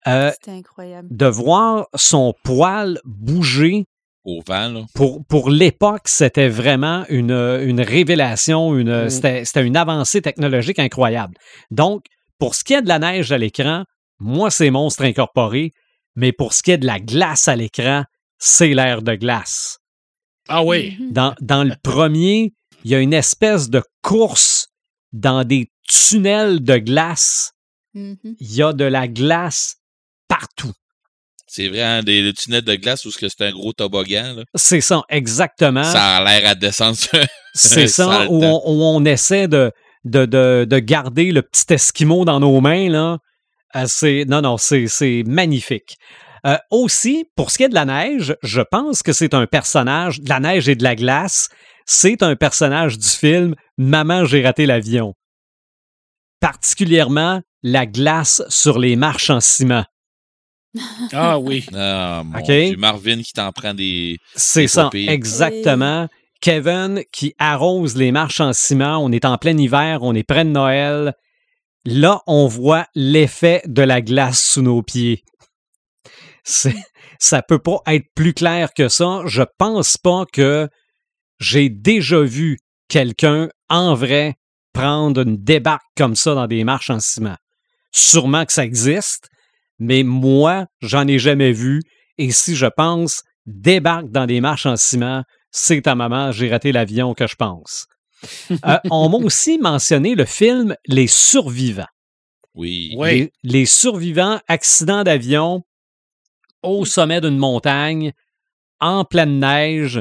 Euh, 0.06 0.32
incroyable. 0.46 1.08
de 1.10 1.26
voir 1.26 1.86
son 1.94 2.34
poil 2.44 3.00
bouger 3.04 3.84
au 4.24 4.40
vent. 4.46 4.68
Là. 4.68 4.80
Pour, 4.94 5.24
pour 5.26 5.50
l'époque, 5.50 6.02
c'était 6.08 6.48
vraiment 6.48 7.04
une, 7.08 7.30
une 7.30 7.80
révélation, 7.80 8.76
une, 8.76 9.04
Mm. 9.06 9.10
c'était, 9.10 9.44
c'était 9.44 9.64
une 9.66 9.76
avancée 9.76 10.22
technologique 10.22 10.78
incroyable. 10.78 11.34
Donc, 11.70 12.04
pour 12.38 12.54
ce 12.54 12.64
qui 12.64 12.74
est 12.74 12.82
de 12.82 12.88
la 12.88 12.98
neige 12.98 13.32
à 13.32 13.38
l'écran, 13.38 13.84
moi, 14.18 14.50
c'est 14.50 14.70
Monstre 14.70 15.04
Incorporé, 15.04 15.72
mais 16.16 16.32
pour 16.32 16.52
ce 16.54 16.62
qui 16.62 16.70
est 16.70 16.78
de 16.78 16.86
la 16.86 17.00
glace 17.00 17.48
à 17.48 17.56
l'écran, 17.56 18.04
c'est 18.38 18.74
l'air 18.74 19.02
de 19.02 19.14
glace. 19.14 19.78
Ah 20.48 20.62
oui. 20.64 20.96
Dans, 21.10 21.34
dans 21.40 21.64
le 21.64 21.74
premier, 21.82 22.52
il 22.84 22.90
y 22.90 22.94
a 22.94 23.00
une 23.00 23.14
espèce 23.14 23.70
de 23.70 23.82
course 24.02 24.68
dans 25.12 25.44
des 25.44 25.70
tunnels 25.88 26.62
de 26.62 26.76
glace. 26.76 27.52
Mhm. 27.94 28.16
Il 28.40 28.54
y 28.54 28.62
a 28.62 28.72
de 28.72 28.84
la 28.84 29.06
glace 29.08 29.76
partout. 30.28 30.72
C'est 31.46 31.68
vrai, 31.68 31.82
hein, 31.82 32.02
des, 32.02 32.22
des 32.22 32.32
tunnels 32.32 32.62
de 32.62 32.74
glace 32.74 33.04
où 33.04 33.10
ce 33.10 33.18
que 33.18 33.28
c'est 33.28 33.42
un 33.42 33.52
gros 33.52 33.72
toboggan. 33.72 34.42
C'est 34.54 34.80
ça, 34.80 35.02
exactement. 35.08 35.84
Ça 35.84 36.16
a 36.16 36.24
l'air 36.24 36.50
à 36.50 36.54
descendre. 36.54 36.98
C'est 37.54 37.86
ça, 37.86 38.26
où 38.28 38.38
on, 38.38 38.40
temps. 38.40 38.62
où 38.66 38.82
on 38.82 39.04
essaie 39.04 39.46
de, 39.46 39.70
de, 40.04 40.26
de, 40.26 40.66
de 40.68 40.78
garder 40.80 41.30
le 41.30 41.42
petit 41.42 41.72
esquimau 41.72 42.24
dans 42.24 42.40
nos 42.40 42.60
mains. 42.60 42.88
Là. 42.88 43.18
Euh, 43.76 43.84
c'est, 43.86 44.24
non, 44.26 44.40
non, 44.40 44.56
c'est, 44.56 44.88
c'est 44.88 45.22
magnifique. 45.24 45.96
Euh, 46.46 46.58
aussi, 46.70 47.24
pour 47.36 47.50
ce 47.50 47.58
qui 47.58 47.62
est 47.64 47.68
de 47.68 47.74
la 47.74 47.84
neige, 47.84 48.36
je 48.42 48.60
pense 48.60 49.02
que 49.02 49.12
c'est 49.12 49.34
un 49.34 49.46
personnage, 49.46 50.20
de 50.20 50.28
la 50.28 50.40
neige 50.40 50.68
et 50.68 50.74
de 50.74 50.82
la 50.82 50.94
glace, 50.94 51.48
c'est 51.86 52.22
un 52.22 52.36
personnage 52.36 52.98
du 52.98 53.08
film 53.08 53.54
Maman, 53.78 54.24
j'ai 54.24 54.42
raté 54.42 54.66
l'avion. 54.66 55.14
Particulièrement 56.40 57.40
la 57.62 57.86
glace 57.86 58.42
sur 58.48 58.78
les 58.78 58.94
marches 58.94 59.30
en 59.30 59.40
ciment. 59.40 59.84
Ah 61.12 61.38
oui. 61.38 61.64
Ah, 61.74 62.22
mon 62.24 62.38
OK. 62.38 62.46
Dieu, 62.46 62.76
Marvin 62.76 63.22
qui 63.22 63.32
t'en 63.32 63.52
prend 63.52 63.74
des. 63.74 64.18
C'est 64.34 64.66
C'est 64.66 64.68
ça, 64.68 64.90
exactement. 64.92 66.08
Kevin 66.40 67.02
qui 67.12 67.34
arrose 67.38 67.96
les 67.96 68.12
marches 68.12 68.40
en 68.40 68.52
ciment. 68.52 68.98
On 68.98 69.10
est 69.12 69.24
en 69.24 69.38
plein 69.38 69.56
hiver, 69.56 70.00
on 70.02 70.14
est 70.14 70.24
près 70.24 70.44
de 70.44 70.50
Noël. 70.50 71.14
Là, 71.86 72.20
on 72.26 72.46
voit 72.46 72.86
l'effet 72.94 73.62
de 73.66 73.82
la 73.82 74.00
glace 74.00 74.42
sous 74.42 74.62
nos 74.62 74.82
pieds. 74.82 75.22
C'est, 76.42 76.74
ça 77.18 77.42
peut 77.42 77.58
pas 77.58 77.78
être 77.86 78.06
plus 78.14 78.34
clair 78.34 78.74
que 78.74 78.88
ça. 78.88 79.22
Je 79.26 79.42
pense 79.58 79.96
pas 79.96 80.24
que 80.30 80.68
j'ai 81.40 81.68
déjà 81.68 82.20
vu 82.20 82.58
quelqu'un 82.88 83.48
en 83.68 83.94
vrai 83.94 84.34
prendre 84.72 85.22
une 85.22 85.36
débarque 85.36 85.86
comme 85.96 86.16
ça 86.16 86.34
dans 86.34 86.46
des 86.46 86.64
marches 86.64 86.90
en 86.90 87.00
ciment. 87.00 87.36
Sûrement 87.92 88.44
que 88.44 88.52
ça 88.52 88.64
existe, 88.64 89.28
mais 89.84 90.02
moi, 90.02 90.66
j'en 90.80 91.06
ai 91.06 91.18
jamais 91.18 91.52
vu. 91.52 91.82
Et 92.18 92.30
si 92.30 92.54
je 92.56 92.66
pense 92.66 93.22
débarque 93.46 94.10
dans 94.10 94.26
des 94.26 94.40
marches 94.40 94.66
en 94.66 94.76
ciment, 94.76 95.22
c'est 95.50 95.82
ta 95.82 95.94
maman, 95.94 96.32
j'ai 96.32 96.50
raté 96.50 96.72
l'avion 96.72 97.14
que 97.14 97.26
je 97.26 97.36
pense. 97.36 97.86
Euh, 98.64 98.78
on 98.90 99.10
m'a 99.10 99.18
aussi 99.18 99.58
mentionné 99.58 100.14
le 100.14 100.24
film 100.24 100.74
Les 100.86 101.06
Survivants. 101.06 101.84
Oui. 102.54 102.96
Les, 102.98 103.32
les 103.42 103.66
survivants 103.66 104.40
accidents 104.48 105.02
d'avion 105.04 105.62
au 106.62 106.86
sommet 106.86 107.20
d'une 107.20 107.36
montagne, 107.36 108.12
en 108.80 109.04
pleine 109.04 109.40
neige. 109.40 110.00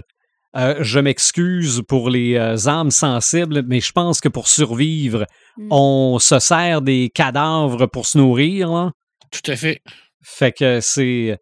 Euh, 0.55 0.77
je 0.81 0.99
m'excuse 0.99 1.81
pour 1.87 2.09
les 2.09 2.35
euh, 2.35 2.67
âmes 2.67 2.91
sensibles, 2.91 3.63
mais 3.67 3.81
je 3.81 3.91
pense 3.91 4.21
que 4.21 4.29
pour 4.29 4.47
survivre, 4.47 5.25
Mm. 5.57 5.67
on 5.71 6.19
se 6.19 6.39
sert 6.39 6.81
des 6.81 7.11
cadavres 7.13 7.85
pour 7.85 8.05
se 8.05 8.17
nourrir. 8.17 8.91
Tout 9.33 9.51
à 9.51 9.55
fait. 9.55 9.81
Fait 10.21 10.51
que 10.53 10.79
c'est. 10.79 11.37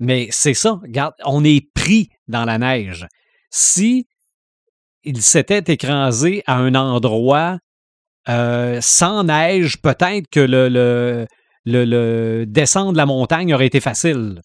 Mais 0.00 0.26
c'est 0.30 0.54
ça, 0.54 0.80
regarde, 0.82 1.14
on 1.24 1.44
est 1.44 1.70
pris 1.72 2.08
dans 2.26 2.44
la 2.44 2.58
neige. 2.58 3.06
Si 3.50 4.06
il 5.04 5.22
s'était 5.22 5.72
écrasé 5.72 6.42
à 6.46 6.56
un 6.56 6.74
endroit 6.74 7.58
euh, 8.28 8.80
sans 8.80 9.22
neige, 9.24 9.76
peut-être 9.80 10.28
que 10.30 10.40
le, 10.40 10.68
le, 10.68 11.26
le, 11.64 11.84
le 11.84 12.44
descendre 12.46 12.96
la 12.96 13.06
montagne 13.06 13.54
aurait 13.54 13.66
été 13.66 13.80
facile. 13.80 14.40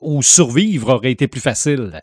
Ou 0.00 0.22
survivre 0.22 0.90
aurait 0.94 1.10
été 1.10 1.26
plus 1.26 1.40
facile. 1.40 1.98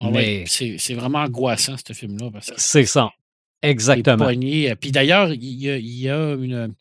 Ah 0.00 0.10
Mais- 0.10 0.44
C'est 0.46 0.94
vraiment 0.94 1.18
angoissant, 1.20 1.76
ce 1.76 1.92
film-là. 1.92 2.30
C'est 2.56 2.86
ça. 2.86 3.10
Exactement. 3.62 4.24
pogné. 4.26 4.74
Puis 4.76 4.90
d'ailleurs, 4.90 5.32
il 5.32 5.44
y 5.44 5.70
a, 5.70 5.76
il 5.76 6.00
y 6.00 6.08
a 6.10 6.32
une, 6.34 6.74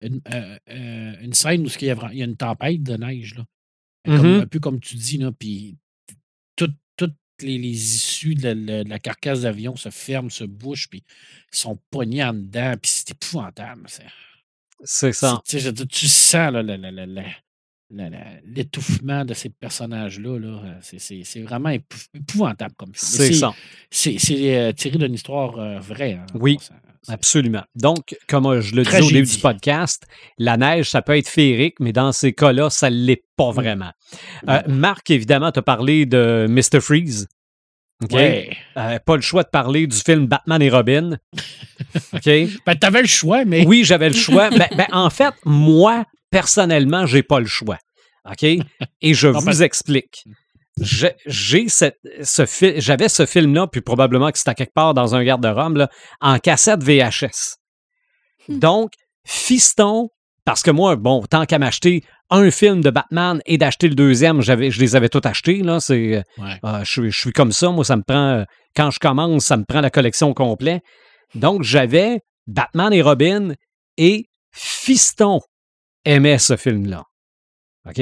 une, 0.00 0.20
euh, 0.32 0.58
euh, 0.68 1.14
une 1.22 1.32
scène 1.32 1.62
où 1.66 1.68
il 1.80 1.86
y, 1.86 1.90
a, 1.90 2.08
il 2.12 2.18
y 2.18 2.22
a 2.22 2.26
une 2.26 2.36
tempête 2.36 2.82
de 2.82 2.96
neige. 2.96 3.34
Là. 3.36 3.44
Comme- 4.04 4.16
Mhm. 4.34 4.40
Un 4.42 4.46
peu 4.46 4.60
comme 4.60 4.78
tu 4.80 4.94
dis, 4.96 5.18
là, 5.18 5.32
puis 5.32 5.76
tout- 6.54 6.72
toutes 6.96 7.16
les, 7.40 7.58
les 7.58 7.70
issues 7.96 8.34
de 8.34 8.42
la, 8.42 8.54
la- 8.54 8.84
de 8.84 8.88
la 8.88 8.98
carcasse 8.98 9.40
d'avion 9.42 9.74
se 9.76 9.90
ferment, 9.90 10.28
se 10.30 10.44
bouchent, 10.44 10.88
puis 10.88 11.02
ils 11.52 11.56
sont 11.58 11.78
pognés 11.90 12.22
en 12.24 12.34
dedans, 12.34 12.74
puis 12.80 12.90
c'est 12.94 13.10
épouvantable. 13.10 13.82
c'est- 13.88 14.04
ça. 15.12 15.40
tu 15.88 16.06
je 16.06 16.06
sens 16.06 16.52
là, 16.52 16.62
la- 16.62 16.76
la- 17.06 17.24
l'étouffement 17.90 19.24
de 19.24 19.34
ces 19.34 19.48
personnages-là. 19.50 20.38
Là. 20.38 20.48
Euh, 20.64 20.74
C'est- 20.98 21.42
vraiment 21.42 21.70
épou- 21.70 22.08
épouvantable 22.14 22.74
comme 22.76 22.92
film. 22.94 23.22
C'est 23.22 23.32
ça. 23.32 23.54
C'est 23.90 24.16
euh, 24.56 24.72
tiré 24.72 24.98
d'une 24.98 25.14
histoire 25.14 25.58
euh, 25.58 25.78
vraie. 25.78 26.14
hein, 26.14 26.26
Oui. 26.34 26.58
Absolument. 27.08 27.62
Donc, 27.76 28.16
comme 28.28 28.60
je 28.60 28.74
le 28.74 28.82
disais 28.82 29.00
au 29.00 29.08
début 29.08 29.28
du 29.30 29.38
podcast, 29.38 30.08
la 30.38 30.56
neige, 30.56 30.90
ça 30.90 31.02
peut 31.02 31.16
être 31.16 31.28
féerique, 31.28 31.76
mais 31.78 31.92
dans 31.92 32.10
ces 32.10 32.32
cas-là, 32.32 32.68
ça 32.68 32.90
ne 32.90 32.96
l'est 32.96 33.22
pas 33.36 33.52
vraiment. 33.52 33.92
Euh, 34.48 34.60
Marc, 34.66 35.08
évidemment, 35.10 35.52
t'a 35.52 35.62
parlé 35.62 36.04
de 36.04 36.46
Mr. 36.48 36.80
Freeze. 36.80 37.28
OK? 38.02 38.10
Ouais. 38.12 38.50
Euh, 38.76 38.98
pas 38.98 39.14
le 39.14 39.22
choix 39.22 39.44
de 39.44 39.48
parler 39.48 39.86
du 39.86 39.96
film 39.96 40.26
Batman 40.26 40.60
et 40.60 40.68
Robin. 40.68 41.16
OK? 42.12 42.24
Ben, 42.66 42.74
t'avais 42.78 43.02
le 43.02 43.08
choix, 43.08 43.44
mais. 43.44 43.64
Oui, 43.64 43.84
j'avais 43.84 44.08
le 44.08 44.14
choix. 44.16 44.50
Ben, 44.50 44.66
ben, 44.76 44.86
en 44.90 45.08
fait, 45.08 45.32
moi, 45.44 46.04
personnellement, 46.30 47.06
j'ai 47.06 47.22
pas 47.22 47.40
le 47.40 47.46
choix. 47.46 47.78
OK? 48.30 48.42
Et 48.42 49.14
je 49.14 49.28
Non, 49.28 49.38
vous 49.38 49.44
parce- 49.46 49.60
explique. 49.60 50.24
Je- 50.80 51.06
J'ai 51.24 51.68
cette- 51.68 51.96
ce 52.22 52.44
fi- 52.44 52.80
j'avais 52.80 53.08
ce 53.08 53.24
film-là, 53.24 53.66
puis 53.66 53.80
probablement 53.80 54.30
que 54.30 54.38
c'était 54.38 54.54
quelque 54.54 54.74
part 54.74 54.92
dans 54.92 55.14
un 55.14 55.24
garde-robe, 55.24 55.86
en 56.20 56.38
cassette 56.38 56.82
VHS. 56.82 57.56
Hmm. 58.48 58.58
Donc, 58.58 58.90
Fiston, 59.26 60.08
parce 60.44 60.62
que 60.62 60.70
moi, 60.70 60.96
bon, 60.96 61.22
tant 61.22 61.46
qu'à 61.46 61.58
m'acheter 61.58 62.02
un 62.30 62.50
film 62.50 62.80
de 62.82 62.90
Batman 62.90 63.40
et 63.46 63.56
d'acheter 63.56 63.88
le 63.88 63.94
deuxième, 63.94 64.42
j'avais, 64.42 64.70
je 64.70 64.78
les 64.80 64.96
avais 64.96 65.08
tous 65.08 65.26
achetés. 65.26 65.62
Là, 65.62 65.80
c'est, 65.80 66.22
Ouais. 66.38 66.58
euh, 66.64 66.84
je, 66.84 66.90
suis- 66.90 67.10
je 67.10 67.18
suis 67.18 67.32
comme 67.32 67.52
ça, 67.52 67.70
moi, 67.70 67.84
ça 67.84 67.96
me 67.96 68.02
prend. 68.02 68.44
Quand 68.74 68.90
je 68.90 68.98
commence, 68.98 69.46
ça 69.46 69.56
me 69.56 69.64
prend 69.64 69.80
la 69.80 69.90
collection 69.90 70.34
complète. 70.34 70.82
Donc, 71.34 71.62
j'avais 71.62 72.20
Batman 72.46 72.92
et 72.92 73.00
Robin 73.00 73.54
et 73.96 74.26
Fiston 74.52 75.40
aimait 76.06 76.38
ce 76.38 76.56
film-là. 76.56 77.04
OK? 77.86 78.00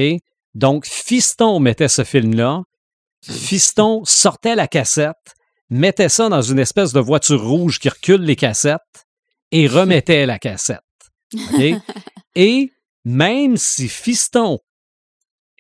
Donc, 0.55 0.87
Fiston 0.87 1.59
mettait 1.59 1.89
ce 1.89 2.05
film-là. 2.05 2.63
Fiston 3.23 4.03
sortait 4.05 4.55
la 4.55 4.69
cassette, 4.69 5.35
mettait 5.71 6.09
ça 6.09 6.29
dans 6.29 6.43
une 6.43 6.59
espèce 6.59 6.93
de 6.93 7.01
voiture 7.01 7.43
rouge 7.45 7.81
qui 7.81 7.89
recule 7.89 8.23
les 8.23 8.37
cassettes 8.37 9.07
et 9.51 9.67
remettait 9.67 10.27
la 10.27 10.39
cassette. 10.39 10.81
Et 12.37 12.71
même 13.05 13.57
si 13.57 13.89
Fiston 13.89 14.59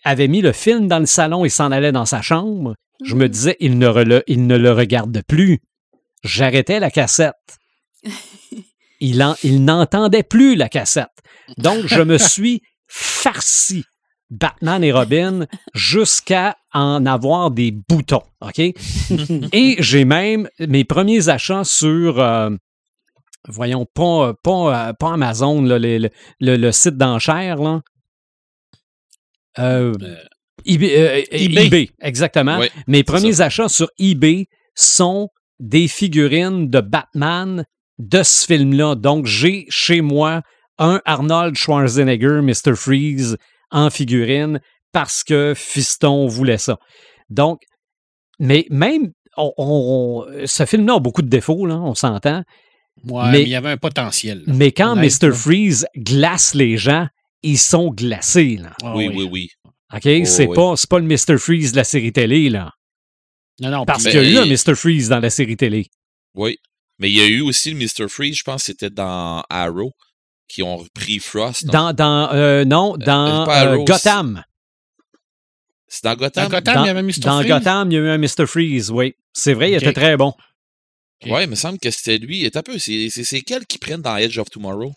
avait 0.04 0.28
mis 0.28 0.42
le 0.42 0.52
film 0.52 0.88
dans 0.88 0.98
le 0.98 1.06
salon 1.06 1.44
et 1.44 1.48
s'en 1.48 1.72
allait 1.72 1.92
dans 1.92 2.04
sa 2.04 2.20
chambre, 2.20 2.74
je 3.04 3.14
me 3.14 3.28
disais, 3.28 3.56
il 3.60 3.78
ne, 3.78 4.22
il 4.26 4.46
ne 4.46 4.56
le 4.56 4.72
regarde 4.72 5.22
plus. 5.26 5.60
J'arrêtais 6.22 6.80
la 6.80 6.90
cassette. 6.90 7.58
Il, 9.04 9.22
en- 9.22 9.36
il 9.42 9.64
n'entendait 9.64 10.22
plus 10.22 10.56
la 10.56 10.68
cassette. 10.68 11.08
Donc, 11.58 11.86
je 11.86 12.00
me 12.02 12.16
suis 12.32 12.62
farci 12.88 13.84
Batman 14.30 14.82
et 14.82 14.92
Robin 14.92 15.46
jusqu'à 15.74 16.56
en 16.72 17.04
avoir 17.06 17.50
des 17.50 17.70
boutons. 17.70 18.22
OK? 18.40 18.58
Et 19.52 19.76
j'ai 19.78 20.04
même 20.04 20.48
mes 20.58 20.84
premiers 20.84 21.28
achats 21.28 21.64
sur, 21.64 22.18
euh, 22.20 22.50
voyons, 23.48 23.86
pas, 23.94 24.34
pas, 24.42 24.88
euh, 24.88 24.92
pas 24.94 25.12
Amazon, 25.12 25.62
là, 25.62 25.78
le, 25.78 25.98
le- 25.98 26.10
le- 26.40 26.56
le 26.56 26.72
site 26.72 26.96
d'enchères, 26.96 27.56
là. 27.56 27.80
Euh, 29.58 29.92
eBay, 30.66 30.96
euh, 30.98 31.22
eBay. 31.30 31.66
eBay, 31.66 31.90
exactement. 32.00 32.58
Mes 32.86 33.04
premiers 33.04 33.34
ça. 33.34 33.46
achats 33.46 33.68
sur 33.68 33.88
eBay 33.98 34.46
sont 34.74 35.28
des 35.60 35.86
figurines 35.86 36.68
de 36.70 36.80
Batman 36.80 37.64
de 37.98 38.22
ce 38.22 38.44
film-là. 38.46 38.94
Donc, 38.94 39.26
j'ai 39.26 39.66
chez 39.68 40.00
moi 40.00 40.42
un 40.78 41.00
Arnold 41.04 41.56
Schwarzenegger, 41.56 42.40
Mr. 42.42 42.74
Freeze, 42.74 43.36
en 43.70 43.90
figurine, 43.90 44.60
parce 44.92 45.22
que 45.24 45.52
Fiston 45.56 46.26
voulait 46.26 46.58
ça. 46.58 46.78
Donc, 47.30 47.60
mais 48.38 48.66
même, 48.70 49.12
on- 49.36 49.52
on- 49.56 50.26
ce 50.46 50.64
film-là 50.66 50.94
a 50.94 50.98
beaucoup 51.00 51.22
de 51.22 51.28
défauts, 51.28 51.66
là, 51.66 51.76
on 51.76 51.94
s'entend. 51.94 52.42
Ouais, 53.04 53.22
Mais- 53.26 53.30
mais 53.32 53.42
il 53.42 53.48
y 53.48 53.54
avait 53.56 53.70
un 53.70 53.76
potentiel. 53.76 54.42
là. 54.46 54.52
Mais 54.54 54.72
quand 54.72 54.94
Mr. 54.96 55.28
là. 55.28 55.32
Freeze 55.32 55.86
glace 55.96 56.54
les 56.54 56.76
gens, 56.76 57.06
ils 57.42 57.58
sont 57.58 57.90
glacés, 57.90 58.56
là. 58.60 58.72
Ah 58.82 58.94
oui, 58.96 59.08
oui, 59.14 59.28
oui. 59.30 59.48
OK? 59.92 60.02
c'est 60.26 60.46
oui. 60.48 60.54
pas, 60.54 60.74
c'est 60.76 60.88
pas 60.88 60.98
le 60.98 61.06
Mr. 61.06 61.36
Freeze 61.38 61.72
de 61.72 61.76
la 61.76 61.84
série 61.84 62.12
télé, 62.12 62.48
là. 62.50 62.70
Non, 63.60 63.70
non, 63.70 63.84
Parce 63.84 64.04
qu'il 64.04 64.14
y 64.14 64.18
a 64.18 64.22
eu 64.28 64.38
un 64.38 64.46
Mr. 64.46 64.74
Freeze 64.74 65.08
dans 65.08 65.20
la 65.20 65.30
série 65.30 65.56
télé. 65.56 65.86
Oui. 66.34 66.56
Mais 66.98 67.10
il 67.10 67.16
y 67.16 67.20
a 67.20 67.26
eu 67.26 67.40
aussi 67.40 67.72
le 67.72 67.76
Mr. 67.78 68.08
Freeze, 68.08 68.36
je 68.38 68.42
pense 68.44 68.62
que 68.62 68.66
c'était 68.66 68.90
dans 68.90 69.42
Arrow, 69.50 69.92
qui 70.48 70.62
ont 70.62 70.76
repris 70.76 71.18
Frost. 71.18 71.64
non? 71.64 71.72
Dans, 71.72 71.92
dans 71.92 72.32
euh, 72.32 72.64
non, 72.64 72.96
dans 72.96 73.44
pas 73.46 73.64
euh, 73.66 73.72
Arrow, 73.72 73.84
Gotham. 73.84 74.44
C'est 75.88 76.04
dans 76.04 76.14
Gotham? 76.16 76.44
Dans 76.44 76.50
Gotham, 76.50 76.74
Dans, 76.74 76.84
il 76.84 76.86
y 76.86 76.90
avait 76.90 77.02
Mr. 77.02 77.20
dans 77.20 77.38
Freeze. 77.38 77.48
Gotham, 77.48 77.90
il 77.90 77.94
y 77.94 77.98
a 77.98 78.00
eu 78.00 78.08
un 78.08 78.18
Mr. 78.18 78.46
Freeze, 78.46 78.90
oui. 78.90 79.14
C'est 79.32 79.54
vrai, 79.54 79.70
il 79.70 79.74
était 79.74 79.92
très 79.92 80.16
bon. 80.16 80.32
Ok. 81.24 81.30
Ouais, 81.30 81.44
il 81.44 81.50
me 81.50 81.54
semble 81.54 81.78
que 81.78 81.90
c'était 81.90 82.18
lui. 82.18 82.44
Et 82.44 82.50
un 82.56 82.62
peu, 82.62 82.78
c'est 82.78 83.08
c'est- 83.10 83.24
c'est 83.24 83.40
quel 83.42 83.64
qui 83.66 83.78
prennent 83.78 84.02
dans 84.02 84.16
Edge 84.16 84.38
of 84.38 84.50
Tomorrow? 84.50 84.92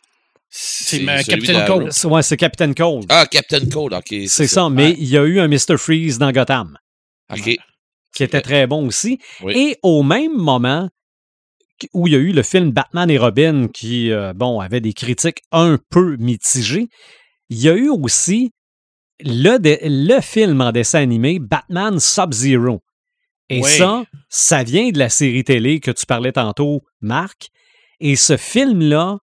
C'est 0.50 1.04
Captain. 1.26 1.66
Cold. 1.66 1.91
C'est- 1.91 2.08
Ouais, 2.08 2.24
c'est 2.24 2.38
Captain 2.38 2.74
Cold. 2.74 3.06
Ah, 3.10 3.26
Captain 3.26 3.66
Cold, 3.70 3.93
ok. 3.93 4.16
c'est 4.28 4.48
ça, 4.48 4.70
mais 4.70 4.88
Ouais. 4.89 4.95
il 4.98 5.08
y 5.10 5.18
a 5.18 5.24
eu 5.24 5.39
un 5.39 5.48
Mr. 5.48 5.78
Freeze 5.78 6.18
dans 6.18 6.32
Gotham, 6.32 6.78
Ok. 7.32 7.58
qui 8.16 8.24
était 8.24 8.41
très 8.41 8.66
bon 8.66 8.88
aussi. 8.88 9.20
Oui. 9.41 9.54
Et 9.58 9.78
au 9.84 10.04
même 10.04 10.36
moment 10.36 10.89
où 11.93 12.07
il 12.07 12.13
y 12.13 12.15
a 12.15 12.19
eu 12.19 12.32
le 12.32 12.43
film 12.43 12.71
Batman 12.71 13.09
et 13.09 13.17
Robin, 13.17 13.67
qui, 13.67 14.11
euh, 14.11 14.34
bon, 14.34 14.59
avait 14.59 14.82
des 14.82 14.93
critiques 14.93 15.41
un 15.51 15.78
peu 15.89 16.17
mitigées, 16.17 16.88
il 17.49 17.59
y 17.59 17.69
a 17.69 17.73
eu 17.73 17.89
aussi 17.89 18.51
le, 19.19 20.21
film 20.21 20.61
en 20.61 20.71
dessin 20.71 21.01
animé 21.01 21.39
Batman 21.39 21.99
Sub-Zero. 21.99 22.82
Et 23.49 23.61
Oui. 23.61 23.69
ça, 23.69 24.03
ça 24.30 24.63
vient 24.63 24.89
de 24.89 24.99
la 24.99 25.09
série 25.09 25.43
télé 25.43 25.80
que 25.80 25.91
tu 25.91 26.05
parlais 26.05 26.34
tantôt, 26.34 26.82
Marc. 27.01 27.49
Et 27.99 28.15
ce 28.15 28.38
film-là 28.38 29.19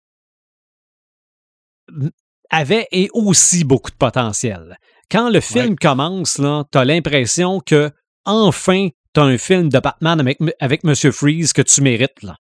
avait 2.49 2.87
et 2.91 3.09
aussi 3.13 3.63
beaucoup 3.63 3.91
de 3.91 3.97
potentiel. 3.97 4.77
Quand 5.11 5.29
le 5.29 5.41
film 5.41 5.75
commence, 5.75 6.37
là, 6.37 6.63
t'as 6.71 6.85
l'impression 6.85 7.59
que 7.59 7.91
enfin 8.25 8.89
t'as 9.11 9.23
un 9.23 9.37
film 9.37 9.69
de 9.69 9.79
Batman 9.79 10.19
avec, 10.19 10.39
avec 10.59 10.83
Monsieur 10.83 11.11
Freeze 11.11 11.53
que 11.53 11.61
tu 11.61 11.81
mérites. 11.81 12.23
Là. 12.23 12.37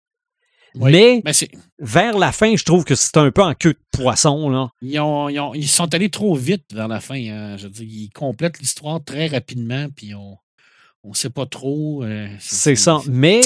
Oui. 0.75 1.21
Mais 1.25 1.33
vers 1.79 2.17
la 2.17 2.31
fin, 2.31 2.55
je 2.55 2.63
trouve 2.63 2.83
que 2.85 2.95
c'est 2.95 3.17
un 3.17 3.31
peu 3.31 3.41
en 3.43 3.53
queue 3.53 3.73
de 3.73 3.79
poisson. 3.91 4.49
Là. 4.49 4.69
ils, 4.81 4.99
ont- 4.99 5.29
ils 5.29 5.39
ont- 5.39 5.53
ils 5.53 5.67
sont 5.67 5.93
allés 5.93 6.09
trop 6.09 6.35
vite 6.35 6.65
vers 6.73 6.87
la 6.87 6.99
fin. 6.99 7.15
hein. 7.15 7.57
Je 7.57 7.63
veux 7.63 7.69
dire, 7.71 7.87
ils 7.87 8.09
complètent 8.09 8.59
l'histoire 8.59 9.03
très 9.03 9.27
rapidement, 9.27 9.87
puis 9.95 10.13
on 10.15 10.37
ne 11.05 11.13
sait 11.15 11.29
pas 11.29 11.45
trop. 11.45 12.03
euh, 12.03 12.27
C'est 12.39 12.75
ça. 12.75 12.99
Mais 13.07 13.41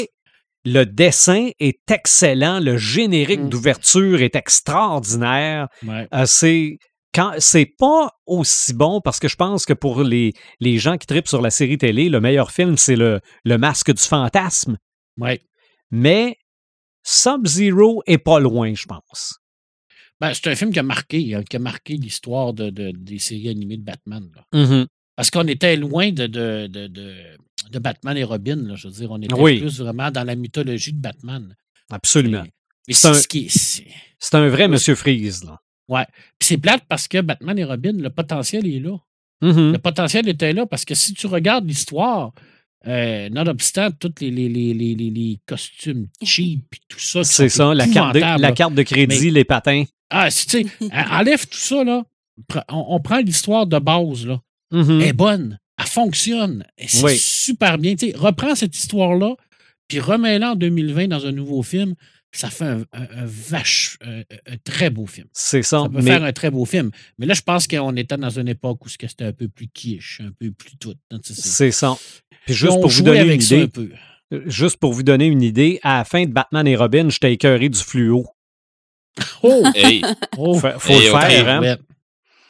le 0.65 0.85
dessin 0.85 1.49
est 1.59 1.79
excellent. 1.91 2.59
Le 2.59 2.77
générique 2.77 3.41
Mm. 3.41 3.49
d'ouverture 3.49 4.21
est 4.21 4.35
extraordinaire. 4.35 5.67
Ouais. 5.85 6.07
Euh, 6.13 6.25
c'est 6.25 6.77
quand 7.13 7.33
c'est 7.37 7.65
pas 7.77 8.11
aussi 8.25 8.73
bon 8.73 8.99
parce 9.01 9.19
que 9.19 9.27
je 9.27 9.35
pense 9.35 9.65
que 9.65 9.73
pour 9.73 10.01
les, 10.03 10.33
les 10.59 10.77
gens 10.79 10.97
qui 10.97 11.05
tripent 11.05 11.27
sur 11.27 11.41
la 11.41 11.51
série 11.51 11.77
télé, 11.77 12.09
le 12.09 12.19
meilleur 12.19 12.51
film, 12.51 12.75
c'est 12.77 12.95
le, 12.95 13.19
le 13.45 13.57
Masque 13.57 13.93
du 13.93 14.01
fantasme. 14.01 14.77
Ouais. 15.17 15.39
Mais 15.91 16.37
Sub-Zero 17.03 18.01
est 18.05 18.17
pas 18.17 18.39
loin, 18.39 18.73
je 18.73 18.85
pense. 18.85 19.39
Ben, 20.21 20.33
c'est 20.33 20.47
un 20.47 20.55
film 20.55 20.71
qui 20.71 20.79
a 20.79 20.83
marqué, 20.83 21.35
hein, 21.35 21.43
qui 21.43 21.55
a 21.57 21.59
marqué 21.59 21.95
l'histoire 21.95 22.53
de, 22.53 22.69
de- 22.69 22.91
des 22.91 23.19
séries 23.19 23.49
animées 23.49 23.77
de 23.77 23.83
Batman. 23.83 24.29
là. 24.35 24.45
Mhm. 24.59 24.87
Parce 25.15 25.29
qu'on 25.29 25.47
était 25.47 25.75
loin 25.75 26.11
de, 26.11 26.27
de, 26.27 26.67
de, 26.67 26.87
de- 26.87 27.37
de 27.71 27.79
Batman 27.79 28.17
et 28.17 28.23
Robin. 28.23 28.55
là. 28.55 28.75
Je 28.75 28.87
veux 28.87 28.93
dire, 28.93 29.11
on 29.11 29.21
était 29.21 29.33
Oui. 29.35 29.59
plus 29.59 29.79
vraiment 29.79 30.09
dans 30.11 30.23
la 30.23 30.35
mythologie 30.35 30.93
de 30.93 30.99
Batman. 31.01 31.55
Absolument. 31.91 32.45
C'est 32.89 33.07
un- 33.07 33.13
ce 33.13 34.37
vrai 34.49 34.67
Monsieur 34.67 34.95
Freeze. 34.95 35.43
Là. 35.43 35.59
Puis 36.39 36.47
c'est 36.47 36.57
plate 36.57 36.83
parce 36.87 37.07
que 37.07 37.19
Batman 37.21 37.57
et 37.59 37.63
Robin, 37.63 37.93
le 37.93 38.09
potentiel 38.09 38.65
est 38.67 38.79
là. 38.79 38.97
Mhm. 39.41 39.73
Le 39.73 39.77
potentiel 39.77 40.27
était 40.29 40.53
là 40.53 40.65
parce 40.65 40.85
que 40.85 40.95
si 40.95 41.13
tu 41.13 41.27
regardes 41.27 41.67
l'histoire, 41.67 42.31
euh, 42.87 43.29
nonobstant 43.29 43.91
tous 43.91 44.11
les, 44.21 44.29
les, 44.31 44.49
les, 44.49 44.73
les, 44.73 44.95
les- 44.95 45.09
les 45.09 45.39
costumes 45.45 46.07
cheap 46.23 46.65
et 46.75 46.79
tout 46.89 46.99
ça. 46.99 47.23
C'est 47.23 47.49
ça, 47.49 47.73
la 47.73 47.87
carte, 47.87 48.15
de, 48.15 48.19
la 48.41 48.51
carte 48.51 48.73
de 48.73 48.83
crédit, 48.83 49.25
Mais- 49.25 49.31
les 49.31 49.43
patins. 49.45 49.83
Ah, 50.09 50.29
si, 50.29 50.45
tu 50.47 50.63
sais, 50.63 50.65
enlève 51.11 51.47
tout 51.47 51.57
ça, 51.57 51.83
là. 51.83 52.03
On, 52.69 52.85
on 52.89 52.99
prend 52.99 53.17
l'histoire 53.19 53.65
de 53.65 53.79
base, 53.79 54.25
là. 54.27 54.39
Mhm. 54.71 55.01
Elle 55.01 55.07
est 55.07 55.13
bonne. 55.13 55.59
Elle 55.79 55.85
fonctionne. 55.87 56.65
C'est 56.77 57.03
Oui. 57.03 57.17
super 57.17 57.77
bien. 57.77 57.95
Tu 57.95 58.11
sais, 58.11 58.17
reprends 58.17 58.53
cette 58.55 58.75
histoire-là, 58.77 59.35
puis 59.87 59.99
remets-la 59.99 60.51
en 60.51 60.55
2020 60.55 61.07
dans 61.07 61.25
un 61.25 61.31
nouveau 61.31 61.63
film. 61.63 61.95
Ça 62.35 62.49
fait 62.49 62.65
un, 62.65 62.81
un- 62.93 63.07
un 63.17 63.25
vache, 63.25 63.97
un, 64.03 64.21
un 64.21 64.57
très 64.63 64.89
beau 64.89 65.05
film. 65.05 65.27
C'est 65.33 65.61
ça. 65.61 65.83
Ça 65.83 65.89
peut 65.89 66.01
mais 66.01 66.11
faire 66.11 66.23
un 66.23 66.33
très 66.33 66.49
beau 66.49 66.65
film. 66.65 66.89
Mais 67.19 67.25
là, 67.27 67.33
je 67.35 67.41
pense 67.41 67.67
qu'on 67.67 67.95
était 67.95 68.17
dans 68.17 68.29
une 68.31 68.47
époque 68.47 68.83
où 68.85 68.89
c'était 68.89 69.23
un 69.25 69.33
peu 69.33 69.47
plus 69.47 69.67
quiche, 69.67 70.19
un 70.23 70.31
peu 70.31 70.51
plus 70.51 70.75
tout. 70.77 70.95
c'est- 71.23 71.71
ça. 71.71 71.95
Puis 72.45 72.55
juste 72.55 72.73
pour 72.81 72.89
vous 72.89 73.03
donner 73.03 73.33
une 73.33 73.41
idée, 73.41 73.67
peu. 73.67 73.91
juste 74.47 74.77
pour 74.77 74.93
vous 74.93 75.03
donner 75.03 75.27
une 75.27 75.43
idée, 75.43 75.79
à 75.83 75.99
la 75.99 76.05
fin 76.05 76.25
de 76.25 76.31
Batman 76.31 76.67
et 76.67 76.75
Robin, 76.75 77.07
j'étais 77.09 77.31
écœuré 77.33 77.69
du 77.69 77.79
fluo. 77.79 78.25
Oh! 79.43 79.63
Hey, 79.75 80.01
oh. 80.37 80.57
Faut, 80.59 80.69
faut 80.79 80.93
le 80.99 81.11
faire, 81.19 81.47
hein? 81.49 81.61
Ouais. 81.61 81.77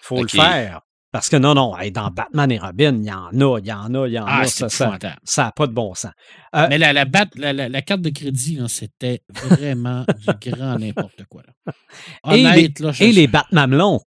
Faut 0.02 0.22
le 0.22 0.28
faire. 0.30 0.82
Parce 1.14 1.30
que 1.30 1.38
non, 1.38 1.54
non, 1.54 1.78
hey, 1.78 1.92
dans 1.92 2.10
Batman 2.10 2.52
et 2.52 2.58
Robin, 2.58 2.98
il 3.00 3.06
y 3.06 3.12
en 3.12 3.28
a, 3.28 3.60
il 3.60 3.68
y 3.68 3.72
en 3.72 3.94
a, 3.94 4.08
il 4.08 4.14
y 4.14 4.20
en 4.20 4.26
Ah, 4.28 4.42
a. 4.42 4.46
Ça, 4.48 4.68
ça, 4.68 4.86
épouvantable. 4.86 5.16
ça 5.24 5.44
n'a 5.44 5.52
pas 5.52 5.68
de 5.68 5.72
bon 5.72 5.94
sens. 5.94 6.12
Euh, 6.56 6.66
Mais 6.70 6.80
la, 6.80 6.92
la, 6.92 7.06
bat- 7.06 7.28
la, 7.36 7.54
la- 7.54 7.70
la 7.70 7.82
carte 7.84 8.02
de 8.02 8.10
crédit, 8.10 8.60
c'était 8.68 9.22
vraiment 9.32 10.06
du 10.42 10.50
grand 10.52 10.80
n'importe 10.80 11.24
quoi. 11.30 11.44
Là. 11.66 12.34
Et 12.34 12.38
les- 12.38 12.46
Honnête, 12.48 12.80
là, 12.80 12.92
je- 12.92 13.04
Et 13.04 13.12
les 13.12 13.28
Batmamelons. 13.28 14.02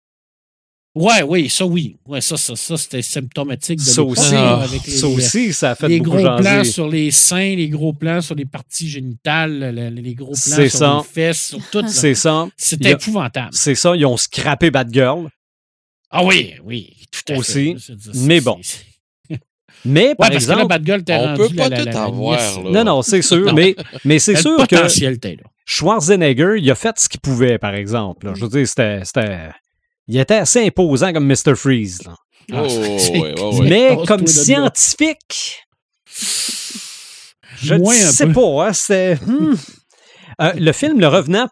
Ouais, 0.96 1.22
oui, 1.22 1.50
ça 1.50 1.66
oui. 1.66 1.96
Ouais, 2.06 2.22
ça, 2.22 2.38
ça, 2.38 2.56
ça 2.56 2.76
c'était 2.78 3.02
symptomatique 3.02 3.78
de 3.78 3.84
Ça 3.84 4.02
aussi, 4.02 4.34
Ah, 4.34 4.62
avec 4.62 4.84
les, 4.86 4.92
ça 4.92 5.06
aussi, 5.06 5.52
ça 5.52 5.70
a 5.72 5.74
fait 5.74 5.88
les 5.88 6.00
beaucoup 6.00 6.16
gros 6.16 6.36
plans 6.38 6.64
sur 6.64 6.88
les 6.88 7.10
seins, 7.10 7.54
les 7.54 7.68
gros 7.68 7.92
plans 7.92 8.22
sur 8.22 8.34
les 8.34 8.46
parties 8.46 8.88
génitales, 8.88 9.58
le- 9.60 9.70
le- 9.90 9.90
les 9.90 10.14
gros 10.14 10.32
plans 10.32 10.56
sur 10.56 10.70
ça. 10.70 10.96
les 10.96 11.04
fesses, 11.04 11.48
sur 11.50 11.60
tout. 11.70 11.84
C'est 11.86 12.14
ça. 12.14 12.48
C'était 12.56 12.92
épouvantable. 12.92 13.50
C'est 13.52 13.74
ça. 13.74 13.94
Ils 13.94 14.06
ont 14.06 14.16
scrappé 14.16 14.70
Batgirl. 14.70 15.28
Ah 16.10 16.24
oui, 16.24 16.54
oui, 16.64 16.96
tout 17.10 17.32
à 17.32 17.36
Aussi. 17.36 17.76
fait. 17.78 17.92
Mais 18.14 18.40
bon. 18.40 18.60
Mais 19.84 20.08
Ouais, 20.08 20.14
par 20.14 20.30
parce 20.30 20.44
que 20.46 20.50
là, 20.52 20.62
exemple. 20.64 21.04
T'es 21.04 21.14
on 21.14 21.22
rendu 21.22 21.36
peut 21.48 21.56
pas 21.56 21.68
la, 21.68 21.76
la, 21.76 21.78
tout 21.78 21.86
la, 21.86 21.92
la 21.92 22.02
avoir, 22.04 22.62
là. 22.64 22.70
non, 22.70 22.84
non, 22.84 23.02
c'est 23.02 23.22
sûr. 23.22 23.38
Non. 23.46 23.52
mais 23.52 23.76
mais 24.04 24.18
c'est 24.18 24.36
sûr 24.36 24.66
que. 24.66 24.76
Schwarzenegger, 25.64 26.54
il 26.58 26.70
a 26.70 26.74
fait 26.74 26.98
ce 26.98 27.08
qu'il 27.08 27.20
pouvait, 27.20 27.58
par 27.58 27.74
exemple. 27.74 28.26
là. 28.26 28.32
Je 28.36 28.42
veux 28.44 28.48
dire, 28.48 28.66
c'était. 28.66 29.00
c'était- 29.04 29.50
Il 30.08 30.16
était 30.18 30.34
assez 30.36 30.64
imposant 30.64 31.12
comme 31.12 31.26
Mr. 31.26 31.54
Freeze. 31.56 32.02
là. 32.04 32.14
Ah, 32.52 32.62
Oh, 32.64 32.68
c'est- 32.68 33.18
ouais, 33.18 33.34
ouais, 33.40 33.58
ouais. 33.58 33.68
Mais 33.68 33.96
comme 34.06 34.26
scientifique, 34.26 35.64
je 37.60 37.74
ne 37.74 37.84
sais 37.84 38.26
peu. 38.26 38.32
pas. 38.34 38.68
hein, 38.68 38.72
c'est- 38.72 39.16
hmm. 39.26 39.56
Euh, 40.40 40.52
le 40.56 40.72
film 40.72 41.00
Le 41.00 41.08
Revenant 41.08 41.48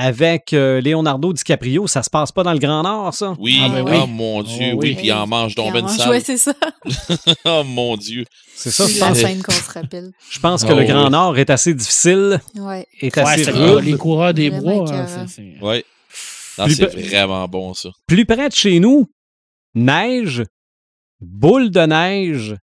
avec 0.00 0.52
euh, 0.52 0.80
Leonardo 0.80 1.32
DiCaprio, 1.32 1.86
ça 1.88 2.02
se 2.04 2.10
passe 2.10 2.30
pas 2.30 2.42
dans 2.44 2.52
le 2.52 2.58
Grand 2.60 2.82
Nord, 2.84 3.12
ça? 3.14 3.34
Oui, 3.38 3.60
Ah, 3.64 3.68
ben 3.68 3.84
oh 3.86 3.90
oui. 3.90 4.10
mon 4.12 4.42
Dieu, 4.42 4.70
Oh, 4.74 4.76
oui, 4.76 4.90
oui. 4.90 4.94
puis 4.94 5.06
il 5.08 5.12
en 5.12 5.26
mange 5.26 5.54
donc 5.56 5.72
ben 5.72 5.88
salle. 5.88 6.22
c'est 6.22 6.36
ça. 6.38 6.54
oh 7.44 7.62
mon 7.64 7.96
Dieu. 7.96 8.24
C'est 8.54 8.70
ça, 8.70 8.86
je 8.86 8.92
C'est 8.92 9.00
la 9.00 9.06
pense. 9.08 9.18
scène 9.18 9.42
qu'on 9.42 9.52
se 9.52 9.70
rappelle. 9.72 10.10
Je 10.30 10.38
pense 10.38 10.64
que 10.64 10.72
Oh, 10.72 10.76
le 10.78 10.84
Grand 10.84 11.04
oui. 11.06 11.10
Nord 11.10 11.38
est 11.38 11.50
assez 11.50 11.74
difficile, 11.74 12.40
Ouais. 12.56 12.86
est 13.00 13.16
Ouais, 13.16 13.22
assez 13.22 13.44
c'est 13.44 13.50
rude. 13.50 13.84
les 13.84 13.96
coureurs 13.96 14.34
des 14.34 14.50
bois. 14.50 14.72
hein, 14.72 14.84
écœurant. 14.84 15.26
c'est- 16.68 17.08
vraiment 17.08 17.48
bon, 17.48 17.74
ça. 17.74 17.88
Plus 18.06 18.24
près 18.24 18.48
de 18.48 18.54
chez 18.54 18.78
nous, 18.80 19.06
neige, 19.74 20.42
boule 21.20 21.70
de 21.70 21.80
neige, 21.86 22.54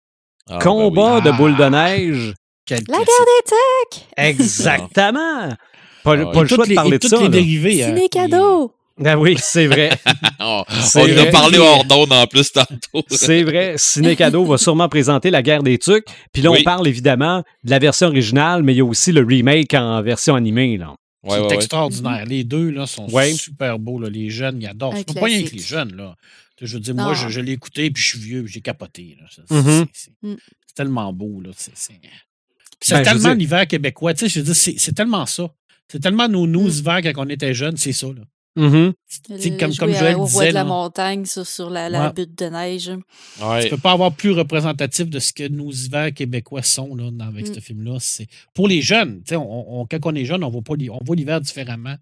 Ah, 0.50 0.60
combat 0.62 1.16
oui. 1.18 1.22
de 1.24 1.32
boule 1.32 1.56
de 1.58 1.64
Ah. 1.64 1.70
neige. 1.70 2.34
Quel 2.66 2.84
La 2.88 2.98
guerre 2.98 3.06
des! 3.48 4.24
Exactement. 4.30 5.50
Pas, 6.06 6.12
Ah, 6.12 6.16
le 6.16 6.22
Et 6.22 6.34
choix 6.34 6.46
toutes 6.48 6.64
de 6.66 6.70
les, 6.70 6.76
parler 6.76 7.00
de 7.00 7.08
ça. 7.08 7.22
les 7.22 7.30
dérivés. 7.30 7.84
hein. 7.84 7.88
Ciné 7.96 8.08
cadeau! 8.10 8.72
Ah 9.04 9.18
oui, 9.20 9.36
c'est 9.38 9.68
vrai. 9.68 9.90
oui. 10.06 10.26
On, 10.40 10.64
en 11.02 11.18
a 11.18 11.26
parlé 11.32 11.58
hors 11.58 11.84
d'onde 11.90 12.14
en 12.14 12.28
plus 12.28 12.50
tantôt. 12.52 13.04
C'est 13.10 13.44
vrai. 13.44 13.74
Ciné 13.78 14.16
Cadeau 14.16 14.46
va 14.46 14.58
sûrement 14.58 14.88
présenter 14.88 15.32
La 15.32 15.42
guerre 15.42 15.64
des 15.64 15.78
tucs. 15.78 16.06
Puis 16.32 16.42
là, 16.42 16.52
on 16.52 16.54
Oui. 16.54 16.64
parle 16.64 16.88
évidemment 16.88 17.44
de 17.66 17.70
la 17.72 17.80
version 17.80 18.08
originale, 18.08 18.64
mais 18.64 18.74
il 18.74 18.78
y 18.78 18.82
a 18.82 18.86
aussi 18.86 19.12
le 19.12 19.22
remake 19.26 19.74
en 19.74 20.02
version 20.02 20.36
animée. 20.36 20.78
Là. 20.78 20.92
Ouais, 21.24 21.32
c'est 21.32 21.40
ouais, 21.42 21.48
ouais. 21.48 21.56
extraordinaire. 21.56 22.26
Les 22.26 22.44
deux 22.46 22.70
là, 22.70 22.86
sont 22.88 23.10
Ouais. 23.12 23.34
super 23.34 23.80
beaux. 23.80 24.00
là. 24.00 24.10
Les 24.10 24.30
jeunes, 24.30 24.62
ils 24.62 24.68
adorent. 24.68 24.94
C'est 24.96 25.14
pas 25.20 25.26
rien 25.26 25.44
que 25.44 25.52
les 25.52 25.60
jeunes. 25.60 25.94
Là. 25.98 26.16
Je 26.62 26.76
veux 26.76 26.80
dire, 26.80 26.96
Non. 26.96 27.04
moi, 27.04 27.14
je, 27.16 27.28
je 27.28 27.42
l'ai 27.42 27.52
écouté, 27.52 27.90
puis 27.92 28.02
je 28.02 28.08
suis 28.12 28.20
vieux, 28.20 28.44
puis 28.44 28.54
j'ai 28.54 28.62
capoté. 28.62 29.18
C'est 29.30 29.54
Mhm. 29.54 29.86
c'est- 29.92 30.12
Mm. 30.24 30.36
c'est 30.68 30.74
tellement 30.76 31.12
beau. 31.12 31.42
là. 31.42 31.50
C'est 31.58 32.94
Ben, 32.94 33.04
tellement 33.04 33.34
l'hiver 33.34 33.68
québécois. 33.68 34.14
Tu 34.14 34.20
sais, 34.22 34.30
je 34.30 34.40
veux 34.40 34.46
dire, 34.46 34.56
c'est 34.56 34.76
c'est 34.78 34.94
tellement 34.94 35.26
ça. 35.26 35.50
C'est 35.92 36.00
tellement 36.00 36.28
nos 36.28 36.48
nous 36.48 36.68
Mm. 36.68 37.02
quand 37.14 37.26
on 37.26 37.30
était 37.30 37.54
jeunes, 37.54 37.78
c'est 37.78 37.94
ça. 37.94 38.08
Là. 38.08 38.22
C'est 38.58 39.50
Le- 39.50 39.58
comme- 39.60 39.76
comme 39.76 39.92
Joël 39.94 40.16
au 40.16 40.26
disait, 40.26 40.50
de 40.50 40.54
la 40.54 40.62
là. 40.62 40.64
montagne 40.64 41.26
sur, 41.26 41.46
sur 41.46 41.70
la, 41.70 41.90
la 41.90 42.08
Ouais. 42.08 42.14
butte 42.14 42.38
de 42.40 42.46
neige. 42.46 42.90
Tu 43.38 43.44
Ouais. 43.44 43.70
peux 43.70 43.78
pas 43.78 43.92
avoir 43.92 44.14
plus 44.14 44.32
représentatif 44.32 45.10
de 45.10 45.20
ce 45.20 45.34
que 45.34 45.48
nos 45.50 45.70
hivers 45.72 46.14
québécois 46.14 46.62
sont 46.64 46.96
là, 46.96 47.10
dans- 47.12 47.28
avec 47.28 47.50
Mm. 47.50 47.54
ce 47.56 47.60
film-là. 47.60 47.98
C'est 48.00 48.28
pour 48.54 48.68
les 48.70 48.82
jeunes. 48.82 49.18
tu 49.24 49.30
sais, 49.30 49.36
On, 49.36 49.82
on- 49.82 49.86
quand 49.86 50.00
on 50.06 50.16
est 50.16 50.24
jeune, 50.26 50.44
on 50.44 50.50
voit 50.50 50.62
pas 50.62 50.74
on 50.90 51.04
voit 51.04 51.16
l'hiver 51.18 51.42
différemment 51.42 51.96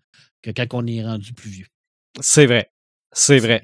que 0.44 0.52
quand 0.52 0.66
on 0.74 0.86
est 0.86 1.04
rendu 1.04 1.34
plus 1.34 1.50
vieux. 1.50 1.68
C'est 2.22 2.46
vrai. 2.46 2.70
C'est 3.14 3.40
vrai. 3.40 3.62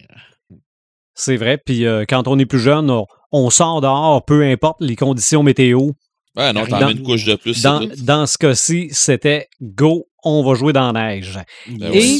c'est 1.13 1.37
vrai. 1.37 1.57
Puis 1.63 1.85
euh, 1.85 2.05
quand 2.07 2.27
on 2.27 2.39
est 2.39 2.45
plus 2.45 2.59
jeune, 2.59 2.89
on, 2.89 3.05
on 3.31 3.49
sort 3.49 3.81
dehors, 3.81 4.23
peu 4.25 4.43
importe 4.43 4.77
les 4.81 4.95
conditions 4.95 5.43
météo. 5.43 5.91
Ouais, 6.35 6.53
non, 6.53 6.65
t'en 6.65 6.79
Dans- 6.79 6.85
mets 6.87 6.93
une 6.93 7.03
couche 7.03 7.25
de 7.25 7.35
plus. 7.35 7.61
Dans, 7.61 7.81
dans 8.03 8.25
ce 8.25 8.37
cas-ci, 8.37 8.87
c'était 8.91 9.47
go, 9.61 10.07
on 10.23 10.43
va 10.43 10.53
jouer 10.55 10.73
dans 10.73 10.91
la 10.91 11.07
neige. 11.09 11.39
Ben 11.67 11.93
Et 11.93 12.19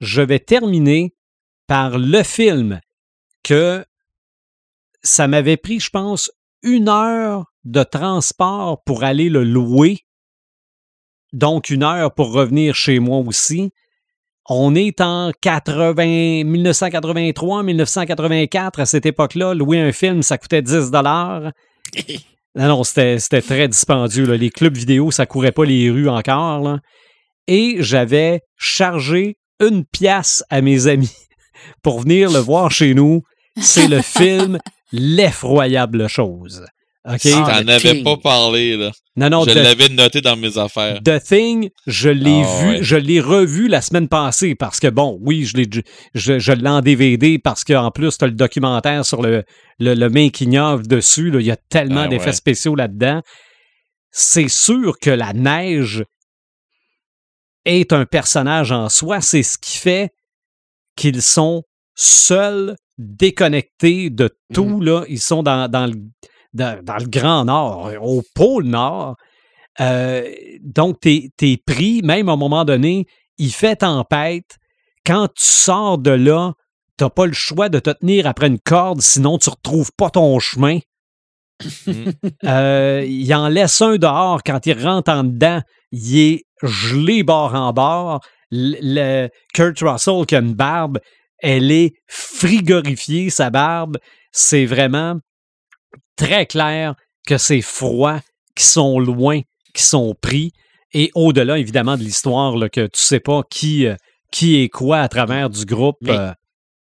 je 0.00 0.22
vais 0.22 0.38
terminer 0.38 1.14
par 1.66 1.98
le 1.98 2.22
film 2.22 2.80
que 3.42 3.84
ça 5.02 5.28
m'avait 5.28 5.56
pris, 5.56 5.80
je 5.80 5.90
pense, 5.90 6.30
une 6.62 6.88
heure 6.88 7.44
de 7.64 7.82
transport 7.82 8.82
pour 8.84 9.04
aller 9.04 9.28
le 9.28 9.44
louer. 9.44 9.98
Donc, 11.32 11.70
une 11.70 11.82
heure 11.82 12.14
pour 12.14 12.32
revenir 12.32 12.74
chez 12.74 12.98
moi 12.98 13.18
aussi. 13.18 13.70
On 14.50 14.74
est 14.74 15.02
en 15.02 15.30
80, 15.42 16.44
1983, 16.44 17.62
1984. 17.62 18.80
À 18.80 18.86
cette 18.86 19.04
époque-là, 19.04 19.52
louer 19.52 19.78
un 19.78 19.92
film, 19.92 20.22
ça 20.22 20.38
coûtait 20.38 20.62
10 20.62 20.90
dollars. 20.90 21.52
Non, 22.54 22.66
non, 22.66 22.82
c'était 22.82 23.20
c'était 23.20 23.42
très 23.42 23.68
dispendieux. 23.68 24.24
là. 24.26 24.36
Les 24.36 24.50
clubs 24.50 24.74
vidéo, 24.76 25.12
ça 25.12 25.26
courait 25.26 25.52
pas 25.52 25.64
les 25.64 25.90
rues 25.90 26.08
encore. 26.08 26.60
là. 26.60 26.80
Et 27.48 27.76
j'avais 27.80 28.42
chargé 28.56 29.36
une 29.58 29.84
pièce 29.84 30.44
à 30.50 30.60
mes 30.60 30.86
amis 30.86 31.10
pour 31.82 32.00
venir 32.00 32.30
le 32.30 32.38
voir 32.38 32.70
chez 32.70 32.94
nous. 32.94 33.22
C'est 33.60 33.88
le 33.88 34.00
film 34.02 34.58
L'effroyable 34.92 36.08
chose. 36.08 36.64
OK? 37.08 37.20
Ah, 37.26 37.60
T'en 37.60 37.64
The 37.64 37.68
avais 37.70 37.92
Thing. 37.94 38.04
pas 38.04 38.16
parlé, 38.18 38.76
là. 38.76 38.90
non, 39.16 39.30
non, 39.30 39.44
Je 39.44 39.52
The- 39.52 39.54
l'avais 39.56 39.88
noté 39.88 40.20
dans 40.20 40.36
mes 40.36 40.58
affaires. 40.58 41.00
The 41.02 41.22
Thing, 41.22 41.70
je 41.86 42.08
l'ai 42.10 42.42
Ah, 42.44 42.60
vu, 42.62 42.68
ouais. 42.68 42.78
je 42.82 42.96
l'ai 42.96 43.20
revu 43.20 43.66
la 43.68 43.80
semaine 43.80 44.08
passée 44.08 44.54
parce 44.54 44.78
que 44.78 44.88
bon, 44.88 45.18
oui, 45.22 45.44
je 45.46 45.56
l'ai, 45.56 45.66
je, 46.14 46.38
je 46.38 46.52
l'ai 46.52 46.68
en 46.68 46.80
DVD 46.82 47.38
parce 47.38 47.64
qu'en 47.64 47.90
plus, 47.90 48.16
tu 48.18 48.24
as 48.24 48.28
le 48.28 48.34
documentaire 48.34 49.04
sur 49.06 49.22
le, 49.22 49.42
le, 49.78 49.94
le 49.94 50.08
making 50.10 50.58
of 50.58 50.86
dessus. 50.86 51.30
là. 51.30 51.40
Il 51.40 51.46
y 51.46 51.50
a 51.50 51.56
tellement 51.56 52.02
Ah, 52.02 52.08
d'effets 52.08 52.26
ouais. 52.26 52.32
spéciaux 52.32 52.74
là-dedans. 52.76 53.22
C'est 54.10 54.48
sûr 54.48 54.98
que 55.00 55.10
la 55.10 55.32
neige 55.32 56.04
est 57.68 57.92
un 57.92 58.06
personnage 58.06 58.72
en 58.72 58.88
soi. 58.88 59.20
C'est 59.20 59.42
ce 59.42 59.58
qui 59.58 59.78
fait 59.78 60.10
qu'ils 60.96 61.22
sont 61.22 61.62
seuls, 61.94 62.76
déconnectés 62.98 64.10
de 64.10 64.30
tout. 64.52 64.80
Là. 64.80 65.04
Ils 65.08 65.20
sont 65.20 65.42
dans, 65.42 65.68
dans, 65.70 65.86
le, 65.86 65.94
dans, 66.52 66.82
dans 66.82 66.96
le 66.96 67.06
Grand 67.06 67.44
Nord, 67.44 67.92
au 68.00 68.22
pôle 68.34 68.64
Nord. 68.64 69.16
Euh, 69.80 70.28
donc, 70.60 71.00
t'es 71.00 71.30
es 71.40 71.56
pris, 71.56 72.02
même 72.02 72.28
à 72.28 72.32
un 72.32 72.36
moment 72.36 72.64
donné, 72.64 73.06
il 73.38 73.52
fait 73.52 73.76
tempête. 73.76 74.56
Quand 75.06 75.28
tu 75.28 75.44
sors 75.44 75.98
de 75.98 76.10
là, 76.10 76.54
t'as 76.96 77.10
pas 77.10 77.26
le 77.26 77.32
choix 77.32 77.68
de 77.68 77.78
te 77.78 77.90
tenir 77.90 78.26
après 78.26 78.48
une 78.48 78.58
corde, 78.58 79.00
sinon 79.00 79.38
tu 79.38 79.50
retrouves 79.50 79.92
pas 79.96 80.10
ton 80.10 80.38
chemin. 80.40 80.80
Euh, 82.44 83.04
il 83.08 83.34
en 83.34 83.48
laisse 83.48 83.80
un 83.80 83.96
dehors 83.96 84.42
quand 84.44 84.64
il 84.66 84.80
rentre 84.84 85.10
en 85.10 85.24
dedans. 85.24 85.60
Il 85.92 86.18
est 86.18 86.44
gelé 86.62 87.22
bord 87.22 87.54
en 87.54 87.72
bord. 87.72 88.20
Le, 88.50 88.76
le- 88.80 89.28
Kurt 89.54 89.78
Russell 89.80 90.24
qui 90.26 90.34
a 90.36 90.40
une 90.40 90.54
barbe, 90.54 90.98
elle 91.38 91.70
est 91.70 91.92
frigorifiée, 92.08 93.30
sa 93.30 93.50
barbe. 93.50 93.98
C'est 94.32 94.66
vraiment 94.66 95.18
très 96.16 96.46
clair 96.46 96.94
que 97.26 97.38
c'est 97.38 97.60
froid, 97.62 98.20
qui 98.54 98.64
sont 98.64 98.98
loin, 98.98 99.40
qui 99.74 99.82
sont 99.82 100.14
pris. 100.20 100.52
Et 100.94 101.10
au-delà, 101.14 101.58
évidemment, 101.58 101.96
de 101.96 102.02
l'histoire, 102.02 102.54
que 102.70 102.86
tu 102.86 103.00
sais 103.02 103.20
pas 103.20 103.42
qui, 103.50 103.86
euh, 103.86 103.94
qui 104.32 104.62
est 104.62 104.68
quoi 104.68 105.00
à 105.00 105.08
travers 105.08 105.50
du 105.50 105.64
groupe. 105.64 105.96
Mais- 106.00 106.12
euh, 106.12 106.32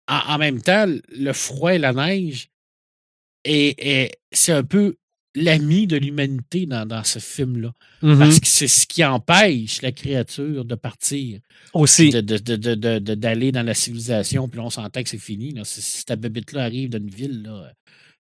En, 0.08 0.34
en 0.36 0.38
même 0.40 0.62
temps, 0.62 0.86
le 1.10 1.34
froid 1.34 1.74
et 1.76 1.78
la 1.78 1.94
neige, 1.94 2.48
est- 3.46 4.12
c'est 4.32 4.54
un 4.54 4.64
peu 4.64 4.96
l'ami 5.36 5.86
de 5.88 5.96
l'humanité 5.98 6.66
dans, 6.66 6.86
dans 6.88 7.04
ce 7.04 7.20
film-là. 7.20 7.72
mhm, 8.02 8.18
Parce 8.20 8.40
que 8.40 8.48
c'est 8.48 8.68
ce 8.68 8.88
qui 8.88 9.04
empêche 9.06 9.82
la 9.82 9.92
créature 9.92 10.66
de 10.66 10.76
partir, 10.76 11.40
aussi. 11.74 12.10
de- 12.10 12.22
de- 12.22 12.38
de- 12.38 12.56
de- 12.56 12.76
de- 12.76 13.00
de- 13.00 13.16
d'aller 13.16 13.52
dans 13.52 13.64
la 13.64 13.74
civilisation, 13.76 14.48
puis 14.50 14.58
là, 14.60 14.66
on 14.66 14.70
s'entend 14.70 15.04
que 15.04 15.10
c'est 15.10 15.18
fini. 15.20 15.52
Là. 15.54 15.64
Si, 15.66 15.82
si 15.82 16.04
ta 16.06 16.16
bébête-là 16.16 16.64
arrive 16.64 16.90
dans 16.90 16.98
une 17.00 17.10
ville, 17.10 17.44
là, 17.44 17.72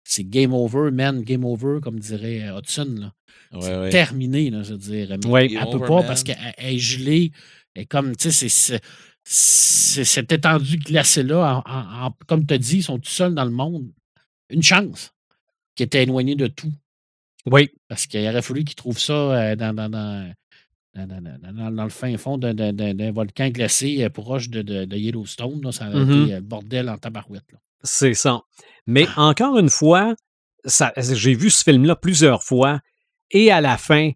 c'est 0.04 0.24
game 0.26 0.54
over, 0.54 0.92
man, 0.92 1.22
game 1.22 1.46
over, 1.46 1.80
comme 1.82 2.00
dirait 2.00 2.46
Hudson. 2.58 3.12
Ouais, 3.54 3.62
c'est 3.62 3.78
ouais. 3.78 3.90
terminé, 3.90 4.50
là, 4.50 4.64
je 4.64 4.74
dirais. 4.74 5.18
Mais 5.24 5.30
Oui. 5.30 5.42
elle 5.46 5.54
Game 5.54 5.64
peut 5.72 5.78
over, 5.78 5.88
pas 5.88 5.96
man. 6.00 6.08
parce 6.08 6.24
qu'elle 6.24 6.38
elle 6.58 6.76
est 6.76 6.80
gelée. 6.80 7.32
Et 7.76 7.86
comme, 7.86 8.16
tu 8.16 8.32
sais, 8.32 8.50
c'est- 8.50 8.82
cette 9.24 10.32
étendue 10.32 10.78
glacée-là, 10.78 11.64
comme 12.28 12.46
tu 12.46 12.54
as 12.54 12.58
dit, 12.58 12.78
ils 12.78 12.84
sont 12.84 12.98
tout 13.00 13.10
seuls 13.10 13.34
dans 13.36 13.46
le 13.46 13.52
monde. 13.52 13.92
Une 14.50 14.64
chance 14.64 15.12
qui 15.76 15.84
était 15.84 16.04
éloignée 16.04 16.36
de 16.36 16.48
tout. 16.48 16.72
Oui, 17.50 17.70
Parce 17.88 18.06
qu'il 18.08 18.28
aurait 18.28 18.42
fallu 18.42 18.64
qu'ils 18.64 18.76
trouvent 18.76 19.00
ça 19.00 19.14
euh, 19.14 19.56
dans, 19.56 19.74
dans, 19.74 19.90
dans, 19.90 20.34
dans, 20.96 21.84
le 21.84 21.90
fin 21.90 22.16
fond 22.18 22.38
d'un- 22.38 23.12
volcan 23.12 23.50
glacé 23.50 24.04
euh, 24.04 24.10
proche 24.10 24.50
de, 24.50 24.62
de- 24.62 24.86
de 24.86 24.98
Yellowstone. 24.98 25.62
là. 25.64 25.72
ça 25.72 25.88
aurait 25.90 26.06
Mhm. 26.06 26.24
été 26.24 26.34
euh, 26.34 26.36
le 26.38 26.42
bordel 26.42 26.90
en 26.90 26.98
tabarouette. 26.98 27.46
là. 27.52 27.60
c'est 27.84 28.14
ça. 28.14 28.42
Mais 28.86 29.08
encore 29.16 29.58
une 29.60 29.70
fois, 29.70 30.16
ça- 30.66 30.94
j'ai 30.98 31.36
vu 31.36 31.50
ce 31.50 31.64
film-là 31.64 31.96
plusieurs 31.96 32.44
fois 32.44 32.80
et 33.32 33.52
à 33.52 33.62
la 33.62 33.78
fin, 33.78 34.12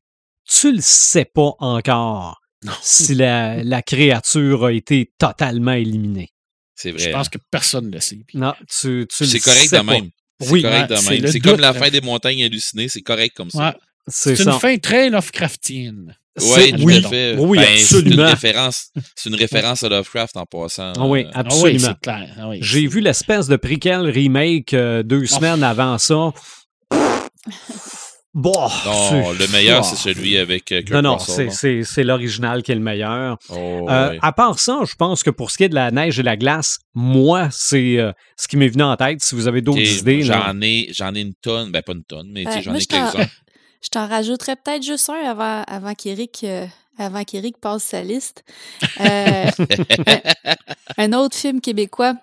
tu 0.45 0.71
le 0.73 0.81
sais 0.81 1.25
pas 1.25 1.53
encore 1.59 2.41
Non. 2.63 2.73
si 2.81 3.15
la, 3.15 3.63
la 3.63 3.81
créature 3.81 4.65
a 4.65 4.71
été 4.73 5.11
totalement 5.17 5.71
éliminée. 5.73 6.29
C'est 6.75 6.91
Je 6.97 7.03
vrai. 7.03 7.11
pense 7.11 7.29
que 7.29 7.37
personne 7.51 7.87
ne 7.87 7.91
le 7.91 7.99
sait. 7.99 8.19
Non, 8.33 8.53
tu, 8.67 9.05
tu 9.09 9.23
le 9.23 9.29
C'est 9.29 9.39
correct 9.39 9.67
sais 9.69 9.79
de 9.79 9.85
pas. 9.85 9.91
même. 9.93 10.09
C'est 10.41 10.49
Oui, 10.51 10.61
correct 10.61 10.89
ouais, 10.89 10.95
de 10.97 11.01
c'est 11.01 11.19
même. 11.21 11.31
C'est 11.31 11.39
comme 11.39 11.59
la 11.59 11.73
fin 11.73 11.89
des 11.89 12.01
montagnes 12.01 12.43
hallucinées, 12.43 12.87
c'est 12.89 13.01
correct 13.01 13.35
comme 13.35 13.49
ça. 13.51 13.69
ouais, 13.69 13.73
C'est 14.07 14.35
ça. 14.35 14.51
une 14.53 14.59
fin 14.59 14.77
très 14.77 15.09
Lovecraftienne. 15.09 16.15
Oui, 16.39 16.45
C'est- 16.55 16.71
tout 16.71 16.83
oui, 16.83 16.97
à 17.05 17.09
fait. 17.09 17.35
oui, 17.37 17.57
Ben, 17.57 17.65
C'est 17.77 17.95
une 17.99 17.99
absolument. 18.07 18.29
référence. 18.29 18.85
C'est 19.15 19.29
une 19.29 19.35
référence 19.35 19.83
à 19.83 19.89
Lovecraft 19.89 20.37
en 20.37 20.45
passant. 20.45 20.93
Ah 20.97 21.05
oui, 21.05 21.25
Ah 21.33 21.41
oui, 21.41 21.45
absolument. 21.45 21.87
c'est 21.89 21.99
clair. 21.99 22.29
Ah 22.39 22.47
oui, 22.49 22.57
J'ai 22.61 22.87
vu 22.87 23.01
l'espèce 23.01 23.47
de 23.47 23.57
prequel 23.57 24.09
remake 24.09 24.73
euh, 24.73 25.03
deux 25.03 25.25
semaines 25.25 25.61
avant 25.63 25.97
ça. 25.97 26.31
Bon, 28.33 28.53
Non, 28.85 29.31
le 29.33 29.51
meilleur, 29.51 29.83
c'est 29.83 29.97
celui 29.97 30.37
avec 30.37 30.71
euh, 30.71 30.81
Kurt 30.81 30.91
Non, 30.91 31.01
non, 31.01 31.19
c'est- 31.19 32.03
l'original 32.03 32.63
qui 32.63 32.71
est 32.71 32.75
le 32.75 32.81
meilleur. 32.81 33.37
Oh, 33.49 33.87
Euh. 33.89 34.17
À 34.21 34.31
part 34.31 34.57
ça, 34.57 34.79
je 34.89 34.95
pense 34.95 35.21
que 35.21 35.29
pour 35.29 35.51
ce 35.51 35.57
qui 35.57 35.63
est 35.65 35.69
de 35.69 35.75
la 35.75 35.91
neige 35.91 36.17
et 36.17 36.23
la 36.23 36.37
glace, 36.37 36.79
moi, 36.93 37.49
c'est 37.51 37.97
euh, 37.97 38.13
ce 38.37 38.47
qui 38.47 38.55
m'est 38.55 38.69
venu 38.69 38.83
en 38.83 38.95
tête. 38.95 39.19
Si 39.21 39.35
vous 39.35 39.47
avez 39.49 39.61
d'autres 39.61 39.79
idées. 39.81 40.21
J'en 40.23 40.61
ai, 40.61 40.87
j'en 40.93 41.13
ai 41.13 41.19
une 41.21 41.33
tonne. 41.33 41.71
Ben, 41.71 41.81
pas 41.81 41.91
une 41.91 42.03
tonne, 42.05 42.29
mais 42.31 42.47
Euh, 42.47 42.61
j'en 42.61 42.73
ai 42.73 42.85
quelques-uns. 42.85 43.27
Je 43.83 43.89
t'en 43.89 44.07
rajouterais 44.07 44.55
peut-être 44.55 44.83
juste 44.83 45.09
un 45.09 45.27
avant, 45.29 45.63
avant 45.63 45.93
qu'Éric 45.95 46.41
euh, 46.43 46.67
avant 46.99 47.23
qu'Éric 47.23 47.57
passe 47.57 47.83
sa 47.83 48.01
liste. 48.03 48.43
Euh, 49.01 49.45
un, 50.97 50.97
un 50.97 51.13
autre 51.13 51.35
film 51.35 51.59
québécois 51.61 52.13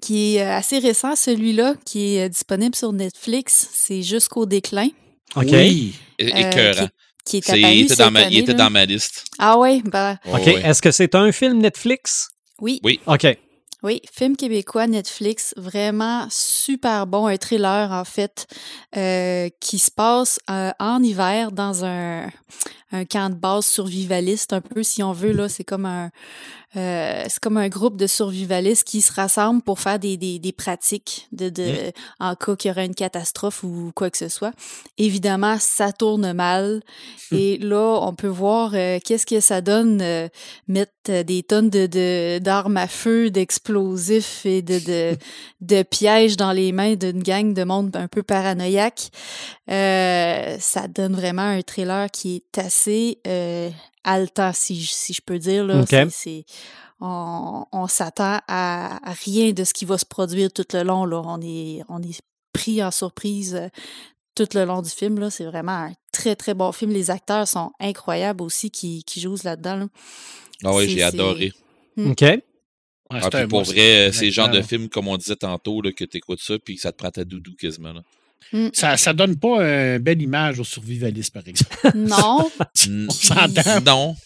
qui 0.00 0.36
est 0.36 0.40
assez 0.42 0.78
récent, 0.78 1.16
celui-là, 1.16 1.74
qui 1.84 2.16
est 2.16 2.28
disponible 2.28 2.74
sur 2.76 2.92
Netflix, 2.92 3.68
c'est 3.72 4.02
Jusqu'au 4.02 4.46
déclin, 4.46 4.88
OK. 5.36 5.46
Oui. 5.50 5.94
É- 6.18 6.32
euh, 6.32 6.36
Écœurant. 6.50 6.88
qui 7.24 7.38
est 7.38 7.44
C'est- 7.44 7.60
il 7.60 7.82
était, 7.84 7.96
dans 7.96 8.10
ma, 8.10 8.20
il 8.22 8.26
année, 8.26 8.38
était 8.38 8.52
là. 8.52 8.58
dans 8.58 8.70
ma 8.70 8.84
liste. 8.84 9.24
Ah 9.38 9.58
ouais, 9.58 9.82
ben 9.84 10.18
Oh, 10.26 10.36
OK. 10.36 10.46
Est-ce 10.46 10.80
que 10.82 10.90
c'est 10.90 11.14
un 11.14 11.32
film 11.32 11.58
Netflix? 11.58 12.28
oui. 12.60 12.80
Oui. 12.84 13.00
OK. 13.06 13.26
Oui, 13.82 14.00
film 14.10 14.34
québécois, 14.34 14.86
Netflix, 14.86 15.52
vraiment 15.58 16.26
super 16.30 17.06
bon, 17.06 17.26
un 17.26 17.36
thriller 17.36 17.92
en 17.92 18.04
fait, 18.06 18.46
euh, 18.96 19.50
qui 19.60 19.78
se 19.78 19.90
passe 19.90 20.38
euh, 20.48 20.70
en 20.80 21.02
hiver 21.02 21.52
dans 21.52 21.84
un, 21.84 22.30
un 22.92 23.04
camp 23.04 23.30
de 23.30 23.34
base 23.34 23.66
survivaliste, 23.66 24.52
un 24.52 24.60
peu 24.60 24.82
si 24.82 25.02
on 25.02 25.12
veut, 25.12 25.32
là, 25.32 25.48
c'est 25.48 25.64
comme 25.64 25.86
un 25.86 26.10
euh, 26.76 27.24
c'est 27.28 27.38
comme 27.38 27.56
un 27.56 27.68
groupe 27.68 27.96
de 27.96 28.08
survivalistes 28.08 28.84
qui 28.84 29.00
se 29.00 29.12
rassemblent 29.12 29.62
pour 29.62 29.78
faire 29.78 29.98
des, 30.00 30.16
des, 30.16 30.40
des 30.40 30.52
pratiques 30.52 31.28
de, 31.30 31.48
de 31.48 31.92
en 32.18 32.34
cas 32.34 32.56
qu'il 32.56 32.68
y 32.68 32.72
aurait 32.72 32.86
une 32.86 32.96
catastrophe 32.96 33.62
ou 33.62 33.92
quoi 33.94 34.10
que 34.10 34.18
ce 34.18 34.28
soit. 34.28 34.52
Évidemment, 34.98 35.56
ça 35.60 35.92
tourne 35.92 36.32
mal. 36.32 36.82
Et 37.30 37.58
là, 37.58 37.98
on 38.02 38.14
peut 38.14 38.28
voir 38.28 38.72
euh, 38.74 38.98
qu'est-ce 39.04 39.26
que 39.26 39.40
ça 39.40 39.60
donne 39.60 40.00
euh, 40.02 40.28
mettre 40.66 40.92
euh, 41.10 41.22
des 41.22 41.42
tonnes 41.42 41.70
de, 41.70 41.86
de, 41.86 42.38
d'armes 42.38 42.76
à 42.76 42.88
feu, 42.88 43.30
d'explosifs 43.30 44.44
et 44.44 44.62
de, 44.62 44.78
de, 44.78 45.16
de 45.60 45.82
pièges 45.82 46.36
dans 46.36 46.52
les 46.52 46.72
mains 46.72 46.96
d'une 46.96 47.22
gang 47.22 47.54
de 47.54 47.62
monde 47.62 47.94
un 47.96 48.08
peu 48.08 48.22
paranoïaque. 48.22 49.10
Euh, 49.70 50.56
ça 50.60 50.88
donne 50.88 51.14
vraiment 51.14 51.42
un 51.42 51.62
trailer 51.62 52.10
qui 52.10 52.36
est 52.36 52.58
assez 52.58 53.18
euh, 53.26 53.70
haletant, 54.04 54.52
si, 54.52 54.80
je- 54.82 54.92
si 54.92 55.14
je 55.14 55.22
peux 55.24 55.38
dire. 55.38 55.64
Là. 55.64 55.80
OK. 55.80 55.88
C'est- 55.88 56.10
c'est- 56.10 56.44
on 57.00 57.64
on 57.72 57.86
s'attend 57.86 58.38
à, 58.46 58.98
à 59.10 59.12
rien 59.24 59.52
de 59.52 59.64
ce 59.64 59.72
qui 59.74 59.84
va 59.84 59.96
se 59.98 60.04
produire 60.04 60.52
tout 60.52 60.66
le 60.72 60.82
long. 60.82 61.04
Là. 61.06 61.22
On, 61.24 61.40
est, 61.40 61.80
on 61.88 62.02
est 62.02 62.20
pris 62.52 62.82
en 62.82 62.90
surprise 62.90 63.54
euh, 63.54 63.68
tout 64.36 64.46
le 64.54 64.64
long 64.64 64.82
du 64.82 64.90
film. 64.90 65.18
Là. 65.18 65.30
C'est 65.30 65.44
vraiment 65.44 65.72
un 65.72 65.92
très, 66.12 66.36
très 66.36 66.54
bon 66.54 66.70
film. 66.72 66.90
Les 66.92 67.10
acteurs 67.10 67.48
sont 67.48 67.72
incroyables 67.80 68.42
aussi 68.42 68.70
qui, 68.70 69.02
qui 69.04 69.20
jouent 69.20 69.36
là-dedans. 69.44 69.76
là. 69.76 69.86
Ah 70.64 70.74
ouais, 70.74 70.84
C'est- 70.84 70.90
j'ai 70.90 70.96
c'est- 70.98 71.02
adoré. 71.04 71.52
OK. 71.98 72.20
Ouais, 72.20 72.42
Ah, 73.10 73.20
c'est 73.22 73.30
puis 73.30 73.38
un- 73.40 73.48
pour 73.48 73.62
vrai, 73.62 73.74
c'est- 73.74 74.12
c'est 74.12 74.24
le 74.26 74.30
genre 74.30 74.46
de 74.48 74.52
honnêtement, 74.52 74.68
film, 74.68 74.88
comme 74.88 75.08
on 75.08 75.16
disait 75.16 75.36
tantôt, 75.36 75.80
là, 75.82 75.92
que 75.92 76.04
tu 76.04 76.16
écoutes 76.18 76.40
ça, 76.40 76.58
puis 76.58 76.76
que 76.76 76.80
ça 76.80 76.90
te 76.92 76.96
prend 76.98 77.10
ta 77.10 77.24
doudou 77.24 77.54
quasiment. 77.54 77.92
Là. 77.92 78.02
Ça, 78.72 78.96
ça 78.96 79.12
donne 79.12 79.36
pas 79.36 79.62
une 79.62 79.98
belle 79.98 80.22
image 80.22 80.60
aux 80.60 80.64
survivalistes, 80.64 81.32
par 81.32 81.46
exemple. 81.46 81.76
Non, 81.94 82.50
On 83.08 83.10
s'entend. 83.10 83.80
Non. 83.84 84.16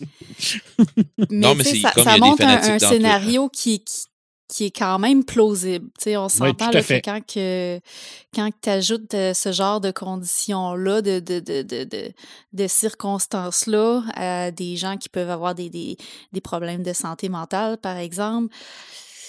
mais, 1.18 1.26
Non, 1.30 1.54
mais 1.54 1.64
tu 1.64 1.70
sais, 1.70 1.76
c'est 1.76 1.80
ça, 1.82 1.92
comme 1.92 2.04
ça 2.04 2.18
montre 2.18 2.44
un, 2.44 2.78
scénario 2.78 3.48
qui, 3.48 3.84
qui, 3.84 4.04
qui 4.48 4.64
est 4.66 4.76
quand 4.76 4.98
même 4.98 5.24
plausible. 5.24 5.86
Tu 5.98 6.04
sais, 6.04 6.16
on 6.16 6.28
s'entend 6.28 6.70
que 6.70 7.00
quand, 7.00 7.20
que, 7.26 7.80
quand 8.34 8.50
tu 8.62 8.68
ajoutes 8.70 9.12
ce 9.12 9.52
genre 9.52 9.80
de 9.80 9.90
conditions-là, 9.90 11.02
de, 11.02 11.20
de, 11.20 11.40
de, 11.40 11.62
de, 11.62 11.84
de, 11.84 12.12
de 12.52 12.66
circonstances-là, 12.66 14.02
à 14.14 14.50
des 14.50 14.76
gens 14.76 14.96
qui 14.96 15.08
peuvent 15.08 15.30
avoir 15.30 15.54
des, 15.54 15.70
des, 15.70 15.96
des 16.32 16.40
problèmes 16.40 16.82
de 16.82 16.92
santé 16.92 17.28
mentale, 17.28 17.78
par 17.78 17.96
exemple, 17.96 18.54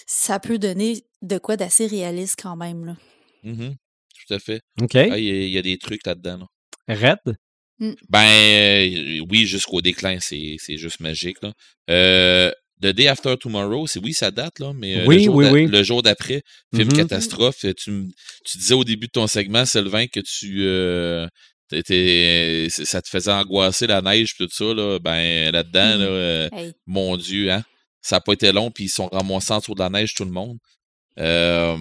ça 0.08 0.40
peut 0.40 0.58
donner 0.58 1.04
de 1.22 1.38
quoi 1.38 1.58
d'assez 1.58 1.86
réaliste 1.86 2.40
quand 2.42 2.56
même. 2.56 2.86
Là. 2.86 2.96
Mhm. 3.44 3.76
Tout 4.30 4.36
à 4.36 4.40
fait. 4.40 4.62
OK. 4.82 4.96
Ah, 4.96 5.18
Il 5.18 5.24
y, 5.26 5.30
a- 5.32 5.44
il 5.44 5.50
y 5.50 5.58
a 5.58 5.62
des 5.62 5.78
trucs 5.78 6.06
là-dedans. 6.06 6.38
là. 6.88 6.96
Red. 6.96 7.36
Ben 8.10 8.26
euh, 8.26 9.26
oui, 9.30 9.46
jusqu'au 9.46 9.82
déclin, 9.82 10.18
c'est 10.20 10.56
c'est 10.60 10.78
juste 10.78 11.00
magique. 11.00 11.38
Là. 11.42 11.54
Euh, 11.90 12.52
The 12.82 12.88
Day 12.88 13.08
After 13.08 13.36
Tomorrow, 13.38 13.88
c'est 13.88 14.00
oui, 14.00 14.14
ça 14.14 14.32
date, 14.32 14.60
là, 14.60 14.74
mais 14.74 14.98
euh, 15.00 15.06
Oui, 15.06 15.18
le 15.18 15.24
jour 15.24 15.36
oui, 15.36 15.46
d'a- 15.46 15.52
oui. 15.52 15.68
le 15.68 15.84
jour 15.84 16.02
d'après, 16.04 16.42
film 16.76 16.88
Mhm. 16.90 16.94
catastrophe, 16.98 17.58
tu, 17.60 17.74
tu 18.46 18.58
disais 18.58 18.74
au 18.74 18.84
début 18.84 19.08
de 19.08 19.12
ton 19.12 19.28
segment, 19.28 19.66
Sylvain, 19.66 20.08
que 20.08 20.20
tu 20.20 20.58
euh, 20.64 21.26
t'étais- 21.70 22.68
ça 22.70 23.02
te 23.02 23.08
faisait 23.10 23.32
angoisser 23.32 23.88
la 23.88 24.02
neige 24.02 24.34
tout 24.38 24.48
ça, 24.52 24.74
là, 24.74 25.00
ben 25.00 25.52
là-dedans, 25.52 25.98
là, 25.98 26.06
euh, 26.06 26.50
Hey. 26.52 26.74
mon 26.86 27.16
Dieu, 27.18 27.52
hein, 27.52 27.64
ça 28.02 28.18
n'a 28.18 28.22
pas 28.22 28.34
été 28.34 28.52
long, 28.52 28.72
puis 28.72 28.86
ils 28.86 28.90
sont 28.90 29.08
ramassés 29.08 29.54
en 29.54 29.60
dessous 29.60 29.76
de 29.76 29.80
la 29.80 29.90
neige, 29.90 30.14
tout 30.14 30.26
le 30.26 30.32
monde. 30.32 30.58
Euh, 31.20 31.78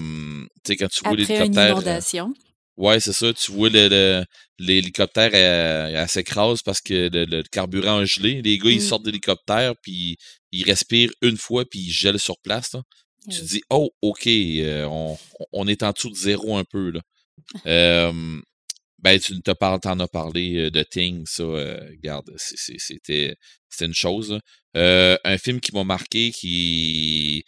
tu 0.65 0.73
sais, 0.73 0.77
quand 0.77 0.89
tu 0.89 1.05
vois 1.05 1.17
l'hélicoptère. 1.17 1.47
euh, 1.47 1.73
inondation. 1.73 2.35
Ouais, 2.77 3.01
c'est 3.01 3.13
ça. 3.13 3.33
Tu 3.33 3.51
vois 3.53 3.69
le, 3.71 3.89
le- 3.89 4.25
l'hélicoptère, 4.59 5.35
elle, 5.35 5.95
elle 5.97 6.09
s'écrase 6.09 6.63
parce 6.63 6.81
que 6.81 7.09
le, 7.13 7.25
le 7.25 7.43
carburant 7.43 7.99
a 7.99 8.05
gelé. 8.05 8.41
Les 8.43 8.57
gars, 8.59 8.71
ils 8.71 8.79
Mm. 8.79 8.81
sortent 8.89 9.03
de 9.05 9.11
l'hélicoptère, 9.11 9.75
puis 9.83 10.17
ils 10.53 10.65
respirent 10.65 11.11
une 11.23 11.37
fois, 11.37 11.65
puis 11.69 11.81
ils 11.81 11.91
gèlent 11.91 12.21
sur 12.21 12.39
place. 12.43 12.73
là. 12.75 12.83
Tu 13.31 13.41
te 13.41 13.45
dis, 13.45 13.63
oh, 13.71 13.91
OK, 14.01 14.27
euh, 14.27 14.85
on, 14.85 15.19
on 15.53 15.67
est 15.67 15.83
en 15.83 15.91
dessous 15.91 16.09
de 16.11 16.15
zéro 16.15 16.57
un 16.57 16.65
peu. 16.65 16.91
Là. 16.91 17.01
Euh, 17.67 18.41
ben, 19.01 19.19
tu 19.21 19.41
te 19.43 19.51
parles, 19.51 19.81
t'en 19.81 19.99
as 20.01 20.09
parlé 20.09 20.57
euh, 20.57 20.71
de 20.71 20.83
Thing, 20.83 21.25
ça, 21.27 21.43
euh, 21.43 21.79
regarde, 21.91 22.31
c'était 22.37 23.35
une 23.81 23.95
chose. 23.95 24.39
Euh, 24.77 25.17
un 25.25 25.37
film 25.39 25.61
qui 25.61 25.73
m'a 25.75 25.85
marqué, 25.85 26.31
qui 26.33 27.45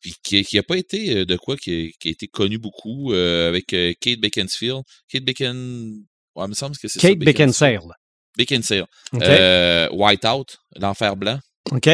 puis 0.00 0.14
qui, 0.22 0.42
qui 0.44 0.58
a 0.58 0.62
pas 0.62 0.76
été 0.76 1.18
euh, 1.18 1.24
de 1.24 1.36
quoi 1.36 1.56
qui, 1.56 1.92
qui 2.00 2.08
a 2.08 2.10
été 2.10 2.26
connu 2.26 2.58
beaucoup 2.58 3.12
euh, 3.12 3.48
avec 3.48 3.72
euh, 3.72 3.92
Kate 4.00 4.20
Beckinsfield. 4.20 4.82
Kate 5.08 5.24
Beckin... 5.24 5.92
Ouais, 6.34 6.44
il 6.46 6.48
me 6.48 6.54
semble 6.54 6.76
que 6.76 6.88
c'est 6.88 7.00
ça. 7.00 7.08
Kate 7.08 7.18
Beckinsale. 7.18 7.92
Beckinsale. 8.38 8.86
OK. 9.12 9.22
Euh, 9.22 9.88
Whiteout, 9.90 10.46
l'enfer 10.76 11.16
blanc. 11.16 11.38
OK. 11.72 11.88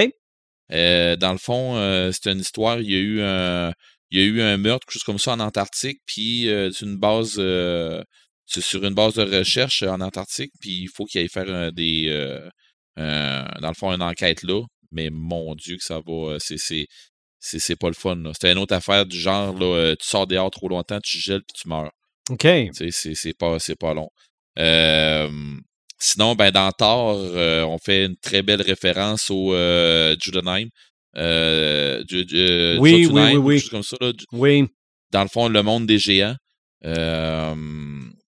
Euh, 0.72 1.16
dans 1.16 1.32
le 1.32 1.38
fond, 1.38 1.76
euh, 1.76 2.10
c'est 2.12 2.30
une 2.30 2.40
histoire. 2.40 2.80
Il 2.80 2.90
y 2.90 2.94
a 2.94 2.98
eu 2.98 3.22
un, 3.22 3.72
il 4.10 4.20
y 4.20 4.22
a 4.22 4.26
eu 4.26 4.40
un 4.42 4.56
meurtre, 4.56 4.86
quelque 4.86 4.92
chose 4.94 5.04
comme 5.04 5.18
ça, 5.18 5.32
en 5.32 5.40
Antarctique. 5.40 6.00
Puis 6.06 6.48
euh, 6.48 6.70
c'est 6.70 6.84
une 6.84 6.98
base, 6.98 7.36
euh, 7.38 8.02
c'est 8.46 8.62
sur 8.62 8.84
une 8.84 8.94
base 8.94 9.14
de 9.14 9.22
recherche 9.22 9.82
en 9.82 10.00
Antarctique. 10.00 10.52
Puis 10.60 10.82
il 10.82 10.88
faut 10.88 11.04
qu'il 11.06 11.20
aille 11.20 11.28
faire 11.28 11.48
un 11.48 11.72
des, 11.72 12.06
euh, 12.08 12.48
un- 12.96 13.48
dans 13.60 13.68
le 13.68 13.74
fond, 13.74 13.90
une 13.92 14.02
enquête 14.02 14.42
là. 14.42 14.62
Mais 14.92 15.08
mon 15.10 15.54
Dieu 15.54 15.76
que 15.76 15.82
ça 15.82 16.00
va, 16.06 16.36
c'est 16.38 16.86
c'est 17.58 17.76
pas 17.76 17.88
le 17.88 17.94
fun. 17.94 18.16
C'était 18.32 18.52
une 18.52 18.58
autre 18.58 18.74
affaire 18.74 19.06
du 19.06 19.18
genre 19.18 19.56
là, 19.58 19.66
euh, 19.66 19.94
tu 20.00 20.06
sors 20.08 20.26
dehors 20.26 20.50
trop 20.50 20.68
longtemps, 20.68 20.98
tu 21.02 21.18
gèles 21.18 21.42
puis 21.42 21.60
tu 21.62 21.68
meurs. 21.68 21.90
OK. 22.30 22.46
C'est 22.72 22.90
c'est 23.14 23.34
pas, 23.38 23.58
c'est 23.58 23.76
pas 23.78 23.94
long. 23.94 24.08
Euh, 24.58 25.28
sinon, 25.98 26.34
ben, 26.34 26.50
dans 26.50 26.70
Thor, 26.72 27.16
euh, 27.18 27.62
on 27.64 27.78
fait 27.78 28.06
une 28.06 28.16
très 28.16 28.42
belle 28.42 28.62
référence 28.62 29.30
au 29.30 29.54
euh, 29.54 30.16
Judenheim. 30.20 30.68
Euh, 31.16 32.02
Oui, 32.10 32.78
oui, 32.78 33.02
Jotunheim, 33.04 33.30
oui, 33.32 33.36
oui. 33.36 33.54
quelque 33.54 33.60
chose 33.62 33.70
comme 33.70 33.82
ça, 33.82 33.96
là. 34.00 34.12
Oui. 34.32 34.64
Dans 35.12 35.22
le 35.22 35.28
fond, 35.28 35.48
le 35.48 35.62
monde 35.62 35.86
des 35.86 35.98
géants. 35.98 36.36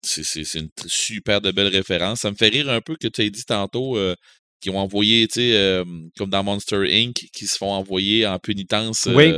C'est 0.03 0.23
c'est- 0.23 0.43
c'est 0.45 0.59
une 0.59 0.69
super 0.85 1.41
de 1.41 1.51
belle 1.51 1.67
référence. 1.67 2.19
Ça 2.21 2.31
me 2.31 2.35
fait 2.35 2.47
rire 2.49 2.69
un 2.69 2.81
peu 2.81 2.95
que 2.95 3.07
tu 3.07 3.21
aies 3.23 3.29
dit 3.29 3.43
tantôt 3.45 3.97
qu'ils 4.59 4.71
ont 4.71 4.79
envoyé, 4.79 5.27
tu 5.27 5.35
sais, 5.35 5.55
euh, 5.55 5.83
comme 6.17 6.29
dans 6.29 6.43
Monster 6.43 6.83
Inc., 6.89 7.13
qui 7.33 7.47
se 7.47 7.57
font 7.57 7.71
envoyer 7.71 8.25
en 8.25 8.39
pénitence 8.39 9.07
Oui. 9.11 9.31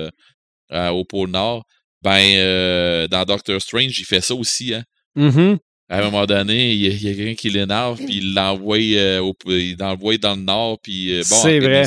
euh, 0.72 0.90
au 0.90 1.04
pôle 1.06 1.30
Nord. 1.32 1.66
Ben, 2.02 2.38
euh, 2.38 3.08
dans 3.08 3.26
Doctor 3.26 3.62
Strange, 3.62 3.98
il 4.00 4.06
fait 4.06 4.22
ça 4.22 4.34
aussi, 4.36 4.74
hein. 4.74 4.84
Mhm. 5.16 5.58
À 5.92 6.00
un 6.00 6.04
moment 6.04 6.26
donné, 6.28 6.74
il 6.74 6.80
y 7.02 7.10
a, 7.10 7.16
quelqu'un 7.16 7.34
qui 7.34 7.50
l'énerve, 7.50 7.98
puis 7.98 8.18
il 8.18 8.34
l'envoie 8.36 8.78
euh, 8.78 9.20
au- 9.22 9.36
il 9.48 9.76
l'envoie 9.80 10.18
dans 10.18 10.36
le 10.36 10.42
nord, 10.44 10.80
puis 10.82 11.12
euh, 11.14 11.24
bon, 11.28 11.36
C'est 11.42 11.60
vrai. 11.60 11.84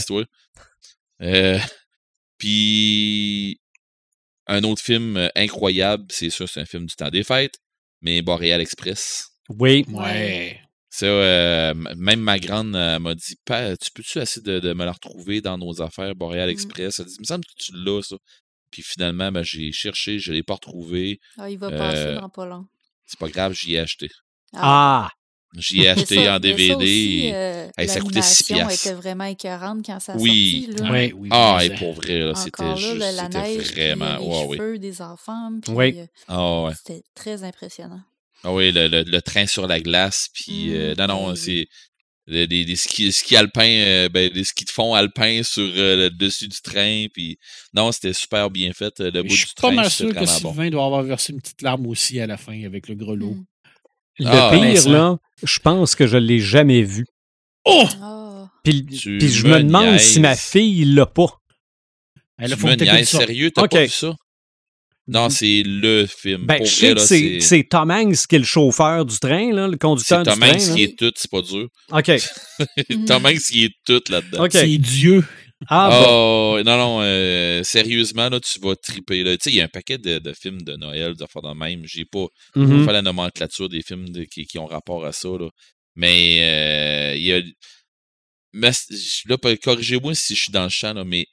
Euh, 1.23 1.59
puis 2.37 3.61
un 4.49 4.65
autre 4.65 4.83
film 4.83 5.31
incroyable, 5.37 6.05
c'est 6.09 6.31
sûr, 6.31 6.49
c'est 6.49 6.61
un 6.61 6.65
film 6.65 6.87
du 6.87 6.97
temps 6.97 7.11
des 7.11 7.23
fêtes, 7.23 7.55
mais 8.01 8.21
Boreal 8.23 8.61
Express. 8.61 9.29
Oui. 9.49 9.85
Ouais. 9.89 10.61
Ça, 10.95 11.07
euh, 11.07 11.73
même 11.97 12.21
ma 12.21 12.39
grande 12.39 12.77
euh, 12.77 12.99
m'a 12.99 13.15
dit 13.15 13.35
Tu 13.47 13.91
peux-tu 13.95 14.19
essayer 14.19 14.43
de, 14.45 14.61
de 14.61 14.75
me 14.75 14.85
la 14.85 14.93
retrouver 14.93 15.41
dans 15.41 15.57
nos 15.57 15.81
affaires 15.81 16.15
Boreal 16.15 16.49
Mm. 16.49 16.53
Express 16.53 16.99
Elle 17.01 17.07
dit 17.07 17.15
Il 17.17 17.21
me 17.23 17.25
semble 17.27 17.45
que 17.47 17.55
tu 17.57 17.73
l'as, 17.75 18.03
ça. 18.03 18.17
Puis 18.71 18.83
finalement, 18.83 19.33
ben, 19.33 19.43
j'ai 19.43 19.73
cherché, 19.73 20.19
je 20.19 20.31
ne 20.33 20.37
l'ai 20.37 20.43
pas 20.43 20.55
retrouvé. 20.55 21.19
Ah, 21.39 21.49
il 21.49 21.57
va 21.59 21.71
passer 21.71 21.97
Euh, 22.09 22.21
dans 22.21 22.29
pas 22.29 22.45
long. 22.45 22.67
C'est 23.07 23.19
pas 23.19 23.29
grave, 23.29 23.55
j'y 23.55 23.75
ai 23.75 23.79
acheté. 23.81 24.09
Ah. 24.55 25.09
J'y 25.57 25.81
ai 25.83 25.89
acheté 25.89 26.15
ça- 26.17 26.21
en 26.21 26.25
mais 26.25 26.31
ça 26.33 26.39
DVD. 26.41 26.75
aussi, 26.75 27.21
et- 27.27 27.35
euh, 27.35 27.69
Hey, 27.79 27.89
ça 27.89 28.01
coûtait 28.01 28.21
six 28.23 28.51
l'animation 28.51 28.69
piastres. 28.69 28.87
était 28.87 28.95
vraiment 28.95 29.25
écœurante 29.25 29.85
quand 29.87 29.99
ça 30.01 30.13
a 30.13 30.17
Oui. 30.19 30.67
sorti. 30.67 30.83
Là. 30.83 30.91
Ouais, 30.91 31.13
oui, 31.17 31.29
Ah, 31.33 31.57
oui, 31.59 31.67
et 31.67 31.71
pour 31.77 31.93
vrai, 31.95 32.19
là, 32.19 32.35
c'était 32.35 32.65
là, 32.65 32.75
juste, 32.77 32.93
le- 32.95 32.99
la 33.01 33.11
c'était 33.11 33.29
neige, 33.41 33.63
puis, 33.73 33.75
vraiment, 33.75 34.05
euh, 34.05 34.19
les 34.19 34.27
ouais, 34.27 34.47
oui. 34.49 34.57
cheveux 34.59 34.79
des 34.79 35.03
enfants. 35.03 35.51
puis, 35.63 35.73
Oui. 35.73 35.99
euh, 36.01 36.07
Ah, 36.29 36.63
ouais. 36.65 36.73
C'était 36.75 37.03
très 37.15 37.45
impressionnant. 37.45 38.01
Ah 38.45 38.53
oui, 38.53 38.73
le, 38.73 38.89
le- 38.89 39.03
le 39.05 39.23
train 39.23 39.47
sur 39.47 39.67
la 39.67 39.81
glace, 39.81 40.29
puis 40.35 40.75
euh, 40.75 40.95
non, 40.99 41.07
non, 41.07 41.31
oui, 41.31 41.37
c'est 41.37 41.67
des, 42.27 42.47
des, 42.47 42.65
des 42.65 42.77
skis, 42.77 43.13
skis 43.13 43.37
alpins, 43.37 43.63
euh, 43.69 44.09
ben, 44.09 44.31
des 44.31 44.45
skis 44.45 44.65
de 44.65 44.71
fond 44.71 44.95
alpins 44.95 45.43
sur 45.43 45.63
euh, 45.63 45.97
le 45.97 46.11
dessus 46.11 46.49
du 46.49 46.61
train, 46.61 47.07
puis 47.13 47.39
non, 47.75 47.93
c'était 47.93 48.13
super 48.13 48.51
bien 48.51 48.73
fait. 48.73 48.99
euh, 49.01 49.11
Le 49.13 49.23
bout 49.23 49.29
Je 49.31 49.37
suis 49.37 49.47
du 49.47 49.53
pas 49.57 49.69
train, 49.69 49.77
mal 49.77 49.91
sûr 49.91 50.09
que 50.15 50.19
bon. 50.21 50.27
Sylvain 50.27 50.71
doit 50.71 50.85
avoir 50.85 51.03
versé 51.03 51.33
une 51.33 51.41
petite 51.41 51.63
larme 51.63 51.87
aussi 51.87 52.21
à 52.21 52.27
la 52.27 52.37
fin 52.37 52.65
avec 52.65 52.89
le 52.89 52.95
grelot. 52.95 53.35
Mm. 53.35 53.45
Le 54.19 54.27
Ah, 54.29 54.51
pire, 54.53 54.89
là, 54.91 55.17
je 55.43 55.59
pense 55.59 55.95
que 55.95 56.07
je 56.07 56.17
l'ai 56.19 56.39
jamais 56.39 56.83
vu. 56.83 57.07
Oh! 57.65 57.87
Ah. 58.01 58.49
Puis, 58.65 58.87
je 58.91 59.47
me 59.47 59.63
demande 59.63 59.99
si 59.99 60.21
ma 60.21 60.37
fille 60.37 60.85
l'a 60.85 61.07
pas. 61.07 61.39
Elle 62.39 62.49
Tu 62.49 62.53
a 62.55 62.57
faut 62.57 62.67
me 62.67 63.05
sérieux, 63.05 63.51
t'as 63.51 63.67
pas 63.69 63.83
vu 63.83 63.89
ça? 63.89 64.15
Non, 65.09 65.29
c'est 65.31 65.63
le 65.67 66.07
film. 66.07 66.47
Ben, 66.47 66.65
c'est 66.65 67.65
Tom 67.69 67.91
Hanks 67.91 68.27
qui 68.29 68.37
est 68.37 68.39
le 68.39 68.45
chauffeur 68.45 69.05
du 69.05 69.19
train, 69.19 69.53
là, 69.53 69.67
le 69.67 69.77
conducteur 69.77 70.23
du 70.23 70.31
Tom 70.31 70.39
train. 70.39 70.51
Hanks 70.53 70.69
là. 70.69 70.75
qui 70.75 70.83
est 70.85 70.97
tout, 70.99 71.13
c'est 71.17 71.31
pas 71.31 71.43
dur. 71.43 71.69
OK. 71.91 72.11
Mm. 72.89 73.05
Tom 73.07 73.27
Hanks 73.27 73.41
qui 73.41 73.65
est 73.65 73.75
tout 73.85 74.03
là-dedans. 74.09 74.45
OK. 74.45 74.53
C'est 74.53 74.79
Dieu. 74.79 75.25
Ah, 75.69 75.91
bon. 75.91 76.07
Oh, 76.59 76.63
non, 76.65 76.77
non, 76.77 77.01
euh, 77.03 77.63
sérieusement, 77.63 78.29
là, 78.29 78.41
tu 78.41 78.59
vas 78.61 78.75
triper. 78.77 79.23
là. 79.23 79.37
Tu 79.37 79.45
sais, 79.45 79.51
il 79.51 79.57
y 79.57 79.61
a 79.61 79.65
un 79.65 79.69
paquet 79.69 79.99
de, 79.99 80.19
de 80.19 80.33
films 80.33 80.63
de 80.63 80.77
Noël, 80.77 81.15
de 81.15 81.25
de 81.25 81.55
même. 81.59 81.83
J'ai 81.85 82.05
pas, 82.05 82.27
Mhm. 82.57 82.73
On 82.73 82.79
va 82.79 82.85
faire 82.85 82.93
la 82.95 83.03
nomenclature 83.03 83.69
des 83.69 83.83
films 83.83 84.09
de- 84.11 84.25
qui, 84.25 84.45
qui 84.45 84.59
ont 84.59 84.67
rapport 84.67 85.05
à 85.05 85.13
ça. 85.13 85.29
Là. 85.29 85.49
Mais 85.97 86.39
euh, 87.13 87.17
il 87.17 87.23
y 87.23 87.33
a. 87.33 87.41
mais 88.53 88.71
là, 89.27 89.39
pas- 89.39 89.57
corrigez-moi 89.57 90.15
si 90.15 90.35
je 90.35 90.43
suis 90.43 90.53
dans 90.53 90.65
le 90.65 90.69
champ, 90.69 90.93
là, 90.95 91.05
mais 91.05 91.27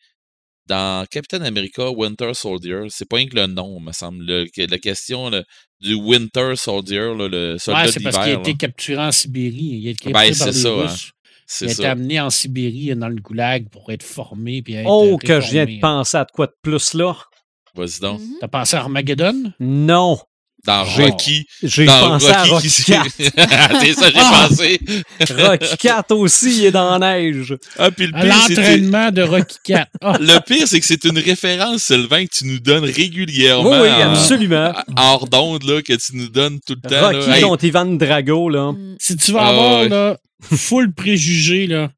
dans 0.69 1.05
Captain 1.09 1.41
America 1.41 1.89
Winter 1.89 2.31
Soldier, 2.33 2.83
c'est 2.89 3.07
pas 3.09 3.17
rien 3.17 3.27
que 3.27 3.35
le 3.35 3.47
nom, 3.47 3.79
me 3.79 3.91
semble. 3.91 4.23
Le- 4.25 4.45
la 4.67 4.77
question 4.77 5.29
là, 5.29 5.43
du 5.81 5.95
Winter 5.95 6.53
Soldier, 6.55 7.13
là, 7.17 7.27
le 7.27 7.57
soldat 7.57 7.83
Ouais, 7.85 7.91
c'est 7.91 7.99
parce 8.01 8.17
qu'il 8.19 8.35
a 8.35 8.39
été 8.39 8.53
capturé 8.53 9.01
en 9.01 9.11
Sibérie. 9.11 9.79
Il 9.81 9.87
a 9.87 9.91
été 9.91 10.11
Ben, 10.11 10.27
capturé 10.29 10.33
c'est 10.33 10.39
par 10.45 10.47
les 10.53 10.53
ça, 10.53 10.69
hein. 10.69 10.81
Russes. 10.93 11.11
Il 11.61 11.67
a 11.67 11.71
été 11.71 11.81
ça. 11.83 11.91
amené 11.91 12.19
en 12.21 12.29
Sibérie, 12.29 12.95
dans 12.95 13.07
le 13.09 13.15
goulag, 13.21 13.69
pour 13.69 13.91
être 13.91 14.03
formé. 14.03 14.61
Puis 14.61 14.75
être 14.75 14.85
Oh, 14.87 15.17
que 15.17 15.41
je 15.41 15.51
viens 15.51 15.65
de 15.65 15.79
penser 15.81 16.17
à 16.17 16.23
de 16.25 16.31
quoi 16.31 16.45
de 16.45 16.53
plus, 16.61 16.93
là. 16.93 17.15
Vas-y 17.75 17.99
donc. 17.99 18.21
T'as 18.39 18.47
pensé 18.47 18.75
à 18.75 18.81
Armageddon? 18.81 19.51
Non. 19.59 20.19
Dans 20.65 20.83
Rocky. 20.83 21.45
J'ai 21.63 21.85
dans 21.85 22.09
pensé 22.09 22.29
à 22.31 22.43
Rocky 22.43 22.67
qui- 22.69 22.83
4. 22.83 23.05
c'est 23.17 23.93
ça, 23.93 24.09
j'ai 24.11 24.17
Ah! 24.17 24.47
pensé. 24.49 24.79
Rocky 25.37 25.77
4 25.77 26.11
aussi, 26.15 26.57
il 26.59 26.65
est 26.65 26.71
dans 26.71 26.97
la 26.97 27.17
neige. 27.21 27.55
Ah, 27.77 27.89
puis 27.91 28.07
le 28.07 28.11
pire, 28.13 28.25
l'entraînement 28.25 29.11
de 29.11 29.21
Rocky 29.21 29.57
4. 29.63 29.87
Ah, 30.01 30.17
Le 30.19 30.39
pire, 30.45 30.67
c'est 30.67 30.79
que 30.79 30.85
c'est 30.85 31.05
une 31.05 31.17
référence, 31.17 31.83
Sylvain, 31.83 32.25
que 32.25 32.31
tu 32.35 32.45
nous 32.45 32.59
donnes 32.59 32.83
régulièrement. 32.83 33.69
Oui, 33.71 33.77
oui, 33.83 33.89
en- 33.89 34.11
absolument. 34.11 34.73
en- 34.97 35.01
hors 35.01 35.27
d'onde, 35.27 35.63
là, 35.63 35.81
que 35.81 35.93
tu 35.93 36.15
nous 36.15 36.27
donnes 36.29 36.59
tout 36.65 36.75
le 36.83 36.89
temps. 36.89 37.01
Rocky 37.07 37.27
là. 37.29 37.37
Hey, 37.37 37.43
contre 37.43 37.63
Ivan 37.63 37.85
Drago, 37.97 38.49
là. 38.49 38.71
Mm. 38.73 38.95
si 38.99 39.15
tu 39.15 39.31
vas 39.31 39.41
Ah, 39.43 39.49
avoir 39.49 39.79
ouais. 39.81 39.89
là, 39.89 40.17
full 40.51 40.93
préjugé, 40.93 41.67
là, 41.67 41.89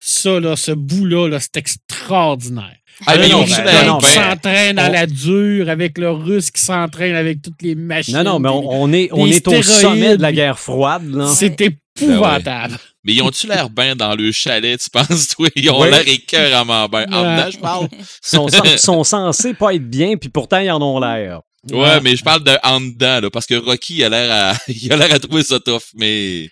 ça, 0.00 0.40
là, 0.40 0.56
ce 0.56 0.72
bout-là, 0.72 1.28
là, 1.28 1.38
c'est 1.40 1.56
extraordinaire. 1.58 2.77
Ah, 3.06 3.16
mais 3.16 3.28
ben, 3.28 3.44
bien? 3.44 3.98
qui 3.98 4.06
s'entraînent 4.06 4.78
à 4.78 4.88
On- 4.88 4.92
la 4.92 5.06
dure 5.06 5.68
avec 5.68 5.98
le 5.98 6.10
russe 6.10 6.50
qui 6.50 6.60
s'entraîne 6.60 7.14
avec 7.14 7.42
toutes 7.42 7.62
les 7.62 7.74
machines. 7.74 8.14
Non, 8.14 8.24
non, 8.24 8.38
mais 8.38 8.48
on, 8.48 8.82
on 8.82 8.92
est, 8.92 9.08
on 9.12 9.26
est 9.26 9.46
au 9.46 9.62
sommet 9.62 10.16
de 10.16 10.22
la 10.22 10.32
guerre 10.32 10.58
froide. 10.58 11.04
C'est 11.34 11.60
épouvantable. 11.60 12.76
Mais 13.04 13.14
ils 13.14 13.22
ont-tu 13.22 13.46
l'air 13.46 13.70
bien 13.70 13.96
dans 13.96 14.14
le 14.14 14.30
chalet, 14.32 14.78
tu 14.78 14.90
penses, 14.90 15.28
toi? 15.28 15.48
Ils 15.56 15.70
ont 15.70 15.82
l'air 15.84 16.06
écœuramment 16.06 16.88
bien. 16.88 17.06
En 17.12 17.22
dedans, 17.22 17.50
je 17.50 17.58
parle. 17.58 17.88
Ils 18.32 18.78
sont, 18.78 19.04
censés 19.04 19.54
pas 19.54 19.74
être 19.74 19.88
bien, 19.88 20.16
puis 20.16 20.28
pourtant, 20.28 20.58
ils 20.58 20.70
en 20.70 20.82
ont 20.82 21.00
l'air. 21.00 21.40
Ouais, 21.70 22.00
mais 22.02 22.16
je 22.16 22.22
parle 22.22 22.44
de 22.44 22.56
en 22.62 22.80
dedans, 22.80 23.20
là, 23.20 23.30
parce 23.30 23.46
que 23.46 23.54
Rocky, 23.54 23.96
il 23.96 24.04
a 24.04 24.08
l'air 24.08 24.30
à, 24.30 24.54
il 24.68 24.92
a 24.92 24.96
l'air 24.96 25.14
à 25.14 25.18
trouver 25.18 25.42
ça 25.42 25.58
tough, 25.60 25.82
mais. 25.94 26.50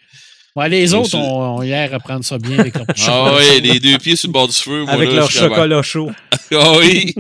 Ouais, 0.56 0.68
les 0.70 0.94
autres 0.94 1.14
ont, 1.16 1.56
ont 1.58 1.62
hier 1.62 1.92
à 1.92 1.98
prendre 2.00 2.24
ça 2.24 2.38
bien 2.38 2.58
avec 2.58 2.74
leur 2.74 2.86
Ah 2.88 2.94
chocolat 2.94 3.34
ouais, 3.36 3.44
chaud. 3.56 3.60
les 3.62 3.78
deux 3.80 3.98
pieds 3.98 4.16
sur 4.16 4.28
le 4.28 4.32
bord 4.32 4.48
du 4.48 4.54
feu, 4.54 4.84
moi, 4.84 4.92
Avec 4.92 5.10
là, 5.10 5.14
leur 5.16 5.30
chocolat 5.30 5.82
chaud. 5.82 6.10
Ah 6.52 6.72
oui! 6.78 7.14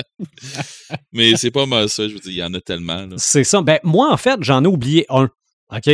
mais 1.12 1.36
c'est 1.36 1.50
pas 1.50 1.66
mal 1.66 1.88
ça, 1.88 2.08
je 2.08 2.14
veux 2.14 2.20
dire, 2.20 2.30
il 2.32 2.36
y 2.36 2.42
en 2.42 2.54
a 2.54 2.60
tellement. 2.60 3.06
C'est 3.16 3.44
ça. 3.44 3.60
Ben, 3.62 3.78
moi, 3.82 4.12
en 4.12 4.16
fait, 4.16 4.38
j'en 4.42 4.64
ai 4.64 4.66
oublié 4.66 5.06
un. 5.08 5.28
OK? 5.74 5.90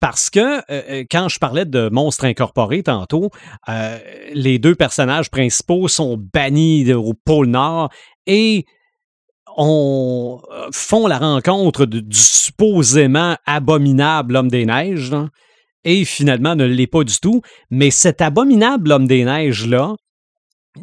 Parce 0.00 0.28
que 0.28 0.40
euh, 0.40 0.60
euh, 0.70 1.04
quand 1.10 1.28
je 1.30 1.38
parlais 1.38 1.64
de 1.64 1.88
monstres 1.88 2.26
incorporés 2.26 2.82
tantôt, 2.82 3.30
euh, 3.70 3.98
les 4.34 4.58
deux 4.58 4.74
personnages 4.74 5.30
principaux 5.30 5.88
sont 5.88 6.18
bannis 6.34 6.84
de- 6.84 6.92
au 6.94 7.14
pôle 7.14 7.46
Nord 7.46 7.88
et 8.26 8.66
on 9.56 10.42
font 10.72 11.06
la 11.06 11.18
rencontre 11.18 11.86
de- 11.86 12.00
du 12.00 12.18
supposément 12.18 13.36
abominable 13.46 14.36
homme 14.36 14.50
des 14.50 14.66
neiges, 14.66 15.10
là, 15.10 15.28
et 15.84 16.04
finalement 16.04 16.54
ne 16.56 16.64
l'est 16.64 16.86
pas 16.86 17.04
du 17.04 17.18
tout. 17.18 17.42
Mais 17.70 17.90
cet 17.90 18.20
abominable 18.22 18.92
homme 18.92 19.06
des 19.06 19.24
neiges-là 19.24 19.94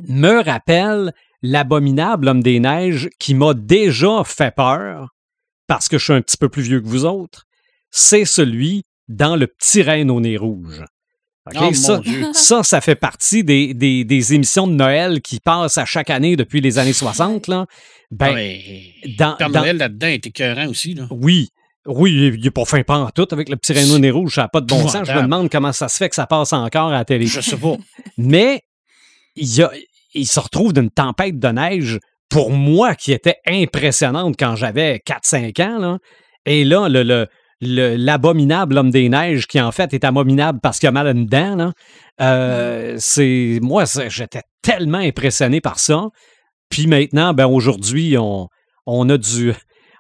me 0.07 0.43
rappelle 0.43 1.13
l'abominable 1.41 2.27
homme 2.27 2.43
des 2.43 2.59
neiges 2.59 3.09
qui 3.19 3.33
m'a 3.33 3.53
déjà 3.53 4.23
fait 4.23 4.53
peur, 4.55 5.09
parce 5.67 5.87
que 5.89 5.97
je 5.97 6.03
suis 6.05 6.13
un 6.13 6.21
petit 6.21 6.37
peu 6.37 6.49
plus 6.49 6.61
vieux 6.63 6.81
que 6.81 6.87
vous 6.87 7.05
autres. 7.05 7.45
C'est 7.89 8.25
celui 8.25 8.83
dans 9.07 9.35
le 9.35 9.47
petit 9.47 9.81
reine 9.81 10.11
au 10.11 10.21
nez 10.21 10.37
rouge. 10.37 10.83
Oh, 11.59 11.73
ça, 11.73 11.99
ça, 12.33 12.63
ça 12.63 12.81
fait 12.81 12.95
partie 12.95 13.43
des, 13.43 13.73
des- 13.73 14.05
des 14.05 14.33
émissions 14.35 14.67
de 14.67 14.73
Noël 14.73 15.21
qui 15.21 15.39
passent 15.39 15.79
à 15.79 15.85
chaque 15.85 16.11
année 16.11 16.35
depuis 16.35 16.61
les 16.61 16.77
années 16.77 16.93
60. 16.93 17.47
Là. 17.47 17.65
Ben, 18.11 18.33
mais 18.35 18.61
dans- 19.17 19.35
Père 19.35 19.49
dans- 19.49 19.61
Noël 19.61 19.77
là-dedans 19.77 20.07
est 20.07 20.27
écœurant 20.27 20.67
aussi. 20.67 20.93
Là. 20.93 21.07
oui. 21.09 21.49
Oui, 21.87 22.31
il 22.35 22.41
n'est 22.43 22.51
pas 22.51 22.65
fin 22.65 22.83
pas 22.83 22.97
en 22.99 23.09
tout 23.09 23.27
avec 23.31 23.49
le 23.49 23.55
petit 23.55 23.73
au 23.91 23.97
nez 23.99 24.11
rouge. 24.11 24.35
Ça 24.35 24.43
n'a 24.43 24.47
pas 24.49 24.61
de 24.61 24.67
bon 24.67 24.87
sens. 24.87 25.07
Je 25.07 25.11
me 25.13 25.23
demande 25.23 25.49
comment 25.49 25.71
ça 25.73 25.89
se 25.89 25.97
fait 25.97 26.09
que 26.09 26.15
ça 26.15 26.27
passe 26.27 26.53
encore 26.53 26.89
à 26.89 26.91
la 26.91 27.05
télé. 27.05 27.25
Je 27.25 27.41
sais 27.41 27.57
pas. 27.57 27.75
Mais 28.17 28.61
il, 29.35 29.63
a- 29.63 29.71
il 30.13 30.27
se 30.27 30.39
retrouve 30.39 30.73
d'une 30.73 30.91
tempête 30.91 31.39
de 31.39 31.47
neige, 31.47 31.99
pour 32.29 32.51
moi, 32.51 32.93
qui 32.95 33.11
était 33.13 33.37
impressionnante 33.47 34.35
quand 34.37 34.55
j'avais 34.55 35.01
4-5 35.07 35.61
ans. 35.63 35.79
Là. 35.79 35.97
Et 36.45 36.63
là, 36.65 36.87
le, 36.87 37.01
le- 37.03 37.27
le- 37.61 37.95
l'abominable 37.95 38.77
homme 38.77 38.91
des 38.91 39.09
neiges, 39.09 39.47
qui 39.47 39.59
en 39.59 39.71
fait 39.71 39.93
est 39.93 40.03
abominable 40.03 40.59
parce 40.61 40.77
qu'il 40.79 40.87
a 40.87 40.91
mal 40.91 41.07
à 41.07 41.11
une 41.11 41.25
dent, 41.25 41.55
là, 41.55 41.71
euh, 42.21 42.95
c'est, 42.99 43.59
moi, 43.61 43.85
j'étais 44.07 44.41
tellement 44.61 44.97
impressionné 44.99 45.61
par 45.61 45.79
ça. 45.79 46.05
Puis 46.69 46.85
maintenant, 46.87 47.33
ben, 47.33 47.47
aujourd'hui, 47.47 48.17
on, 48.19 48.47
on 48.85 49.09
a 49.09 49.17
du. 49.17 49.53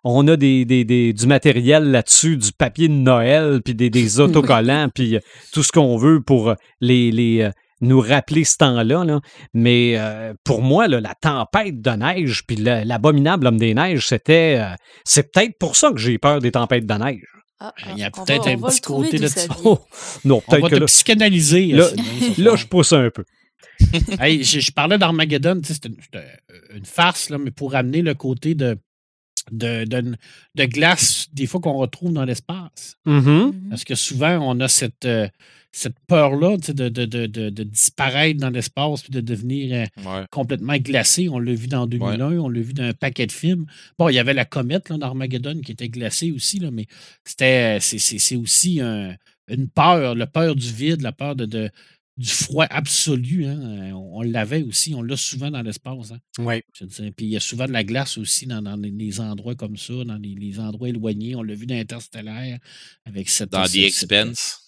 On 0.03 0.27
a 0.27 0.35
des, 0.35 0.65
des- 0.65 0.83
des- 0.83 1.13
du 1.13 1.27
matériel 1.27 1.91
là-dessus, 1.91 2.37
du 2.37 2.51
papier 2.51 2.87
de 2.87 2.93
Noël, 2.93 3.61
puis 3.63 3.75
des, 3.75 3.89
des 3.89 4.19
autocollants, 4.19 4.89
puis 4.93 5.15
euh, 5.15 5.19
tout 5.53 5.61
ce 5.63 5.71
qu'on 5.71 5.95
veut 5.97 6.21
pour 6.21 6.55
les, 6.79 7.11
les, 7.11 7.41
euh, 7.41 7.51
nous 7.81 7.99
rappeler 7.99 8.43
ce 8.43 8.57
temps-là. 8.57 9.03
là. 9.05 9.19
Mais 9.53 9.93
euh, 9.97 10.33
pour 10.43 10.61
moi, 10.63 10.87
là, 10.87 11.01
la 11.01 11.13
tempête 11.13 11.81
de 11.81 11.91
neige, 11.91 12.43
puis 12.47 12.55
le- 12.55 12.83
l'abominable 12.83 13.45
homme 13.47 13.57
des 13.59 13.73
neiges, 13.75 14.07
c'était. 14.07 14.57
euh, 14.59 14.73
c'est 15.05 15.31
peut-être 15.31 15.57
pour 15.59 15.75
ça 15.75 15.91
que 15.91 15.97
j'ai 15.99 16.17
peur 16.17 16.39
des 16.39 16.51
tempêtes 16.51 16.85
de 16.87 16.93
neige. 16.95 17.21
Ah, 17.59 17.71
Il 17.91 17.99
y 17.99 18.03
a 18.03 18.09
peut-être 18.09 18.47
un 18.47 18.57
petit 18.57 18.81
côté 18.81 19.19
de 19.19 19.27
ça. 19.27 19.41
Oh, 19.63 19.77
non, 20.25 20.41
On 20.47 20.51
peut-être 20.51 20.69
que 20.69 20.75
te 20.75 20.79
là, 20.79 20.85
psychanalyser. 20.87 21.67
là- 21.67 21.83
euh, 21.85 22.33
là, 22.43 22.55
je 22.55 22.65
pousse 22.65 22.91
un 22.93 23.11
peu. 23.11 23.23
Hey, 24.19 24.43
je, 24.43 24.59
je 24.59 24.71
parlais 24.71 24.97
d'Armageddon, 24.97 25.59
tu 25.61 25.67
sais, 25.67 25.73
c'était 25.75 25.89
une, 25.89 26.77
une 26.77 26.85
farce, 26.85 27.29
là, 27.29 27.37
mais 27.37 27.51
pour 27.51 27.75
amener 27.75 28.01
le 28.01 28.13
côté 28.15 28.55
de, 28.55 28.77
de, 29.51 29.85
de, 29.85 30.15
de 30.55 30.65
glace, 30.65 31.27
des 31.33 31.47
fois 31.47 31.59
qu'on 31.61 31.73
retrouve 31.77 32.13
dans 32.13 32.25
l'espace. 32.25 32.95
Mhm. 33.05 33.21
Mhm. 33.21 33.69
Parce 33.69 33.83
que 33.83 33.95
souvent, 33.95 34.37
on 34.41 34.59
a 34.59 34.67
cette, 34.67 35.05
euh, 35.05 35.27
cette 35.71 35.95
peur-là 36.07 36.57
de, 36.57 36.89
de, 36.89 37.05
de, 37.05 37.25
de, 37.27 37.49
de 37.49 37.63
disparaître 37.63 38.39
dans 38.39 38.49
l'espace 38.49 39.03
puis 39.03 39.11
de 39.11 39.21
devenir 39.21 39.73
euh, 39.73 39.85
Ouais. 40.05 40.25
complètement 40.29 40.75
glacé. 40.77 41.29
On 41.29 41.39
l'a 41.39 41.53
vu 41.53 41.67
dans 41.67 41.87
2001, 41.87 42.37
on 42.39 42.49
l'a 42.49 42.61
vu 42.61 42.73
dans 42.73 42.83
un 42.83 42.93
paquet 42.93 43.25
de 43.25 43.31
films. 43.31 43.65
Bon, 43.97 44.09
il 44.09 44.15
y 44.15 44.19
avait 44.19 44.33
la 44.33 44.45
comète 44.45 44.89
là, 44.89 44.97
d'Armageddon 44.97 45.61
qui 45.61 45.71
était 45.71 45.89
glacée 45.89 46.31
aussi, 46.31 46.59
là, 46.59 46.71
mais 46.71 46.87
c'était 47.25 47.79
c'est- 47.79 48.35
aussi 48.35 48.79
un- 48.81 49.15
une 49.47 49.67
peur, 49.69 50.15
la 50.15 50.27
peur 50.27 50.55
du 50.55 50.71
vide, 50.71 51.01
la 51.01 51.11
peur 51.13 51.35
de, 51.35 51.45
de- 51.45 51.69
du 52.21 52.29
froid 52.29 52.65
absolu. 52.69 53.45
hein. 53.45 53.59
Euh, 53.59 53.91
On, 53.91 54.19
on 54.19 54.21
l'avait 54.21 54.61
aussi, 54.63 54.93
on 54.93 55.01
l'a 55.01 55.17
souvent 55.17 55.49
dans 55.51 55.61
l'espace. 55.61 56.11
hein. 56.11 56.19
Oui. 56.39 56.61
Puis 56.73 57.25
il 57.25 57.29
y 57.29 57.35
a 57.35 57.39
souvent 57.39 57.65
de 57.65 57.71
la 57.71 57.83
glace 57.83 58.17
aussi 58.17 58.45
dans, 58.45 58.61
dans 58.61 58.75
les- 58.75 58.91
les 58.91 59.19
endroits 59.19 59.55
comme 59.55 59.77
ça, 59.77 59.93
dans 60.05 60.17
les, 60.17 60.35
les 60.35 60.59
endroits 60.59 60.89
éloignés. 60.89 61.35
On 61.35 61.43
l'a 61.43 61.55
vu 61.55 61.65
dans 61.65 61.75
Interstellaire 61.75 62.59
avec 63.05 63.29
cette. 63.29 63.49
Dans 63.51 63.63
The 63.63 63.69
cette- 63.69 63.81
Expense, 63.83 64.59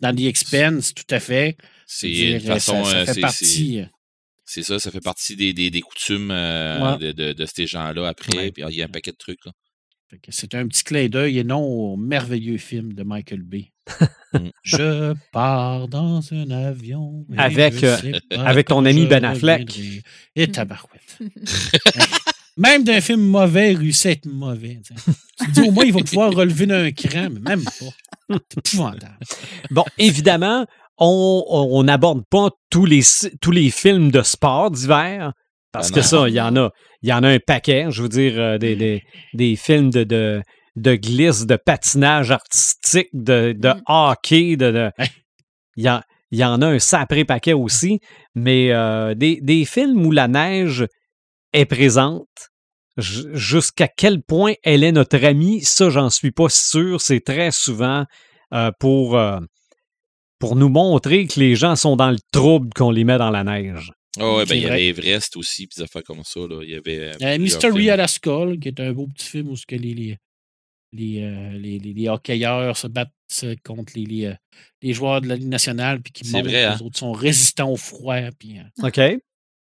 Dans 0.00 0.14
The 0.14 0.20
Expense, 0.22 0.94
tout 0.94 1.04
à 1.14 1.20
fait. 1.20 1.56
c'est 1.86 2.38
toute 2.38 2.46
façon, 2.46 2.84
ça, 2.84 2.90
ça 2.90 2.96
euh, 2.96 3.04
fait 3.06 3.12
c'est- 3.14 3.20
partie. 3.20 3.80
euh, 3.80 3.86
c'est 4.44 4.62
ça, 4.62 4.78
ça 4.78 4.90
fait 4.90 5.00
partie 5.00 5.34
des, 5.36 5.52
des, 5.52 5.70
des 5.70 5.80
coutumes 5.80 6.30
euh, 6.30 6.92
Ouais. 6.96 6.98
de, 6.98 7.12
de, 7.12 7.32
de 7.32 7.46
ces 7.46 7.66
gens-là 7.66 8.06
après. 8.08 8.36
Ouais. 8.36 8.52
Puis 8.52 8.62
il 8.68 8.74
y 8.76 8.82
a 8.82 8.84
un 8.84 8.88
paquet 8.88 9.12
de 9.12 9.16
trucs. 9.16 9.40
C'est 10.28 10.54
un 10.54 10.68
petit 10.68 10.84
clin 10.84 11.08
d'œil 11.08 11.38
et 11.38 11.44
non 11.44 11.62
au 11.64 11.96
merveilleux 11.96 12.58
film 12.58 12.92
de 12.92 13.02
Michael 13.02 13.42
Bay. 13.42 13.71
Mm. 14.34 14.48
je 14.62 15.14
pars 15.32 15.88
dans 15.88 16.20
un 16.32 16.50
avion. 16.50 17.26
Avec, 17.36 17.82
euh, 17.84 17.96
avec 18.30 18.68
ton 18.68 18.84
ami 18.86 19.06
Ben 19.06 19.24
Affleck. 19.24 19.78
Et 20.34 20.46
tabarouette. 20.50 21.18
même 22.56 22.84
d'un 22.84 23.00
film 23.00 23.20
mauvais, 23.20 23.72
il 23.72 23.78
réussit 23.78 24.06
à 24.06 24.10
être 24.12 24.26
mauvais. 24.26 24.80
tu 25.44 25.50
dis, 25.50 25.60
au 25.60 25.70
moins, 25.70 25.84
il 25.84 25.92
va 25.92 26.00
pouvoir 26.00 26.32
relever 26.32 26.66
d'un 26.66 26.90
cran, 26.92 27.28
mais 27.30 27.40
même 27.40 27.64
pas. 27.64 28.38
C'est 28.50 28.58
épouvantable. 28.58 29.18
Bon, 29.70 29.84
évidemment, 29.98 30.64
on 30.98 31.44
on 31.48 31.82
n'aborde 31.82 32.22
pas 32.30 32.48
tous 32.70 32.86
les, 32.86 33.02
tous 33.40 33.50
les 33.50 33.70
films 33.70 34.10
de 34.10 34.22
sport 34.22 34.70
d'hiver. 34.70 35.32
Parce 35.72 35.88
Ah 35.88 35.94
que 35.94 36.00
non. 36.00 36.06
ça, 36.06 36.28
il 36.28 36.34
y 36.34 36.40
en 36.40 36.54
a, 36.56 36.70
il 37.02 37.08
y 37.08 37.12
en 37.12 37.22
a 37.22 37.28
un 37.28 37.38
paquet. 37.38 37.86
Je 37.90 38.02
veux 38.02 38.08
dire, 38.08 38.34
euh, 38.36 38.58
des, 38.58 38.76
des, 38.76 39.02
des 39.34 39.56
films 39.56 39.90
de, 39.90 40.04
de, 40.04 40.42
de 40.76 40.94
glisse, 40.94 41.46
de 41.46 41.56
patinage 41.56 42.30
artistique, 42.30 43.08
de, 43.12 43.52
de 43.56 43.68
Mm. 43.68 43.82
hockey, 43.86 44.56
de. 44.56 44.70
de- 44.70 44.90
il, 45.76 45.84
y 45.84 45.90
en, 45.90 46.00
il 46.30 46.38
y 46.38 46.44
en 46.44 46.60
a 46.62 46.66
un 46.66 46.78
sacré 46.78 47.24
paquet 47.24 47.52
aussi. 47.52 48.00
Mais 48.34 48.72
euh, 48.72 49.14
des, 49.14 49.40
des 49.42 49.64
films 49.64 50.04
où 50.06 50.10
la 50.12 50.28
neige 50.28 50.86
est 51.52 51.66
présente, 51.66 52.26
jusqu'à 52.96 53.88
quel 53.88 54.22
point 54.22 54.54
elle 54.62 54.84
est 54.84 54.92
notre 54.92 55.22
amie, 55.24 55.62
ça, 55.62 55.90
j'en 55.90 56.10
suis 56.10 56.30
pas 56.32 56.48
sûr. 56.48 57.00
C'est 57.00 57.20
très 57.20 57.50
souvent 57.50 58.04
euh, 58.54 58.70
pour, 58.78 59.16
euh, 59.16 59.38
pour 60.38 60.56
nous 60.56 60.68
montrer 60.68 61.26
que 61.26 61.38
les 61.40 61.54
gens 61.56 61.76
sont 61.76 61.96
dans 61.96 62.10
le 62.10 62.18
trouble 62.32 62.70
qu'on 62.74 62.90
les 62.90 63.04
met 63.04 63.18
dans 63.18 63.30
la 63.30 63.44
neige. 63.44 63.92
Ah 64.20 64.34
ouais, 64.34 64.44
C'est 64.46 64.50
ben, 64.50 64.56
il 64.56 64.62
y 64.62 64.66
avait 64.66 64.86
Everest 64.88 65.36
aussi, 65.38 65.66
puis 65.66 65.76
des 65.78 65.84
affaires 65.84 66.02
comme 66.02 66.22
ça. 66.22 66.40
Là. 66.40 66.60
Il 66.62 66.70
y 66.70 66.74
avait. 66.76 67.12
euh, 67.22 67.38
Mystery 67.38 67.78
films. 67.80 67.90
à 67.92 67.96
la 67.96 68.08
Skull, 68.08 68.58
qui 68.60 68.68
est 68.68 68.78
un 68.80 68.92
beau 68.92 69.06
petit 69.06 69.26
film 69.26 69.48
où 69.48 69.56
ce 69.56 69.64
que 69.64 69.74
les, 69.74 69.94
les, 69.94 70.18
les, 70.92 71.22
euh, 71.22 71.52
les, 71.58 71.78
les- 71.78 71.92
les 71.92 72.08
hockeyeurs 72.08 72.76
se 72.76 72.86
battent 72.86 73.10
contre 73.64 73.92
les, 73.96 74.04
les, 74.04 74.24
euh, 74.26 74.34
les 74.82 74.92
joueurs 74.92 75.20
de 75.22 75.28
la 75.28 75.36
Ligue 75.36 75.48
nationale, 75.48 76.02
puis 76.02 76.12
qui 76.12 76.24
C'est 76.24 76.32
montrent 76.32 76.50
vrai, 76.50 76.62
que 76.62 76.68
hein? 76.68 76.74
les 76.76 76.82
autres 76.82 76.98
sont 76.98 77.12
résistants 77.12 77.70
au 77.70 77.76
froid. 77.76 78.16
Puis, 78.38 78.58
euh, 78.58 78.86
OK? 78.86 79.00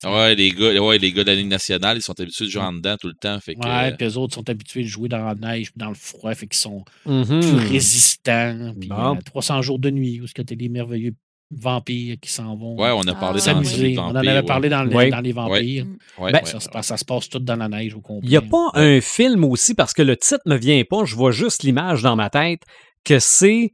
Ouais, 0.02 0.34
les 0.34 0.50
gars, 0.50 0.80
ouais, 0.82 0.98
les 0.98 1.12
gars 1.12 1.22
de 1.24 1.28
la 1.28 1.34
Ligue 1.34 1.48
nationale, 1.48 1.98
ils 1.98 2.02
sont 2.02 2.18
habitués 2.18 2.46
de 2.46 2.50
jouer 2.50 2.62
en 2.62 2.72
dedans 2.72 2.96
tout 2.98 3.08
le 3.08 3.14
temps. 3.14 3.38
Fait 3.38 3.54
que, 3.54 3.60
ouais, 3.60 3.92
euh, 3.92 3.96
puis 3.96 4.06
eux 4.06 4.16
autres 4.16 4.34
sont 4.34 4.48
habitués 4.48 4.82
de 4.82 4.88
jouer 4.88 5.08
dans 5.10 5.22
la 5.24 5.34
neige, 5.34 5.72
dans 5.76 5.90
le 5.90 5.94
froid, 5.94 6.34
fait 6.34 6.46
qu'ils 6.46 6.58
sont 6.58 6.84
plus 7.04 7.68
résistants. 7.68 8.74
Puis 8.80 8.88
Bon. 8.88 9.16
euh, 9.16 9.20
300 9.24 9.60
jours 9.62 9.78
de 9.78 9.90
nuit, 9.90 10.20
où 10.20 10.26
ce 10.26 10.32
que 10.34 10.42
t'as 10.42 10.54
des 10.54 10.68
merveilleux 10.70 11.14
vampires 11.50 12.16
qui 12.20 12.30
s'en 12.30 12.54
vont 12.56 12.76
ouais, 12.80 12.90
on 12.94 13.02
a 13.02 13.10
Ah, 13.10 13.14
parlé 13.14 13.38
dans 13.40 13.44
s'amuser. 13.44 13.88
les 13.88 13.98
On 13.98 14.02
en 14.02 14.12
vampires, 14.12 14.30
avait 14.30 14.40
ouais. 14.40 14.46
parlé 14.46 14.68
dans, 14.68 14.84
le- 14.84 14.94
Ouais. 14.94 15.10
dans 15.10 15.20
les 15.20 15.32
vampires. 15.32 15.84
Ouais, 16.18 16.32
Ben, 16.32 16.38
ouais, 16.40 16.44
Ça, 16.46 16.60
se 16.60 16.68
passe, 16.68 16.86
ça 16.86 16.96
se 16.96 17.04
passe 17.04 17.28
tout 17.28 17.38
dans 17.40 17.56
la 17.56 17.68
neige 17.68 17.94
au 17.94 18.00
complet. 18.00 18.26
Il 18.26 18.30
n'y 18.30 18.36
a 18.36 18.42
pas 18.42 18.70
un 18.74 19.00
film 19.00 19.44
aussi, 19.44 19.74
parce 19.74 19.92
que 19.92 20.02
le 20.02 20.16
titre 20.16 20.42
ne 20.46 20.54
me 20.54 20.58
vient 20.60 20.82
pas, 20.88 21.04
je 21.04 21.14
vois 21.16 21.32
juste 21.32 21.62
l'image 21.64 22.02
dans 22.02 22.14
ma 22.16 22.30
tête, 22.30 22.62
que 23.04 23.18
c'est 23.18 23.72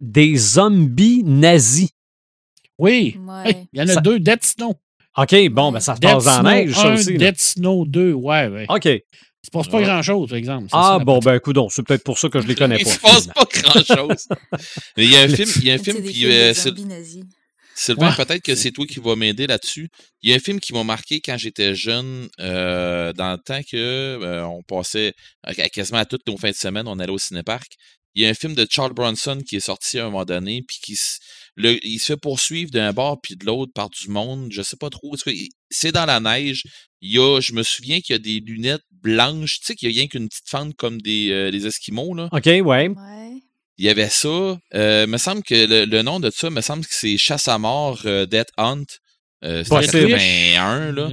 des 0.00 0.36
zombies 0.36 1.22
nazis. 1.24 1.90
Oui, 2.78 3.18
Ouais. 3.26 3.50
Hey, 3.50 3.66
il 3.72 3.78
y 3.78 3.82
en 3.82 3.88
a 3.88 3.94
Ça- 3.94 4.00
deux, 4.00 4.18
Dead 4.18 4.42
Snow. 4.42 4.74
OK, 5.16 5.48
bon, 5.50 5.70
ben 5.70 5.78
ça 5.80 5.94
se 5.94 6.00
passe 6.00 6.26
en 6.26 6.40
Snow 6.40 6.50
neige, 6.50 6.72
ça 6.74 6.88
1, 6.90 6.94
aussi. 6.94 7.12
là. 7.12 7.18
Dead 7.18 7.38
Snow 7.40 7.84
2, 7.86 8.12
ouais, 8.12 8.48
ouais. 8.48 8.66
OK. 8.68 8.88
Il 9.44 9.48
se 9.48 9.50
passe 9.50 9.68
pas 9.68 9.76
Ouais. 9.76 9.84
grand-chose, 9.84 10.30
par 10.30 10.38
exemple. 10.38 10.68
Ah, 10.72 10.98
bon, 11.04 11.18
ben, 11.18 11.34
écoute, 11.34 11.58
c'est 11.68 11.82
peut-être 11.82 12.02
pour 12.02 12.18
ça 12.18 12.30
que 12.30 12.40
je 12.40 12.46
les 12.46 12.54
connais 12.54 12.76
Il 12.80 12.84
pas. 12.84 12.90
se 12.92 12.98
passe 12.98 13.26
pas 13.26 13.44
grand-chose. 13.52 14.26
Mais 14.96 15.04
il 15.04 15.10
y 15.12 15.16
a 15.16 15.20
un 15.20 15.28
film, 15.28 15.50
il 15.56 15.64
y 15.66 15.70
a 15.70 15.74
un 15.74 15.78
C'est 15.78 15.92
film 15.92 16.02
de 16.02 16.24
euh. 16.24 16.54
Sylvain, 17.76 18.08
Ouais. 18.10 18.24
peut-être 18.24 18.42
que 18.42 18.54
c'est 18.54 18.70
toi 18.70 18.86
qui 18.86 19.00
vas 19.00 19.16
m'aider 19.16 19.46
là-dessus. 19.46 19.90
Il 20.22 20.30
y 20.30 20.32
a 20.32 20.36
un 20.36 20.38
film 20.40 20.60
qui 20.60 20.72
m'a 20.72 20.82
marqué 20.84 21.20
quand 21.20 21.36
j'étais 21.36 21.74
jeune, 21.74 22.28
euh, 22.40 23.12
dans 23.12 23.32
le 23.32 23.38
temps 23.38 23.60
que 23.70 23.76
euh, 23.76 24.46
on 24.46 24.62
passait 24.62 25.12
à- 25.42 25.52
quasiment 25.54 25.98
à 25.98 26.04
toutes 26.06 26.26
nos 26.26 26.36
fins 26.38 26.50
de 26.52 26.54
semaine, 26.56 26.86
on 26.88 26.98
allait 27.00 27.12
au 27.12 27.18
cinéparc. 27.18 27.72
Il 28.14 28.22
y 28.22 28.26
a 28.26 28.28
un 28.30 28.34
film 28.34 28.54
de 28.54 28.64
Charles 28.70 28.94
Bronson 28.94 29.42
qui 29.46 29.56
est 29.56 29.60
sorti 29.60 29.98
à 29.98 30.02
un 30.02 30.10
moment 30.10 30.24
donné, 30.24 30.62
puis 30.66 30.78
qui 30.82 30.96
le- 31.56 31.84
il 31.84 31.98
se 31.98 32.06
fait 32.12 32.16
poursuivre 32.16 32.70
d'un 32.70 32.92
bord 32.92 33.18
puis 33.20 33.34
de 33.36 33.44
l'autre 33.44 33.72
par 33.74 33.90
du 33.90 34.08
monde. 34.08 34.48
Je 34.52 34.62
sais 34.62 34.76
pas 34.76 34.88
trop. 34.88 35.14
Il- 35.26 35.48
C'est 35.68 35.90
dans 35.92 36.06
la 36.06 36.20
neige. 36.20 36.62
Il 37.00 37.12
y 37.12 37.18
a, 37.18 37.40
je 37.40 37.52
me 37.52 37.64
souviens 37.64 38.00
qu'il 38.00 38.14
y 38.14 38.16
a 38.16 38.18
des 38.20 38.38
lunettes 38.40 38.82
blanches. 39.04 39.60
Tu 39.60 39.66
sais 39.66 39.74
qu'il 39.76 39.90
y 39.90 39.92
a 39.92 39.94
rien 40.00 40.08
qu'une 40.08 40.28
petite 40.28 40.48
fente 40.48 40.74
comme 40.76 41.00
des, 41.00 41.30
euh, 41.30 41.50
des 41.52 41.66
Esquimaux 41.66 42.14
là. 42.14 42.28
OK, 42.32 42.46
ouais. 42.46 42.60
Ouais. 42.62 42.88
Il 43.78 43.84
y 43.84 43.88
avait 43.88 44.08
ça. 44.08 44.58
Euh, 44.74 45.06
me 45.06 45.18
semble 45.18 45.42
que 45.42 45.54
le, 45.54 45.84
le 45.84 46.02
nom 46.02 46.18
de 46.20 46.30
ça, 46.30 46.50
me 46.50 46.60
semble 46.60 46.84
que 46.84 46.92
c'est 46.94 47.16
Chasse 47.18 47.46
à 47.48 47.58
mort, 47.58 48.00
euh, 48.06 48.24
Death 48.26 48.48
Hunt. 48.56 48.84
Euh, 49.44 49.62
c'est 49.64 49.72
en 49.72 49.76
Possible. 49.80 50.10
81, 50.10 50.92
là. 50.92 51.10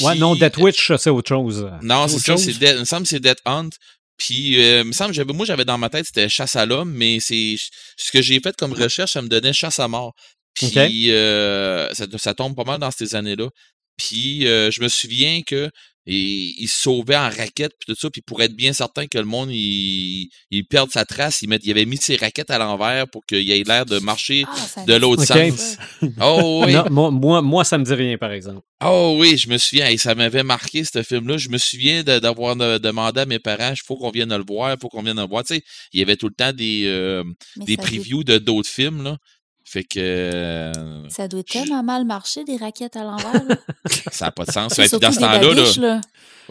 Ouais, 0.00 0.16
non, 0.16 0.34
Death 0.34 0.56
Witch, 0.58 0.92
c'est 0.98 1.10
autre 1.10 1.28
chose. 1.28 1.70
Non, 1.82 2.08
c'est 2.08 2.16
autre 2.16 2.24
ça, 2.24 2.32
chose. 2.32 2.44
c'est 2.44 2.52
Death- 2.58 2.74
il 2.74 2.80
me 2.80 2.84
semble 2.84 3.02
que 3.04 3.08
c'est 3.08 3.20
Death 3.20 3.38
Hunt. 3.44 3.70
Puis, 4.16 4.60
euh, 4.62 4.84
me 4.84 4.92
semble, 4.92 5.14
j'avais, 5.14 5.32
moi, 5.32 5.44
j'avais 5.46 5.64
dans 5.64 5.78
ma 5.78 5.88
tête, 5.88 6.06
c'était 6.06 6.28
chasse 6.28 6.54
à 6.56 6.66
l'homme, 6.66 6.92
mais 6.92 7.18
c'est 7.20 7.56
ce 7.96 8.12
que 8.12 8.22
j'ai 8.22 8.38
fait 8.40 8.54
comme 8.56 8.72
recherche, 8.72 9.12
ça 9.12 9.22
me 9.22 9.28
donnait 9.28 9.52
chasse 9.52 9.78
à 9.78 9.88
mort. 9.88 10.14
Puis, 10.54 11.10
euh, 11.10 11.92
ça, 11.94 12.06
ça 12.18 12.34
tombe 12.34 12.54
pas 12.54 12.64
mal 12.64 12.78
dans 12.80 12.90
ces 12.92 13.14
années-là. 13.16 13.48
Puis, 13.96 14.46
euh, 14.46 14.70
je 14.70 14.82
me 14.82 14.88
souviens 14.88 15.42
que 15.42 15.70
il, 16.06 16.54
il 16.58 16.68
se 16.68 16.82
sauvait 16.82 17.16
en 17.16 17.30
raquette 17.30 17.72
puis 17.78 17.94
tout 17.94 17.98
ça, 17.98 18.10
puis 18.10 18.20
pour 18.22 18.42
être 18.42 18.54
bien 18.54 18.72
certain 18.72 19.06
que 19.06 19.18
le 19.18 19.24
monde 19.24 19.50
il, 19.50 20.28
il 20.50 20.66
perde 20.66 20.90
sa 20.90 21.04
trace, 21.04 21.42
il, 21.42 21.48
met, 21.48 21.58
il 21.62 21.70
avait 21.70 21.86
mis 21.86 21.96
ses 21.96 22.16
raquettes 22.16 22.50
à 22.50 22.58
l'envers 22.58 23.08
pour 23.08 23.24
qu'il 23.26 23.50
ait 23.50 23.62
l'air 23.62 23.86
de 23.86 23.98
marcher 23.98 24.44
Ah, 24.76 24.84
de 24.86 24.94
l'autre 24.94 25.24
sens. 25.24 25.76
Oh 26.20 26.62
oui. 26.66 26.74
Non, 26.90 27.10
moi, 27.10 27.42
moi, 27.42 27.64
ça 27.64 27.78
me 27.78 27.84
dit 27.84 27.94
rien, 27.94 28.18
par 28.18 28.32
exemple. 28.32 28.60
Oh 28.84 29.16
oui, 29.18 29.38
je 29.38 29.48
me 29.48 29.56
souviens, 29.56 29.86
hey, 29.86 29.96
ça 29.98 30.14
m'avait 30.14 30.42
marqué 30.42 30.84
ce 30.84 31.02
film-là. 31.02 31.38
Je 31.38 31.48
me 31.48 31.56
souviens 31.58 32.02
de- 32.02 32.18
d'avoir 32.18 32.54
de- 32.56 32.76
demandé 32.78 33.20
à 33.22 33.26
mes 33.26 33.38
parents, 33.38 33.70
il 33.72 33.80
faut 33.82 33.96
qu'on 33.96 34.10
vienne 34.10 34.36
le 34.36 34.44
voir, 34.46 34.72
il 34.74 34.78
faut 34.80 34.88
qu'on 34.88 35.02
vienne 35.02 35.16
le 35.20 35.26
voir. 35.26 35.42
Tu 35.44 35.54
sais, 35.54 35.62
il 35.92 36.00
y 36.00 36.02
avait 36.02 36.16
tout 36.16 36.28
le 36.28 36.34
temps 36.34 36.52
des, 36.52 36.82
euh, 36.86 37.24
des 37.56 37.76
previews 37.78 38.24
de 38.24 38.36
d'autres 38.38 38.68
films, 38.68 39.02
là. 39.02 39.16
Fait 39.64 39.82
que 39.84 39.98
euh, 39.98 41.08
Ça 41.08 41.26
doit 41.26 41.42
tellement 41.42 41.82
mal 41.82 42.04
marcher, 42.04 42.44
des 42.44 42.56
raquettes 42.56 42.96
à 42.96 43.02
l'envers. 43.04 43.32
là. 43.48 43.56
ça 44.12 44.26
n'a 44.26 44.30
pas 44.30 44.44
de 44.44 44.52
sens. 44.52 44.76
Ouais, 44.76 44.88
dans 44.88 45.10
ce 45.10 45.16
des 45.16 45.22
temps-là, 45.22 45.40
là, 45.80 46.00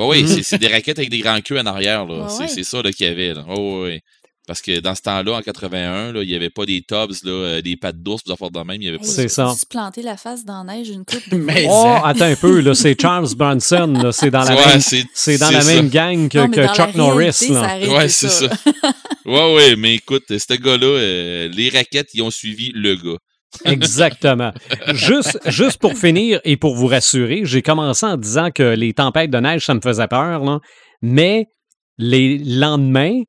oui, 0.07 0.23
Mhm. 0.23 0.27
c'est- 0.27 0.44
des 0.57 0.68
raquettes 0.68 0.98
avec 0.98 1.10
des 1.11 1.19
grands 1.19 1.40
queues 1.41 1.60
en 1.60 1.65
arrière. 1.65 2.07
Ouais, 2.10 2.26
c'est 2.48 2.56
ouais. 2.57 2.64
ça 2.64 2.81
qu'il 2.91 3.06
y 3.07 3.10
avait. 3.10 3.34
Là. 3.35 3.45
Oh, 3.48 3.84
ouais. 3.84 4.02
Parce 4.45 4.61
que 4.61 4.81
dans 4.81 4.93
ce 4.93 5.01
temps-là, 5.03 5.37
en 5.37 5.41
81, 5.41 6.11
là, 6.11 6.21
il 6.21 6.27
n'y 6.27 6.35
avait 6.35 6.49
pas 6.49 6.65
des 6.65 6.81
tubs, 6.81 7.11
là, 7.23 7.31
euh, 7.31 7.61
des 7.61 7.77
pattes 7.77 8.01
d'ours, 8.03 8.25
des 8.25 8.31
affaires 8.33 8.51
de 8.51 8.59
même. 8.59 8.81
Il 8.81 8.83
y 8.83 8.89
avait 8.89 8.97
pas 8.97 9.05
C'est 9.05 9.29
ça. 9.29 9.53
se 9.57 9.65
planter 9.65 10.01
la 10.01 10.17
face 10.17 10.43
dans 10.43 10.63
la 10.65 10.73
neige 10.75 10.89
une 10.89 11.05
coupe 11.05 11.29
de 11.29 11.37
Mais 11.37 11.65
Oh, 11.69 11.85
hein. 11.87 12.01
attends 12.03 12.25
un 12.25 12.35
peu, 12.35 12.59
là, 12.59 12.75
c'est 12.75 12.99
Charles 12.99 13.33
Bronson, 13.37 13.87
là, 14.03 14.11
c'est 14.11 14.31
dans 14.31 14.43
la 14.43 14.53
Ouais, 14.55 14.65
même, 14.67 14.79
c'est 14.81 15.05
c'est 15.13 15.37
dans 15.37 15.47
c'est 15.47 15.53
la 15.53 15.61
ça. 15.61 15.73
même 15.75 15.87
gang 15.89 16.27
que, 16.27 16.37
Non, 16.39 16.73
Chuck 16.73 16.95
Norris, 16.95 17.31
réalité, 17.49 17.87
là. 17.87 17.93
Ouais, 17.95 18.09
c'est 18.09 18.27
ça. 18.27 18.49
ça. 18.49 18.55
ouais, 19.25 19.55
ouais, 19.55 19.75
mais 19.77 19.95
écoute, 19.95 20.23
ce 20.27 20.53
gars-là, 20.55 20.85
euh, 20.87 21.47
les 21.47 21.69
raquettes, 21.69 22.09
ils 22.13 22.21
ont 22.21 22.31
suivi 22.31 22.71
le 22.75 22.95
gars. 22.95 23.17
Exactement. 23.65 24.51
Juste, 24.93 25.39
juste 25.45 25.77
pour 25.79 25.93
finir 25.97 26.41
et 26.43 26.57
pour 26.57 26.75
vous 26.75 26.87
rassurer, 26.87 27.41
j'ai 27.45 27.61
commencé 27.61 28.05
en 28.05 28.17
disant 28.17 28.49
que 28.51 28.63
les 28.75 28.93
tempêtes 28.93 29.29
de 29.31 29.37
neige, 29.37 29.65
ça 29.65 29.73
me 29.73 29.79
faisait 29.81 30.07
peur, 30.07 30.43
là, 30.43 30.59
mais 31.01 31.45
les 31.97 32.39
lendemains, 32.39 33.21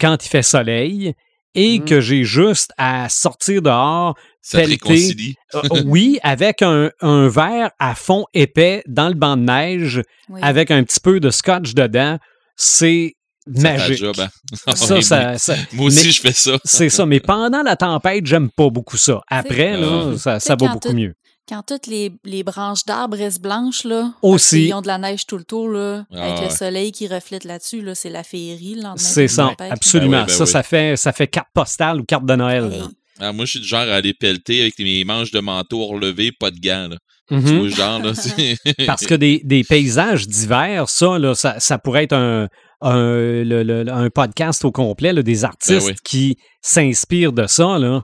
quand 0.00 0.24
il 0.24 0.28
fait 0.28 0.42
soleil 0.42 1.14
et 1.54 1.78
Mm. 1.80 1.84
que 1.84 2.00
j'ai 2.00 2.22
juste 2.24 2.70
à 2.78 3.08
sortir 3.08 3.60
dehors, 3.62 4.16
Ça 4.42 4.58
te 4.58 4.64
Pelleté. 4.66 4.88
réconcilie. 4.88 5.34
euh, 5.54 5.82
oui, 5.84 6.18
avec 6.22 6.62
un, 6.62 6.90
un 7.02 7.28
verre 7.28 7.70
à 7.78 7.94
fond 7.94 8.24
épais 8.32 8.82
dans 8.86 9.08
le 9.08 9.14
banc 9.14 9.36
de 9.36 9.42
neige, 9.42 10.00
Oui. 10.30 10.40
avec 10.42 10.70
un 10.70 10.82
petit 10.84 11.00
peu 11.00 11.20
de 11.20 11.28
scotch 11.30 11.74
dedans, 11.74 12.18
c'est 12.56 13.14
magique. 13.46 13.98
job, 13.98 14.14
hein. 14.18 14.28
Ça, 14.74 14.94
Ouais, 14.94 15.02
ça, 15.02 15.38
ça- 15.38 15.56
Moi 15.72 15.86
aussi, 15.86 16.06
mais- 16.06 16.12
je 16.12 16.20
fais 16.20 16.32
ça. 16.32 16.52
c'est 16.64 16.88
ça. 16.88 17.04
Mais 17.04 17.20
pendant 17.20 17.62
la 17.62 17.76
tempête, 17.76 18.24
j'aime 18.26 18.48
pas 18.48 18.70
beaucoup 18.70 18.96
ça. 18.96 19.20
Après, 19.28 19.76
là, 19.76 20.12
Ah. 20.12 20.16
ça, 20.18 20.38
ça 20.38 20.38
Tu 20.38 20.46
sais, 20.46 20.52
va 20.52 20.56
quand 20.68 20.74
beaucoup 20.74 20.88
tout- 20.88 20.94
mieux. 20.94 21.14
Quand 21.48 21.62
toutes 21.66 21.86
les, 21.88 22.12
les 22.24 22.42
branches 22.44 22.84
d'arbres 22.84 23.16
restent 23.16 23.42
blanches, 23.42 23.84
là, 23.84 24.12
Aussi. 24.22 24.64
qu'ils 24.66 24.74
ont 24.74 24.82
de 24.82 24.86
la 24.86 24.98
neige 24.98 25.26
tout 25.26 25.36
le 25.36 25.44
tour, 25.44 25.68
là, 25.68 26.04
Ah, 26.14 26.22
avec 26.22 26.38
ouais. 26.38 26.44
le 26.48 26.50
soleil 26.54 26.92
qui 26.92 27.08
reflète 27.08 27.44
là-dessus, 27.44 27.82
là, 27.82 27.94
c'est 27.96 28.10
la 28.10 28.22
féerie 28.22 28.74
le 28.76 28.82
lendemain. 28.82 28.96
C'est 28.96 29.22
de 29.22 29.26
ça, 29.28 29.52
absolument. 29.70 30.10
Ben 30.18 30.20
oui, 30.20 30.26
ben 30.28 30.32
ça, 30.32 30.44
oui. 30.44 30.50
ça 30.50 30.62
fait, 30.62 30.96
ça 30.96 31.12
fait 31.12 31.26
carte 31.26 31.48
postale 31.52 32.00
ou 32.00 32.04
carte 32.04 32.24
de 32.24 32.34
Noël. 32.36 32.70
Hey, 32.72 32.78
là. 32.80 32.88
Ah, 33.22 33.32
moi, 33.32 33.44
je 33.46 33.50
suis 33.50 33.60
du 33.60 33.66
genre 33.66 33.80
à 33.80 33.94
aller 33.96 34.14
pelleter 34.14 34.60
avec 34.62 34.78
mes 34.78 35.02
manches 35.04 35.30
de 35.32 35.40
manteau 35.40 35.84
relevées, 35.86 36.30
pas 36.32 36.50
de 36.50 36.58
gants. 36.58 36.88
Là. 36.88 36.96
Tu 37.28 37.36
vois, 37.38 37.64
le 37.64 37.68
genre, 37.68 37.98
là. 38.00 38.12
Parce 38.86 39.04
que 39.06 39.14
des, 39.14 39.40
des 39.44 39.62
paysages 39.62 40.26
d'hiver, 40.26 40.88
ça, 40.88 41.18
là, 41.18 41.34
ça, 41.34 41.58
ça 41.60 41.78
pourrait 41.78 42.04
être 42.04 42.12
un, 42.14 42.48
un, 42.80 42.96
le- 43.44 43.62
le- 43.62 43.92
un 43.92 44.08
podcast 44.08 44.64
au 44.64 44.72
complet, 44.72 45.12
là, 45.12 45.22
des 45.22 45.44
artistes 45.44 45.86
Ben 45.86 45.92
oui. 45.92 45.94
qui 46.04 46.36
s'inspirent 46.62 47.32
de 47.32 47.46
ça. 47.46 47.78
Là. 47.78 48.02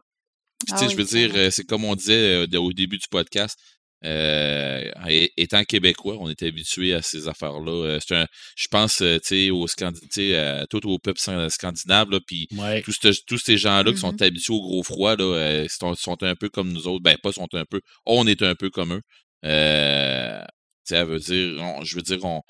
Ah 0.70 0.78
oui, 0.80 0.88
je 0.90 0.96
veux 0.96 1.04
dire, 1.04 1.30
euh, 1.34 1.50
c'est 1.50 1.64
comme 1.64 1.84
on 1.84 1.94
disait 1.94 2.46
euh, 2.52 2.58
au 2.60 2.72
début 2.72 2.98
du 2.98 3.06
podcast. 3.10 3.58
euh, 4.04 4.90
étant 5.36 5.64
québécois, 5.64 6.16
on 6.20 6.28
est 6.28 6.42
habitué 6.42 6.92
à 6.94 7.00
ces 7.02 7.28
affaires-là. 7.28 7.98
C'est 8.06 8.14
un- 8.14 8.26
je 8.54 8.68
pense, 8.68 8.96
tu 8.98 9.50
sais, 10.10 10.64
tout 10.70 10.86
au 10.86 10.98
peuple 10.98 11.18
scan- 11.18 11.48
scandinave, 11.48 12.08
puis 12.26 12.46
Ouais. 12.56 12.82
tous, 12.82 12.98
tous 13.26 13.38
ces 13.38 13.56
gens-là 13.56 13.90
qui 13.92 13.98
sont 13.98 14.12
Mhm. 14.12 14.18
habitués 14.22 14.52
au 14.52 14.60
gros 14.60 14.82
froid, 14.82 15.16
là, 15.16 15.64
sont, 15.68 15.94
sont 15.94 16.22
un 16.22 16.34
peu 16.36 16.48
comme 16.50 16.72
nous 16.72 16.86
autres. 16.86 17.02
Ben, 17.02 17.16
pas 17.22 17.32
sont 17.32 17.48
un 17.54 17.64
peu. 17.64 17.80
On 18.04 18.26
est 18.26 18.42
un 18.42 18.54
peu 18.54 18.70
comme 18.70 18.92
eux. 18.92 19.02
Euh, 19.44 20.40
tu 20.40 20.46
sais, 20.84 20.94
ça 20.96 21.04
veut 21.04 21.18
dire, 21.18 21.60
on- 21.62 21.82
je 21.84 21.96
veux 21.96 22.02
dire, 22.02 22.22
on, 22.24 22.42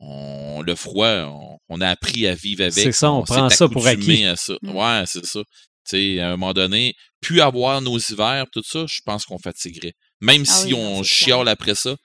on- 0.00 0.62
le 0.62 0.74
froid, 0.74 1.08
on, 1.26 1.58
on 1.68 1.80
a 1.80 1.88
appris 1.88 2.26
à 2.26 2.34
vivre 2.34 2.62
avec. 2.62 2.72
C'est 2.74 2.92
ça, 2.92 3.10
on 3.12 3.22
prend 3.24 3.50
ça 3.50 3.68
pour 3.68 3.86
acquis. 3.86 4.24
à 4.24 4.36
ça. 4.36 4.54
Mm. 4.62 4.70
Ouais, 4.76 5.02
c'est 5.06 5.26
ça. 5.26 5.40
Tu 5.86 5.96
sais, 6.16 6.20
à 6.20 6.28
un 6.28 6.36
moment 6.36 6.54
donné, 6.54 6.94
plus 7.24 7.40
avoir 7.40 7.80
nos 7.80 7.98
hivers, 7.98 8.46
tout 8.52 8.62
ça, 8.64 8.84
je 8.86 9.00
pense 9.04 9.24
qu'on 9.24 9.38
fatiguerait. 9.38 9.94
Même 10.20 10.44
Ah 10.46 10.52
si 10.52 10.66
oui, 10.66 10.74
on 10.74 11.02
chiale 11.02 11.48
après 11.48 11.74
ça, 11.74 11.96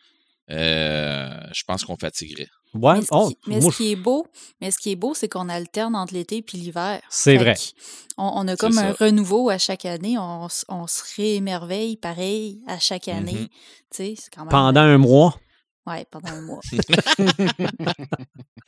euh, 0.52 1.30
je 1.54 1.64
pense 1.68 1.84
qu'on 1.84 1.98
fatiguerait. 1.98 2.48
Ouais, 2.74 2.96
Mais, 2.96 3.02
ce, 3.02 3.08
oh, 3.12 3.30
qui, 3.30 3.38
mais 3.48 3.60
moi, 3.60 3.72
ce 3.72 3.78
qui 3.78 3.92
est 3.92 3.96
beau, 3.96 4.28
mais 4.62 4.70
ce 4.72 4.78
qui 4.78 4.92
est 4.92 4.96
beau, 4.96 5.14
c'est 5.16 5.28
qu'on 5.28 5.50
alterne 5.50 5.96
entre 5.96 6.14
l'été 6.14 6.38
et 6.38 6.58
l'hiver. 6.58 7.02
C'est 7.10 7.38
vrai. 7.38 7.56
On, 8.18 8.32
on 8.36 8.48
a 8.48 8.56
comme 8.56 8.74
ça. 8.74 8.90
un 8.90 8.94
renouveau 8.94 9.50
à 9.50 9.58
chaque 9.58 9.86
année. 9.86 10.18
On, 10.20 10.48
se 10.50 11.16
réémerveille 11.16 11.98
pareil 11.98 12.62
à 12.68 12.78
chaque 12.80 13.08
année. 13.08 13.34
Mhm. 13.34 13.48
C'est 13.92 14.16
quand 14.34 14.42
même. 14.42 14.50
pendant 14.50 14.82
un 14.82 14.98
mois. 15.00 15.36
Ouais, 15.88 16.06
pendant 16.12 16.30
un 16.30 16.42
mois. 16.42 16.60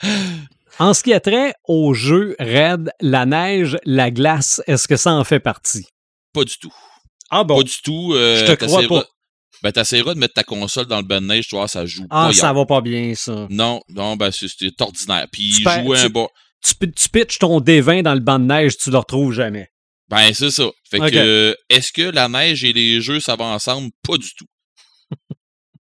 En 0.80 0.94
ce 0.94 1.04
qui 1.04 1.14
a 1.14 1.20
trait 1.20 1.54
au 1.68 1.94
jeu 1.94 2.36
Red, 2.40 2.92
la 3.02 3.26
neige, 3.26 3.78
la 3.86 4.10
glace, 4.10 4.62
est-ce 4.68 4.88
que 4.88 4.96
ça 4.96 5.12
en 5.12 5.24
fait 5.24 5.40
partie? 5.40 5.86
Pas 6.34 6.44
du 6.44 6.58
tout. 6.58 6.74
Ah 7.30 7.46
Pas 7.46 7.64
du 7.64 7.74
tout. 7.84 8.14
euh, 8.14 8.38
Je 8.46 8.54
te 8.54 8.66
crois 8.66 8.84
pas. 8.88 9.06
Ben, 9.64 9.72
t'essaieras 9.72 10.14
de 10.16 10.20
mettre 10.20 10.34
ta 10.34 10.44
console 10.44 10.86
dans 10.88 10.98
le 10.98 11.04
bain 11.04 11.22
de 11.22 11.28
neige, 11.28 11.48
tu 11.48 11.56
vois, 11.56 11.68
ça 11.68 11.86
joue 11.86 12.06
Ah, 12.10 12.28
pas. 12.28 12.34
ça 12.34 12.48
hier. 12.48 12.54
va 12.56 12.66
pas 12.66 12.82
bien, 12.82 13.14
ça. 13.16 13.48
Non, 13.50 13.80
non, 13.90 14.16
ben, 14.16 14.32
c'est 14.32 14.48
ordinaire. 14.82 15.28
Puis, 15.32 15.52
Tu 15.58 15.62
jouer 15.64 16.00
un 16.00 16.10
bon. 16.10 16.28
Tu, 16.64 16.74
pi- 16.76 16.92
tu 16.92 17.10
pitches 17.10 17.38
ton 17.40 17.60
D20 17.60 18.02
dans 18.04 18.14
le 18.14 18.20
banc 18.22 18.40
de 18.40 18.46
neige, 18.46 18.78
tu 18.78 18.90
le 18.92 18.98
retrouves 18.98 19.34
jamais. 19.34 19.68
Ben, 20.10 20.34
c'est 20.34 20.50
ça. 20.52 20.70
Fait 20.90 21.00
que, 21.00 21.56
est-ce 21.70 21.92
que 21.92 22.02
la 22.02 22.28
neige 22.28 22.64
et 22.64 22.74
les 22.74 23.02
jeux, 23.02 23.20
ça 23.20 23.36
va 23.36 23.46
ensemble? 23.46 23.90
Pas 24.08 24.18
du 24.18 24.34
tout. 24.36 24.46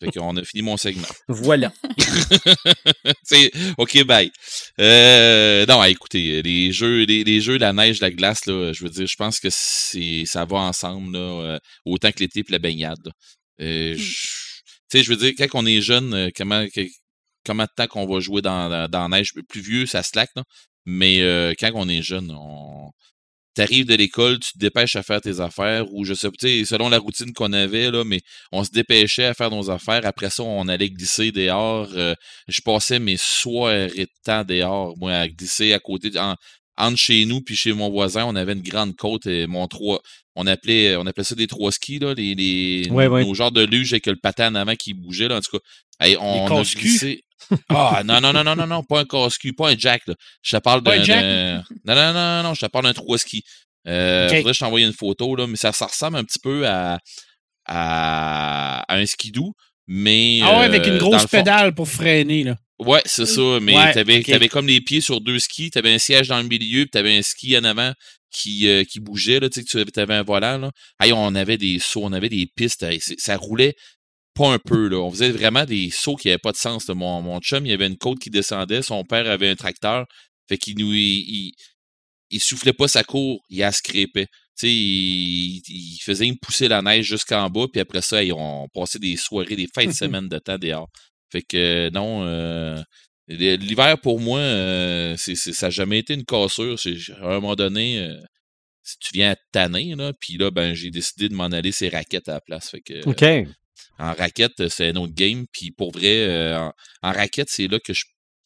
Fait 0.05 0.19
qu'on 0.19 0.37
a 0.37 0.45
fini 0.45 0.63
mon 0.63 0.77
segment. 0.77 1.07
Voilà. 1.29 1.73
OK, 3.79 4.05
bye. 4.05 4.31
Euh, 4.81 5.67
non, 5.67 5.83
écoutez, 5.85 6.43
les 6.43 6.73
jeux, 6.73 7.05
les, 7.05 7.25
les 7.25 7.41
jeux, 7.41 7.59
la 7.59 7.73
neige, 7.73 8.01
la 8.01 8.11
glace, 8.11 8.47
là, 8.47 8.73
je 8.73 8.85
veux 8.85 8.91
dire, 8.91 9.07
je 9.07 9.17
pense 9.17 9.41
que 9.41 9.49
ça 9.51 10.45
va 10.45 10.59
ensemble, 10.59 11.13
là, 11.13 11.19
euh, 11.19 11.59
autant 11.85 12.11
que 12.13 12.21
l'été 12.21 12.41
et 12.41 12.45
la 12.49 12.59
baignade. 12.59 13.11
Euh, 13.61 13.95
je- 13.97 14.27
sais, 14.91 15.03
je 15.03 15.09
veux 15.11 15.17
dire, 15.17 15.33
quand 15.39 15.49
on 15.55 15.67
est 15.67 15.81
jeune, 15.81 16.13
euh, 16.15 16.29
comment, 16.37 16.65
comment 17.47 17.65
de 17.65 17.69
temps 17.77 17.87
qu'on 17.87 18.07
va 18.07 18.21
jouer 18.21 18.43
dans, 18.43 18.69
dans, 18.69 18.89
dans 18.89 19.09
la 19.09 19.19
neige? 19.19 19.33
Plus 19.49 19.61
vieux, 19.61 19.87
ça 19.87 20.03
slack, 20.03 20.31
là. 20.37 20.43
Mais 20.85 21.21
euh, 21.23 21.55
quand 21.59 21.71
on 21.75 21.89
est 21.89 22.03
jeune, 22.03 22.31
on. 22.31 22.91
T'arrives 23.55 23.85
de 23.87 23.95
l'école, 23.95 24.39
tu 24.39 24.53
te 24.55 24.59
dépêches 24.59 24.97
à 24.97 25.03
faire 25.03 25.21
tes 25.21 25.41
affaires, 25.41 25.85
ou 25.93 26.05
je 26.07 26.15
sais 26.15 26.29
pas, 26.29 26.37
tu 26.41 26.49
sais, 26.49 26.65
selon 26.65 26.89
la 26.89 26.99
routine 26.99 27.33
qu'on 27.35 27.53
avait, 27.53 27.91
là, 27.91 28.03
mais 28.03 28.21
on 28.51 28.65
se 28.65 28.71
dépêchait 28.71 29.27
à 29.27 29.35
faire 29.35 29.51
nos 29.51 29.71
affaires. 29.71 30.07
Après 30.07 30.31
ça, 30.31 30.43
on 30.43 30.69
allait 30.69 30.89
glisser 30.89 31.33
dehors. 31.33 31.89
euh, 31.95 32.15
je 32.49 32.61
passais 32.63 32.99
mes 32.99 33.19
soirées 33.19 33.89
de 33.89 34.09
temps 34.25 34.45
dehors, 34.45 34.97
moi, 34.97 35.13
à 35.13 35.29
glisser 35.29 35.75
à 35.75 35.79
côté, 35.79 36.11
en, 36.19 36.35
entre 36.79 36.97
chez 36.97 37.27
nous 37.27 37.43
puis 37.43 37.55
chez 37.55 37.75
mon 37.75 37.91
voisin, 37.91 38.25
on 38.25 38.35
avait 38.37 38.55
une 38.55 38.63
grande 38.63 38.97
côte 38.97 39.27
et 39.27 39.47
mon 39.47 39.67
trois, 39.69 40.01
on 40.35 40.47
appelait, 40.47 40.97
on 40.97 41.05
appelait 41.07 41.25
ça 41.25 41.35
des 41.35 41.47
trois 41.47 41.71
skis, 41.73 41.99
là, 41.99 42.15
les, 42.15 42.35
les 42.35 42.89
Ouais, 42.91 43.07
nos, 43.07 43.15
ouais. 43.15 43.25
nos 43.25 43.35
genres 43.35 43.53
de 43.53 43.63
luge 43.65 43.93
avec 43.93 44.07
le 44.07 44.17
patin 44.17 44.51
en 44.51 44.55
avant 44.55 44.75
qui 44.77 44.95
bougeait, 44.95 45.29
là, 45.29 45.37
en 45.37 45.41
tout 45.41 45.59
cas. 45.59 45.63
Hey, 46.01 46.17
on 46.19 46.47
a 46.47 46.65
glissé. 46.65 47.23
Ah, 47.69 48.03
non, 48.05 48.21
non, 48.21 48.33
non, 48.33 48.45
non, 48.45 48.57
non, 48.57 48.67
non, 48.67 48.83
pas 48.83 49.01
un 49.01 49.05
casse-cul, 49.05 49.53
pas 49.53 49.71
un 49.71 49.77
jack, 49.77 50.03
là. 50.07 50.15
Je 50.43 50.57
te 50.57 50.61
parle 50.63 50.83
d'un. 50.83 50.99
Non, 51.85 51.95
non, 51.95 52.13
non, 52.13 52.43
non, 52.43 52.55
je 52.55 52.61
te 52.61 52.71
parle 52.71 52.87
d'un 52.87 52.93
trois 52.93 53.19
skis. 53.19 53.43
Euh, 53.89 54.27
Ok. 54.29 54.37
faudrait 54.37 54.51
que 54.53 54.55
je 54.55 54.61
t'envoie 54.61 54.81
une 54.81 54.93
photo, 54.93 55.35
là, 55.37 55.47
mais 55.47 55.57
ça, 55.57 55.73
ça 55.73 55.87
ressemble 55.87 56.17
un 56.17 56.25
petit 56.25 56.39
peu 56.39 56.67
à, 56.67 56.99
à, 57.67 58.85
un 58.89 59.07
skidoo, 59.07 59.55
mais. 59.87 60.41
Ah 60.43 60.61
ouais, 60.61 60.65
avec 60.67 60.87
une 60.87 60.99
grosse 60.99 61.27
pédale 61.27 61.75
pour 61.75 61.89
freiner, 61.89 62.45
là. 62.45 62.57
Ouais, 62.79 63.03
c'est 63.05 63.27
ça, 63.27 63.59
mais 63.61 63.75
tu 63.93 64.23
t'avais, 64.25 64.49
comme 64.49 64.67
les 64.67 64.81
pieds 64.81 65.01
sur 65.01 65.21
deux 65.21 65.39
skis, 65.39 65.71
t'avais 65.71 65.95
un 65.95 65.99
siège 65.99 66.29
dans 66.29 66.39
le 66.39 66.49
milieu, 66.49 66.83
puis 66.83 66.91
t'avais 66.91 67.17
un 67.17 67.23
ski 67.23 67.57
en 67.57 67.63
avant 67.65 67.93
qui, 68.33 68.69
qui 68.91 68.99
bougeait, 68.99 69.39
là, 69.39 69.49
tu 69.49 69.61
sais, 69.61 69.85
que 69.85 69.91
tu 69.91 70.01
avais 70.01 70.15
un 70.15 70.25
volant, 70.25 70.59
là. 70.59 70.71
on 71.15 71.35
avait 71.37 71.59
des 71.59 71.79
sauts, 71.79 72.05
on 72.05 72.13
avait 72.13 72.29
des 72.29 72.49
pistes, 72.57 72.85
ça 73.19 73.37
roulait 73.37 73.75
pas 74.35 74.53
un 74.53 74.59
peu, 74.59 74.89
là. 74.89 74.99
On 74.99 75.11
faisait 75.11 75.31
vraiment 75.31 75.65
des 75.65 75.91
sauts 75.91 76.17
qui 76.17 76.29
n'avaient 76.29 76.39
pas 76.39 76.53
de 76.53 76.57
sens. 76.57 76.89
Mon, 76.89 77.23
mon 77.23 77.41
chum, 77.41 77.67
il 77.67 77.71
y 77.71 77.73
avait 77.73 77.87
une 77.87 77.99
côte 77.99 78.19
qui 78.19 78.31
descendait, 78.31 78.83
son 78.83 79.05
père 79.05 79.29
avait 79.31 79.49
un 79.49 79.57
tracteur, 79.57 80.07
fait 80.49 80.59
qu'il 80.59 80.79
nous, 80.79 80.93
il, 80.93 81.53
il, 82.31 82.41
soufflait 82.41 82.73
pas 82.73 82.89
sa 82.89 83.05
cour, 83.05 83.41
il 83.49 83.63
a 83.63 83.73
scrépé. 83.73 84.27
Tu 84.27 84.67
sais, 84.67 84.73
il, 84.73 85.63
il, 85.67 85.99
faisait 86.03 86.27
me 86.27 86.37
pousser 86.41 86.69
la 86.69 86.83
neige 86.83 87.07
jusqu'en 87.07 87.49
bas, 87.49 87.67
puis 87.73 87.81
après 87.81 88.03
ça, 88.03 88.23
ils 88.23 88.33
ont 88.33 88.69
passé 88.75 88.99
des 88.99 89.17
soirées, 89.17 89.57
des 89.57 89.69
fins 89.75 89.87
de 89.87 89.93
semaine 89.93 90.29
de 90.29 90.39
temps 90.39 90.59
dehors. 90.59 90.89
Fait 91.31 91.43
que 91.43 91.91
non, 91.91 92.25
euh, 92.25 92.83
l'hiver 93.29 93.99
pour 94.01 94.21
moi, 94.21 94.41
euh, 94.41 95.15
c'est, 95.17 95.35
ça 95.35 95.67
n'a 95.67 95.71
jamais 95.71 95.99
été 96.01 96.15
une 96.15 96.25
cassure. 96.25 96.77
à 97.21 97.27
un 97.27 97.35
moment 97.41 97.55
donné, 97.55 98.01
euh, 98.01 98.21
si 98.83 98.99
tu 98.99 99.11
viens 99.15 99.33
à 99.33 99.37
tanner, 99.53 99.95
là, 99.95 100.13
puis 100.21 100.37
là, 100.37 100.51
ben, 100.51 100.75
j'ai 100.75 100.91
décidé 100.91 101.29
de 101.29 101.35
m'en 101.35 101.45
aller 101.45 101.73
ces 101.73 101.89
raquettes 101.89 102.29
à 102.29 102.35
la 102.35 102.41
place. 102.41 102.71
Fait 102.71 102.81
que, 102.81 103.09
OK. 103.09 103.49
En 104.03 104.15
raquette, 104.15 104.69
c'est 104.69 104.89
un 104.89 104.97
autre 104.97 105.15
game. 105.15 105.47
Puis 105.53 105.71
pour 105.71 105.93
vrai, 105.93 106.57
en, 106.57 106.73
en, 107.03 107.13
raquette, 107.13 107.49
c'est 107.49 107.69
là 107.69 107.79
que 107.79 107.93
je 107.95 108.05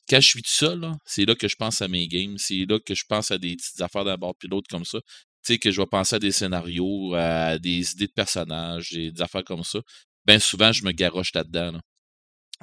quand 0.08 0.20
je 0.20 0.28
suis 0.28 0.42
tout 0.42 0.50
seul, 0.50 0.92
c'est 1.04 1.24
là 1.24 1.34
que 1.34 1.48
je 1.48 1.56
pense 1.56 1.82
à 1.82 1.88
mes 1.88 2.06
games. 2.08 2.36
C'est 2.38 2.64
là 2.68 2.78
que 2.78 2.94
je 2.94 3.04
pense 3.08 3.30
à 3.30 3.38
des 3.38 3.56
petites 3.56 3.80
affaires 3.80 4.04
d'abord 4.04 4.36
pilote 4.36 4.66
comme 4.68 4.84
ça. 4.84 5.00
Tu 5.44 5.54
sais, 5.54 5.58
que 5.58 5.70
je 5.70 5.80
vais 5.80 5.86
penser 5.86 6.16
à 6.16 6.18
des 6.18 6.32
scénarios, 6.32 7.14
à 7.14 7.58
des 7.58 7.92
idées 7.92 8.06
de 8.06 8.12
personnages, 8.12 8.90
des, 8.92 9.12
affaires 9.20 9.44
comme 9.44 9.64
ça. 9.64 9.80
Bien 10.24 10.38
souvent, 10.38 10.72
je 10.72 10.84
me 10.84 10.92
garoche 10.92 11.32
là-dedans. 11.34 11.80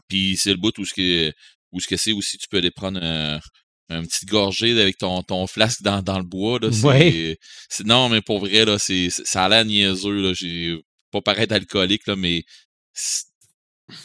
Puis 0.07 0.37
c'est 0.37 0.51
le 0.51 0.57
bout 0.57 0.77
où 0.79 0.85
ce 0.85 0.93
que 0.93 1.33
où 1.71 1.79
ce 1.79 1.87
que 1.87 1.97
c'est 1.97 2.13
aussi, 2.13 2.37
tu 2.37 2.47
peux 2.47 2.57
aller 2.57 2.71
prendre 2.71 3.01
un, 3.01 3.39
un 3.89 4.03
petit 4.03 4.25
gorgée 4.25 4.79
avec 4.79 4.97
ton, 4.97 5.23
ton 5.23 5.47
flasque 5.47 5.81
dans, 5.81 6.01
dans 6.01 6.19
le 6.19 6.25
bois. 6.25 6.59
Là, 6.59 6.69
non, 7.85 8.09
mais 8.09 8.21
pour 8.21 8.39
vrai, 8.39 8.65
là, 8.65 8.77
c'est, 8.79 9.09
ça 9.09 9.45
a 9.45 9.49
l'air 9.49 9.65
niaiseux. 9.65 10.21
Là, 10.21 10.33
j'ai 10.33 10.77
pas 11.11 11.21
paraître 11.21 11.53
alcoolique, 11.53 12.07
là, 12.07 12.15
mais 12.15 12.43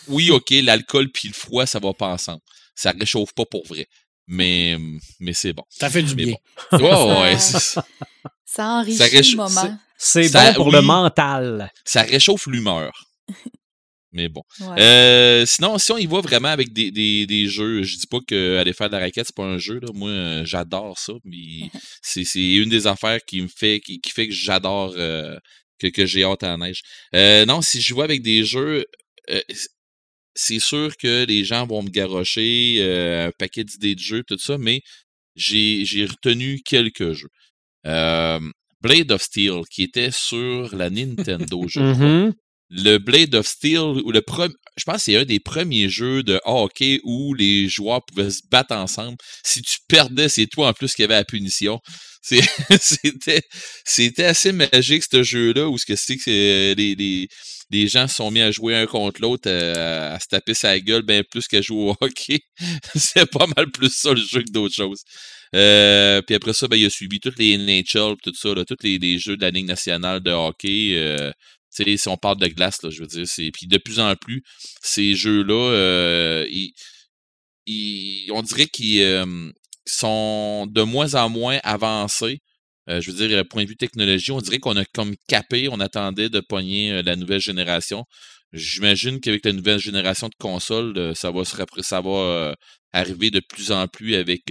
oui, 0.09 0.31
ok, 0.31 0.51
l'alcool 0.63 1.11
puis 1.11 1.29
le 1.29 1.35
froid, 1.35 1.67
ça 1.67 1.79
va 1.79 1.93
pas 1.93 2.09
ensemble 2.09 2.43
ça 2.79 2.93
réchauffe 2.93 3.33
pas 3.35 3.45
pour 3.45 3.67
vrai. 3.67 3.89
Mais, 4.29 4.77
mais 5.21 5.33
c'est 5.33 5.53
bon. 5.53 5.65
Ça 5.69 5.91
fait 5.91 6.03
du 6.03 6.15
bien. 6.15 6.35
Bon. 6.73 7.23
ouais, 7.23 7.39
ça, 7.39 7.85
enrichit 8.59 9.33
le 9.33 9.37
moment. 9.37 9.79
C'est 9.97 10.33
bon 10.33 10.55
pour 10.55 10.71
le 10.71 10.81
mental. 10.81 11.73
Ça 11.85 12.03
réchauffe 12.03 12.47
l'humeur. 12.47 12.93
Mais 14.13 14.29
bon. 14.29 14.43
Euh, 14.79 15.45
sinon, 15.45 15.79
si 15.79 15.93
on 15.93 15.99
y 15.99 16.07
va 16.07 16.21
vraiment 16.21 16.49
avec 16.49 16.73
des, 16.73 16.91
des, 16.91 17.27
des 17.27 17.47
jeux, 17.47 17.83
je 17.83 17.97
dis 17.97 18.07
pas 18.07 18.21
qu'aller 18.27 18.73
faire 18.73 18.89
de 18.89 18.97
la 18.97 19.01
raquette, 19.01 19.27
c'est 19.27 19.35
pas 19.35 19.45
un 19.45 19.59
jeu. 19.59 19.81
Là. 19.81 19.89
Moi, 19.93 20.45
j'adore 20.45 20.99
ça. 20.99 21.15
Mais 21.25 21.71
c'est, 22.03 22.23
une 22.55 22.69
des 22.69 22.87
affaires 22.87 23.21
qui 23.27 23.43
me 23.43 23.49
fait 23.49 23.81
qui, 23.81 24.01
fait 24.09 24.29
que 24.29 24.35
j'adore 24.35 24.95
euh, 24.97 25.37
que, 25.79 25.87
que 25.87 26.07
j'ai 26.07 26.25
hâte 26.25 26.43
à 26.43 26.49
la 26.49 26.57
neige. 26.57 26.83
Euh, 27.15 27.45
non, 27.45 27.63
si 27.63 27.81
je 27.81 27.95
vois 27.95 28.05
avec 28.05 28.23
des 28.23 28.45
jeux, 28.45 28.85
c'est 30.35 30.61
sûr 30.61 30.97
que 30.97 31.25
les 31.27 31.45
gens 31.45 31.67
vont 31.67 31.83
me 31.83 31.91
garrocher 31.91 32.77
euh, 32.79 33.29
un 33.29 33.33
paquet 33.39 33.65
d'idées 33.65 33.95
de 33.95 34.01
jeux, 34.01 34.23
tout 34.23 34.39
ça, 34.39 34.57
mais 34.59 34.83
j'ai 35.35 36.07
retenu 36.07 36.61
quelques 36.65 37.13
jeux. 37.13 37.31
Blade 38.81 39.11
of 39.11 39.23
Steel, 39.23 39.63
qui 39.71 39.83
était 39.83 40.11
sur 40.13 40.75
la 40.77 40.91
Nintendo, 40.91 41.65
je 41.67 41.81
crois. 41.81 41.93
Mm-hmm. 41.93 42.33
Le 42.71 42.99
Blade 42.99 43.35
of 43.35 43.47
Steel, 43.47 44.03
ou 44.05 44.13
le 44.13 44.21
je 44.79 44.85
pense 44.85 44.97
que 44.97 45.03
c'est 45.03 45.17
un 45.17 45.25
des 45.25 45.41
premiers 45.41 45.89
jeux 45.89 46.23
de 46.23 46.41
hockey 46.45 47.01
où 47.05 47.35
les 47.35 47.69
joueurs 47.69 48.05
pouvaient 48.05 48.31
se 48.31 48.43
battre 48.51 48.75
ensemble. 48.75 49.17
Si 49.45 49.63
tu 49.63 49.79
perdais, 49.89 50.29
c'est 50.29 50.47
toi 50.47 50.69
en 50.69 50.73
plus 50.73 50.95
qui 50.95 51.03
avait 51.03 51.15
la 51.15 51.25
punition. 51.25 51.81
C'était 53.85 54.25
assez 54.25 54.53
magique 54.53 55.05
ce 55.11 55.23
jeu-là 55.23 55.69
où 55.69 55.79
ce 55.79 55.87
que 55.87 55.97
c'est 55.97 56.17
que 56.17 56.75
les, 56.75 56.95
les, 56.95 57.29
les 57.71 57.89
gens 57.89 58.09
se 58.09 58.17
sont 58.17 58.31
mis 58.31 58.41
à 58.41 58.51
jouer 58.51 58.77
un 58.77 58.87
contre 58.87 59.21
l'autre, 59.21 59.49
euh, 59.49 60.15
à, 60.15 60.19
se 60.19 60.27
taper 60.29 60.55
sa 60.55 60.79
gueule 60.81 61.03
bien 61.03 61.23
plus 61.23 61.47
qu'à 61.47 61.61
jouer 61.61 61.91
au 61.91 61.97
hockey. 62.01 62.41
c'est 62.95 63.31
pas 63.31 63.47
mal 63.57 63.71
plus 63.71 63.93
ça 63.93 64.13
le 64.13 64.21
jeu 64.21 64.43
que 64.43 64.51
d'autres 64.51 64.75
choses. 64.75 65.03
Euh, 65.55 66.21
puis 66.23 66.35
après 66.35 66.53
ça, 66.53 66.69
ben, 66.69 66.77
il 66.77 66.87
a 66.87 66.91
suivi 66.91 67.21
tous 67.21 67.35
les 67.39 67.57
NHL, 67.57 68.17
tout 68.23 68.35
ça, 68.35 68.55
là, 68.55 68.65
tous 68.65 68.77
les, 68.83 69.19
jeux 69.19 69.37
de 69.37 69.43
la 69.43 69.51
Ligue 69.51 69.67
nationale 69.67 70.21
de 70.21 70.31
hockey. 70.31 70.95
Euh, 70.97 71.31
si 71.97 72.09
on 72.09 72.17
parle 72.17 72.39
de 72.39 72.49
glace, 72.49 72.83
là, 72.83 72.91
je 72.91 73.01
veux 73.01 73.07
dire, 73.07 73.27
c'est. 73.27 73.51
Puis 73.53 73.67
de 73.67 73.79
plus 73.79 74.01
en 74.01 74.15
plus, 74.17 74.43
ces 74.83 75.15
jeux-là, 75.15 75.73
euh, 75.73 76.47
on 78.33 78.43
dirait 78.43 78.67
qu'ils 78.67 79.43
sont 79.87 80.67
de 80.67 80.83
moins 80.83 81.15
en 81.15 81.29
moins 81.29 81.59
avancés. 81.65 82.41
Euh, 82.89 83.01
je 83.01 83.11
veux 83.11 83.29
dire, 83.29 83.45
point 83.49 83.65
de 83.65 83.69
vue 83.69 83.77
technologie, 83.77 84.33
on 84.33 84.41
dirait 84.41 84.59
qu'on 84.59 84.77
a 84.77 84.85
comme 84.87 85.15
capé, 85.29 85.69
on 85.69 85.81
attendait 85.81 86.31
de 86.31 86.41
pogner 86.41 86.93
euh, 86.93 87.03
la 87.03 87.17
nouvelle 87.17 87.41
génération. 87.41 88.05
J'imagine 88.53 89.21
qu'avec 89.21 89.45
la 89.45 89.53
nouvelle 89.53 89.79
génération 89.79 90.29
de 90.29 90.35
consoles, 90.39 90.97
euh, 90.97 91.15
ça 91.15 91.31
va, 91.31 91.45
se, 91.45 91.57
ça 91.83 92.01
va 92.01 92.55
arriver 92.93 93.31
de 93.31 93.41
plus 93.47 93.73
en 93.73 93.87
plus 93.89 94.15
avec 94.15 94.45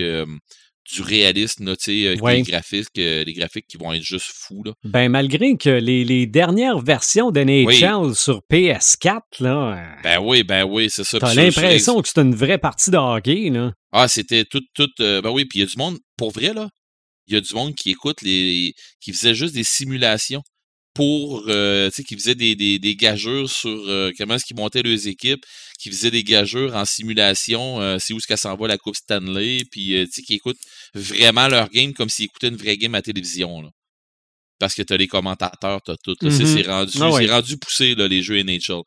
du 0.91 1.01
réalisme, 1.01 1.65
là, 1.65 1.71
avec 1.71 2.21
les 2.21 2.41
graphiques, 2.43 2.87
les 2.95 3.33
graphiques 3.33 3.67
qui 3.67 3.77
vont 3.77 3.93
être 3.93 4.03
juste 4.03 4.31
fous. 4.33 4.63
Là. 4.63 4.73
Ben, 4.83 5.09
malgré 5.09 5.57
que 5.57 5.69
les, 5.69 6.25
dernières 6.27 6.79
versions 6.79 7.31
d'NHL 7.31 8.15
sur 8.15 8.41
PS4, 8.51 9.21
là. 9.39 9.95
Ben 10.03 10.19
oui, 10.21 10.43
ben 10.43 10.63
oui, 10.63 10.89
c'est 10.89 11.03
ça. 11.03 11.19
T'as 11.19 11.33
l'impression 11.33 12.01
que 12.01 12.07
c'est 12.07 12.21
une 12.21 12.35
vraie 12.35 12.57
partie 12.57 12.91
de 12.91 12.97
hockey, 12.97 13.49
là. 13.49 13.73
Ah, 13.91 14.07
c'était 14.07 14.45
tout, 14.45 14.61
tout. 14.73 14.89
ben 14.97 15.29
oui, 15.29 15.45
puis 15.45 15.59
il 15.59 15.61
y 15.61 15.65
a 15.65 15.67
du 15.67 15.77
monde, 15.77 15.97
pour 16.17 16.31
vrai, 16.31 16.53
là, 16.53 16.69
il 17.27 17.33
y 17.33 17.37
a 17.37 17.41
du 17.41 17.53
monde 17.53 17.75
qui 17.75 17.91
écoute 17.91 18.21
les. 18.21 18.73
qui 19.01 19.13
faisait 19.13 19.35
juste 19.35 19.53
des 19.53 19.63
simulations 19.63 20.41
pour 20.97 21.43
euh, 21.47 21.89
tu 21.91 21.97
sais 21.97 22.03
qui 22.03 22.15
faisait 22.15 22.33
des, 22.33 22.55
des, 22.55 22.79
des 22.79 22.95
gageurs 22.95 23.47
sur 23.47 23.69
euh, 23.69 24.11
comment 24.17 24.33
est-ce 24.33 24.45
qu'ils 24.45 24.57
montaient 24.57 24.81
leurs 24.81 25.07
équipes, 25.07 25.45
qui 25.77 25.91
faisait 25.91 26.09
des 26.09 26.23
gageurs 26.23 26.75
en 26.75 26.85
simulation, 26.85 27.79
euh, 27.79 27.97
c'est 27.99 28.13
où 28.13 28.17
est-ce 28.17 28.25
qu'elle 28.25 28.39
s'en 28.39 28.55
va 28.55 28.67
la 28.67 28.79
Coupe 28.79 28.95
Stanley, 28.95 29.61
puis 29.71 29.89
tu 29.89 30.07
sais 30.11 30.21
qui 30.23 30.33
écoutent 30.33 30.57
vraiment 30.95 31.49
leur 31.49 31.69
game 31.69 31.93
comme 31.93 32.09
s'ils 32.09 32.25
écoutaient 32.25 32.47
une 32.47 32.55
vraie 32.55 32.77
game 32.77 32.95
à 32.95 33.03
télévision. 33.03 33.61
Là. 33.61 33.69
Parce 34.57 34.73
que 34.73 34.81
t'as 34.81 34.97
les 34.97 35.05
commentateurs, 35.05 35.83
t'as 35.85 35.95
tout. 36.03 36.15
C'est 36.19 36.29
mm-hmm. 36.29 36.67
rendu, 36.67 36.97
ah 36.99 37.35
rendu 37.35 37.57
poussé 37.57 37.93
là, 37.93 38.07
les 38.07 38.23
jeux 38.23 38.41
NHL. 38.41 38.81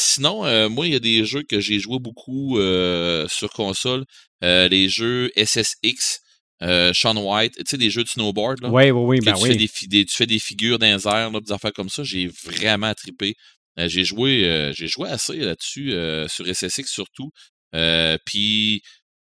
sinon, 0.00 0.68
moi, 0.68 0.88
il 0.88 0.94
y 0.94 0.96
a 0.96 1.00
des 1.00 1.24
jeux 1.24 1.44
que 1.44 1.60
j'ai 1.60 1.78
joué 1.78 2.00
beaucoup 2.00 2.58
sur 3.28 3.50
console. 3.52 4.04
les 4.42 4.88
jeux 4.88 5.30
SSX. 5.36 6.23
Euh, 6.62 6.92
Sean 6.94 7.16
White, 7.16 7.56
tu 7.56 7.62
sais, 7.66 7.76
des 7.76 7.90
jeux 7.90 8.04
de 8.04 8.08
snowboard. 8.08 8.62
Là, 8.62 8.70
oui, 8.70 8.90
oui, 8.90 9.02
oui. 9.04 9.20
Ben 9.20 9.34
tu, 9.34 9.42
oui. 9.42 9.68
Fais 9.68 9.86
des, 9.86 10.04
tu 10.04 10.16
fais 10.16 10.26
des 10.26 10.38
figures 10.38 10.78
dans 10.78 10.86
les 10.86 11.06
airs, 11.06 11.30
là, 11.30 11.40
des 11.40 11.52
affaires 11.52 11.72
comme 11.72 11.88
ça. 11.88 12.04
J'ai 12.04 12.28
vraiment 12.44 12.94
trippé. 12.94 13.34
Euh, 13.78 13.88
j'ai 13.88 14.04
joué, 14.04 14.44
euh, 14.44 14.72
j'ai 14.72 14.86
joué 14.86 15.08
assez 15.08 15.36
là-dessus, 15.36 15.92
sur 16.28 16.46
SSX 16.46 16.86
surtout. 16.86 17.30
Puis 18.24 18.82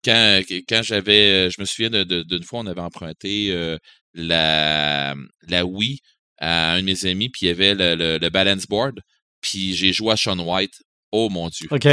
quand, 0.04 0.42
quand 0.68 0.82
j'avais, 0.84 1.50
je 1.50 1.60
me 1.60 1.66
souviens 1.66 1.90
d'une 1.90 2.44
fois, 2.44 2.60
on 2.60 2.68
avait 2.68 2.82
emprunté 2.82 3.78
la, 4.14 5.16
la 5.48 5.66
Wii 5.66 6.00
à 6.38 6.74
un 6.74 6.80
de 6.82 6.86
mes 6.86 7.06
amis, 7.06 7.30
puis 7.30 7.46
il 7.46 7.48
y 7.48 7.52
avait 7.52 7.74
le, 7.74 8.18
le, 8.18 8.30
balance 8.30 8.68
board. 8.68 9.00
Puis 9.42 9.74
j'ai 9.74 9.94
joué 9.94 10.12
à 10.12 10.18
Sean 10.18 10.38
White. 10.40 10.84
Oh 11.12 11.30
mon 11.30 11.48
Dieu. 11.50 11.70
OK. 11.72 11.88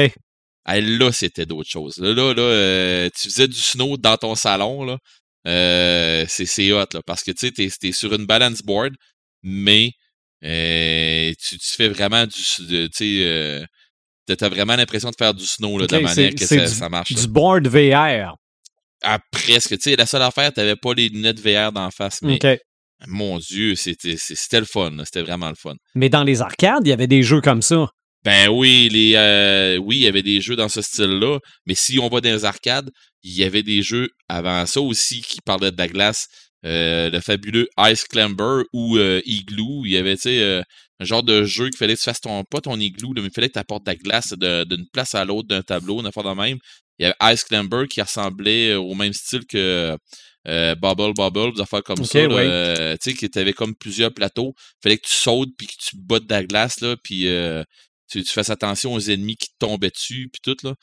Là, 0.66 1.12
c'était 1.12 1.46
d'autres 1.46 1.70
choses. 1.70 1.98
Là, 1.98 2.12
là, 2.12 2.34
là 2.34 3.10
tu 3.10 3.28
faisais 3.28 3.48
du 3.48 3.58
snow 3.58 3.96
dans 3.96 4.16
ton 4.16 4.34
salon, 4.34 4.84
là. 4.84 4.98
Euh, 5.46 6.24
c'est 6.28 6.72
hot, 6.72 6.86
là, 6.94 7.00
parce 7.04 7.22
que 7.24 7.32
tu 7.32 7.48
sais, 7.48 7.52
t'es 7.52 7.88
es 7.88 7.92
sur 7.92 8.12
une 8.14 8.26
balance 8.26 8.62
board, 8.62 8.94
mais 9.42 9.90
euh, 10.44 11.32
tu, 11.40 11.58
tu, 11.58 11.72
fais 11.74 11.88
vraiment 11.88 12.26
du. 12.26 12.32
Tu 12.32 12.88
sais, 12.92 13.18
euh, 13.24 13.64
t'as 14.26 14.48
vraiment 14.48 14.76
l'impression 14.76 15.10
de 15.10 15.16
faire 15.16 15.34
du 15.34 15.44
snow 15.44 15.78
là, 15.78 15.86
de 15.86 15.96
la 15.96 16.02
manière 16.02 16.34
que 16.34 16.46
ça, 16.46 16.66
ça, 16.66 16.88
marche. 16.88 17.12
Du 17.12 17.26
board 17.26 17.66
VR. 17.66 18.36
Ah, 19.02 19.18
presque. 19.32 19.76
Tu 19.78 19.90
sais, 19.90 19.96
la 19.96 20.06
seule 20.06 20.22
affaire, 20.22 20.52
t'avais 20.52 20.76
pas 20.76 20.94
les 20.94 21.08
lunettes 21.08 21.40
VR 21.40 21.72
d'en 21.72 21.90
face, 21.90 22.22
mais. 22.22 22.38
Mon 23.08 23.40
Dieu, 23.40 23.74
c'était 23.74 24.60
le 24.60 24.64
fun. 24.64 24.92
C'était 25.04 25.22
vraiment 25.22 25.48
le 25.48 25.56
fun. 25.56 25.74
Mais 25.96 26.08
dans 26.08 26.22
les 26.22 26.40
arcades, 26.40 26.86
il 26.86 26.90
y 26.90 26.92
avait 26.92 27.08
des 27.08 27.24
jeux 27.24 27.40
comme 27.40 27.60
ça. 27.60 27.88
Ben 28.24 28.48
oui, 28.48 28.88
les 28.90 29.14
euh, 29.16 29.76
oui, 29.78 29.96
il 29.96 30.02
y 30.02 30.06
avait 30.06 30.22
des 30.22 30.40
jeux 30.40 30.56
dans 30.56 30.68
ce 30.68 30.80
style-là, 30.80 31.38
mais 31.66 31.74
si 31.74 31.98
on 31.98 32.08
va 32.08 32.20
dans 32.20 32.32
les 32.32 32.44
arcades, 32.44 32.90
il 33.22 33.32
y 33.32 33.44
avait 33.44 33.62
des 33.62 33.82
jeux 33.82 34.10
avant 34.28 34.64
ça 34.66 34.80
aussi 34.80 35.22
qui 35.22 35.40
parlaient 35.44 35.72
de 35.72 35.78
la 35.78 35.88
glace. 35.88 36.28
Euh, 36.64 37.10
le 37.10 37.18
fabuleux 37.18 37.68
Ice 37.90 38.04
Climber 38.04 38.62
ou 38.72 38.96
euh, 38.96 39.20
Igloo. 39.24 39.82
Il 39.84 39.92
y 39.92 39.96
avait, 39.96 40.14
tu 40.14 40.22
sais, 40.22 40.62
un 41.00 41.04
genre 41.04 41.24
de 41.24 41.42
jeu 41.42 41.68
qu'il 41.70 41.76
fallait 41.76 41.94
que 41.94 41.98
tu 41.98 42.04
fasses 42.04 42.20
ton, 42.20 42.44
pas 42.44 42.60
ton 42.60 42.78
igloo, 42.78 43.12
mais 43.16 43.22
il 43.22 43.30
fallait 43.34 43.48
que 43.48 43.54
tu 43.54 43.58
apportes 43.58 43.84
de 43.84 43.90
la 43.90 43.96
glace 43.96 44.32
d'une 44.34 44.86
place 44.92 45.16
à 45.16 45.24
l'autre 45.24 45.48
d'un 45.48 45.62
tableau, 45.62 46.00
une 46.00 46.06
affaire 46.06 46.22
de 46.22 46.40
même. 46.40 46.58
Il 46.98 47.06
y 47.06 47.06
avait 47.06 47.34
Ice 47.34 47.42
Climber 47.42 47.88
qui 47.88 48.00
ressemblait 48.00 48.74
au 48.74 48.94
même 48.94 49.12
style 49.12 49.44
que 49.48 49.96
euh, 50.48 50.74
Bubble 50.74 51.14
Bubble, 51.14 51.54
des 51.54 51.60
affaires 51.60 51.82
comme 51.82 52.04
ça. 52.04 52.18
Euh, 52.18 52.96
tu 53.00 53.10
sais, 53.10 53.16
que 53.16 53.26
tu 53.26 53.38
avais 53.38 53.52
comme 53.52 53.74
plusieurs 53.74 54.12
plateaux. 54.12 54.54
Fallait 54.82 54.98
que 54.98 55.06
tu 55.06 55.14
sautes 55.14 55.50
puis 55.56 55.66
que 55.66 55.74
tu 55.78 55.96
bottes 55.96 56.26
de 56.26 56.34
la 56.34 56.44
glace, 56.44 56.80
là, 56.80 56.96
puis 57.02 57.28
euh, 57.28 57.62
tu, 58.12 58.24
fasses 58.24 58.50
attention 58.50 58.92
aux 58.94 59.00
ennemis 59.00 59.36
qui 59.36 59.48
te 59.48 59.54
tombaient 59.58 59.90
dessus, 59.90 60.28
puis 60.32 60.40
tout, 60.42 60.56
là. 60.66 60.74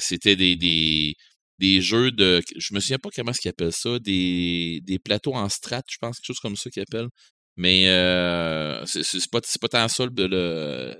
C'était 0.00 0.36
des, 0.36 0.56
des, 0.56 1.14
des, 1.58 1.80
jeux 1.80 2.10
de. 2.10 2.42
Je 2.56 2.74
me 2.74 2.80
souviens 2.80 2.98
pas 2.98 3.10
comment 3.14 3.32
ce 3.32 3.40
qu'ils 3.40 3.50
appellent 3.50 3.72
ça. 3.72 3.98
Des, 3.98 4.80
des 4.84 4.98
plateaux 4.98 5.34
en 5.34 5.48
strat, 5.48 5.82
je 5.88 5.98
pense, 6.00 6.18
quelque 6.18 6.26
chose 6.26 6.40
comme 6.40 6.56
ça 6.56 6.70
qu'ils 6.70 6.82
appellent. 6.82 7.08
Mais 7.56 7.88
euh, 7.88 8.84
c'est 8.86 9.30
pas, 9.30 9.40
pas 9.60 9.68
tant 9.68 9.88
ça 9.88 10.06
le, 10.06 10.96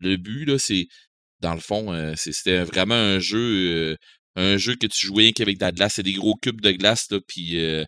le 0.00 0.16
but, 0.16 0.44
là. 0.46 0.58
C'est. 0.58 0.86
Dans 1.40 1.54
le 1.54 1.60
fond, 1.60 2.14
c'était 2.16 2.64
vraiment 2.64 2.94
un 2.94 3.18
jeu 3.18 3.96
un 4.36 4.56
jeu 4.58 4.76
que 4.76 4.86
tu 4.86 5.06
jouais 5.06 5.32
qu'avec 5.32 5.58
de 5.58 5.64
la 5.64 5.72
glace. 5.72 5.94
C'est 5.94 6.02
des 6.02 6.12
gros 6.12 6.36
cubes 6.36 6.60
de 6.60 6.72
glace, 6.72 7.06
là, 7.10 7.18
puis 7.26 7.52
il 7.52 7.86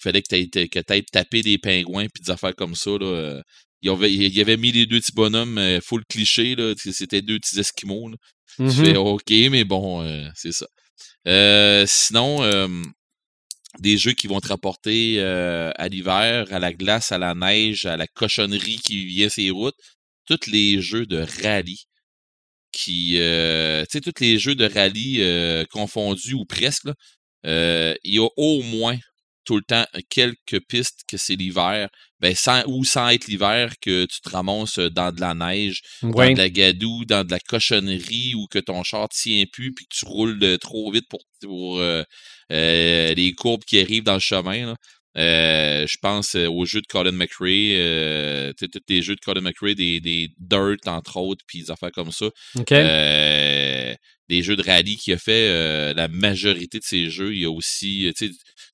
fallait 0.00 0.22
que 0.22 0.28
tu 0.28 0.58
aies 0.58 1.02
tapé 1.12 1.42
des 1.42 1.58
pingouins, 1.58 2.06
puis 2.12 2.22
des 2.24 2.30
affaires 2.30 2.54
comme 2.56 2.74
ça, 2.74 2.90
là. 2.98 3.42
Il, 3.82 3.90
avait, 3.90 4.12
il 4.12 4.40
avait 4.40 4.56
mis 4.56 4.72
les 4.72 4.86
deux 4.86 5.00
petits 5.00 5.12
bonhommes 5.12 5.80
full 5.82 6.04
cliché, 6.06 6.54
là. 6.54 6.74
C'était 6.76 7.22
deux 7.22 7.38
petits 7.38 7.58
esquimaux, 7.58 8.08
là. 8.08 8.16
Tu 8.58 8.70
fais 8.70 8.96
OK, 8.96 9.30
mais 9.50 9.64
bon, 9.64 10.04
c'est 10.34 10.52
ça. 10.52 10.66
sinon, 11.86 12.42
des 13.80 13.98
jeux 13.98 14.12
qui 14.12 14.26
vont 14.26 14.40
te 14.40 14.48
rapporter 14.48 15.20
à 15.20 15.88
l'hiver, 15.88 16.46
à 16.52 16.58
la 16.58 16.72
glace, 16.72 17.12
à 17.12 17.18
la 17.18 17.34
neige, 17.34 17.86
à 17.86 17.96
la 17.96 18.06
cochonnerie 18.06 18.80
qui 18.84 19.04
vient 19.06 19.28
ces 19.28 19.50
routes. 19.50 19.76
Tous 20.26 20.50
les 20.50 20.82
jeux 20.82 21.06
de 21.06 21.24
rallye 21.42 21.88
qui, 22.72 23.18
euh, 23.18 23.84
tu 23.84 23.98
sais, 23.98 24.00
tous 24.00 24.20
les 24.20 24.38
jeux 24.38 24.54
de 24.54 24.64
rallye 24.64 25.20
euh, 25.20 25.64
confondus 25.70 26.34
ou 26.34 26.44
presque, 26.44 26.88
euh, 27.46 27.94
il 28.04 28.14
y 28.14 28.18
a 28.18 28.28
au 28.36 28.62
moins 28.62 28.96
tout 29.44 29.56
le 29.56 29.62
temps 29.62 29.86
quelques 30.10 30.60
pistes 30.68 31.00
que 31.08 31.16
c'est 31.16 31.36
l'hiver, 31.36 31.88
ben 32.20 32.34
sans, 32.34 32.62
ou 32.66 32.84
sans 32.84 33.08
être 33.08 33.26
l'hiver, 33.26 33.74
que 33.80 34.04
tu 34.06 34.20
te 34.20 34.28
ramasses 34.30 34.78
dans 34.78 35.12
de 35.12 35.20
la 35.20 35.34
neige, 35.34 35.82
dans 36.02 36.32
de 36.32 36.38
la 36.38 36.50
gadoue, 36.50 37.04
dans 37.04 37.24
de 37.24 37.30
la 37.30 37.40
cochonnerie, 37.40 38.34
ou 38.34 38.46
que 38.50 38.58
ton 38.58 38.82
char 38.82 39.08
tient 39.08 39.44
plus, 39.52 39.72
puis 39.72 39.86
que 39.86 39.96
tu 39.96 40.04
roules 40.04 40.58
trop 40.60 40.90
vite 40.90 41.06
pour, 41.08 41.20
pour 41.42 41.80
les 42.50 43.34
courbes 43.36 43.64
qui 43.64 43.80
arrivent 43.80 44.04
dans 44.04 44.14
le 44.14 44.20
chemin. 44.20 44.66
Là. 44.66 44.74
Euh, 45.18 45.84
je 45.86 45.96
pense 46.00 46.36
euh, 46.36 46.46
aux 46.46 46.64
jeux 46.64 46.80
de 46.80 46.86
Colin 46.86 47.10
McRae, 47.12 47.74
euh, 47.74 48.52
tous 48.56 48.68
les 48.88 49.02
jeux 49.02 49.16
de 49.16 49.20
Colin 49.20 49.40
McRae, 49.40 49.74
des, 49.74 50.00
des 50.00 50.30
Dirt, 50.38 50.86
entre 50.86 51.16
autres, 51.16 51.44
puis 51.46 51.62
des 51.62 51.70
affaires 51.72 51.90
comme 51.90 52.12
ça. 52.12 52.26
Euh, 52.70 53.94
des 54.28 54.42
jeux 54.42 54.56
de 54.56 54.62
rallye 54.62 54.96
qui 54.96 55.12
a 55.12 55.18
fait 55.18 55.94
la 55.94 56.06
majorité 56.08 56.78
de 56.78 56.84
ces 56.84 57.08
jeux. 57.08 57.34
Il 57.34 57.40
y 57.40 57.46
a 57.46 57.50
aussi 57.50 58.12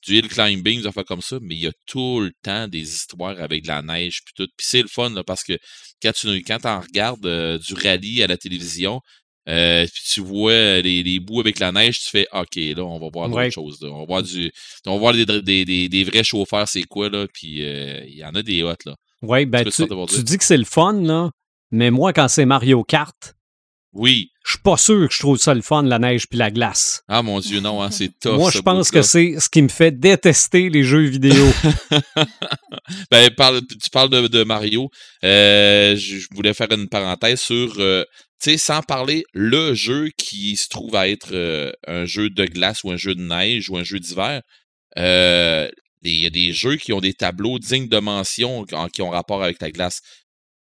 du 0.04 0.16
hill 0.16 0.28
climbing, 0.28 0.80
des 0.80 0.86
affaires 0.86 1.04
comme 1.04 1.22
ça, 1.22 1.38
mais 1.40 1.54
il 1.54 1.60
y 1.62 1.68
a 1.68 1.72
tout 1.86 2.20
le 2.20 2.32
temps 2.42 2.66
des 2.66 2.82
histoires 2.82 3.40
avec 3.40 3.62
de 3.62 3.68
la 3.68 3.80
neige, 3.80 4.22
puis 4.24 4.34
tout. 4.36 4.50
Puis 4.56 4.66
c'est 4.68 4.82
le 4.82 4.88
fun, 4.88 5.10
là, 5.10 5.22
parce 5.22 5.44
que 5.44 5.56
quand 6.02 6.12
tu 6.12 6.42
quand 6.42 6.66
en 6.66 6.80
regardes 6.80 7.58
du 7.58 7.74
rallye 7.74 8.24
à 8.24 8.26
la 8.26 8.36
télévision, 8.36 9.00
euh, 9.48 9.86
puis 9.92 10.02
tu 10.12 10.20
vois 10.20 10.80
les, 10.80 11.02
les, 11.02 11.20
bouts 11.20 11.40
avec 11.40 11.58
la 11.58 11.70
neige, 11.70 12.00
tu 12.00 12.08
fais 12.08 12.26
OK, 12.32 12.56
là, 12.56 12.82
on 12.82 12.98
va 12.98 13.08
voir 13.12 13.28
d'autres 13.28 13.50
choses. 13.50 13.78
On 13.82 14.00
va 14.00 14.04
voir 14.06 14.22
du. 14.22 14.50
On 14.86 14.94
va 14.94 14.98
voir 14.98 15.12
des, 15.12 15.64
des, 15.64 15.88
des, 15.88 16.04
vrais 16.04 16.24
chauffeurs, 16.24 16.68
c'est 16.68 16.84
quoi, 16.84 17.10
là. 17.10 17.26
Puis 17.32 17.62
euh, 17.62 18.02
il 18.06 18.16
y 18.16 18.24
en 18.24 18.34
a 18.34 18.42
des 18.42 18.62
hot, 18.62 18.74
là. 18.86 18.94
Oui, 19.22 19.46
ben 19.46 19.64
tu, 19.64 19.86
tu 19.86 20.22
dis 20.22 20.38
que 20.38 20.44
c'est 20.44 20.56
le 20.56 20.64
fun, 20.64 20.94
là. 20.94 21.30
Mais 21.70 21.90
moi, 21.90 22.12
quand 22.12 22.28
c'est 22.28 22.44
Mario 22.44 22.84
Kart, 22.84 23.34
oui. 23.94 24.30
Je 24.44 24.52
suis 24.52 24.60
pas 24.60 24.76
sûr 24.76 25.08
que 25.08 25.14
je 25.14 25.20
trouve 25.20 25.38
ça 25.38 25.54
le 25.54 25.62
fun, 25.62 25.82
la 25.82 25.98
neige 25.98 26.26
puis 26.28 26.38
la 26.38 26.50
glace. 26.50 27.02
Ah 27.08 27.22
mon 27.22 27.40
Dieu, 27.40 27.60
non, 27.60 27.80
hein, 27.80 27.90
c'est 27.90 28.10
tough. 28.20 28.36
Moi, 28.36 28.50
je 28.50 28.58
pense 28.58 28.90
que 28.90 29.00
c'est 29.00 29.36
ce 29.38 29.48
qui 29.48 29.62
me 29.62 29.68
fait 29.68 29.92
détester 29.92 30.68
les 30.68 30.82
jeux 30.82 31.04
vidéo. 31.04 31.46
ben, 33.10 33.30
tu 33.30 33.90
parles 33.90 34.10
de, 34.10 34.44
Mario. 34.44 34.90
Euh, 35.24 35.96
je 35.96 36.26
voulais 36.32 36.52
faire 36.52 36.70
une 36.72 36.88
parenthèse 36.88 37.40
sur 37.40 37.80
sais, 38.50 38.58
sans 38.58 38.82
parler 38.82 39.24
le 39.32 39.74
jeu 39.74 40.10
qui 40.16 40.56
se 40.56 40.68
trouve 40.68 40.94
à 40.96 41.08
être 41.08 41.32
euh, 41.32 41.72
un 41.86 42.04
jeu 42.04 42.30
de 42.30 42.44
glace 42.44 42.84
ou 42.84 42.90
un 42.90 42.96
jeu 42.96 43.14
de 43.14 43.22
neige 43.22 43.70
ou 43.70 43.76
un 43.76 43.84
jeu 43.84 43.98
d'hiver, 43.98 44.42
euh, 44.98 45.68
il 46.02 46.20
y 46.20 46.26
a 46.26 46.30
des 46.30 46.52
jeux 46.52 46.76
qui 46.76 46.92
ont 46.92 47.00
des 47.00 47.14
tableaux 47.14 47.58
dignes 47.58 47.88
de 47.88 47.98
mention 47.98 48.64
qui 48.92 49.02
ont 49.02 49.10
rapport 49.10 49.42
avec 49.42 49.60
la 49.60 49.70
glace. 49.70 50.00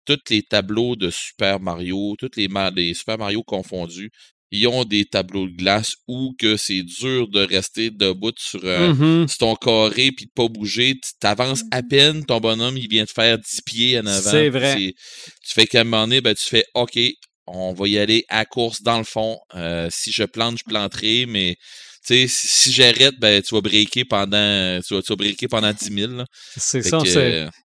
Tous 0.04 0.18
les 0.30 0.42
tableaux 0.42 0.96
de 0.96 1.10
Super 1.10 1.60
Mario, 1.60 2.16
tous 2.18 2.30
les, 2.36 2.48
les 2.74 2.94
Super 2.94 3.18
Mario 3.18 3.42
confondus, 3.42 4.10
ils 4.50 4.66
ont 4.66 4.84
des 4.84 5.04
tableaux 5.04 5.46
de 5.46 5.54
glace 5.54 5.94
où 6.06 6.34
que 6.38 6.56
c'est 6.56 6.82
dur 6.82 7.28
de 7.28 7.40
rester 7.40 7.90
debout 7.90 8.32
sur, 8.38 8.60
euh, 8.64 8.92
mm-hmm. 8.94 9.36
ton 9.36 9.54
carré 9.54 10.10
puis 10.12 10.26
de 10.26 10.30
pas 10.34 10.48
bouger. 10.48 10.94
Tu 10.94 11.10
t'avances 11.20 11.62
à 11.70 11.82
peine, 11.82 12.24
ton 12.24 12.40
bonhomme, 12.40 12.78
il 12.78 12.88
vient 12.88 13.04
de 13.04 13.10
faire 13.10 13.38
10 13.38 13.60
pieds 13.66 13.98
en 13.98 14.06
avant. 14.06 14.30
C'est 14.30 14.48
vrai. 14.48 14.76
Tu 14.76 15.52
fais 15.52 15.66
qu'à 15.66 15.82
un 15.82 15.84
moment 15.84 16.04
donné, 16.04 16.22
ben, 16.22 16.34
tu 16.34 16.48
fais 16.48 16.64
OK, 16.74 16.98
on 17.52 17.72
va 17.72 17.88
y 17.88 17.98
aller 17.98 18.24
à 18.28 18.44
course 18.44 18.82
dans 18.82 18.98
le 18.98 19.04
fond. 19.04 19.38
Euh, 19.54 19.88
si 19.90 20.12
je 20.12 20.24
plante, 20.24 20.58
je 20.58 20.64
planterai, 20.64 21.26
mais 21.26 21.56
si, 22.02 22.28
si 22.28 22.72
j'arrête, 22.72 23.18
ben, 23.18 23.42
tu 23.42 23.54
vas 23.54 23.60
breaker 23.60 24.04
pendant, 24.04 24.80
tu 24.86 24.94
vas, 24.94 25.02
tu 25.02 25.14
vas 25.14 25.48
pendant 25.50 25.72
10 25.72 25.94
000. 25.94 26.12
C'est 26.56 26.82
ça, 26.82 26.98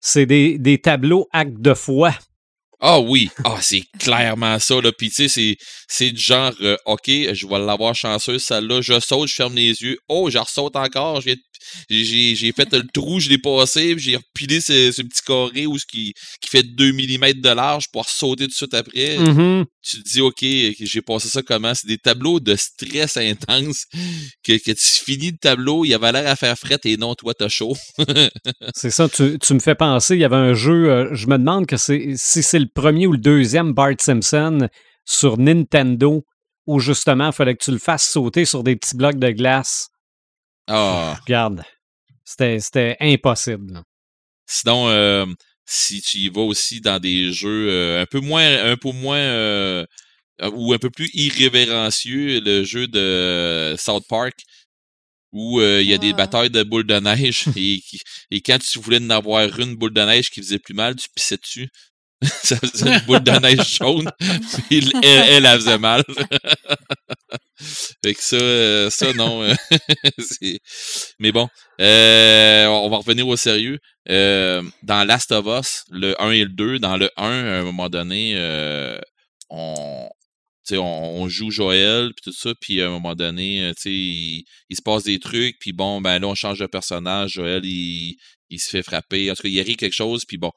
c'est 0.02 0.26
des, 0.26 0.58
des, 0.58 0.80
tableaux 0.80 1.28
actes 1.32 1.62
de 1.62 1.74
foi. 1.74 2.14
Ah 2.86 3.00
oui, 3.00 3.30
ah, 3.46 3.60
c'est 3.62 3.84
clairement 3.98 4.60
ça. 4.60 4.82
Là. 4.82 4.92
Puis 4.92 5.10
tu 5.10 5.30
sais, 5.30 5.56
c'est 5.88 6.12
du 6.12 6.22
genre, 6.22 6.52
euh, 6.60 6.76
OK, 6.86 7.08
je 7.08 7.48
vais 7.48 7.60
l'avoir 7.60 7.96
chanceuse, 7.96 8.44
celle-là. 8.44 8.82
Je 8.82 9.00
saute, 9.00 9.30
je 9.30 9.36
ferme 9.36 9.56
les 9.56 9.82
yeux. 9.82 9.98
Oh, 10.10 10.30
je 10.30 10.38
ressaute 10.38 10.76
encore. 10.76 11.22
J'ai 11.22 11.38
j'ai 11.90 12.52
fait 12.52 12.72
le 12.74 12.84
trou, 12.94 13.20
je 13.20 13.30
l'ai 13.30 13.38
passé, 13.38 13.96
j'ai 13.98 14.16
repilé 14.16 14.62
ce, 14.62 14.92
ce, 14.92 15.02
petit 15.02 15.22
carré 15.26 15.66
où, 15.66 15.78
qui, 15.90 16.14
qui 16.42 16.50
fait 16.50 16.64
2 16.64 16.92
mm 16.92 17.42
de 17.42 17.50
large 17.50 17.86
pour 17.92 18.10
sauter 18.10 18.46
tout 18.46 18.52
de 18.52 18.56
suite 18.56 18.74
après. 18.74 19.18
Mm-hmm. 19.18 19.66
Tu 19.82 20.04
te 20.04 20.10
dis, 20.10 20.22
OK, 20.22 20.40
j'ai 20.42 21.02
passé 21.02 21.28
ça 21.28 21.42
comment? 21.42 21.74
C'est 21.76 21.88
des 21.88 21.98
tableaux 21.98 22.40
de 22.40 22.56
stress 22.56 23.18
intense 23.18 23.86
que, 24.44 24.54
que 24.54 24.72
tu 24.72 25.04
finis 25.04 25.32
le 25.32 25.38
tableau, 25.38 25.86
il 25.86 25.94
avait 25.94 26.12
l'air 26.12 26.28
à 26.28 26.36
faire 26.36 26.58
fret 26.58 26.80
et 26.86 26.98
non, 26.98 27.16
toi, 27.16 27.34
t'as 27.34 27.50
chaud. 27.50 27.76
c'est 28.76 28.92
ça, 28.92 29.10
tu, 29.10 29.38
tu, 29.40 29.54
me 29.54 29.60
fais 29.60 29.76
penser, 29.76 30.16
il 30.16 30.22
y 30.22 30.26
avait 30.26 30.36
un 30.36 30.54
jeu, 30.54 30.90
euh, 30.90 31.10
je 31.14 31.28
me 31.28 31.38
demande 31.38 31.66
que 31.66 31.78
si 31.78 32.16
c'est 32.16 32.60
le 32.60 32.70
premier 32.74 33.08
ou 33.08 33.12
le 33.12 33.18
deuxième 33.18 33.74
Bart 33.74 33.96
Simpson 34.00 34.70
sur 35.06 35.38
Nintendo 35.38 36.24
où 36.68 36.80
justement, 36.80 37.28
il 37.28 37.34
fallait 37.34 37.56
que 37.56 37.64
tu 37.64 37.72
le 37.72 37.78
fasses 37.78 38.08
sauter 38.10 38.46
sur 38.46 38.64
des 38.64 38.76
petits 38.76 38.96
blocs 38.96 39.20
de 39.20 39.30
glace. 39.32 39.90
Ah. 40.68 41.18
Regarde, 41.22 41.64
c'était 42.24 42.96
impossible. 43.00 43.84
Sinon, 44.48 44.90
euh, 44.90 45.26
si 45.66 46.02
tu 46.02 46.18
y 46.20 46.30
vas 46.30 46.42
aussi 46.42 46.82
dans 46.82 47.00
des 47.00 47.32
jeux 47.32 47.70
euh, 47.70 48.02
un 48.02 48.06
peu 48.06 48.20
moins, 48.20 48.72
un 48.72 48.78
peu 48.78 48.92
moins 48.92 49.18
euh, 49.18 49.86
ou 50.54 50.74
un 50.74 50.78
peu 50.78 50.90
plus 50.90 51.10
irrévérencieux, 51.14 52.40
le 52.42 52.64
jeu 52.64 52.88
de 52.88 53.76
South 53.78 54.06
Park, 54.08 54.34
où 55.32 55.62
il 55.62 55.88
y 55.88 55.94
a 55.94 55.98
des 55.98 56.12
ah. 56.12 56.18
batailles 56.18 56.50
de 56.50 56.64
boules 56.64 56.86
de 56.86 57.00
neige 57.00 57.46
et, 57.56 57.82
et 58.32 58.42
quand 58.42 58.60
tu 58.60 58.80
voulais 58.80 59.00
en 59.00 59.10
avoir 59.10 59.60
une 59.60 59.76
boule 59.76 59.94
de 59.94 60.02
neige 60.02 60.30
qui 60.30 60.42
faisait 60.42 60.60
plus 60.60 60.76
mal, 60.76 60.96
tu 60.96 61.08
pissais 61.16 61.38
dessus. 61.38 61.70
ça 62.44 62.58
faisait 62.58 62.94
une 62.94 63.00
boule 63.02 63.24
de 63.24 63.32
neige 63.32 63.78
jaune, 63.78 64.10
puis 64.70 64.90
elle, 65.04 65.46
elle, 65.46 65.60
faisait 65.60 65.78
mal. 65.78 66.04
fait 68.04 68.14
que 68.14 68.22
ça, 68.22 68.36
euh, 68.38 68.90
ça 68.90 69.14
non. 69.14 69.44
Euh, 69.44 69.54
mais 71.20 71.32
bon, 71.32 71.48
euh, 71.82 72.66
on 72.68 72.90
va 72.90 72.98
revenir 72.98 73.28
au 73.28 73.36
sérieux. 73.36 73.80
dans 74.08 75.08
Last 75.08 75.32
of 75.32 75.46
Us, 75.48 75.84
le 75.90 76.22
1 76.22 76.32
et 76.32 76.44
le 76.44 76.50
2, 76.50 76.80
dans 76.80 76.98
le 76.98 77.10
1, 77.18 77.24
à 77.26 77.60
un 77.60 77.64
moment 77.64 77.90
donné, 77.90 78.38
on, 79.50 80.10
on, 80.72 80.78
on, 80.78 81.28
joue 81.28 81.52
Joël, 81.52 82.12
puis 82.16 82.32
tout 82.32 82.38
ça, 82.38 82.54
puis 82.62 82.82
à 82.82 82.88
un 82.88 82.92
moment 82.92 83.16
donné, 83.16 83.74
il, 83.86 84.44
il, 84.70 84.76
se 84.76 84.82
passe 84.82 85.04
des 85.04 85.20
trucs, 85.20 85.58
puis 85.60 85.74
bon, 85.74 86.00
ben 86.00 86.20
là, 86.20 86.28
on 86.28 86.36
change 86.36 86.60
de 86.60 86.68
personnage. 86.68 87.34
Joël, 87.34 87.66
il, 87.66 88.18
il 88.50 88.60
se 88.60 88.70
fait 88.70 88.84
frapper. 88.84 89.30
En 89.32 89.36
tout 89.36 89.44
cas, 89.44 89.50
il 89.50 89.60
arrive 89.60 89.76
quelque 89.76 89.94
chose, 89.94 90.24
puis 90.26 90.38
bon, 90.38 90.52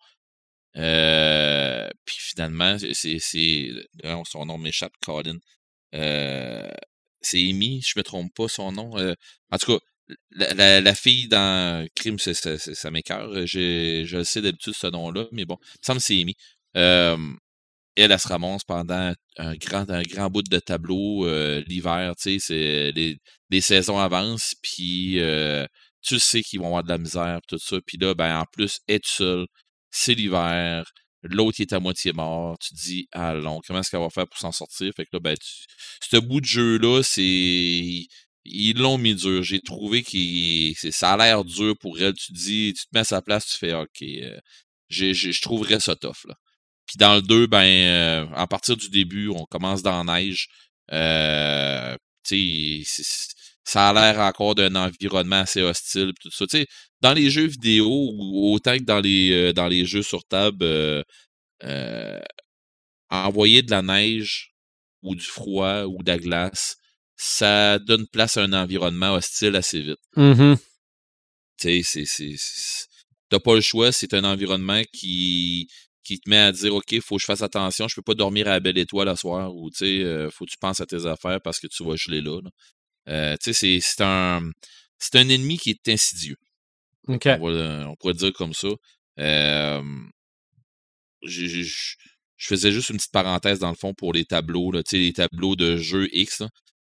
euh, 0.77 1.89
puis 2.05 2.16
finalement, 2.19 2.77
c'est. 2.93 3.19
Son 4.24 4.47
nom 4.47 4.59
m'échappe, 4.59 4.93
Colin. 5.03 5.39
Euh, 5.94 6.69
c'est 7.20 7.39
Amy, 7.39 7.82
je 7.82 7.94
me 7.97 8.03
trompe 8.03 8.32
pas 8.35 8.48
son 8.48 8.73
nom. 8.73 8.98
Euh, 8.98 9.15
en 9.51 9.59
tout 9.59 9.78
cas, 9.78 10.15
la, 10.31 10.81
la, 10.81 10.94
fille 10.94 11.28
dans 11.28 11.86
Crime, 11.97 12.19
ça, 12.19 12.35
ça, 12.35 12.59
ça 12.59 12.90
m'écœure. 12.90 13.47
Je 13.47 14.16
le 14.16 14.24
sais 14.24 14.43
d'habitude 14.43 14.74
ce 14.74 14.86
nom-là, 14.89 15.27
mais 15.32 15.44
bon, 15.44 15.57
il 15.61 15.78
me 15.81 15.86
semble 15.86 16.01
c'est 16.01 16.20
Amy. 16.20 16.35
Euh, 16.77 17.16
elle, 17.97 18.12
elle 18.12 18.20
se 18.20 18.28
ramasse 18.28 18.62
pendant 18.65 19.15
un 19.39 19.55
grand, 19.57 19.89
un 19.90 20.03
grand 20.03 20.31
bout 20.31 20.43
de 20.43 20.59
tableau 20.59 21.27
l'hiver, 21.61 22.15
tu 22.20 22.39
sais, 22.39 22.93
les, 22.93 23.19
les 23.51 23.61
saisons 23.61 23.98
avancent, 23.98 24.55
puis 24.62 25.19
tu 26.03 26.20
sais 26.20 26.43
qu'ils 26.43 26.61
vont 26.61 26.66
avoir 26.66 26.85
de 26.85 26.89
la 26.90 26.98
misère, 26.98 27.40
tout 27.48 27.59
ça. 27.59 27.78
Puis 27.85 27.98
là, 27.98 28.15
ben, 28.15 28.39
en 28.39 28.44
plus, 28.53 28.81
être 28.89 29.07
seule, 29.07 29.47
c'est 29.97 30.14
l'hiver, 30.14 30.85
l'autre 31.23 31.60
est 31.60 31.73
à 31.73 31.81
moitié 31.81 32.12
mort, 32.12 32.59
tu 32.59 32.74
te 32.74 32.81
dis, 32.81 33.09
allons, 33.12 33.60
comment 33.66 33.81
est-ce 33.81 33.90
qu'elle 33.90 34.01
va 34.01 34.10
faire 34.10 34.28
pour 34.28 34.39
s'en 34.39 34.52
sortir? 34.52 34.93
Fait 34.94 35.05
que 35.05 35.10
là, 35.14 35.20
ben, 35.20 35.36
ce 36.01 36.16
bout 36.18 36.40
de 36.40 36.47
jeu-là, 36.47 37.02
c'est. 37.02 38.06
ils 38.44 38.78
l'ont 38.78 38.98
mis 38.98 39.14
dur. 39.14 39.43
J'ai 39.43 39.60
trouvé 39.60 40.02
que 40.02 40.90
ça 40.90 41.14
a 41.14 41.16
l'air 41.16 41.44
dur 41.44 41.74
pour 41.81 41.98
elle. 42.01 42.14
Tu 42.14 42.32
dis, 42.32 42.74
tu 42.77 42.85
te 42.85 42.90
mets 42.93 43.01
à 43.01 43.05
sa 43.05 43.23
place, 43.23 43.47
tu 43.47 43.56
fais 43.59 43.74
OK. 43.74 44.02
Euh, 44.02 44.39
je 44.89 45.43
trouverais 45.43 45.81
ça 45.81 45.97
tough. 45.97 46.24
Là. 46.27 46.35
Puis 46.86 46.98
dans 46.98 47.16
le 47.16 47.23
2, 47.23 47.47
ben, 47.48 47.64
euh, 47.64 48.27
à 48.35 48.47
partir 48.47 48.77
du 48.77 48.89
début, 48.90 49.28
on 49.28 49.44
commence 49.47 49.82
dans 49.82 50.05
la 50.05 50.20
neige. 50.20 50.48
Euh, 50.93 51.97
ça 53.66 53.90
a 53.90 53.93
l'air 53.93 54.20
encore 54.20 54.55
d'un 54.55 54.74
environnement 54.76 55.40
assez 55.40 55.60
hostile. 55.62 56.12
Tout 56.20 56.30
ça. 56.30 56.47
sais 56.48 56.66
dans 57.01 57.12
les 57.12 57.28
jeux 57.30 57.47
vidéo, 57.47 57.88
autant 58.32 58.76
que 58.78 58.84
dans 58.84 59.01
les, 59.01 59.32
euh, 59.32 59.52
dans 59.52 59.68
les 59.68 59.84
jeux 59.84 60.02
sur 60.02 60.24
table, 60.24 60.64
envoyer 63.10 63.62
de 63.62 63.70
la 63.70 63.82
neige 63.82 64.52
ou 65.02 65.14
du 65.14 65.24
froid 65.24 65.84
ou 65.84 66.02
de 66.02 66.10
la 66.10 66.18
glace, 66.18 66.76
ça 67.16 67.78
donne 67.78 68.06
place 68.06 68.36
à 68.36 68.43
un 68.43 68.52
environnement 68.52 69.14
hostile 69.14 69.56
assez 69.56 69.80
vite. 69.80 69.98
Tu 71.59 71.82
sais, 71.82 72.05
T'as 73.28 73.40
pas 73.40 73.55
le 73.55 73.60
choix, 73.60 73.90
c'est 73.93 74.14
un 74.14 74.24
environnement 74.24 74.82
qui, 74.93 75.68
qui 76.05 76.20
te 76.20 76.30
met 76.30 76.38
à 76.38 76.52
dire 76.52 76.74
OK, 76.74 77.01
faut 77.01 77.16
que 77.16 77.22
je 77.22 77.26
fasse 77.26 77.43
attention, 77.43 77.88
je 77.88 77.97
peux 77.97 78.02
pas 78.02 78.14
dormir 78.14 78.47
à 78.47 78.52
la 78.52 78.60
belle 78.60 78.78
étoile 78.78 79.09
le 79.09 79.16
soir 79.16 79.55
ou 79.55 79.70
tu 79.70 79.78
sais, 79.78 80.05
euh, 80.05 80.30
faut 80.30 80.44
que 80.44 80.51
tu 80.51 80.59
penses 80.60 80.80
à 80.80 80.86
tes 80.86 81.06
affaires 81.06 81.40
parce 81.43 81.59
que 81.59 81.66
tu 81.66 81.82
vas 81.84 81.97
geler 81.97 82.20
là. 82.20 82.40
Euh, 83.08 83.36
c'est 83.40 84.00
un 84.00 84.40
c'est 84.98 85.16
un 85.16 85.28
ennemi 85.28 85.58
qui 85.58 85.70
est 85.70 85.88
insidieux. 85.88 86.36
On, 87.08 87.94
pourrait 88.00 88.14
dire 88.14 88.32
comme 88.32 88.52
ça. 88.54 88.68
Euh, 89.20 89.82
je 91.22 91.94
faisais 92.38 92.72
juste 92.72 92.90
une 92.90 92.96
petite 92.96 93.12
parenthèse 93.12 93.60
dans 93.60 93.70
le 93.70 93.76
fond 93.76 93.94
pour 93.94 94.12
les 94.12 94.24
tableaux, 94.24 94.72
là, 94.72 94.82
les 94.92 95.12
tableaux 95.12 95.56
de 95.56 95.76
jeux 95.76 96.08
X. 96.12 96.42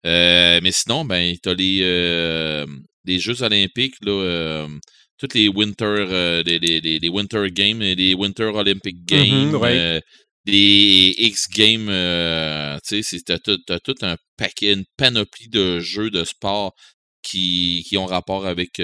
Euh, 0.07 0.61
mais 0.63 0.73
sinon, 0.73 1.05
ben, 1.05 1.35
tu 1.43 1.49
as 1.49 1.55
les, 1.55 1.81
euh, 1.83 2.67
les 3.05 3.19
Jeux 3.19 3.43
olympiques, 3.43 3.97
là, 4.03 4.69
toutes 5.19 5.35
les 5.35 5.49
Winter, 5.49 6.43
les, 6.47 6.59
les, 6.59 6.81
les, 6.81 7.09
Winter 7.09 7.51
Games, 7.51 7.81
les 7.81 8.15
Winter 8.15 8.45
Olympic 8.45 8.97
mm-hmm, 8.99 9.51
Games, 9.51 10.01
les 10.47 11.15
X 11.19 11.49
Games, 11.51 11.87
tu 12.87 13.03
sais, 13.03 13.21
t'as 13.21 13.39
tout, 13.39 13.59
tout 13.85 13.95
un 14.03 14.17
paquet, 14.37 14.73
une 14.73 14.85
panoplie 14.97 15.49
de 15.49 15.81
jeux 15.81 16.11
de 16.11 16.25
sport 16.25 16.75
qui, 17.23 17.85
qui 17.89 17.99
ont 17.99 18.07
rapport 18.07 18.47
avec, 18.47 18.81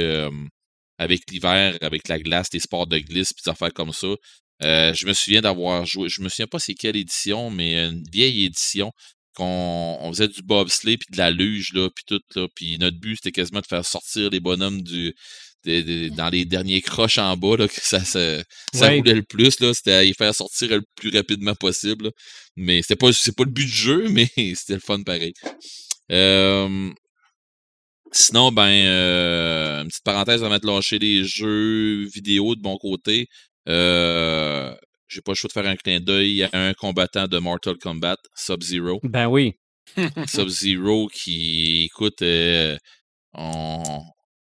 avec 0.99 1.21
l'hiver, 1.31 1.79
avec 1.81 2.09
la 2.09 2.19
glace, 2.19 2.49
les 2.53 2.61
sports 2.61 2.87
de 2.87 2.99
glisse, 2.99 3.33
puis 3.33 3.43
des 3.45 3.51
affaires 3.51 3.73
comme 3.73 3.93
ça. 3.93 4.09
je 4.61 5.07
me 5.07 5.13
souviens 5.13 5.41
d'avoir 5.43 5.87
joué, 5.87 6.09
je 6.09 6.23
me 6.23 6.29
souviens 6.29 6.49
pas 6.49 6.59
c'est 6.59 6.75
quelle 6.75 6.97
édition, 6.97 7.51
mais 7.51 7.77
une 7.87 8.05
vieille 8.13 8.45
édition 8.45 8.93
qu'on 9.35 9.99
on 10.01 10.13
faisait 10.13 10.29
du 10.29 10.43
bobsleigh 10.43 10.99
puis 10.99 11.09
de 11.13 11.19
la 11.19 11.31
luge 11.31 11.73
là 11.73 11.89
puis 11.95 12.05
tout 12.07 12.21
là 12.37 12.47
puis 12.55 12.79
notre 12.79 12.99
but 12.99 13.17
c'était 13.17 13.33
quasiment 13.33 13.61
de 13.61 13.67
faire 13.67 13.85
sortir 13.85 14.31
les 14.31 14.41
bonhommes 14.41 14.83
du 14.83 15.15
dans 15.65 16.29
les 16.31 16.45
derniers 16.45 16.81
croches 16.81 17.19
en 17.19 17.37
bas 17.37 17.57
là 17.57 17.69
que 17.69 17.81
ça 17.81 18.01
ça, 18.05 18.43
ça 18.75 18.91
roulait 18.91 19.15
le 19.15 19.23
plus 19.23 19.61
là 19.61 19.73
c'était 19.75 19.93
à 19.93 20.03
les 20.03 20.15
faire 20.15 20.35
sortir 20.35 20.71
le 20.71 20.83
plus 20.97 21.11
rapidement 21.17 21.55
possible 21.55 22.11
mais 22.57 22.83
c'était 22.83 22.97
pas 22.97 23.13
c'est 23.13 23.37
pas 23.37 23.45
le 23.45 23.51
but 23.51 23.65
du 23.65 23.71
jeu 23.71 24.09
mais 24.11 24.29
c'était 24.37 24.75
le 24.75 24.81
fun 24.81 25.03
pareil 25.03 25.33
sinon 28.13 28.53
ben 28.53 28.69
euh, 28.69 29.83
une 29.83 29.89
petite 29.89 30.05
parenthèse 30.05 30.45
avant 30.45 30.59
de 30.59 30.67
lâcher 30.67 30.99
les 30.99 31.25
jeux 31.25 32.07
vidéo 32.13 32.55
de 32.55 32.63
mon 32.63 32.77
côté 32.77 33.29
euh, 33.69 34.75
j'ai 35.13 35.21
pas 35.21 35.33
le 35.33 35.37
choix 35.37 35.49
de 35.49 35.53
faire 35.53 35.67
un 35.67 35.77
clin 35.77 36.01
d'œil 36.01 36.43
à 36.43 36.51
un 36.53 36.73
combattant 36.73 37.29
de 37.29 37.39
Mortal 37.39 37.77
Kombat, 37.77 38.17
Sub-Zero. 38.35 38.99
Ben 39.03 39.27
oui. 39.27 39.59
Sub-Zero 40.27 41.09
qui, 41.09 41.85
écoute, 41.85 42.23
euh, 42.23 42.79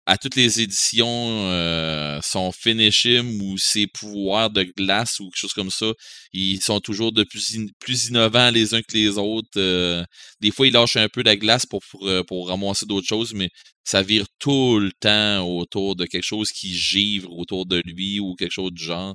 à 0.06 0.18
toutes 0.18 0.36
les 0.36 0.60
éditions, 0.60 1.48
euh, 1.51 2.18
son 2.22 2.52
finish 2.52 3.06
ou 3.06 3.56
ses 3.59 3.86
pouvoirs 3.86 4.51
de 4.51 4.62
glace 4.76 5.18
ou 5.20 5.24
quelque 5.31 5.39
chose 5.39 5.52
comme 5.55 5.70
ça, 5.70 5.93
ils 6.32 6.60
sont 6.60 6.81
toujours 6.81 7.12
de 7.12 7.24
plus, 7.24 7.56
plus 7.81 8.09
innovants 8.09 8.51
les 8.51 8.74
uns 8.74 8.82
que 8.82 8.94
les 8.94 9.16
autres. 9.18 9.48
Euh, 9.56 10.05
des 10.40 10.51
fois, 10.51 10.66
ils 10.66 10.72
lâchent 10.72 10.97
un 10.97 11.09
peu 11.09 11.22
la 11.22 11.36
glace 11.36 11.66
pour, 11.66 11.81
pour, 11.90 12.09
pour 12.26 12.48
ramasser 12.48 12.86
d'autres 12.86 13.06
choses, 13.09 13.32
mais 13.35 13.48
ça 13.85 14.02
vire 14.02 14.26
tout 14.39 14.78
le 14.78 14.93
temps 14.93 15.47
autour 15.47 15.97
de 15.97 16.06
quelque 16.06 16.24
chose 16.24 16.51
qui 16.52 16.74
givre 16.74 17.31
autour 17.32 17.66
de 17.66 17.81
lui 17.85 18.20
ou 18.20 18.35
quelque 18.35 18.52
chose 18.52 18.72
du 18.72 18.82
genre. 18.85 19.14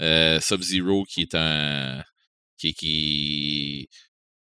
Euh, 0.00 0.40
Sub-Zero 0.40 1.04
qui 1.04 1.22
est 1.22 1.34
un. 1.34 2.02
Qui, 2.58 2.74
qui. 2.74 3.88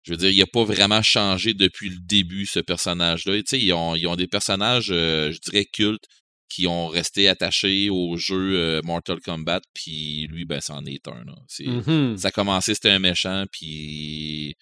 Je 0.04 0.12
veux 0.12 0.18
dire, 0.18 0.30
il 0.30 0.40
n'a 0.40 0.48
pas 0.48 0.64
vraiment 0.64 1.02
changé 1.02 1.54
depuis 1.54 1.90
le 1.90 1.98
début, 2.00 2.46
ce 2.46 2.60
personnage-là. 2.60 3.38
Tu 3.38 3.44
sais, 3.46 3.60
ils 3.60 3.74
ont, 3.74 3.96
ils 3.96 4.08
ont 4.08 4.16
des 4.16 4.28
personnages, 4.28 4.90
euh, 4.92 5.32
je 5.32 5.40
dirais, 5.40 5.66
cultes 5.66 6.06
qui 6.50 6.68
ont 6.68 6.88
resté 6.88 7.28
attachés 7.28 7.90
au 7.90 8.18
jeu 8.18 8.58
euh, 8.58 8.82
Mortal 8.84 9.22
Kombat, 9.22 9.62
puis 9.74 10.28
lui, 10.28 10.44
ben, 10.46 10.60
c'en 10.60 10.84
est 10.86 11.08
un. 11.08 11.24
Mmh 11.24 12.18
ça 12.18 12.28
a 12.28 12.32
commencé, 12.32 12.74
c'était 12.74 12.90
un 12.90 13.00
méchant, 13.00 13.46
puis 13.52 14.56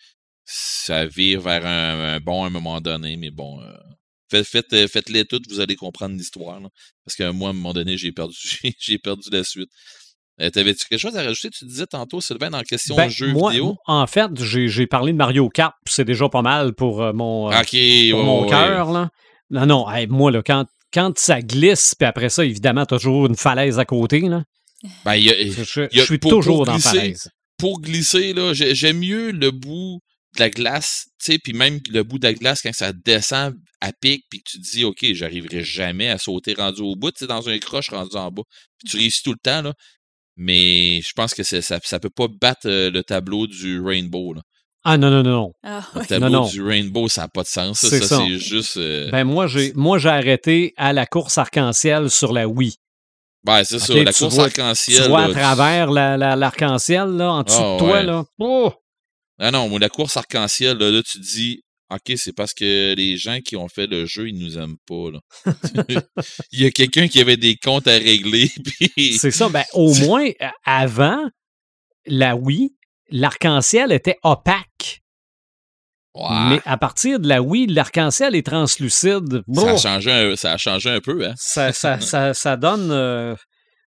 ça 0.45 1.05
vire 1.07 1.41
vers 1.41 1.65
un, 1.65 2.19
bon 2.19 2.43
à 2.43 2.47
un 2.47 2.51
moment 2.51 2.81
donné, 2.81 3.17
mais 3.17 3.31
bon. 3.31 3.59
faites, 4.29 4.45
faites, 4.45 4.87
faites-les 4.87 5.25
toutes, 5.25 5.49
vous 5.49 5.61
allez 5.61 5.75
comprendre 5.75 6.15
l'histoire. 6.15 6.61
Parce 7.05 7.15
que 7.15 7.31
moi, 7.31 7.49
à 7.49 7.51
un 7.51 7.55
moment 7.55 7.73
donné, 7.73 7.97
j'ai 7.97 8.11
perdu, 8.11 8.37
j'ai 8.79 8.99
perdu 8.99 9.29
la 9.31 9.43
suite. 9.43 9.71
Euh, 10.41 10.49
t'avais-tu 10.49 10.85
quelque 10.85 10.99
chose 10.99 11.17
à 11.17 11.23
rajouter? 11.23 11.49
Tu 11.49 11.65
disais 11.65 11.85
tantôt, 11.85 12.21
Sylvain, 12.21 12.49
dans 12.49 12.59
la 12.59 12.63
question 12.63 12.95
ben, 12.95 13.09
jeu 13.09 13.33
vidéo. 13.33 13.75
En 13.85 14.07
fait, 14.07 14.29
j'ai 14.35 14.87
parlé 14.87 15.11
de 15.11 15.17
Mario 15.17 15.49
Kart, 15.49 15.73
c'est 15.87 16.05
déjà 16.05 16.29
pas 16.29 16.41
mal 16.41 16.73
pour 16.73 17.01
euh, 17.01 17.11
mon, 17.13 17.51
euh, 17.51 18.13
mon 18.13 18.45
cœur. 18.47 19.09
Non, 19.51 19.65
non, 19.65 19.85
moi, 20.09 20.31
là, 20.31 20.41
quand, 20.41 20.65
quand 20.93 21.17
ça 21.17 21.41
glisse, 21.41 21.93
puis 21.97 22.07
après 22.07 22.29
ça, 22.29 22.45
évidemment, 22.45 22.85
t'as 22.85 22.97
toujours 22.97 23.25
une 23.25 23.35
falaise 23.35 23.79
à 23.79 23.85
côté. 23.85 24.21
Là. 24.21 24.43
Ben, 25.03 25.19
je, 25.19 26.01
suis 26.01 26.19
toujours 26.19 26.65
dans 26.65 26.73
la 26.73 26.79
falaise. 26.79 27.29
Pour 27.57 27.81
glisser, 27.81 28.31
là, 28.33 28.53
j'aime 28.53 28.99
mieux 28.99 29.31
le 29.31 29.51
bout 29.51 29.99
de 30.35 30.41
la 30.41 30.49
glace, 30.49 31.07
tu 31.19 31.33
sais, 31.33 31.39
puis 31.39 31.53
même 31.53 31.79
le 31.89 32.03
bout 32.03 32.19
de 32.19 32.27
la 32.27 32.33
glace, 32.33 32.61
quand 32.61 32.71
ça 32.71 32.93
descend 32.93 33.55
à 33.81 33.91
pic, 33.91 34.23
puis 34.29 34.41
tu 34.45 34.61
te 34.61 34.71
dis, 34.71 34.83
OK, 34.85 35.03
j'arriverai 35.13 35.63
jamais 35.63 36.07
à 36.07 36.17
sauter 36.19 36.53
rendu 36.53 36.81
au 36.81 36.95
bout, 36.95 37.11
tu 37.11 37.19
sais, 37.19 37.27
dans 37.27 37.49
un 37.49 37.57
croche 37.57 37.89
rendu 37.89 38.15
en 38.15 38.29
bas. 38.29 38.43
Puis 38.77 38.91
tu 38.91 38.97
réussis 38.97 39.23
tout 39.23 39.31
le 39.33 39.39
temps, 39.41 39.63
là 39.63 39.73
mais 40.39 41.01
je 41.01 41.11
pense 41.13 41.33
que 41.33 41.43
ça 41.43 41.57
ne 41.57 41.97
peut 41.97 42.09
pas 42.09 42.27
battre 42.29 42.61
euh, 42.65 42.89
le 42.89 43.03
tableau 43.03 43.45
du 43.45 43.81
Rainbow. 43.81 44.33
Là. 44.33 44.41
Ah 44.85 44.97
non, 44.97 45.09
non, 45.09 45.21
non. 45.21 45.51
Ah, 45.63 45.85
le 45.93 46.05
tableau 46.05 46.47
du 46.47 46.63
Rainbow, 46.63 47.09
ça 47.09 47.23
n'a 47.23 47.27
pas 47.27 47.43
de 47.43 47.47
sens. 47.47 47.79
Ça, 47.79 47.99
c'est 48.01 48.37
juste. 48.37 48.77
Euh, 48.77 49.11
ben 49.11 49.25
moi, 49.25 49.47
j'ai 49.47 49.73
moi 49.75 49.97
j'ai 49.97 50.07
arrêté 50.07 50.73
à 50.77 50.93
la 50.93 51.05
course 51.05 51.37
arc-en-ciel 51.37 52.09
sur 52.09 52.31
la 52.31 52.47
Wii. 52.47 52.77
Ben, 53.43 53.65
c'est 53.65 53.79
ça, 53.79 53.93
la 53.93 54.13
course 54.13 54.39
arc-en-ciel. 54.39 55.03
Tu 55.03 55.09
vois 55.09 55.23
à 55.23 55.29
travers 55.29 55.91
l'arc-en-ciel, 55.91 57.09
là, 57.09 57.33
en 57.33 57.43
dessous 57.43 57.59
de 57.59 57.75
ah, 57.75 57.77
toi, 57.77 58.03
là. 58.03 58.23
Oh! 58.39 58.71
Ah 59.39 59.51
non, 59.51 59.77
la 59.77 59.89
course 59.89 60.15
arc-en-ciel, 60.15 60.77
là, 60.77 60.89
là, 60.89 61.01
tu 61.03 61.19
dis, 61.19 61.63
OK, 61.91 62.17
c'est 62.17 62.33
parce 62.33 62.53
que 62.53 62.93
les 62.95 63.17
gens 63.17 63.39
qui 63.39 63.55
ont 63.55 63.67
fait 63.67 63.87
le 63.87 64.05
jeu, 64.05 64.29
ils 64.29 64.37
nous 64.37 64.57
aiment 64.59 64.77
pas. 64.87 65.09
Là. 65.11 65.53
Il 66.51 66.61
y 66.61 66.65
a 66.65 66.71
quelqu'un 66.71 67.07
qui 67.07 67.19
avait 67.19 67.37
des 67.37 67.55
comptes 67.55 67.87
à 67.87 67.93
régler. 67.93 68.51
C'est 69.17 69.31
ça. 69.31 69.49
Ben, 69.49 69.63
au 69.73 69.93
moins, 69.95 70.29
avant 70.65 71.27
la 72.05 72.35
Wii, 72.35 72.75
l'arc-en-ciel 73.09 73.91
était 73.91 74.17
opaque. 74.23 75.01
Mais 76.15 76.59
à 76.65 76.77
partir 76.77 77.19
de 77.19 77.27
la 77.27 77.41
Wii, 77.41 77.67
l'arc-en-ciel 77.67 78.35
est 78.35 78.45
translucide. 78.45 79.41
Ça, 79.53 79.71
a 79.71 79.77
changé 79.77 80.11
un, 80.11 80.35
ça 80.35 80.53
a 80.53 80.57
changé 80.57 80.89
un 80.89 80.99
peu. 80.99 81.25
Hein? 81.25 81.33
Ça, 81.37 81.71
ça, 81.73 81.99
ça, 81.99 82.33
ça 82.33 82.57
donne. 82.57 82.91
Euh, 82.91 83.35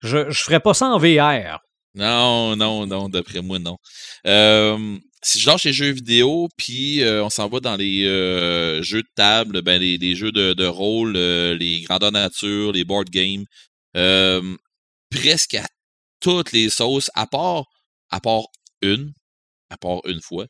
je 0.01 0.17
ne 0.17 0.31
ferais 0.31 0.59
pas 0.59 0.73
ça 0.73 0.87
en 0.87 0.97
VR. 0.97 1.59
Non, 1.93 2.55
non, 2.55 2.87
non, 2.87 3.09
d'après 3.09 3.41
moi, 3.41 3.59
non. 3.59 3.77
Euh, 4.25 4.97
si 5.23 5.39
je 5.39 5.48
lâche 5.48 5.65
les 5.65 5.73
jeux 5.73 5.91
vidéo, 5.91 6.49
puis 6.57 7.02
euh, 7.03 7.23
on 7.23 7.30
s'en 7.30 7.48
va 7.48 7.60
dans 7.60 7.76
les 7.76 8.06
euh, 8.06 8.81
jeux 8.81 9.03
de 9.03 9.10
table, 9.15 9.61
ben 9.61 9.80
les, 9.80 10.15
jeux 10.15 10.31
de, 10.31 10.65
rôle, 10.65 11.15
euh, 11.15 11.56
les 11.56 11.81
grandeurs 11.81 12.11
nature, 12.11 12.72
les 12.72 12.84
board 12.84 13.10
games, 13.10 13.45
presque 15.11 15.56
à 15.56 15.68
toutes 16.19 16.52
les 16.52 16.69
sauces, 16.69 17.11
à 17.14 17.27
part, 17.27 17.65
à 18.10 18.19
part 18.19 18.45
une, 18.81 19.14
à 19.69 19.77
part 19.77 20.02
une 20.06 20.22
fois, 20.22 20.48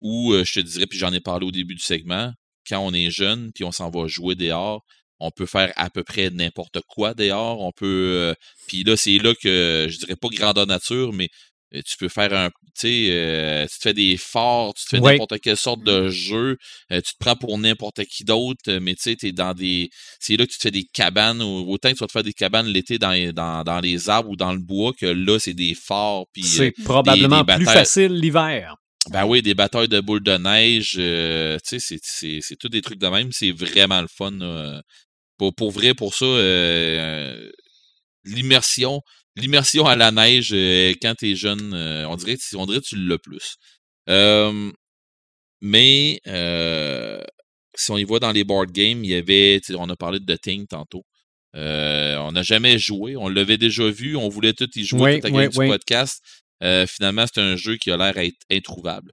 où 0.00 0.34
je 0.34 0.54
te 0.54 0.60
dirais, 0.60 0.86
puis 0.86 0.98
j'en 0.98 1.12
ai 1.12 1.20
parlé 1.20 1.46
au 1.46 1.52
début 1.52 1.74
du 1.74 1.82
segment, 1.82 2.32
quand 2.68 2.80
on 2.80 2.92
est 2.92 3.10
jeune, 3.10 3.52
puis 3.54 3.64
on 3.64 3.72
s'en 3.72 3.90
va 3.90 4.06
jouer 4.08 4.34
dehors, 4.34 4.82
on 5.20 5.30
peut 5.30 5.46
faire 5.46 5.72
à 5.76 5.90
peu 5.90 6.02
près 6.02 6.30
n'importe 6.30 6.80
quoi 6.88 7.12
dehors. 7.14 7.60
On 7.60 7.72
peut. 7.72 8.34
puis 8.66 8.84
là, 8.84 8.96
c'est 8.96 9.18
là 9.18 9.34
que 9.34 9.86
je 9.90 9.98
dirais 9.98 10.16
pas 10.16 10.28
grandeur 10.28 10.66
nature, 10.66 11.12
mais 11.12 11.28
tu 11.72 11.96
peux 11.98 12.08
faire 12.08 12.32
un, 12.32 12.48
tu 12.48 12.54
sais, 12.74 13.06
euh, 13.10 13.66
tu 13.66 13.78
te 13.78 13.82
fais 13.82 13.94
des 13.94 14.16
forts, 14.16 14.74
tu 14.74 14.84
te 14.84 14.90
fais 14.90 15.00
n'importe 15.00 15.38
quelle 15.40 15.56
sorte 15.56 15.84
de 15.84 16.08
jeu, 16.08 16.56
euh, 16.92 17.00
tu 17.00 17.12
te 17.12 17.18
prends 17.18 17.36
pour 17.36 17.58
n'importe 17.58 18.04
qui 18.04 18.24
d'autre, 18.24 18.78
mais 18.78 18.94
tu 18.94 19.02
sais, 19.02 19.16
t'es 19.16 19.32
dans 19.32 19.54
des, 19.54 19.90
c'est 20.18 20.36
là 20.36 20.46
que 20.46 20.52
tu 20.52 20.58
te 20.58 20.62
fais 20.62 20.70
des 20.70 20.84
cabanes, 20.84 21.42
ou 21.42 21.70
autant 21.70 21.90
que 21.90 21.94
tu 21.94 22.00
vas 22.00 22.06
te 22.06 22.12
faire 22.12 22.22
des 22.22 22.32
cabanes 22.32 22.66
l'été 22.66 22.98
dans, 22.98 23.32
dans, 23.32 23.62
dans, 23.62 23.80
les 23.80 24.08
arbres 24.08 24.30
ou 24.30 24.36
dans 24.36 24.52
le 24.52 24.58
bois, 24.58 24.92
que 24.98 25.06
là, 25.06 25.38
c'est 25.38 25.54
des 25.54 25.74
forts. 25.74 26.26
C'est 26.36 26.68
euh, 26.68 26.84
probablement 26.84 27.44
plus 27.44 27.64
facile 27.64 28.12
l'hiver. 28.12 28.76
Ben 29.10 29.24
oui, 29.24 29.40
des 29.40 29.54
batailles 29.54 29.88
de 29.88 30.00
boules 30.00 30.22
de 30.22 30.36
neige, 30.36 30.96
euh, 30.98 31.58
tu 31.66 31.80
sais, 31.80 31.98
c'est 32.40 32.56
tous 32.56 32.68
des 32.68 32.82
trucs 32.82 32.98
de 32.98 33.06
même. 33.06 33.30
C'est 33.32 33.52
vraiment 33.52 34.00
le 34.00 34.08
fun. 34.08 34.32
Pour, 35.38 35.54
pour, 35.54 35.70
vrai, 35.70 35.94
pour 35.94 36.14
ça, 36.14 36.26
euh, 36.26 37.50
l'immersion, 38.24 39.00
l'immersion 39.36 39.86
à 39.86 39.96
la 39.96 40.10
neige 40.10 40.52
quand 41.02 41.14
t'es 41.16 41.34
jeune, 41.34 41.74
on 41.74 42.16
dirait, 42.16 42.36
on 42.54 42.66
dirait 42.66 42.80
que 42.80 42.86
tu 42.86 42.96
l'as 42.96 43.18
plus. 43.18 43.56
mais 45.60 46.20
si 47.76 47.90
on 47.90 47.96
y 47.96 48.04
voit 48.04 48.20
dans 48.20 48.32
les 48.32 48.44
board 48.44 48.72
games, 48.72 49.04
il 49.04 49.10
y 49.10 49.14
avait, 49.14 49.60
on 49.76 49.88
a 49.88 49.96
parlé 49.96 50.20
de 50.20 50.34
The 50.34 50.40
Thing 50.40 50.66
tantôt. 50.66 51.04
on 51.54 52.32
n'a 52.32 52.42
jamais 52.42 52.78
joué, 52.78 53.16
on 53.16 53.28
l'avait 53.28 53.58
déjà 53.58 53.88
vu, 53.88 54.16
on 54.16 54.28
voulait 54.28 54.52
tout 54.52 54.68
y 54.74 54.84
jouer, 54.84 55.20
tout 55.20 55.26
à 55.28 55.48
du 55.48 55.56
podcast. 55.56 56.22
Euh, 56.62 56.86
finalement, 56.86 57.24
c'est 57.32 57.40
un 57.40 57.56
jeu 57.56 57.76
qui 57.76 57.90
a 57.90 57.96
l'air 57.96 58.16
être 58.18 58.36
introuvable. 58.50 59.12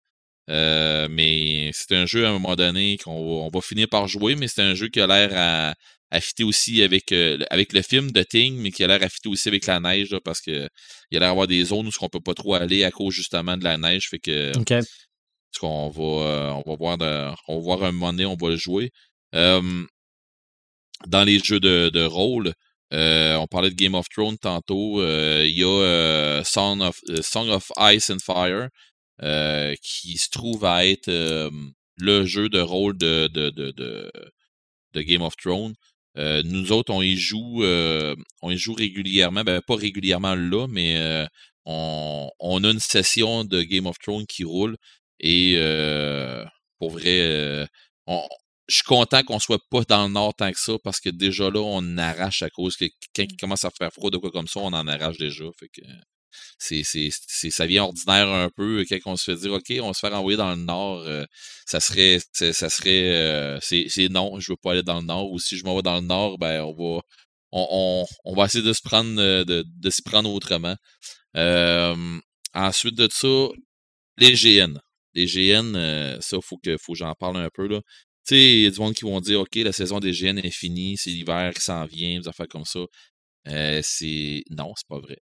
Euh, 0.50 1.08
mais 1.10 1.72
c'est 1.74 1.96
un 1.96 2.06
jeu 2.06 2.26
à 2.26 2.30
un 2.30 2.34
moment 2.34 2.56
donné 2.56 2.98
qu'on 3.04 3.50
va 3.50 3.62
finir 3.62 3.88
par 3.90 4.08
jouer, 4.08 4.36
mais 4.36 4.48
c'est 4.48 4.62
un 4.62 4.76
jeu 4.76 4.88
qui 4.88 5.02
a 5.02 5.08
l'air 5.08 5.32
à, 5.34 5.74
fitter 6.22 6.44
aussi 6.44 6.82
avec, 6.84 7.12
euh, 7.12 7.38
avec 7.50 7.74
le 7.74 7.82
film 7.82 8.12
de 8.12 8.24
Ting, 8.24 8.58
mais 8.58 8.72
qui 8.72 8.84
a 8.84 8.88
l'air 8.88 9.00
fitter 9.12 9.30
aussi 9.30 9.48
avec 9.50 9.66
la 9.66 9.80
neige, 9.80 10.16
parce 10.24 10.42
que 10.42 10.68
il 11.12 11.18
a 11.18 11.20
l'air 11.20 11.30
d'avoir 11.30 11.48
des 11.48 11.64
zones 11.66 11.88
où 11.88 11.92
on 12.02 12.10
peut 12.10 12.22
pas 12.22 12.34
trop 12.34 12.56
aller 12.56 12.84
à 12.84 12.92
cause 12.92 13.14
justement 13.14 13.58
de 13.58 13.64
la 13.64 13.78
neige. 13.78 14.10
Fait 14.10 14.20
que 14.20 14.52
ce 15.52 15.60
qu'on 15.60 15.90
va, 15.90 16.56
on 16.56 16.64
va 16.66 16.76
voir 16.76 16.98
on 17.48 17.56
va 17.56 17.62
voir 17.62 17.84
un 17.84 17.92
moment 17.92 18.12
donné, 18.14 18.26
on 18.26 18.36
va 18.36 18.50
le 18.50 18.58
jouer. 18.58 18.92
dans 19.34 21.24
les 21.24 21.40
jeux 21.40 21.60
de, 21.60 21.90
de 21.90 22.04
rôle, 22.04 22.54
euh, 22.94 23.36
on 23.36 23.48
parlait 23.48 23.70
de 23.70 23.76
Game 23.76 23.96
of 23.96 24.08
Thrones 24.10 24.38
tantôt. 24.38 25.02
Euh, 25.02 25.46
il 25.46 25.58
y 25.58 25.64
a 25.64 25.68
euh, 25.68 26.44
Song, 26.44 26.82
of, 26.82 27.00
Song 27.22 27.50
of 27.50 27.72
Ice 27.80 28.10
and 28.10 28.20
Fire 28.20 28.70
qui 29.82 30.18
se 30.18 30.30
trouve 30.30 30.64
à 30.64 30.86
être 30.86 31.10
le 31.98 32.26
jeu 32.26 32.50
de 32.50 32.60
rôle 32.60 32.98
de, 32.98 33.28
de, 33.28 33.50
de, 33.50 33.72
de, 34.94 35.02
Game 35.02 35.24
of 35.24 35.36
Thrones. 35.38 35.74
Nous 36.18 36.72
autres, 36.72 36.94
on 36.94 37.02
y 37.02 37.16
joue, 37.16 37.64
on 37.64 38.52
y 38.52 38.58
joue 38.58 38.74
régulièrement. 38.74 39.44
Ben, 39.44 39.62
pas 39.62 39.76
régulièrement 39.76 40.36
là, 40.36 40.68
mais 40.68 41.28
on, 41.66 42.30
on, 42.40 42.64
a 42.64 42.72
une 42.72 42.80
session 42.80 43.44
de 43.44 43.62
Game 43.64 43.86
of 43.86 43.98
Thrones 44.00 44.26
qui 44.28 44.44
roule. 44.44 44.78
Et 45.20 45.58
pour 46.80 46.92
vrai, 46.92 47.68
on, 48.08 48.28
je 48.68 48.76
suis 48.76 48.84
content 48.84 49.24
qu'on 49.24 49.40
soit 49.40 49.62
pas 49.70 49.84
dans 49.84 50.08
le 50.08 50.14
nord 50.14 50.34
tant 50.36 50.52
que 50.52 50.60
ça 50.60 50.74
parce 50.84 51.00
que 51.00 51.10
déjà 51.10 51.50
là, 51.50 51.62
on 51.62 51.98
arrache 51.98 52.42
à 52.42 52.50
cause 52.50 52.76
que 52.76 52.86
quand 53.16 53.24
il 53.24 53.34
mmh. 53.34 53.38
commence 53.40 53.66
à 53.66 53.72
faire 53.72 53.92
froid 53.94 54.10
de 54.10 54.18
quoi 54.18 54.32
comme 54.32 54.48
ça, 54.48 54.60
on 54.60 54.74
en 54.74 54.88
arrache 54.88 55.18
déjà. 55.18 55.46
Fait 55.60 55.70
que 55.70 55.82
c'est, 56.60 56.84
ça 56.84 57.66
vient 57.66 57.84
ordinaire 57.84 58.28
un 58.30 58.50
peu 58.50 58.84
quand 58.90 59.14
on 59.14 59.16
se 59.16 59.32
fait 59.32 59.38
dire 59.38 59.54
OK, 59.54 59.74
on 59.82 59.94
se 59.94 60.00
faire 60.00 60.14
envoyer 60.14 60.38
dans 60.38 60.52
le 60.52 60.62
nord, 60.62 61.02
euh, 61.02 61.26
ça 61.66 61.80
serait 61.80 62.20
ça 62.34 62.70
serait 62.70 63.16
euh, 63.16 63.60
c'est, 63.62 64.10
non, 64.10 64.40
je 64.40 64.52
veux 64.52 64.58
pas 64.62 64.72
aller 64.72 64.84
dans 64.84 65.00
le 65.00 65.06
nord. 65.06 65.32
Ou 65.32 65.40
si 65.40 65.58
je 65.58 65.66
m'en 65.66 65.76
vais 65.76 65.82
dans 65.82 65.96
le 65.96 66.02
nord, 66.02 66.38
ben 66.38 66.64
on 66.64 66.74
va 66.74 67.02
on, 67.52 68.36
va 68.36 68.46
essayer 68.46 68.64
de 68.64 68.74
se 68.74 68.82
prendre 68.84 69.20
euh, 69.22 69.44
de, 69.44 69.64
de 69.68 69.90
s'y 69.90 70.02
prendre 70.02 70.32
autrement. 70.32 70.76
ensuite 72.54 72.96
de 72.96 73.08
ça, 73.12 73.48
les 74.18 74.34
GN. 74.34 74.80
Les 75.14 75.26
GN, 75.26 76.20
ça, 76.22 76.38
faut 76.44 76.58
que 76.58 76.78
faut 76.78 76.94
que 76.94 77.00
j'en 77.00 77.14
parle 77.14 77.38
un 77.38 77.50
peu. 77.54 77.68
Là. 77.68 77.82
Tu 78.28 78.36
sais, 78.36 78.54
il 78.54 78.62
y 78.64 78.66
a 78.68 78.72
du 78.72 78.80
monde 78.80 78.94
qui 78.94 79.06
vont 79.06 79.22
dire, 79.22 79.42
OK, 79.42 79.56
la 79.56 79.72
saison 79.72 80.00
des 80.00 80.12
GN 80.12 80.38
est 80.38 80.52
finie, 80.52 80.98
c'est 80.98 81.10
l'hiver 81.12 81.54
qui 81.54 81.62
s'en 81.62 81.86
vient, 81.86 82.20
des 82.20 82.28
affaires 82.28 82.48
comme 82.50 82.66
ça. 82.66 82.82
C'est. 83.84 84.44
Non, 84.52 84.74
c'est 84.76 84.88
pas 84.88 85.00
vrai. 85.00 85.18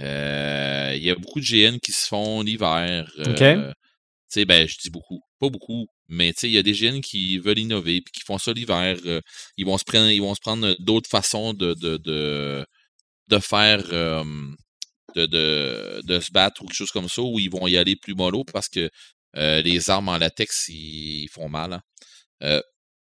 Euh, 0.00 0.92
il 0.96 1.02
y 1.02 1.10
a 1.10 1.14
beaucoup 1.14 1.40
de 1.40 1.44
GN 1.44 1.78
qui 1.78 1.92
se 1.92 2.06
font 2.06 2.42
l'hiver. 2.42 3.10
OK. 3.18 3.42
Euh, 3.42 3.70
tu 3.70 4.40
sais, 4.40 4.44
ben, 4.44 4.66
je 4.66 4.76
dis 4.82 4.90
beaucoup. 4.90 5.20
Pas 5.38 5.50
beaucoup, 5.50 5.86
mais 6.08 6.32
tu 6.32 6.40
sais, 6.40 6.48
il 6.48 6.52
y 6.52 6.58
a 6.58 6.62
des 6.62 6.72
GN 6.72 7.00
qui 7.00 7.38
veulent 7.38 7.58
innover 7.58 8.00
puis 8.00 8.12
qui 8.12 8.22
font 8.24 8.38
ça 8.38 8.52
l'hiver. 8.52 8.96
ils 9.56 9.66
vont 9.66 9.76
se 9.76 9.84
prendre, 9.84 10.08
ils 10.10 10.20
vont 10.20 10.34
se 10.34 10.40
prendre 10.40 10.74
d'autres 10.78 11.10
façons 11.10 11.52
de, 11.52 11.74
de, 11.74 11.96
de, 11.98 12.64
de 13.28 13.38
faire. 13.38 13.82
de, 15.14 15.26
de, 15.26 16.00
de, 16.06 16.20
se 16.20 16.32
battre 16.32 16.62
ou 16.62 16.66
quelque 16.66 16.76
chose 16.76 16.90
comme 16.90 17.08
ça, 17.08 17.20
où 17.22 17.38
ils 17.38 17.50
vont 17.50 17.66
y 17.66 17.76
aller 17.76 17.96
plus 17.96 18.14
mollo 18.14 18.44
parce 18.44 18.68
que 18.68 18.88
les 19.34 19.90
armes 19.90 20.08
en 20.08 20.16
latex, 20.16 20.68
ils, 20.68 21.28
font 21.30 21.48
mal. 21.48 21.74
Hein. 21.74 21.80
Euh, 22.42 22.62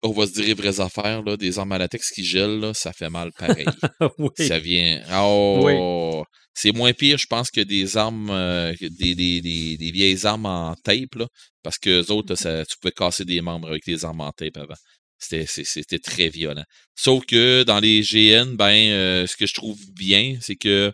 on 0.03 0.13
va 0.13 0.27
se 0.27 0.33
dire 0.33 0.47
les 0.47 0.55
vraies 0.55 0.81
affaires, 0.81 1.23
là, 1.23 1.37
des 1.37 1.59
armes 1.59 1.73
à 1.73 1.79
latex 1.79 2.11
qui 2.11 2.25
gèlent, 2.25 2.59
là, 2.59 2.75
ça 2.75 2.93
fait 2.93 3.09
mal 3.09 3.31
pareil. 3.33 3.67
Ça 4.37 4.59
vient. 4.59 5.03
Oh, 5.13 6.25
C'est 6.55 6.73
moins 6.73 6.93
pire, 6.93 7.19
je 7.19 7.27
pense, 7.27 7.51
que 7.51 7.61
des 7.61 7.97
armes, 7.97 8.31
euh, 8.31 8.75
des, 8.81 9.15
des, 9.15 9.41
des, 9.41 9.77
des, 9.77 9.91
vieilles 9.91 10.27
armes 10.27 10.47
en 10.47 10.75
tape, 10.75 11.15
là, 11.15 11.27
parce 11.63 11.79
que 11.79 12.01
les 12.01 12.11
autres, 12.11 12.35
ça, 12.35 12.65
tu 12.67 12.77
pouvais 12.81 12.93
casser 12.93 13.25
des 13.25 13.41
membres 13.41 13.69
avec 13.69 13.85
des 13.87 14.05
armes 14.05 14.21
en 14.21 14.33
tape 14.33 14.57
avant. 14.57 14.75
C'était 15.19 16.01
très 16.01 16.29
violent. 16.29 16.65
Sauf 16.97 17.25
que 17.25 17.63
dans 17.63 17.79
les 17.79 18.01
GN, 18.01 18.57
ben, 18.57 18.91
euh, 18.91 19.27
ce 19.29 19.37
que 19.37 19.47
je 19.47 19.55
trouve 19.55 19.79
bien, 19.95 20.37
c'est 20.41 20.57
que 20.57 20.93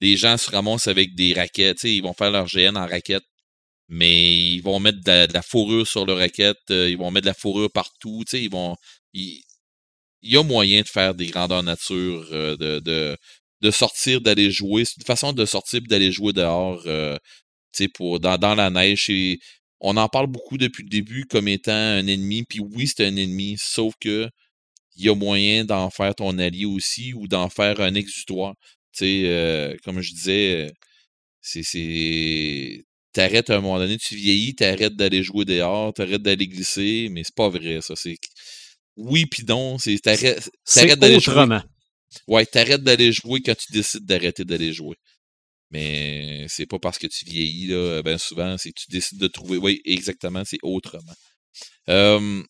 les 0.00 0.16
gens 0.16 0.36
se 0.36 0.50
ramassent 0.50 0.88
avec 0.88 1.14
des 1.14 1.32
raquettes. 1.32 1.84
Ils 1.84 2.02
vont 2.02 2.12
faire 2.12 2.32
leur 2.32 2.46
GN 2.46 2.76
en 2.76 2.86
raquette 2.86 3.22
mais 3.88 4.54
ils 4.54 4.60
vont 4.60 4.80
mettre 4.80 5.00
de 5.00 5.32
la, 5.32 5.42
fourrure 5.42 5.86
sur 5.86 6.06
le 6.06 6.12
raquette, 6.12 6.58
euh, 6.70 6.90
ils 6.90 6.98
vont 6.98 7.10
mettre 7.10 7.24
de 7.24 7.30
la 7.30 7.34
fourrure 7.34 7.70
partout, 7.72 8.22
tu 8.26 8.30
sais, 8.38 8.42
ils 8.42 8.50
vont. 8.50 8.76
Il, 9.14 9.42
y 10.22 10.36
a 10.36 10.42
moyen 10.42 10.82
de 10.82 10.88
faire 10.88 11.14
des 11.14 11.26
grandeurs 11.28 11.62
nature, 11.62 12.26
euh, 12.32 12.56
de, 12.56 12.80
de, 12.80 13.16
de, 13.62 13.70
sortir, 13.70 14.20
d'aller 14.20 14.50
jouer. 14.50 14.84
C'est 14.84 14.96
une 14.98 15.04
façon 15.04 15.32
de 15.32 15.44
sortir 15.46 15.80
d'aller 15.82 16.12
jouer 16.12 16.32
dehors, 16.32 16.82
euh, 16.86 17.16
tu 17.72 17.84
sais, 17.84 17.88
pour, 17.88 18.20
dans, 18.20 18.38
dans 18.38 18.54
la 18.54 18.70
neige. 18.70 19.10
Et 19.10 19.38
on 19.80 19.96
en 19.96 20.08
parle 20.08 20.26
beaucoup 20.28 20.58
depuis 20.58 20.82
le 20.84 20.90
début 20.90 21.24
comme 21.26 21.48
étant 21.48 21.72
un 21.72 22.06
ennemi, 22.06 22.44
puis 22.44 22.60
oui, 22.60 22.88
c'est 22.88 23.06
un 23.06 23.16
ennemi, 23.16 23.56
sauf 23.58 23.94
que 24.00 24.28
il 24.96 25.06
y 25.06 25.10
a 25.10 25.14
moyen 25.14 25.64
d'en 25.64 25.90
faire 25.90 26.14
ton 26.14 26.38
allié 26.38 26.64
aussi 26.66 27.14
ou 27.14 27.28
d'en 27.28 27.48
faire 27.50 27.80
un 27.80 27.94
exutoire. 27.94 28.54
Tu 28.92 29.04
sais, 29.24 29.76
comme 29.84 30.00
je 30.00 30.12
disais, 30.12 30.72
c'est 31.40 31.62
t'arrêtes 33.18 33.50
à 33.50 33.56
un 33.56 33.60
moment 33.60 33.78
donné, 33.78 33.98
tu 33.98 34.14
vieillis, 34.14 34.54
t'arrêtes 34.54 34.94
d'aller 34.94 35.24
jouer 35.24 35.44
dehors, 35.44 35.92
t'arrêtes 35.92 36.22
d'aller 36.22 36.46
glisser, 36.46 37.08
mais 37.10 37.24
c'est 37.24 37.34
pas 37.34 37.48
vrai, 37.48 37.80
ça. 37.82 37.94
C'est 37.96 38.16
oui 38.96 39.26
puis 39.26 39.44
non, 39.44 39.76
c'est 39.76 39.98
t'arrêtes, 39.98 40.48
d'aller 41.00 41.18
jouer. 41.18 41.58
Ouais, 42.28 42.46
t'arrêtes 42.46 42.84
d'aller 42.84 43.10
jouer 43.10 43.40
quand 43.42 43.56
tu 43.56 43.72
décides 43.72 44.06
d'arrêter 44.06 44.44
d'aller 44.44 44.72
jouer. 44.72 44.94
Mais 45.72 46.46
c'est 46.48 46.66
pas 46.66 46.78
parce 46.78 46.96
que 46.96 47.08
tu 47.08 47.24
vieillis, 47.24 47.66
là, 47.66 48.02
ben 48.02 48.18
souvent, 48.18 48.56
c'est 48.56 48.70
que 48.70 48.80
tu 48.82 48.90
décides 48.90 49.18
de 49.18 49.26
trouver. 49.26 49.58
Oui, 49.58 49.82
exactement, 49.84 50.44
c'est 50.44 50.60
autrement. 50.62 51.14
je 51.88 52.44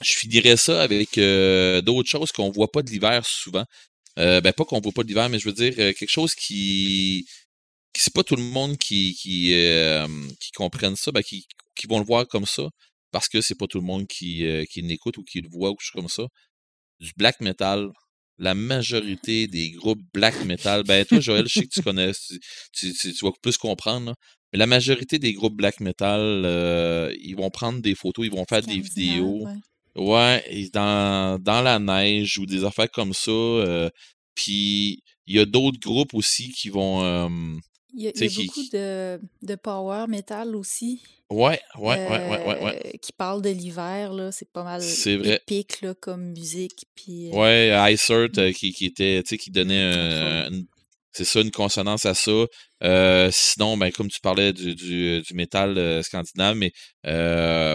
finirais 0.00 0.56
ça 0.56 0.80
avec 0.80 1.18
euh, 1.18 1.80
d'autres 1.80 2.08
choses 2.08 2.30
qu'on 2.30 2.50
voit 2.50 2.70
pas 2.70 2.82
de 2.82 2.90
l'hiver 2.90 3.26
souvent. 3.26 3.64
Euh, 4.18 4.40
ben 4.40 4.52
pas 4.52 4.64
qu'on 4.64 4.80
voit 4.80 4.92
pas 4.92 5.02
de 5.02 5.08
l'hiver, 5.08 5.28
mais 5.28 5.40
je 5.40 5.46
veux 5.46 5.52
dire 5.54 5.74
euh, 5.78 5.92
quelque 5.92 6.08
chose 6.08 6.34
qui 6.34 7.26
c'est 8.00 8.12
pas 8.12 8.24
tout 8.24 8.36
le 8.36 8.42
monde 8.42 8.76
qui, 8.78 9.14
qui, 9.14 9.54
euh, 9.54 10.06
qui 10.40 10.50
comprennent 10.52 10.96
ça, 10.96 11.12
ben, 11.12 11.22
qui, 11.22 11.46
qui 11.74 11.86
vont 11.86 11.98
le 11.98 12.04
voir 12.04 12.26
comme 12.26 12.46
ça, 12.46 12.68
parce 13.10 13.28
que 13.28 13.40
c'est 13.40 13.54
pas 13.54 13.66
tout 13.66 13.78
le 13.78 13.86
monde 13.86 14.06
qui, 14.06 14.46
euh, 14.46 14.64
qui 14.70 14.82
l'écoute 14.82 15.18
ou 15.18 15.22
qui 15.22 15.40
le 15.40 15.48
voit 15.48 15.70
ou 15.70 15.74
quelque 15.74 15.86
chose 15.86 16.02
comme 16.02 16.08
ça. 16.08 16.24
Du 17.00 17.12
black 17.16 17.40
metal, 17.40 17.90
la 18.38 18.54
majorité 18.54 19.46
des 19.46 19.70
groupes 19.70 20.02
black 20.12 20.44
metal, 20.44 20.82
ben 20.84 21.04
toi, 21.04 21.20
Joël, 21.20 21.46
je 21.48 21.54
sais 21.54 21.66
que 21.66 21.72
tu 21.72 21.82
connais, 21.82 22.12
tu, 22.72 22.92
tu, 22.92 23.12
vas 23.22 23.32
plus 23.42 23.56
comprendre, 23.56 24.14
mais 24.52 24.58
la 24.58 24.66
majorité 24.66 25.18
des 25.18 25.32
groupes 25.32 25.56
black 25.56 25.80
metal, 25.80 26.20
euh, 26.20 27.14
ils 27.20 27.36
vont 27.36 27.50
prendre 27.50 27.80
des 27.80 27.94
photos, 27.94 28.26
ils 28.26 28.32
vont 28.32 28.44
faire 28.48 28.62
des 28.62 28.80
vidéos. 28.80 29.46
Ouais, 29.94 30.68
dans, 30.74 31.42
dans 31.42 31.62
la 31.62 31.78
neige 31.78 32.36
ou 32.36 32.44
des 32.44 32.64
affaires 32.64 32.90
comme 32.90 33.14
ça. 33.14 33.90
Puis 34.34 35.02
il 35.26 35.36
y 35.36 35.38
a 35.38 35.46
d'autres 35.46 35.80
groupes 35.80 36.12
aussi 36.12 36.50
qui 36.50 36.68
vont 36.68 37.50
il 37.96 38.02
y 38.02 38.08
a, 38.08 38.44
beaucoup 38.44 38.68
de, 38.72 39.20
de 39.42 39.54
power 39.54 40.04
metal 40.06 40.54
aussi. 40.54 41.00
Ouais, 41.30 41.58
ouais, 41.78 41.96
ouais, 41.96 42.08
ouais, 42.08 42.62
ouais, 42.62 42.82
euh, 42.86 42.90
Qui 43.00 43.12
parle 43.12 43.42
de 43.42 43.50
l'hiver, 43.50 44.12
là. 44.12 44.30
C'est 44.30 44.48
pas 44.48 44.62
mal 44.62 44.82
épique, 44.82 45.80
là, 45.80 45.94
comme 45.94 46.32
musique. 46.32 46.86
Puis, 46.94 47.30
euh, 47.30 47.36
Ouais, 47.36 47.92
Ice 47.92 48.08
Earth, 48.10 48.38
euh, 48.38 48.52
qui, 48.52 48.72
qui 48.72 48.86
était, 48.86 49.22
tu 49.24 49.30
sais, 49.30 49.38
qui 49.38 49.50
donnait 49.50 50.46
une, 50.46 50.66
c'est 51.16 51.24
ça, 51.24 51.40
une 51.40 51.50
consonance 51.50 52.04
à 52.06 52.14
ça. 52.14 52.46
sinon, 53.32 53.76
ben, 53.76 53.90
comme 53.90 54.08
tu 54.08 54.20
parlais 54.20 54.52
du, 54.52 54.74
du, 54.74 55.22
métal 55.34 56.02
scandinave, 56.04 56.56
mais 56.56 56.72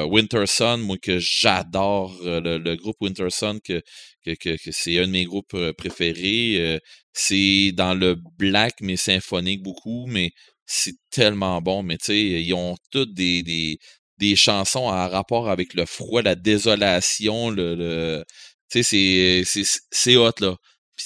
Winter 0.09 0.45
Sun, 0.45 0.81
moi 0.81 0.97
que 1.01 1.17
j'adore 1.19 2.15
le, 2.23 2.57
le, 2.57 2.75
groupe 2.75 2.97
Winter 3.01 3.29
Sun, 3.29 3.59
que, 3.63 3.81
que, 4.25 4.31
que, 4.35 4.63
que 4.63 4.71
c'est 4.71 4.99
un 4.99 5.07
de 5.07 5.11
mes 5.11 5.25
groupes 5.25 5.71
préférés. 5.77 6.79
c'est 7.13 7.71
dans 7.73 7.93
le 7.95 8.15
black, 8.37 8.75
mais 8.81 8.97
symphonique 8.97 9.63
beaucoup, 9.63 10.05
mais 10.07 10.31
c'est 10.65 10.95
tellement 11.09 11.61
bon. 11.61 11.83
Mais 11.83 11.97
tu 11.97 12.05
sais, 12.05 12.19
ils 12.19 12.53
ont 12.53 12.75
toutes 12.91 13.13
des, 13.13 13.43
des, 13.43 13.77
des 14.17 14.35
chansons 14.35 14.85
en 14.87 15.09
rapport 15.09 15.49
avec 15.49 15.73
le 15.73 15.85
froid, 15.85 16.21
la 16.21 16.35
désolation, 16.35 17.49
le, 17.49 18.23
tu 18.71 18.83
sais, 18.83 19.43
c'est 19.91 20.15
hot, 20.15 20.31
là. 20.39 20.55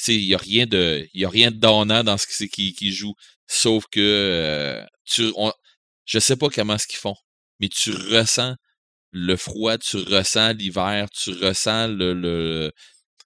Puis 0.03 0.15
il 0.15 0.27
n'y 0.27 0.35
a 0.35 0.37
rien 0.37 0.65
de. 0.65 1.07
Il 1.13 1.25
a 1.25 1.29
rien 1.29 1.51
de 1.51 1.57
donnant 1.57 2.03
dans 2.03 2.17
ce 2.17 2.27
qui, 2.27 2.73
qui, 2.73 2.91
joue. 2.91 3.13
Sauf 3.47 3.85
que 3.91 4.83
tu, 5.05 5.31
je 6.05 6.19
sais 6.19 6.35
pas 6.35 6.49
comment 6.49 6.77
ce 6.77 6.87
qu'ils 6.87 6.99
font, 6.99 7.15
mais 7.59 7.69
tu 7.69 7.91
ressens 7.91 8.55
le 9.11 9.35
froid, 9.37 9.77
tu 9.77 9.97
ressens 9.97 10.53
l'hiver, 10.53 11.09
tu 11.09 11.31
ressens 11.31 11.87
le, 11.87 12.71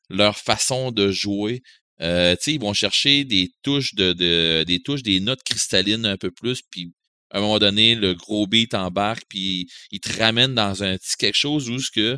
leur 0.10 0.38
façon 0.38 0.92
de 0.92 1.12
jouer. 1.12 1.62
Euh, 2.02 2.36
ils 2.48 2.60
vont 2.60 2.74
chercher 2.74 3.26
des 3.26 3.52
touches 3.64 3.96
de, 3.96 4.64
des 4.64 4.82
touches, 4.82 5.04
des 5.04 5.20
notes 5.20 5.44
cristallines 5.44 6.06
un 6.06 6.18
peu 6.18 6.32
plus, 6.32 6.62
puis 6.62 6.94
à 7.32 7.38
un 7.38 7.42
moment 7.42 7.60
donné, 7.60 7.96
le 7.96 8.14
gros 8.14 8.48
beat 8.48 8.74
embarque, 8.74 9.24
puis 9.30 9.68
il 9.92 10.00
te 10.00 10.18
ramène 10.18 10.56
dans 10.56 10.84
un 10.84 10.98
petit 10.98 11.18
quelque 11.18 11.38
chose 11.38 11.70
où 11.70 11.80
ce 11.80 11.92
que 11.92 12.18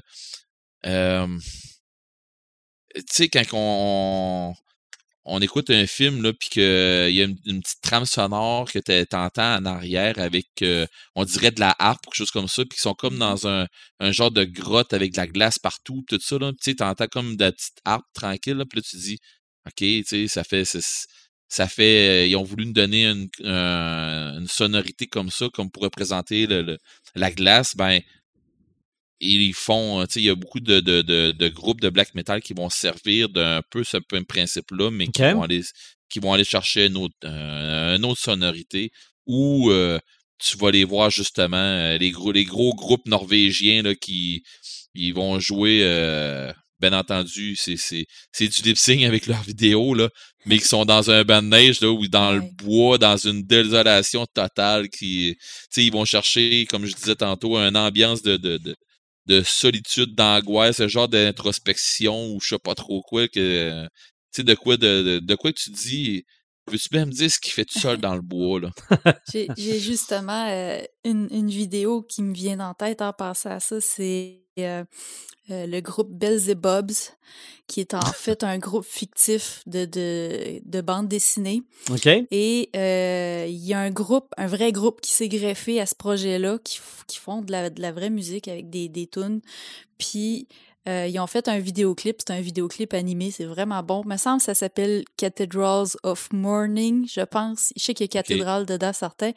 euh, 0.86 1.40
tu 2.96 3.04
sais, 3.08 3.30
quand 3.30 3.44
on, 3.54 4.54
on 5.26 5.40
écoute 5.42 5.70
un 5.70 5.86
film, 5.86 6.24
là, 6.24 6.34
puis 6.34 6.50
qu'il 6.50 6.62
y 6.62 7.22
a 7.22 7.24
une, 7.24 7.62
petite 7.62 7.82
trame 7.82 8.06
sonore 8.06 8.72
que 8.72 8.80
tu 8.80 9.16
entends 9.16 9.56
en 9.56 9.66
arrière 9.66 10.18
avec, 10.18 10.48
euh, 10.64 10.88
on 11.16 11.26
dirait 11.26 11.52
de 11.52 11.60
la 11.60 11.76
harpe, 11.78 12.04
quelque 12.06 12.16
chose 12.16 12.32
comme 12.32 12.48
ça, 12.48 12.64
puis 12.64 12.76
qui 12.78 12.82
sont 12.82 12.96
comme 12.96 13.16
mmh 13.16 13.20
dans 13.20 13.48
un, 13.48 13.68
un, 14.00 14.12
genre 14.12 14.32
de 14.32 14.44
grotte 14.44 14.94
avec 14.94 15.14
de 15.14 15.18
la 15.18 15.28
glace 15.28 15.60
partout, 15.60 16.04
tout 16.08 16.20
ça, 16.22 16.38
là. 16.40 16.52
Tu 16.54 16.72
sais, 16.72 16.84
entends 16.84 17.08
comme 17.08 17.36
de 17.38 17.46
la 17.46 17.52
petite 17.52 17.78
harpe 17.86 18.06
tranquille, 18.14 18.56
là, 18.58 18.66
puis 18.66 18.80
là, 18.80 18.84
tu 18.88 18.98
dis, 18.98 19.20
OK, 19.68 19.76
tu 19.78 20.04
sais, 20.06 20.28
ça 20.28 20.44
fait... 20.44 20.66
Ça 21.54 21.68
fait, 21.68 22.30
ils 22.30 22.36
ont 22.38 22.44
voulu 22.44 22.66
nous 22.68 22.72
donner 22.72 23.08
une, 23.08 23.28
une 23.44 24.48
sonorité 24.48 25.08
comme 25.08 25.30
ça, 25.30 25.50
comme 25.54 25.70
pour 25.70 25.84
représenter 25.84 26.48
le, 26.48 26.78
la 27.14 27.30
glace. 27.30 27.76
Ben, 27.76 28.00
ils 29.22 29.54
font, 29.54 30.04
tu 30.06 30.14
sais, 30.14 30.20
il 30.22 30.26
y 30.26 30.30
a 30.30 30.36
beaucoup 30.36 30.60
de, 30.60 30.80
de, 30.80 31.02
de, 31.02 31.50
groupes 31.50 31.82
de 31.82 31.90
black 31.90 32.16
metal 32.16 32.42
qui 32.42 32.54
vont 32.54 32.70
servir 32.70 33.30
d'un 33.30 33.62
peu 33.70 33.84
ce 33.84 33.98
même 34.12 34.26
principe-là, 34.26 34.90
mais 34.92 35.08
qui, 35.08 35.22
vont 35.22 35.44
aller, 35.44 35.62
qui 36.10 36.20
vont 36.20 36.34
aller 36.34 36.44
chercher 36.44 36.88
une 36.88 36.98
autre, 36.98 37.16
euh, 37.24 37.96
une 37.96 38.06
autre 38.06 38.20
sonorité 38.20 38.92
où 39.28 39.70
euh, 39.70 40.00
tu 40.40 40.58
vas 40.58 40.72
les 40.72 40.84
voir 40.84 41.12
justement, 41.12 41.58
euh, 41.58 41.98
les, 41.98 42.12
gros, 42.12 42.32
les 42.32 42.46
gros 42.46 42.74
groupes 42.74 43.06
norvégiens 43.06 43.84
là, 43.84 43.96
qui 43.96 44.44
ils 44.94 45.14
vont 45.14 45.40
jouer, 45.40 45.86
bien 46.82 46.92
entendu, 46.94 47.56
c'est, 47.56 47.78
c'est, 47.78 48.06
c'est 48.34 48.48
du 48.48 48.62
lip 48.64 48.78
sync 48.78 49.04
avec 49.04 49.28
leurs 49.28 49.44
vidéos, 49.44 49.94
là, 49.94 50.10
mais 50.46 50.58
qui 50.58 50.66
sont 50.66 50.84
dans 50.84 51.12
un 51.12 51.24
banc 51.24 51.42
de 51.42 51.48
neige 51.48 51.80
là, 51.80 51.90
ou 51.90 52.08
dans 52.08 52.34
le 52.34 52.42
bois, 52.58 52.98
dans 52.98 53.16
une 53.16 53.44
désolation 53.44 54.26
totale. 54.34 54.90
Qui, 54.90 55.38
ils 55.78 55.92
vont 55.92 56.04
chercher, 56.04 56.66
comme 56.66 56.86
je 56.86 56.94
disais 56.94 57.16
tantôt, 57.16 57.58
une 57.58 57.78
ambiance 57.78 58.22
de, 58.24 58.36
de 58.36 58.58
de 58.58 58.76
solitude, 59.44 60.16
d'angoisse, 60.16 60.78
ce 60.78 60.88
genre 60.88 61.08
d'introspection 61.08 62.34
ou 62.34 62.40
je 62.42 62.50
sais 62.50 62.60
pas 62.60 62.76
trop 62.76 63.02
quoi 63.02 63.28
que 63.28 63.88
tu 64.34 64.42
sais 64.42 64.44
de 64.44 64.56
quoi 64.56 64.78
de, 64.78 65.20
de, 65.20 65.36
quoi 65.36 65.52
tu 65.52 65.72
dis 65.72 66.26
Veux-tu 66.68 66.90
bien 66.90 67.06
me 67.06 67.12
dire 67.12 67.30
ce 67.30 67.40
qu'il 67.40 67.52
fait 67.52 67.66
tout 67.66 67.80
seul 67.80 67.98
dans 67.98 68.16
le 68.16 68.22
bois, 68.22 68.60
là? 68.60 68.72
J'ai 69.58 69.80
justement 69.80 70.48
euh, 70.48 70.82
une, 71.04 71.28
une, 71.32 71.50
vidéo 71.50 72.04
qui 72.04 72.22
me 72.22 72.34
vient 72.34 72.60
en 72.60 72.74
tête 72.74 73.02
en 73.02 73.14
passant 73.14 73.50
à 73.50 73.60
ça. 73.60 73.82
C'est 73.82 74.41
euh, 74.60 74.84
euh, 75.50 75.66
le 75.66 75.80
groupe 75.82 76.10
Belzebubs, 76.12 76.92
qui 77.68 77.80
est 77.80 77.94
en 77.94 78.02
fait 78.14 78.44
un 78.44 78.58
groupe 78.58 78.86
fictif 78.86 79.64
de, 79.66 79.86
de, 79.86 80.62
de 80.66 80.82
bande 80.82 81.08
dessinée. 81.08 81.64
OK. 81.90 82.08
Et 82.08 82.70
il 82.74 83.66
y 83.66 83.74
a 83.74 83.80
un 83.80 83.92
groupe, 83.92 84.34
un 84.38 84.48
vrai 84.48 84.72
groupe 84.72 85.02
qui 85.02 85.12
s'est 85.12 85.30
greffé 85.30 85.80
à 85.80 85.86
ce 85.86 85.96
projet-là, 85.96 86.60
qui, 86.64 86.80
qui 87.08 87.18
font 87.18 87.42
de 87.42 87.52
la, 87.52 87.70
de 87.70 87.82
la 87.82 87.92
vraie 87.92 88.10
musique 88.10 88.48
avec 88.48 88.70
des, 88.70 88.90
des 88.90 89.08
tunes. 89.08 89.42
Puis 89.98 90.48
euh, 90.88 91.08
ils 91.08 91.20
ont 91.20 91.28
fait 91.28 91.48
un 91.48 91.60
vidéoclip, 91.60 92.18
c'est 92.20 92.34
un 92.34 92.42
vidéoclip 92.42 92.94
animé, 92.96 93.30
c'est 93.30 93.46
vraiment 93.46 93.84
bon. 93.84 94.02
Il 94.04 94.10
me 94.10 94.18
semble 94.18 94.40
que 94.40 94.46
ça 94.46 94.56
s'appelle 94.56 95.04
Cathedrals 95.16 95.90
of 96.02 96.30
Morning, 96.34 97.08
je 97.08 97.22
pense. 97.22 97.72
Je 97.76 97.84
sais 97.84 97.94
qu'il 97.94 98.06
y 98.06 98.10
a 98.10 98.22
cathédrale 98.22 98.66
dedans, 98.66 98.92
certains. 98.92 99.32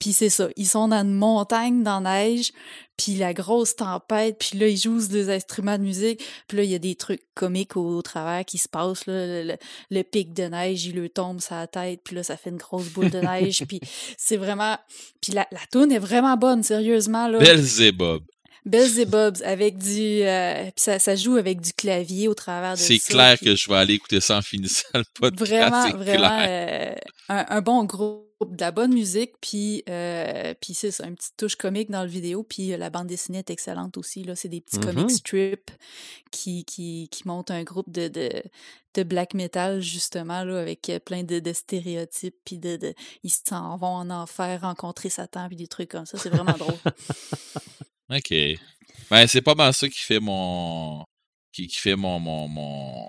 Puis 0.00 0.12
c'est 0.12 0.30
ça, 0.30 0.48
ils 0.56 0.66
sont 0.66 0.88
dans 0.88 1.02
une 1.04 1.14
montagne, 1.14 1.84
dans 1.84 2.00
la 2.00 2.24
neige, 2.24 2.50
puis 2.96 3.14
la 3.14 3.32
grosse 3.32 3.76
tempête, 3.76 4.38
puis 4.38 4.58
là, 4.58 4.66
ils 4.66 4.76
jouent 4.76 5.06
des 5.06 5.30
instruments 5.30 5.78
de 5.78 5.84
musique, 5.84 6.24
puis 6.48 6.58
là, 6.58 6.64
il 6.64 6.70
y 6.70 6.74
a 6.74 6.78
des 6.78 6.96
trucs 6.96 7.22
comiques 7.34 7.76
au, 7.76 8.02
travers 8.02 8.44
qui 8.44 8.58
se 8.58 8.68
passent, 8.68 9.06
là, 9.06 9.56
le, 9.90 10.02
pic 10.02 10.32
de 10.32 10.44
neige, 10.44 10.86
il 10.86 10.96
lui 10.96 11.10
tombe 11.10 11.40
sur 11.40 11.54
la 11.54 11.66
tête, 11.66 12.00
puis 12.02 12.16
là, 12.16 12.22
ça 12.24 12.36
fait 12.36 12.50
une 12.50 12.56
grosse 12.56 12.88
boule 12.88 13.10
de 13.10 13.20
neige, 13.20 13.64
puis 13.68 13.80
c'est 14.16 14.36
vraiment... 14.36 14.76
Puis 15.20 15.32
la, 15.32 15.46
la 15.52 15.60
toune 15.70 15.92
est 15.92 15.98
vraiment 15.98 16.36
bonne, 16.36 16.62
sérieusement, 16.62 17.28
là. 17.28 17.38
Belzebub. 18.64 19.10
Belzebubs 19.10 19.42
avec 19.44 19.78
du. 19.78 20.22
Euh, 20.22 20.64
puis 20.64 20.72
ça, 20.76 20.98
ça, 20.98 21.16
joue 21.16 21.36
avec 21.36 21.60
du 21.60 21.72
clavier 21.72 22.28
au 22.28 22.34
travers 22.34 22.72
de 22.72 22.78
C'est 22.78 22.98
clair 22.98 23.38
que 23.38 23.54
je 23.54 23.68
vais 23.68 23.76
aller 23.76 23.94
écouter 23.94 24.20
ça 24.20 24.38
en 24.38 24.42
finissant 24.42 24.88
le 24.94 25.04
podcast. 25.14 25.48
Vraiment, 25.48 25.96
vraiment. 25.96 26.38
Euh, 26.40 26.94
un, 27.28 27.60
bon 27.60 27.84
groupe, 27.84 28.26
de 28.40 28.60
la 28.60 28.70
bonne 28.70 28.92
musique, 28.92 29.32
puis, 29.40 29.84
euh, 29.88 30.54
puis 30.60 30.74
c'est 30.74 30.90
ça, 30.90 31.06
une 31.06 31.14
petite 31.14 31.36
touche 31.36 31.56
comique 31.56 31.90
dans 31.90 32.02
le 32.02 32.08
vidéo, 32.08 32.42
puis 32.42 32.76
la 32.76 32.90
bande 32.90 33.06
dessinée 33.06 33.38
est 33.38 33.50
excellente 33.50 33.96
aussi. 33.96 34.24
là 34.24 34.34
C'est 34.34 34.48
des 34.48 34.60
petits 34.60 34.80
comic 34.80 35.06
mm-hmm. 35.06 35.16
strips 35.16 35.70
qui, 36.30 36.64
qui, 36.64 37.08
qui 37.10 37.28
montent 37.28 37.50
un 37.50 37.62
groupe 37.62 37.90
de, 37.90 38.08
de, 38.08 38.30
de 38.94 39.02
black 39.04 39.34
metal, 39.34 39.80
justement, 39.80 40.42
là, 40.42 40.58
avec 40.58 40.90
plein 41.04 41.22
de, 41.22 41.38
de 41.38 41.52
stéréotypes, 41.52 42.36
puis 42.44 42.58
de, 42.58 42.76
de, 42.76 42.94
ils 43.22 43.30
s'en 43.30 43.76
vont 43.76 43.86
en 43.86 44.10
enfer 44.10 44.62
rencontrer 44.62 45.08
Satan, 45.08 45.46
puis 45.46 45.56
des 45.56 45.68
trucs 45.68 45.90
comme 45.90 46.06
ça. 46.06 46.18
C'est 46.18 46.30
vraiment 46.30 46.56
drôle. 46.58 46.74
OK. 48.10 48.34
Ben, 49.10 49.26
c'est 49.26 49.42
pas 49.42 49.54
mal 49.54 49.72
ça 49.74 49.88
qui 49.88 50.00
fait 50.00 50.20
mon. 50.20 51.04
qui, 51.52 51.66
qui 51.66 51.78
fait 51.78 51.96
mon, 51.96 52.18
mon, 52.18 52.48
mon. 52.48 53.08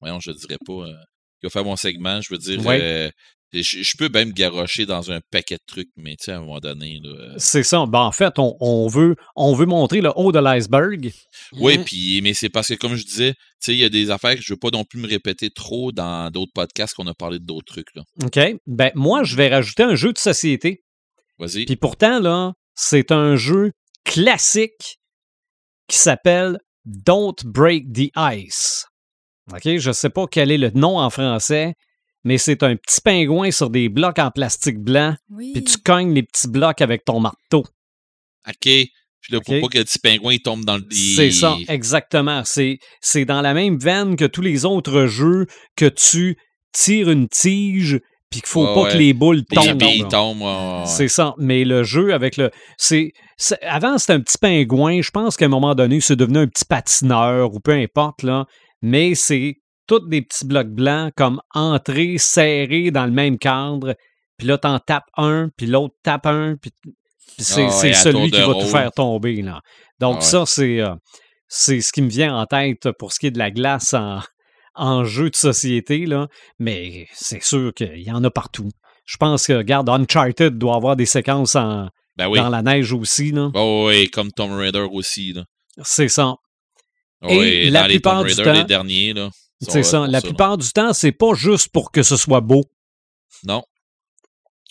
Voyons, 0.00 0.20
je 0.20 0.32
dirais 0.32 0.58
pas. 0.64 0.72
Euh, 0.72 0.94
qui 1.40 1.46
va 1.46 1.50
faire 1.50 1.64
mon 1.64 1.76
segment. 1.76 2.20
Je 2.20 2.28
veux 2.30 2.38
dire. 2.38 2.60
Euh, 2.66 3.10
je, 3.52 3.96
peux 3.96 4.08
même 4.08 4.32
garrocher 4.32 4.86
dans 4.86 5.10
un 5.10 5.20
paquet 5.30 5.56
de 5.56 5.64
trucs, 5.66 5.90
mais 5.96 6.12
tu 6.12 6.26
sais, 6.26 6.32
à 6.32 6.36
un 6.36 6.40
moment 6.40 6.60
donné. 6.60 7.00
Euh 7.04 7.34
c'est 7.36 7.64
ça. 7.64 7.84
Ben, 7.86 8.00
en 8.00 8.12
fait, 8.12 8.38
on, 8.38 8.56
on, 8.60 8.86
veut, 8.86 9.16
on 9.34 9.54
veut 9.54 9.66
montrer 9.66 10.00
le 10.00 10.12
haut 10.14 10.30
de 10.30 10.38
l'iceberg. 10.38 11.12
Oui, 11.52 11.74
hein? 11.74 11.82
puis, 11.84 12.20
mais 12.22 12.32
c'est 12.32 12.48
parce 12.48 12.68
que, 12.68 12.74
comme 12.74 12.94
je 12.94 13.04
disais, 13.04 13.32
tu 13.32 13.38
sais, 13.60 13.74
il 13.74 13.78
y 13.78 13.84
a 13.84 13.88
des 13.88 14.10
affaires 14.10 14.36
que 14.36 14.42
je 14.42 14.52
veux 14.52 14.58
pas 14.58 14.70
non 14.70 14.84
plus 14.84 15.00
me 15.00 15.08
répéter 15.08 15.50
trop 15.50 15.90
dans 15.90 16.30
d'autres 16.30 16.52
podcasts 16.54 16.94
qu'on 16.94 17.08
a 17.08 17.14
parlé 17.14 17.38
de 17.38 17.44
d'autres 17.44 17.72
trucs. 17.72 17.94
Là. 17.94 18.02
OK. 18.22 18.38
Ben, 18.66 18.92
moi, 18.94 19.24
je 19.24 19.34
vais 19.34 19.48
rajouter 19.48 19.82
un 19.82 19.96
jeu 19.96 20.12
de 20.12 20.18
société. 20.18 20.84
Vas-y. 21.38 21.64
Puis 21.64 21.76
pourtant, 21.76 22.20
là, 22.20 22.52
c'est 22.76 23.10
un 23.10 23.34
jeu 23.34 23.72
classique 24.04 24.98
qui 25.88 25.98
s'appelle 25.98 26.58
Don't 26.84 27.34
Break 27.44 27.92
the 27.92 28.10
Ice. 28.16 28.86
OK, 29.52 29.78
je 29.78 29.88
ne 29.88 29.92
sais 29.92 30.10
pas 30.10 30.26
quel 30.26 30.50
est 30.50 30.58
le 30.58 30.70
nom 30.70 30.98
en 30.98 31.10
français, 31.10 31.74
mais 32.24 32.38
c'est 32.38 32.62
un 32.62 32.76
petit 32.76 33.00
pingouin 33.00 33.50
sur 33.50 33.70
des 33.70 33.88
blocs 33.88 34.18
en 34.18 34.30
plastique 34.30 34.78
blanc, 34.78 35.16
puis 35.36 35.64
tu 35.64 35.78
cognes 35.78 36.14
les 36.14 36.22
petits 36.22 36.48
blocs 36.48 36.80
avec 36.80 37.04
ton 37.04 37.20
marteau. 37.20 37.64
OK. 38.48 38.68
Puis 39.20 39.34
là, 39.34 39.40
pour 39.40 39.60
pas 39.60 39.68
que 39.68 39.78
le 39.78 39.84
petit 39.84 39.98
pingouin 39.98 40.36
tombe 40.38 40.64
dans 40.64 40.78
le... 40.78 40.84
C'est 40.90 41.30
ça, 41.30 41.56
exactement. 41.68 42.42
C'est, 42.44 42.78
c'est 43.02 43.26
dans 43.26 43.42
la 43.42 43.52
même 43.52 43.78
veine 43.78 44.16
que 44.16 44.24
tous 44.24 44.40
les 44.40 44.64
autres 44.64 45.06
jeux 45.06 45.46
que 45.76 45.86
tu 45.86 46.38
tires 46.72 47.10
une 47.10 47.28
tige 47.28 48.00
puis 48.30 48.40
qu'il 48.40 48.48
faut 48.48 48.74
pas 48.74 48.92
que 48.92 48.96
les 48.96 49.12
boules 49.12 49.44
tombent. 49.44 50.86
c'est 50.86 51.08
ça. 51.08 51.34
Mais 51.38 51.64
le 51.64 51.82
jeu 51.82 52.14
avec 52.14 52.36
le. 52.36 52.50
c'est 52.76 53.12
Avant, 53.62 53.98
c'était 53.98 54.12
un 54.12 54.20
petit 54.20 54.38
pingouin. 54.38 55.02
Je 55.02 55.10
pense 55.10 55.36
qu'à 55.36 55.46
un 55.46 55.48
moment 55.48 55.74
donné, 55.74 56.00
c'est 56.00 56.16
devenu 56.16 56.38
un 56.38 56.46
petit 56.46 56.64
patineur 56.64 57.52
ou 57.52 57.58
peu 57.58 57.72
importe. 57.72 58.22
là. 58.22 58.46
Mais 58.82 59.14
c'est 59.16 59.56
tous 59.86 60.06
des 60.08 60.22
petits 60.22 60.46
blocs 60.46 60.68
blancs 60.68 61.12
comme 61.16 61.40
entrés, 61.52 62.16
serrés 62.18 62.92
dans 62.92 63.04
le 63.04 63.12
même 63.12 63.36
cadre. 63.36 63.96
Puis 64.38 64.46
là, 64.46 64.56
t'en 64.56 64.78
tapes 64.78 65.10
un, 65.16 65.48
puis 65.56 65.66
l'autre 65.66 65.96
tape 66.02 66.26
un, 66.26 66.54
puis 66.56 66.70
c'est 67.38 67.66
ah 67.66 67.92
celui 67.94 68.30
qui 68.30 68.40
va 68.40 68.54
tout 68.54 68.66
faire 68.66 68.92
tomber. 68.92 69.42
Là. 69.42 69.60
Donc 69.98 70.18
ah 70.20 70.22
ça, 70.22 70.46
c'est 70.46 70.80
euh, 70.80 70.94
c'est 71.48 71.80
ce 71.80 71.92
qui 71.92 72.00
me 72.00 72.08
vient 72.08 72.36
en 72.36 72.46
tête 72.46 72.90
pour 72.98 73.12
ce 73.12 73.18
qui 73.18 73.26
est 73.26 73.30
de 73.32 73.38
la 73.38 73.50
glace 73.50 73.92
en, 73.92 74.20
en 74.80 75.04
jeu 75.04 75.30
de 75.30 75.36
société, 75.36 76.06
là, 76.06 76.28
mais 76.58 77.06
c'est 77.12 77.42
sûr 77.42 77.72
qu'il 77.74 78.00
y 78.00 78.10
en 78.10 78.24
a 78.24 78.30
partout. 78.30 78.70
Je 79.04 79.16
pense 79.18 79.46
que, 79.46 79.52
regarde, 79.52 79.88
Uncharted 79.88 80.56
doit 80.56 80.74
avoir 80.74 80.96
des 80.96 81.06
séquences 81.06 81.54
en, 81.54 81.88
ben 82.16 82.32
dans 82.32 82.48
la 82.48 82.62
neige 82.62 82.92
aussi. 82.92 83.30
Là. 83.30 83.50
Oh, 83.54 83.86
oui, 83.88 84.08
comme 84.08 84.32
Tomb 84.32 84.52
Raider 84.52 84.86
aussi. 84.90 85.34
C'est 85.82 86.08
ça. 86.08 86.36
Et 87.28 87.68
la 87.70 87.84
plupart 87.84 88.24
du 88.24 88.34
temps, 88.34 88.52
les 88.52 88.64
derniers, 88.64 89.14
c'est 89.60 89.82
ça. 89.82 90.06
La 90.06 90.22
plupart 90.22 90.56
du 90.56 90.68
temps, 90.70 90.92
c'est 90.92 91.12
pas 91.12 91.34
juste 91.34 91.68
pour 91.68 91.92
que 91.92 92.02
ce 92.02 92.16
soit 92.16 92.40
beau. 92.40 92.64
Non. 93.44 93.62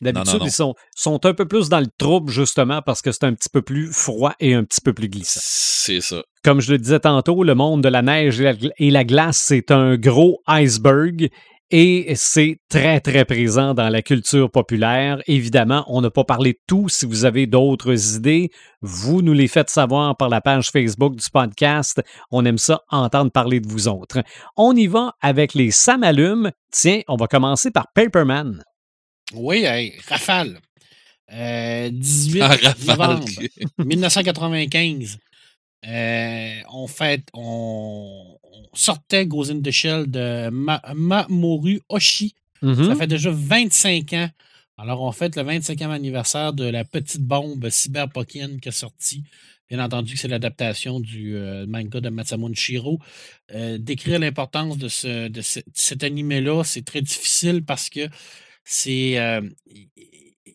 D'habitude, 0.02 0.42
ils 0.44 0.52
sont, 0.52 0.76
sont, 0.96 1.26
un 1.26 1.34
peu 1.34 1.48
plus 1.48 1.70
dans 1.70 1.80
le 1.80 1.88
trouble, 1.98 2.32
justement, 2.32 2.82
parce 2.82 3.02
que 3.02 3.12
c'est 3.12 3.26
un 3.26 3.34
petit 3.34 3.50
peu 3.50 3.62
plus 3.62 3.92
froid 3.92 4.34
et 4.40 4.54
un 4.54 4.64
petit 4.64 4.82
peu 4.82 4.94
plus 4.94 5.10
glissant. 5.10 5.42
C'est 5.44 6.02
ça. 6.02 6.24
Comme 6.44 6.62
je 6.62 6.72
le 6.72 6.78
disais 6.78 7.00
tantôt, 7.00 7.44
le 7.44 7.56
monde 7.56 7.84
de 7.84 7.90
la 7.90 8.02
neige 8.02 8.42
et 8.42 8.92
la 8.92 9.04
glace, 9.04 9.38
c'est 9.38 9.72
un 9.72 9.98
gros 9.98 10.42
iceberg 10.48 11.30
et 11.72 12.14
c'est 12.16 12.58
très, 12.68 13.00
très 13.00 13.26
présent 13.26 13.76
dans 13.76 13.90
la 13.90 14.02
culture 14.02 14.50
populaire. 14.50 15.22
Évidemment, 15.28 15.86
on 15.88 16.02
n'a 16.02 16.10
pas 16.10 16.24
parlé 16.24 16.54
de 16.54 16.60
tout. 16.66 16.90
Si 16.90 17.06
vous 17.06 17.26
avez 17.26 17.46
d'autres 17.46 18.16
idées, 18.16 18.50
vous 18.82 19.22
nous 19.22 19.34
les 19.34 19.48
faites 19.48 19.70
savoir 19.70 20.18
par 20.18 20.30
la 20.30 20.42
page 20.42 20.72
Facebook 20.72 21.16
du 21.16 21.30
podcast. 21.30 22.02
On 22.32 22.44
aime 22.44 22.58
ça 22.58 22.82
entendre 22.90 23.32
parler 23.32 23.60
de 23.60 23.68
vous 23.68 23.88
autres. 23.88 24.24
On 24.58 24.76
y 24.76 24.88
va 24.88 25.14
avec 25.22 25.54
les 25.54 25.70
Samalumes. 25.70 26.52
Tiens, 26.72 27.02
on 27.08 27.18
va 27.18 27.28
commencer 27.28 27.70
par 27.70 27.86
Paperman. 27.94 28.64
Oui, 29.34 29.66
rafale. 30.08 30.60
18 31.32 32.40
novembre 32.88 33.26
1995. 33.78 35.18
on, 36.72 36.88
fait, 36.88 37.24
on, 37.34 38.38
sortait 38.74 39.26
Ghost 39.28 39.52
in 39.52 39.62
the 39.62 39.72
Shell 39.72 40.10
de 40.10 40.50
Mamoru 40.50 41.82
Oshi. 41.90 42.34
Ça 42.62 42.68
Mhm. 42.68 42.96
fait 42.98 43.08
déjà 43.08 43.30
25 43.32 44.14
ans. 44.14 44.30
Alors, 44.78 45.02
on 45.02 45.12
fête 45.12 45.36
le 45.36 45.44
25e 45.44 45.92
anniversaire 45.92 46.52
de 46.54 46.66
la 46.66 46.84
petite 46.84 47.22
bombe 47.22 47.70
Cyber 47.70 48.10
Pokken 48.10 48.60
qui 48.60 48.70
est 48.70 48.74
sortie. 48.74 49.24
Bien 49.70 49.84
entendu, 49.84 50.18
c'est 50.18 50.28
l'adaptation 50.28 51.00
du 51.00 51.36
euh, 51.36 51.66
manga 51.68 52.02
de 52.02 52.10
Masamune 52.10 52.56
Shiro. 52.56 53.00
Euh, 53.54 53.78
décrire 53.78 54.20
l'importance 54.20 54.78
de, 54.78 54.88
ce, 54.88 55.28
de, 55.28 55.42
ce- 55.42 55.60
de 55.60 55.66
cet 55.74 56.04
animé-là, 56.04 56.64
c'est 56.64 56.84
très 56.84 57.02
difficile 57.02 57.64
parce 57.64 57.90
que 57.90 58.08
c'est. 58.70 59.18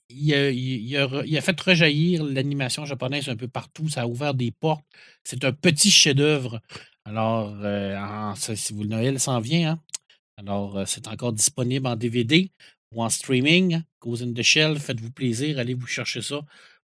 il, 0.09 0.97
a, 0.97 1.41
fait 1.41 1.61
rejaillir 1.61 2.24
l'animation 2.24 2.85
japonaise 2.85 3.28
un 3.28 3.36
peu 3.36 3.49
partout. 3.49 3.89
Ça 3.89 4.03
a 4.03 4.07
ouvert 4.07 4.35
des 4.35 4.53
portes. 4.53 4.85
C'est 5.24 5.45
un 5.45 5.53
petit 5.53 5.91
chef-d'œuvre. 5.91 6.61
Alors, 7.05 7.55
euh, 7.62 8.32
si 8.36 8.73
vous 8.73 8.82
le 8.82 8.89
Noël 8.89 9.20
s'en 9.20 9.41
vient, 9.41 9.73
hein? 9.73 9.81
Alors, 10.36 10.78
euh, 10.78 10.85
c'est 10.86 11.07
encore 11.09 11.32
disponible 11.32 11.86
en 11.86 11.97
DVD 11.97 12.51
ou 12.93 13.03
en 13.03 13.09
streaming. 13.09 13.82
Goes 14.01 14.23
in 14.23 14.32
the 14.32 14.43
Shell, 14.43 14.78
faites-vous 14.78 15.11
plaisir, 15.11 15.59
allez 15.59 15.74
vous 15.74 15.86
chercher 15.86 16.23
ça 16.23 16.41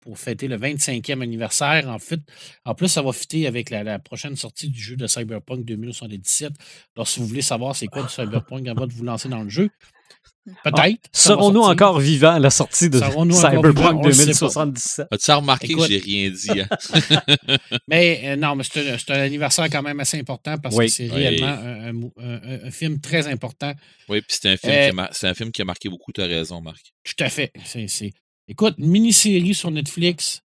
pour 0.06 0.18
fêter 0.20 0.46
le 0.46 0.56
25e 0.56 1.20
anniversaire. 1.20 1.88
En 1.88 1.98
fait, 1.98 2.20
en 2.64 2.74
plus, 2.76 2.86
ça 2.86 3.02
va 3.02 3.12
fitter 3.12 3.48
avec 3.48 3.70
la, 3.70 3.82
la 3.82 3.98
prochaine 3.98 4.36
sortie 4.36 4.68
du 4.70 4.80
jeu 4.80 4.94
de 4.94 5.08
Cyberpunk 5.08 5.64
2077. 5.64 6.52
Alors, 6.96 7.08
si 7.08 7.18
vous 7.18 7.26
voulez 7.26 7.42
savoir 7.42 7.74
c'est 7.74 7.88
quoi 7.88 8.02
du 8.04 8.08
Cyberpunk 8.08 8.68
avant 8.68 8.86
de 8.86 8.92
vous 8.92 9.02
lancer 9.02 9.28
dans 9.28 9.42
le 9.42 9.48
jeu, 9.48 9.68
peut-être. 10.62 10.76
ça 11.12 11.30
va 11.30 11.40
Serons-nous 11.40 11.62
encore 11.62 11.98
vivants 11.98 12.34
à 12.34 12.38
la 12.38 12.50
sortie 12.50 12.88
de? 12.88 12.98
Cyberpunk 13.00 13.16
On 13.18 13.24
le 14.06 14.12
sait 14.12 14.26
pas. 14.26 14.32
2077? 14.32 15.06
As-tu 15.10 15.30
remarqué 15.32 15.72
Écoute. 15.72 15.82
que 15.88 15.92
j'ai 15.92 15.98
rien 15.98 16.30
dit? 16.30 16.60
hein? 16.60 17.56
Mais 17.88 18.20
euh, 18.26 18.36
non, 18.36 18.54
mais 18.54 18.62
c'est 18.62 19.10
un, 19.10 19.14
anniversaire 19.20 19.66
quand 19.70 19.82
même 19.82 19.98
assez 19.98 20.20
important 20.20 20.56
parce 20.58 20.76
Oui. 20.76 20.86
que 20.86 20.92
c'est 20.92 21.04
Oui. 21.10 21.16
réellement 21.16 21.46
un, 21.48 21.88
un 21.88 21.92
mou- 21.92 22.12
un- 22.16 22.34
un- 22.42 22.64
un 22.66 22.70
film 22.70 23.00
très 23.00 23.26
important. 23.26 23.72
Oui, 24.08 24.20
puis 24.20 24.36
c'est 24.40 24.50
un, 24.50 24.56
film 24.56 24.72
Euh, 25.00 25.06
qui 25.08 25.26
a 25.26 25.28
un 25.30 25.34
film 25.34 25.50
qui 25.50 25.62
a 25.62 25.64
marqué 25.64 25.88
beaucoup, 25.88 26.12
tu 26.12 26.20
as 26.22 26.26
raison, 26.26 26.60
Marc. 26.60 26.92
Tout 27.02 27.24
à 27.24 27.28
fait. 27.28 27.50
C'est- 27.64 28.12
Écoute, 28.48 28.76
une 28.78 28.86
mini-série 28.86 29.54
sur 29.54 29.70
Netflix, 29.70 30.42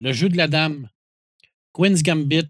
Le 0.00 0.12
jeu 0.12 0.28
de 0.28 0.36
la 0.36 0.48
dame, 0.48 0.88
Queen's 1.72 2.02
Gambit, 2.02 2.48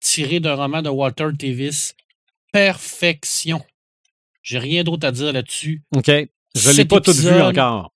tiré 0.00 0.40
d'un 0.40 0.54
roman 0.54 0.82
de 0.82 0.88
Walter 0.88 1.28
Davis. 1.38 1.94
Perfection. 2.52 3.62
J'ai 4.42 4.58
rien 4.58 4.82
d'autre 4.82 5.06
à 5.06 5.12
dire 5.12 5.32
là-dessus. 5.32 5.82
OK. 5.94 6.06
Je 6.06 6.68
l'ai 6.70 6.74
Cet 6.74 6.88
pas 6.88 7.00
tout 7.00 7.12
vu 7.12 7.28
épisode, 7.28 7.56
encore. 7.56 7.92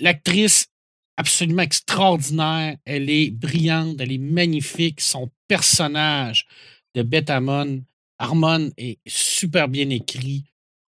L'actrice, 0.00 0.68
absolument 1.16 1.62
extraordinaire. 1.62 2.76
Elle 2.84 3.10
est 3.10 3.30
brillante, 3.30 4.00
elle 4.00 4.12
est 4.12 4.18
magnifique. 4.18 5.00
Son 5.00 5.30
personnage 5.48 6.46
de 6.94 7.02
Beth 7.02 7.28
Harmon, 7.28 7.82
Harmon 8.18 8.70
est 8.78 8.98
super 9.06 9.68
bien 9.68 9.90
écrit. 9.90 10.44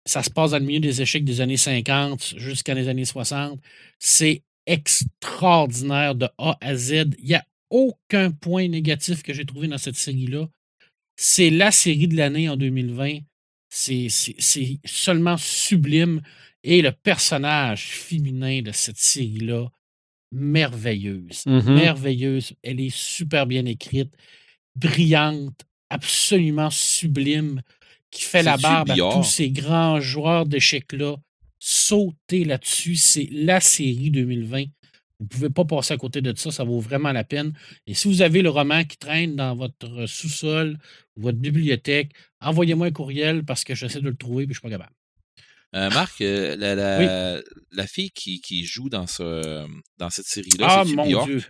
Ça 0.06 0.24
se 0.24 0.30
passe 0.32 0.52
dans 0.52 0.60
le 0.60 0.66
milieu 0.66 0.80
des 0.80 1.02
échecs 1.02 1.26
des 1.26 1.42
années 1.42 1.58
50 1.58 2.36
jusqu'à 2.38 2.74
les 2.74 2.88
années 2.88 3.06
60. 3.06 3.60
C'est 4.00 4.42
extraordinaire 4.72 6.16
de 6.16 6.30
A 6.38 6.58
à 6.62 6.76
Z. 6.76 7.16
Il 7.20 7.26
n'y 7.26 7.36
a 7.36 7.46
aucun 7.70 8.32
point 8.32 8.68
négatif 8.70 9.22
que 9.22 9.34
j'ai 9.34 9.46
trouvé 9.46 9.68
dans 9.68 9.78
cette 9.78 9.96
série-là. 9.96 10.48
C'est 11.18 11.50
la 11.50 11.72
série 11.72 12.08
de 12.08 12.16
l'année 12.16 12.48
en 12.48 12.56
2020. 12.56 13.20
C'est 13.70 14.08
seulement 14.86 15.38
sublime. 15.38 16.22
Et 16.64 16.82
le 16.82 16.92
personnage 16.92 17.88
féminin 17.88 18.62
de 18.62 18.72
cette 18.72 18.98
série-là, 18.98 19.68
merveilleuse. 20.32 21.44
Mhm. 21.46 21.74
Merveilleuse. 21.74 22.54
Elle 22.64 22.80
est 22.80 22.96
super 22.96 23.46
bien 23.48 23.66
écrite, 23.66 24.14
brillante, 24.76 25.66
absolument 25.90 26.70
sublime, 26.70 27.62
qui 28.10 28.24
fait 28.24 28.44
la 28.44 28.58
barbe 28.58 28.92
à 28.92 28.96
tous 28.96 29.24
ces 29.24 29.50
grands 29.50 30.00
joueurs 30.00 30.46
d'échecs-là. 30.46 31.16
Sautez 31.64 32.44
là-dessus. 32.44 32.96
C'est 32.96 33.30
la 33.32 33.60
série 33.60 34.10
2020. 34.10 34.64
Vous 35.20 35.26
ne 35.26 35.28
pouvez 35.28 35.50
pas 35.52 35.64
passer 35.66 35.94
à 35.94 35.98
côté 35.98 36.22
de 36.22 36.36
ça. 36.36 36.50
Ça 36.50 36.64
vaut 36.64 36.80
vraiment 36.80 37.12
la 37.12 37.24
peine. 37.24 37.54
Et 37.86 37.94
si 37.94 38.08
vous 38.08 38.24
avez 38.24 38.42
le 38.42 38.50
roman 38.50 38.84
qui 38.84 38.98
traîne 38.98 39.36
dans 39.36 39.56
votre 39.56 40.08
sous-sol 40.08 40.80
ou 41.16 41.22
votre 41.22 41.38
bibliothèque, 41.38 42.12
envoyez-moi 42.42 42.88
un 42.88 42.92
courriel 42.92 43.46
parce 43.46 43.64
que 43.64 43.76
j'essaie 43.76 44.02
de 44.02 44.10
le 44.10 44.16
trouver 44.16 44.44
et 44.44 44.48
je 44.48 44.50
ne 44.50 44.54
suis 44.56 44.62
pas 44.62 44.70
capable. 44.72 44.92
Euh, 45.76 45.90
Marc, 45.92 46.20
euh, 46.22 46.56
la, 46.58 46.74
la, 46.74 47.40
la 47.72 47.88
fille 47.88 48.10
qui, 48.10 48.42
qui 48.42 48.66
joue 48.66 48.90
dans, 48.90 49.06
ce, 49.06 49.66
dans 50.00 50.10
cette 50.10 50.26
série-là, 50.26 50.66
Ah, 50.68 50.84
c'est 50.86 50.96
mon? 50.96 51.26
Dieu. 51.26 51.44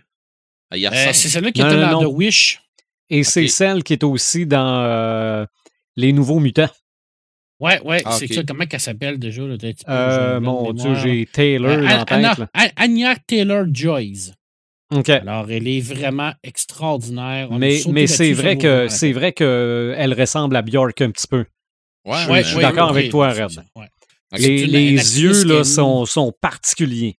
Ah, 0.70 0.76
Euh, 0.76 1.12
c'est 1.14 1.28
celle-là 1.28 1.52
qui 1.52 1.60
Non, 1.62 1.66
était 1.68 1.76
non, 1.76 1.90
dans 1.90 2.02
non. 2.02 2.10
The 2.12 2.14
Wish. 2.14 2.60
Et 3.08 3.24
c'est 3.24 3.48
celle 3.48 3.82
qui 3.82 3.94
est 3.94 4.04
aussi 4.04 4.46
dans 4.46 4.82
euh, 4.84 5.44
Les 5.96 6.12
Nouveaux 6.12 6.38
Mutants. 6.40 6.70
Ouais, 7.62 7.80
ouais, 7.82 8.02
Ah, 8.04 8.16
c'est 8.18 8.32
ça. 8.32 8.42
Comment 8.46 8.66
qu'elle 8.66 8.80
s'appelle 8.80 9.18
déjà? 9.18 9.42
Là, 9.42 9.56
Euh, 9.88 10.40
mon 10.40 10.72
Dieu, 10.72 10.94
j'ai 10.96 11.26
Taylor 11.26 11.70
Euh, 11.78 11.82
dans 11.82 12.02
Anna- 12.08 12.34
tête. 12.36 12.48
Anna- 12.52 12.72
Anya 12.76 13.16
Taylor-Joyce. 13.26 14.32
OK. 14.92 15.08
Alors, 15.08 15.50
elle 15.50 15.68
est 15.68 15.80
vraiment 15.80 16.32
extraordinaire. 16.42 17.48
On 17.50 17.58
Mais, 17.58 17.80
mais 17.88 18.06
c'est 18.06 18.32
vrai 18.32 18.58
que 18.58 18.88
c'est 18.88 19.12
vrai 19.12 19.32
qu'elle 19.32 20.14
ressemble 20.18 20.56
à 20.56 20.62
Bjork 20.62 21.00
un 21.00 21.10
petit 21.10 21.26
peu. 21.28 21.44
Ouais, 22.04 22.26
Ouais, 22.28 22.42
je 22.42 22.48
suis 22.48 22.56
ouais, 22.56 22.62
d'accord 22.62 22.90
ouais, 22.92 22.98
avec 22.98 23.10
toi, 23.10 23.30
Red. 23.32 23.50
Les, 24.38 24.66
les 24.66 25.20
yeux 25.20 25.44
là, 25.44 25.60
est- 25.60 25.64
sont, 25.64 26.04
sont 26.04 26.32
particuliers. 26.40 27.16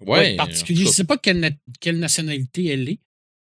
Ouais, 0.00 0.18
Ouais, 0.18 0.36
particulier. 0.36 0.82
Je 0.82 0.88
ne 0.88 0.92
sais 0.92 1.04
pas 1.04 1.18
quelle, 1.18 1.38
na- 1.38 1.50
quelle 1.80 1.98
nationalité 1.98 2.66
elle 2.68 2.88
est, 2.88 2.98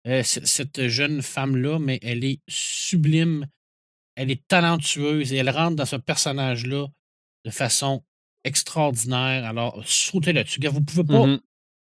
euh, 0.06 0.22
cette 0.24 0.88
jeune 0.88 1.20
femme-là, 1.20 1.78
mais 1.78 1.98
elle 2.02 2.24
est 2.24 2.38
sublime. 2.48 3.46
Elle 4.18 4.32
est 4.32 4.44
talentueuse 4.48 5.32
et 5.32 5.36
elle 5.36 5.48
rentre 5.48 5.76
dans 5.76 5.86
ce 5.86 5.94
personnage-là 5.94 6.88
de 7.44 7.50
façon 7.50 8.02
extraordinaire. 8.42 9.44
Alors, 9.44 9.80
sautez 9.86 10.32
là-dessus. 10.32 10.58
Vous 10.66 10.82
pouvez 10.82 11.04
pas. 11.04 11.24
Mhm. 11.24 11.40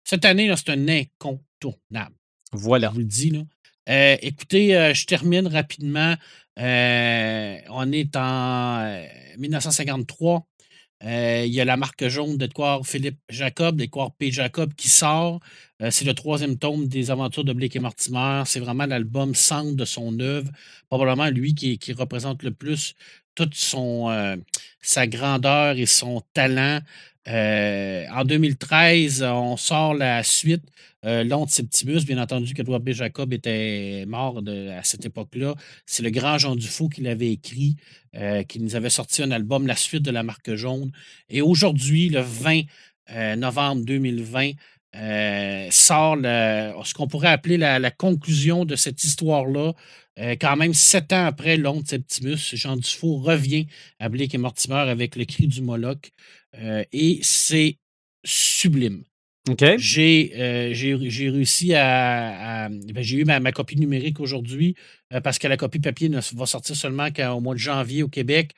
Cette 0.04 0.26
année, 0.26 0.54
c'est 0.58 0.70
un 0.72 0.88
incontournable. 0.90 2.16
Voilà. 2.52 2.90
Je 2.90 2.94
vous 2.94 3.00
le 3.00 3.06
dis. 3.06 3.30
Là. 3.30 3.44
Euh, 3.88 4.18
écoutez, 4.22 4.76
euh, 4.76 4.94
je 4.94 5.06
termine 5.06 5.48
rapidement. 5.48 6.16
Euh, 6.60 7.58
on 7.70 7.92
est 7.94 8.14
en 8.18 8.80
euh, 8.80 9.06
1953. 9.38 10.46
Euh, 11.04 11.44
il 11.46 11.54
y 11.54 11.62
a 11.62 11.66
la 11.66 11.78
marque 11.78 12.08
jaune 12.08 12.38
d'Edouard 12.38 12.86
Philippe 12.86 13.20
Jacob, 13.30 13.78
d'Edouard 13.78 14.14
P. 14.16 14.32
Jacob, 14.32 14.74
qui 14.74 14.90
sort. 14.90 15.40
Euh, 15.82 15.92
c'est 15.92 16.06
le 16.06 16.14
troisième 16.16 16.58
tome 16.58 16.88
des 16.88 17.12
aventures 17.12 17.44
de 17.44 17.54
Blake 17.54 17.76
et 17.76 17.80
Mortimer. 17.80 18.44
C'est 18.46 18.60
vraiment 18.60 18.88
l'album 18.88 19.36
centre 19.36 19.76
de 19.76 19.86
son 19.86 20.20
œuvre. 20.20 20.50
Probablement 20.90 21.30
lui 21.30 21.54
qui, 21.54 21.94
représente 21.94 22.42
le 22.44 22.52
plus 22.52 22.96
toute 23.36 23.56
euh, 23.76 24.38
sa 24.82 25.06
grandeur 25.06 25.78
et 25.78 25.86
son 25.86 26.22
talent. 26.34 26.80
Euh, 27.28 28.06
en 28.14 28.24
2013, 28.24 29.24
on 29.24 29.58
sort 29.58 29.94
la 29.94 30.24
suite, 30.24 30.64
euh, 31.06 31.24
L'Onde 31.24 31.50
Septimus. 31.50 32.06
Bien 32.06 32.22
entendu 32.22 32.54
qu'Edouard 32.54 32.80
B. 32.80 32.92
Jacob 32.92 33.34
était 33.34 34.06
mort 34.08 34.42
à 34.48 34.84
cette 34.84 35.06
époque-là. 35.06 35.56
C'est 35.86 36.04
le 36.04 36.10
grand 36.10 36.38
Jean 36.38 36.56
Dufault 36.56 36.90
qui 36.90 37.02
l'avait 37.02 37.32
écrit, 37.32 37.76
euh, 38.16 38.44
qui 38.44 38.60
nous 38.60 38.76
avait 38.76 38.90
sorti 38.90 39.24
un 39.24 39.32
album, 39.32 39.68
La 39.68 39.76
suite 39.76 40.04
de 40.04 40.12
la 40.12 40.24
marque 40.24 40.54
jaune. 40.56 40.92
Et 41.30 41.42
aujourd'hui, 41.42 42.10
le 42.10 42.22
20 42.22 42.62
euh, 43.12 43.36
novembre 43.36 43.84
2020, 43.86 44.52
euh, 44.96 45.68
sort 45.70 46.16
ce 46.18 46.94
qu'on 46.94 47.08
pourrait 47.08 47.28
appeler 47.28 47.58
la, 47.58 47.78
la 47.78 47.92
conclusion 47.92 48.64
de 48.66 48.76
cette 48.76 49.04
histoire-là. 49.04 49.74
Quand 50.42 50.56
même, 50.56 50.74
sept 50.74 51.14
ans 51.14 51.28
après 51.28 51.58
l'onde 51.58 51.88
Septimus, 51.88 52.40
Jean 52.54 52.76
Dufault 52.76 53.18
revient 53.18 53.68
à 54.00 54.10
Blake 54.10 54.34
et 54.34 54.40
Mortimer 54.40 54.78
avec 54.78 55.16
le 55.16 55.26
cri 55.26 55.46
du 55.46 55.62
Moloch. 55.62 56.12
Euh, 56.60 56.84
et 56.92 57.20
c'est 57.24 57.78
sublime. 58.24 59.04
J'ai 59.78 60.34
euh, 60.36 60.74
j'ai- 60.74 61.30
réussi 61.30 61.74
à. 61.74 62.66
à- 62.66 62.70
ben, 62.70 63.02
j'ai 63.04 63.18
eu 63.20 63.26
ma, 63.26 63.40
ma 63.40 63.52
copie 63.54 63.78
numérique 63.78 64.20
aujourd'hui 64.20 64.76
euh, 65.14 65.22
parce 65.22 65.40
que 65.40 65.48
la 65.48 65.56
copie 65.58 65.80
papier 65.80 66.10
ne 66.10 66.20
va 66.36 66.46
sortir 66.46 66.76
seulement 66.76 67.12
qu'au 67.12 67.40
mois 67.40 67.54
de 67.56 67.60
janvier 67.60 68.04
au 68.04 68.10
Québec. 68.10 68.54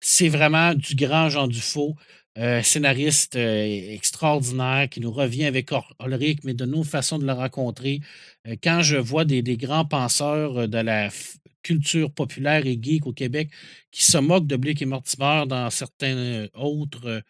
C'est 0.00 0.28
vraiment 0.28 0.74
du 0.74 0.96
grand 0.96 1.28
Jean 1.28 1.46
Dufault, 1.46 1.94
euh, 2.38 2.60
scénariste 2.62 3.36
extraordinaire 3.36 4.88
qui 4.88 5.00
nous 5.00 5.12
revient 5.12 5.44
avec 5.44 5.70
Ulrich, 6.04 6.40
mais 6.44 6.54
de 6.54 6.64
nos 6.64 6.82
façons 6.82 7.18
de 7.20 7.26
le 7.26 7.32
rencontrer. 7.32 8.00
Quand 8.64 8.82
je 8.82 8.96
vois 8.96 9.24
des, 9.24 9.42
des 9.42 9.56
grands 9.56 9.84
penseurs 9.84 10.68
de 10.68 10.78
la 10.78 11.08
culture 11.62 12.12
populaire 12.12 12.66
et 12.66 12.78
geek 12.80 13.06
au 13.06 13.12
Québec 13.12 13.50
qui 13.90 14.04
se 14.04 14.18
moquent 14.18 14.46
de 14.46 14.56
Blake 14.56 14.82
et 14.82 14.86
Mortimer 14.86 15.44
dans 15.46 15.70
certaines 15.70 16.18
euh, 16.18 16.48
autres 16.54 17.06
euh, 17.06 17.20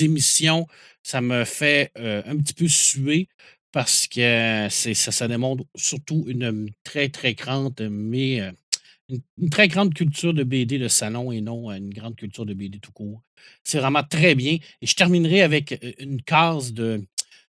émissions, 0.00 0.66
ça 1.02 1.20
me 1.20 1.44
fait 1.44 1.92
euh, 1.98 2.22
un 2.26 2.36
petit 2.36 2.54
peu 2.54 2.68
suer 2.68 3.28
parce 3.72 4.06
que 4.06 4.68
ça, 4.70 5.28
démontre 5.28 5.64
surtout 5.74 6.24
une 6.28 6.70
très, 6.82 7.10
très 7.10 7.34
grande, 7.34 7.78
mais 7.90 8.40
une, 9.10 9.50
très 9.50 9.68
grande 9.68 9.92
culture 9.92 10.32
de 10.32 10.44
BD 10.44 10.78
de 10.78 10.88
salon 10.88 11.30
et 11.30 11.42
non 11.42 11.70
une 11.70 11.92
grande 11.92 12.16
culture 12.16 12.46
de 12.46 12.54
BD 12.54 12.78
tout 12.78 12.92
court. 12.92 13.20
C'est 13.64 13.78
vraiment 13.78 14.02
très 14.02 14.34
bien. 14.34 14.56
Et 14.80 14.86
je 14.86 14.94
terminerai 14.94 15.42
avec 15.42 15.78
une 15.98 16.22
case 16.22 16.72
de, 16.72 17.04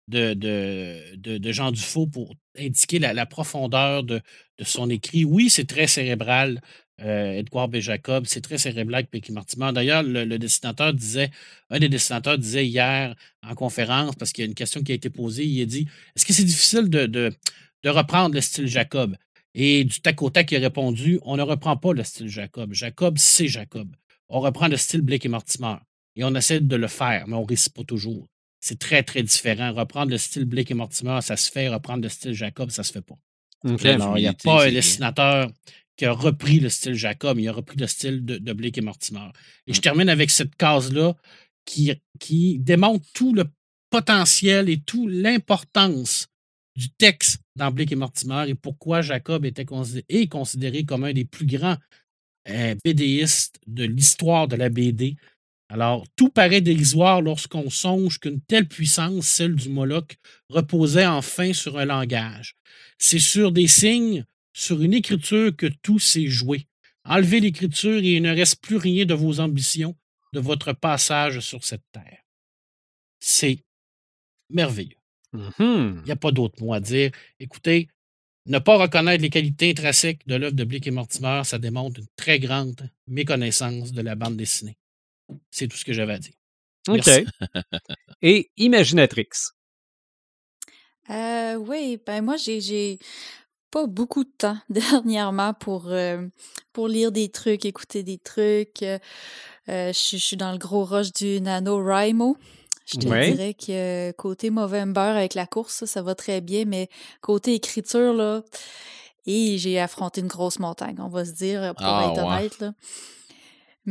de, 0.09 1.51
Jean 1.51 1.71
Dufaux 1.71 2.07
pour 2.07 2.35
indiquer 2.57 2.99
la, 2.99 3.25
profondeur 3.25 4.03
de, 4.03 4.21
son 4.61 4.89
écrit. 4.89 5.25
Oui, 5.25 5.49
c'est 5.49 5.65
très 5.65 5.87
cérébral. 5.87 6.61
Euh, 7.01 7.31
Edouard 7.31 7.69
B. 7.69 7.77
Jacob, 7.77 8.25
c'est 8.27 8.41
très 8.41 8.57
cérébral 8.57 8.95
avec 8.95 9.09
Pecky. 9.09 9.33
D'ailleurs, 9.73 10.03
le, 10.03 10.37
dessinateur 10.37 10.93
disait, 10.93 11.31
un 11.69 11.79
des 11.79 11.87
dessinateurs 11.87 12.37
disait 12.37 12.65
hier 12.65 13.15
en 13.41 13.55
conférence, 13.55 14.15
parce 14.15 14.33
qu'il 14.33 14.43
y 14.43 14.47
a 14.47 14.49
une 14.49 14.55
question 14.55 14.83
qui 14.83 14.91
a 14.91 14.95
été 14.95 15.09
posée, 15.09 15.45
il 15.45 15.61
a 15.61 15.65
dit 15.65 15.87
Est-ce 16.15 16.25
que 16.25 16.33
c'est 16.33 16.43
difficile 16.43 16.89
de, 16.89 17.05
de, 17.05 17.89
reprendre 17.89 18.35
le 18.35 18.41
style 18.41 18.67
Jacob 18.67 19.15
Et 19.55 19.85
du 19.85 20.01
tac 20.01 20.21
au 20.21 20.29
tac, 20.29 20.51
il 20.51 20.57
a 20.57 20.59
répondu 20.59 21.19
On 21.23 21.37
ne 21.37 21.41
reprend 21.41 21.77
pas 21.77 21.93
le 21.93 22.03
style 22.03 22.27
Jacob. 22.27 22.73
Jacob, 22.73 23.17
c'est 23.17 23.47
Jacob. 23.47 23.95
On 24.27 24.41
reprend 24.41 24.67
le 24.67 24.75
style 24.75 25.01
Blake 25.01 25.25
et 25.25 25.29
Mortimer. 25.29 25.75
Et 26.17 26.23
on 26.25 26.35
essaie 26.35 26.59
de 26.59 26.75
le 26.75 26.87
faire, 26.87 27.27
mais 27.27 27.35
on 27.35 27.43
ne 27.43 27.47
réussit 27.47 27.73
pas 27.73 27.83
toujours. 27.83 28.27
C'est 28.59 28.79
très, 28.79 29.03
très 29.03 29.23
différent. 29.23 29.73
Reprendre 29.73 30.11
le 30.11 30.17
style 30.17 30.45
Blake 30.45 30.71
et 30.71 30.73
Mortimer, 30.73 31.19
ça 31.21 31.37
se 31.37 31.51
fait. 31.51 31.69
Reprendre 31.69 32.03
le 32.03 32.09
style 32.09 32.33
Jacob, 32.33 32.71
ça 32.71 32.81
ne 32.81 32.85
se 32.85 32.91
fait 32.91 33.01
pas. 33.01 33.17
Alors, 33.63 34.17
il 34.17 34.21
n'y 34.21 34.27
a 34.27 34.33
pas 34.33 34.67
un 34.67 34.71
dessinateur 34.71 35.49
qui 35.99 36.05
a 36.05 36.13
repris 36.13 36.61
le 36.61 36.69
style 36.69 36.93
Jacob, 36.93 37.39
il 37.39 37.47
a 37.49 37.51
repris 37.51 37.77
le 37.77 37.85
style 37.85 38.23
de, 38.23 38.53
Blake 38.53 38.77
et 38.77 38.81
Mortimer. 38.81 39.27
Et 39.67 39.73
je 39.73 39.81
termine 39.81 40.07
avec 40.07 40.31
cette 40.31 40.55
case-là 40.55 41.13
qui, 41.65 41.91
qui 42.19 42.57
démontre 42.59 43.05
tout 43.13 43.33
le 43.33 43.43
potentiel 43.89 44.69
et 44.69 44.79
toute 44.79 45.11
l'importance 45.11 46.29
du 46.77 46.89
texte 46.89 47.41
dans 47.57 47.71
Blake 47.71 47.91
et 47.91 47.97
Mortimer 47.97 48.45
et 48.47 48.55
pourquoi 48.55 49.01
Jacob 49.01 49.45
était 49.45 49.65
considéré, 49.65 50.05
est 50.07 50.27
considéré 50.27 50.85
comme 50.85 51.03
un 51.03 51.11
des 51.11 51.25
plus 51.25 51.45
grands 51.45 51.75
euh, 52.47 52.75
BDistes 52.85 53.59
de 53.67 53.83
l'histoire 53.83 54.47
de 54.47 54.55
la 54.55 54.69
BD. 54.69 55.17
Alors, 55.69 56.07
tout 56.15 56.29
paraît 56.29 56.61
dérisoire 56.61 57.21
lorsqu'on 57.21 57.69
songe 57.69 58.19
qu'une 58.19 58.41
telle 58.41 58.67
puissance, 58.67 59.27
celle 59.27 59.55
du 59.55 59.69
Moloch, 59.69 60.17
reposait 60.49 61.05
enfin 61.05 61.53
sur 61.53 61.77
un 61.77 61.85
langage. 61.85 62.55
C'est 62.97 63.19
sur 63.19 63.51
des 63.51 63.67
signes, 63.67 64.25
sur 64.51 64.81
une 64.81 64.95
écriture 64.95 65.55
que 65.55 65.67
tout 65.67 65.99
s'est 65.99 66.27
joué. 66.27 66.67
Enlevez 67.05 67.39
l'écriture 67.39 67.99
et 67.99 68.15
il 68.15 68.23
ne 68.23 68.35
reste 68.35 68.61
plus 68.61 68.77
rien 68.77 69.05
de 69.05 69.13
vos 69.13 69.39
ambitions, 69.39 69.95
de 70.33 70.39
votre 70.39 70.73
passage 70.73 71.39
sur 71.39 71.63
cette 71.63 71.85
terre. 71.91 72.23
C'est 73.19 73.63
merveilleux. 74.49 74.97
Mm-hmm. 75.35 75.99
Il 75.99 76.03
n'y 76.05 76.11
a 76.11 76.15
pas 76.15 76.31
d'autre 76.31 76.63
mot 76.63 76.73
à 76.73 76.79
dire. 76.79 77.11
Écoutez, 77.39 77.89
ne 78.47 78.57
pas 78.57 78.77
reconnaître 78.77 79.21
les 79.21 79.29
qualités 79.29 79.69
intrinsèques 79.69 80.25
de 80.25 80.35
l'œuvre 80.35 80.55
de 80.55 80.63
Blake 80.63 80.87
et 80.87 80.91
Mortimer, 80.91 81.41
ça 81.43 81.59
démontre 81.59 81.99
une 81.99 82.07
très 82.15 82.39
grande 82.39 82.89
méconnaissance 83.07 83.91
de 83.91 84.01
la 84.01 84.15
bande 84.15 84.37
dessinée. 84.37 84.77
C'est 85.51 85.67
tout 85.67 85.77
ce 85.77 85.85
que 85.85 85.93
j'avais 85.93 86.13
à 86.13 86.19
dire. 86.19 86.33
OK. 86.87 87.07
Et 88.21 88.51
Imaginatrix? 88.57 89.29
Euh, 91.09 91.55
oui, 91.55 91.99
ben 92.05 92.23
moi, 92.23 92.35
j'ai 92.37 92.99
pas 93.71 93.87
beaucoup 93.87 94.23
de 94.23 94.31
temps 94.37 94.57
dernièrement 94.69 95.53
pour, 95.53 95.87
euh, 95.87 96.27
pour 96.73 96.87
lire 96.87 97.11
des 97.11 97.29
trucs, 97.29 97.65
écouter 97.65 98.03
des 98.03 98.17
trucs. 98.17 98.83
Euh, 98.83 98.99
je, 99.67 100.17
suis 100.17 100.37
dans 100.37 100.51
le 100.51 100.57
gros 100.57 100.83
rush 100.83 101.13
du 101.13 101.41
NaNoWriMo. 101.41 102.37
Je 102.85 102.97
te 102.97 103.05
dirais 103.05 103.53
que 103.53 104.11
côté 104.13 104.49
Movember 104.49 104.99
avec 104.99 105.35
la 105.35 105.45
course, 105.45 105.85
ça, 105.85 106.01
va 106.01 106.15
très 106.15 106.41
bien, 106.41 106.65
mais 106.65 106.89
côté 107.21 107.53
écriture, 107.53 108.13
là, 108.13 108.41
et 109.27 109.59
j'ai 109.59 109.79
affronté 109.79 110.21
une 110.21 110.27
grosse 110.27 110.57
montagne, 110.57 110.95
on 110.97 111.07
va 111.07 111.23
se 111.23 111.33
dire, 111.33 111.75
pour 111.75 111.85
ah, 111.85 112.11
être 112.11 112.23
honnête. 112.23 112.59
Là. 112.59 112.73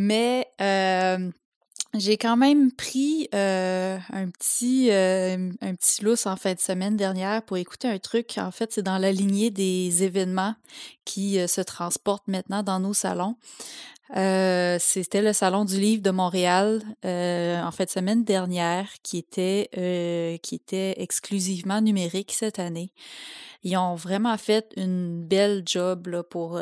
Mais 0.00 0.46
j'ai 1.98 2.16
quand 2.18 2.36
même 2.36 2.70
pris 2.70 3.28
un 3.32 4.28
petit 4.30 4.92
un 4.92 5.74
petit 5.74 6.06
en 6.24 6.36
fin 6.36 6.54
de 6.54 6.60
semaine 6.60 6.96
dernière 6.96 7.42
pour 7.42 7.56
écouter 7.56 7.88
un 7.88 7.98
truc. 7.98 8.38
En 8.38 8.52
fait, 8.52 8.72
c'est 8.72 8.84
dans 8.84 8.98
la 8.98 9.10
lignée 9.10 9.50
des 9.50 10.04
événements 10.04 10.54
qui 11.04 11.36
se 11.48 11.60
transportent 11.60 12.28
maintenant 12.28 12.62
dans 12.62 12.78
nos 12.78 12.94
salons. 12.94 13.34
c'était 14.14 15.20
le 15.20 15.32
salon 15.32 15.64
du 15.64 15.80
livre 15.80 16.02
de 16.02 16.12
Montréal 16.12 16.80
en 17.02 17.70
fin 17.72 17.84
de 17.84 17.90
semaine 17.90 18.22
dernière 18.22 18.88
qui 19.02 19.18
était 19.18 19.68
qui 20.44 20.54
était 20.54 20.94
exclusivement 21.02 21.80
numérique 21.80 22.34
cette 22.34 22.60
année. 22.60 22.92
Ils 23.64 23.76
ont 23.76 23.96
vraiment 23.96 24.38
fait 24.38 24.72
une 24.76 25.26
belle 25.26 25.64
job 25.66 26.06
là, 26.06 26.22
pour 26.22 26.60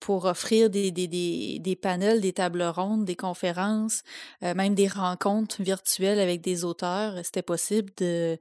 pour 0.00 0.24
offrir 0.24 0.70
des, 0.70 0.90
des, 0.90 1.06
des, 1.06 1.58
des, 1.60 1.76
panels, 1.76 2.20
des 2.20 2.32
tables 2.32 2.62
rondes, 2.62 3.04
des 3.04 3.16
conférences, 3.16 4.02
euh, 4.42 4.54
même 4.54 4.74
des 4.74 4.88
rencontres 4.88 5.62
virtuelles 5.62 6.18
avec 6.18 6.40
des 6.40 6.64
auteurs. 6.64 7.14
C'était 7.22 7.42
possible 7.42 7.92
de, 7.98 8.38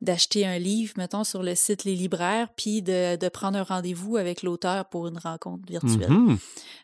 d'acheter 0.00 0.46
un 0.46 0.58
livre, 0.58 0.94
mettons, 0.96 1.24
sur 1.24 1.42
le 1.42 1.54
site 1.54 1.84
Les 1.84 1.94
Libraires, 1.94 2.48
puis 2.56 2.82
de, 2.82 3.16
de 3.16 3.28
prendre 3.28 3.58
un 3.58 3.62
rendez-vous 3.62 4.16
avec 4.16 4.42
l'auteur 4.42 4.88
pour 4.88 5.06
une 5.06 5.18
rencontre 5.18 5.64
virtuelle. 5.68 6.10
Mmh 6.10 6.38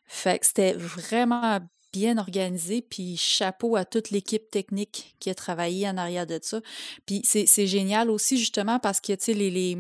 fait 0.08 0.38
que 0.38 0.46
c'était 0.46 0.72
vraiment 0.72 1.60
bien 1.92 2.18
organisé, 2.18 2.82
puis 2.82 3.16
chapeau 3.16 3.76
à 3.76 3.84
toute 3.84 4.10
l'équipe 4.10 4.50
technique 4.50 5.14
qui 5.20 5.30
a 5.30 5.34
travaillé 5.34 5.88
en 5.88 5.96
arrière 5.96 6.26
de 6.26 6.38
ça. 6.42 6.60
Puis 7.06 7.20
c'est, 7.24 7.46
c'est 7.46 7.66
génial 7.66 8.10
aussi, 8.10 8.38
justement, 8.38 8.78
parce 8.78 9.00
que, 9.00 9.12
tu 9.12 9.24
sais, 9.24 9.34
les, 9.34 9.50
les 9.50 9.76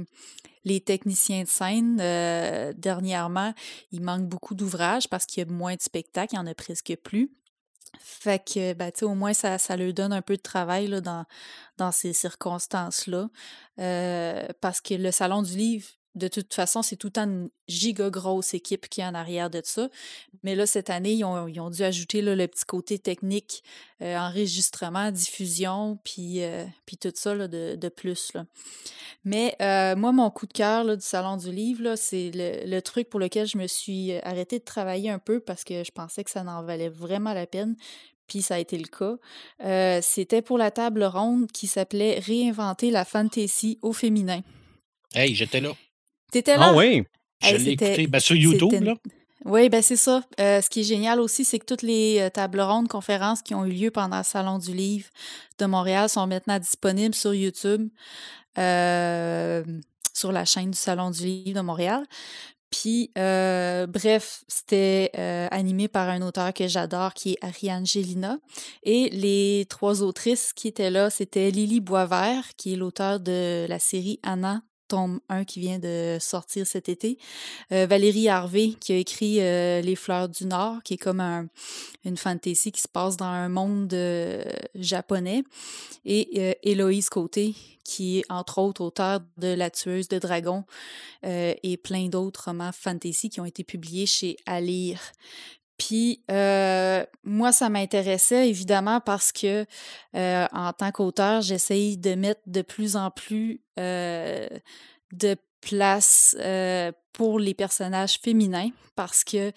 les 0.68 0.80
techniciens 0.80 1.42
de 1.42 1.48
scène, 1.48 1.98
euh, 2.00 2.72
dernièrement, 2.76 3.52
il 3.90 4.02
manque 4.02 4.26
beaucoup 4.26 4.54
d'ouvrages 4.54 5.08
parce 5.08 5.26
qu'il 5.26 5.42
y 5.42 5.48
a 5.48 5.52
moins 5.52 5.74
de 5.74 5.82
spectacles, 5.82 6.34
il 6.34 6.38
n'y 6.38 6.44
en 6.44 6.46
a 6.46 6.54
presque 6.54 6.94
plus. 7.02 7.30
Fait 7.98 8.42
que, 8.44 8.74
ben, 8.74 8.92
au 9.02 9.14
moins, 9.14 9.32
ça, 9.32 9.58
ça 9.58 9.76
leur 9.76 9.92
donne 9.92 10.12
un 10.12 10.22
peu 10.22 10.36
de 10.36 10.42
travail 10.42 10.88
dans 11.78 11.92
ces 11.92 12.12
circonstances-là. 12.12 13.30
Euh, 13.78 14.46
parce 14.60 14.80
que 14.80 14.94
le 14.94 15.10
Salon 15.10 15.42
du 15.42 15.56
Livre, 15.56 15.88
de 16.14 16.28
toute 16.28 16.52
façon, 16.52 16.82
c'est 16.82 16.96
tout 16.96 17.08
le 17.08 17.12
temps 17.12 17.24
une 17.24 17.50
giga 17.68 18.10
grosse 18.10 18.54
équipe 18.54 18.88
qui 18.88 19.00
est 19.00 19.04
en 19.04 19.14
arrière 19.14 19.50
de 19.50 19.60
ça. 19.64 19.88
Mais 20.42 20.54
là, 20.54 20.66
cette 20.66 20.90
année, 20.90 21.12
ils 21.12 21.24
ont, 21.24 21.70
dû 21.70 21.82
ajouter 21.82 22.22
le 22.22 22.46
petit 22.46 22.64
côté 22.64 22.98
technique, 22.98 23.62
euh, 24.02 24.16
enregistrement, 24.16 25.10
diffusion, 25.10 25.98
puis, 26.04 26.42
euh, 26.42 26.64
tout 27.00 27.12
ça 27.14 27.34
de, 27.36 27.88
plus. 27.88 28.32
Mais 29.24 29.54
euh, 29.60 29.96
moi, 29.96 30.12
mon 30.12 30.30
coup 30.30 30.46
de 30.46 30.52
cœur 30.52 30.84
du 30.84 31.04
Salon 31.04 31.36
du 31.36 31.52
Livre, 31.52 31.94
c'est 31.96 32.30
le, 32.34 32.80
truc 32.80 33.08
pour 33.08 33.20
lequel 33.20 33.46
je 33.46 33.58
me 33.58 33.66
suis 33.66 34.14
arrêtée 34.22 34.58
de 34.58 34.64
travailler 34.64 35.10
un 35.10 35.18
peu 35.18 35.40
parce 35.40 35.64
que 35.64 35.84
je 35.84 35.90
pensais 35.90 36.24
que 36.24 36.30
ça 36.30 36.42
n'en 36.42 36.62
valait 36.64 36.88
vraiment 36.88 37.34
la 37.34 37.46
peine. 37.46 37.76
Puis 38.26 38.42
ça 38.42 38.56
a 38.56 38.58
été 38.58 38.76
le 38.76 38.88
cas. 38.88 40.00
C'était 40.02 40.42
pour 40.42 40.58
la 40.58 40.70
table 40.70 41.04
ronde 41.04 41.50
qui 41.50 41.66
s'appelait 41.66 42.18
Réinventer 42.18 42.90
la 42.90 43.04
fantasy 43.04 43.78
au 43.82 43.92
féminin. 43.92 44.42
Hey, 45.14 45.34
j'étais 45.34 45.60
là. 45.60 45.72
T'étais 46.30 46.56
là? 46.56 46.70
Ah 46.70 46.74
oui. 46.74 47.04
Je 47.42 47.56
l'ai 47.56 47.70
écouté 47.70 48.06
ben, 48.06 48.20
sur 48.20 48.36
YouTube, 48.36 48.72
là. 48.82 48.94
Oui, 49.44 49.68
ben 49.68 49.80
c'est 49.82 49.96
ça. 49.96 50.22
Euh, 50.40 50.60
ce 50.60 50.68
qui 50.68 50.80
est 50.80 50.84
génial 50.84 51.20
aussi, 51.20 51.44
c'est 51.44 51.58
que 51.58 51.64
toutes 51.64 51.82
les 51.82 52.18
euh, 52.18 52.28
tables 52.28 52.60
rondes, 52.60 52.88
conférences 52.88 53.40
qui 53.40 53.54
ont 53.54 53.64
eu 53.64 53.70
lieu 53.70 53.90
pendant 53.90 54.18
le 54.18 54.24
Salon 54.24 54.58
du 54.58 54.74
Livre 54.74 55.06
de 55.58 55.66
Montréal 55.66 56.08
sont 56.08 56.26
maintenant 56.26 56.58
disponibles 56.58 57.14
sur 57.14 57.32
YouTube, 57.32 57.88
euh, 58.58 59.62
sur 60.12 60.32
la 60.32 60.44
chaîne 60.44 60.72
du 60.72 60.78
Salon 60.78 61.10
du 61.10 61.24
Livre 61.24 61.54
de 61.54 61.64
Montréal. 61.64 62.04
Puis, 62.70 63.10
bref, 63.14 64.44
c'était 64.48 65.12
animé 65.50 65.88
par 65.88 66.10
un 66.10 66.20
auteur 66.20 66.52
que 66.52 66.68
j'adore, 66.68 67.14
qui 67.14 67.32
est 67.32 67.38
Ariane 67.40 67.86
Gélina. 67.86 68.36
Et 68.82 69.08
les 69.08 69.64
trois 69.70 70.02
autrices 70.02 70.52
qui 70.52 70.68
étaient 70.68 70.90
là, 70.90 71.08
c'était 71.08 71.50
Lily 71.50 71.80
Boisvert, 71.80 72.44
qui 72.58 72.74
est 72.74 72.76
l'auteur 72.76 73.20
de 73.20 73.64
la 73.66 73.78
série 73.78 74.20
Anna 74.22 74.60
tome 74.88 75.20
1 75.28 75.44
qui 75.44 75.60
vient 75.60 75.78
de 75.78 76.16
sortir 76.20 76.66
cet 76.66 76.88
été. 76.88 77.18
Euh, 77.72 77.86
Valérie 77.86 78.28
Harvey 78.28 78.72
qui 78.80 78.92
a 78.92 78.96
écrit 78.96 79.40
euh, 79.40 79.80
Les 79.80 79.94
Fleurs 79.94 80.28
du 80.28 80.46
Nord, 80.46 80.82
qui 80.82 80.94
est 80.94 80.98
comme 80.98 81.20
un, 81.20 81.46
une 82.04 82.16
fantasy 82.16 82.72
qui 82.72 82.80
se 82.80 82.88
passe 82.88 83.16
dans 83.16 83.26
un 83.26 83.48
monde 83.48 83.92
euh, 83.94 84.42
japonais. 84.74 85.44
Et 86.04 86.56
Héloïse 86.62 87.10
Côté, 87.10 87.54
qui 87.84 88.18
est 88.18 88.24
entre 88.30 88.58
autres 88.58 88.80
auteur 88.82 89.20
de 89.36 89.48
La 89.48 89.68
tueuse 89.68 90.08
de 90.08 90.18
dragons 90.18 90.64
et 91.22 91.76
plein 91.76 92.08
d'autres 92.08 92.44
romans 92.46 92.70
fantasy 92.72 93.28
qui 93.28 93.40
ont 93.40 93.44
été 93.44 93.62
publiés 93.62 94.06
chez 94.06 94.36
Alire. 94.46 95.00
Puis 95.78 96.22
moi, 97.24 97.52
ça 97.52 97.68
m'intéressait 97.68 98.48
évidemment 98.48 99.00
parce 99.00 99.32
que 99.32 99.64
en 100.14 100.72
tant 100.72 100.90
qu'auteur, 100.92 101.40
j'essaye 101.40 101.96
de 101.96 102.14
mettre 102.14 102.42
de 102.46 102.62
plus 102.62 102.96
en 102.96 103.10
plus 103.10 103.62
de 103.76 105.36
place 105.60 106.36
pour 107.12 107.38
les 107.38 107.54
personnages 107.54 108.18
féminins 108.20 108.70
parce 108.96 109.24
que 109.24 109.52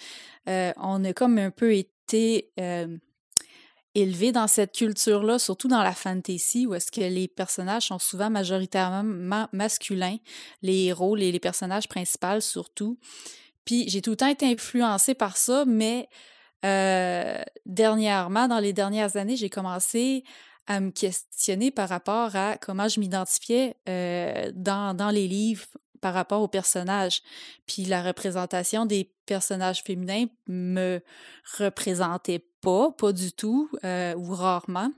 on 0.46 1.04
a 1.04 1.14
comme 1.14 1.38
un 1.40 1.52
peu 1.52 1.76
été 1.76 2.54
élevé 3.94 4.32
dans 4.32 4.48
cette 4.48 4.74
culture-là, 4.74 5.40
surtout 5.40 5.68
dans 5.68 5.84
la 5.84 5.94
fantasy, 5.94 6.66
où 6.66 6.74
est-ce 6.74 6.92
que 6.92 7.02
les 7.02 7.28
personnages 7.28 7.88
sont 7.88 8.00
souvent 8.00 8.30
majoritairement 8.30 9.48
masculins, 9.52 10.18
les 10.62 10.86
héros, 10.86 11.16
les, 11.16 11.32
les 11.32 11.40
personnages 11.40 11.88
principaux 11.90 12.40
surtout. 12.40 12.98
J'ai 13.88 14.02
tout 14.02 14.12
le 14.12 14.18
temps 14.18 14.28
été 14.28 14.46
influencée 14.46 15.14
par 15.14 15.38
ça, 15.38 15.66
mais 15.66 16.10
euh, 16.66 17.42
dernièrement, 17.66 18.48
dans 18.48 18.60
les 18.60 18.74
dernières 18.74 19.18
années, 19.18 19.36
j'ai 19.36 19.50
commencé 19.50 20.24
à 20.68 20.80
me 20.80 20.92
questionner 20.92 21.72
par 21.72 21.90
rapport 21.90 22.36
à 22.36 22.58
comment 22.58 22.88
je 22.88 23.00
m'identifiais 23.00 23.76
euh, 23.90 24.52
dans, 24.54 24.96
dans 24.96 25.10
les 25.10 25.28
livres 25.28 25.66
par 26.02 26.14
rapport 26.14 26.42
aux 26.42 26.48
personnages. 26.48 27.22
Puis 27.66 27.86
la 27.86 28.02
représentation 28.02 28.86
des 28.86 29.12
personnages 29.26 29.84
féminins 29.84 30.26
me 30.48 31.00
représentait 31.58 32.46
pas, 32.62 32.92
pas 32.92 33.14
du 33.14 33.32
tout, 33.32 33.70
euh, 33.84 34.14
ou 34.16 34.34
rarement. 34.34 34.92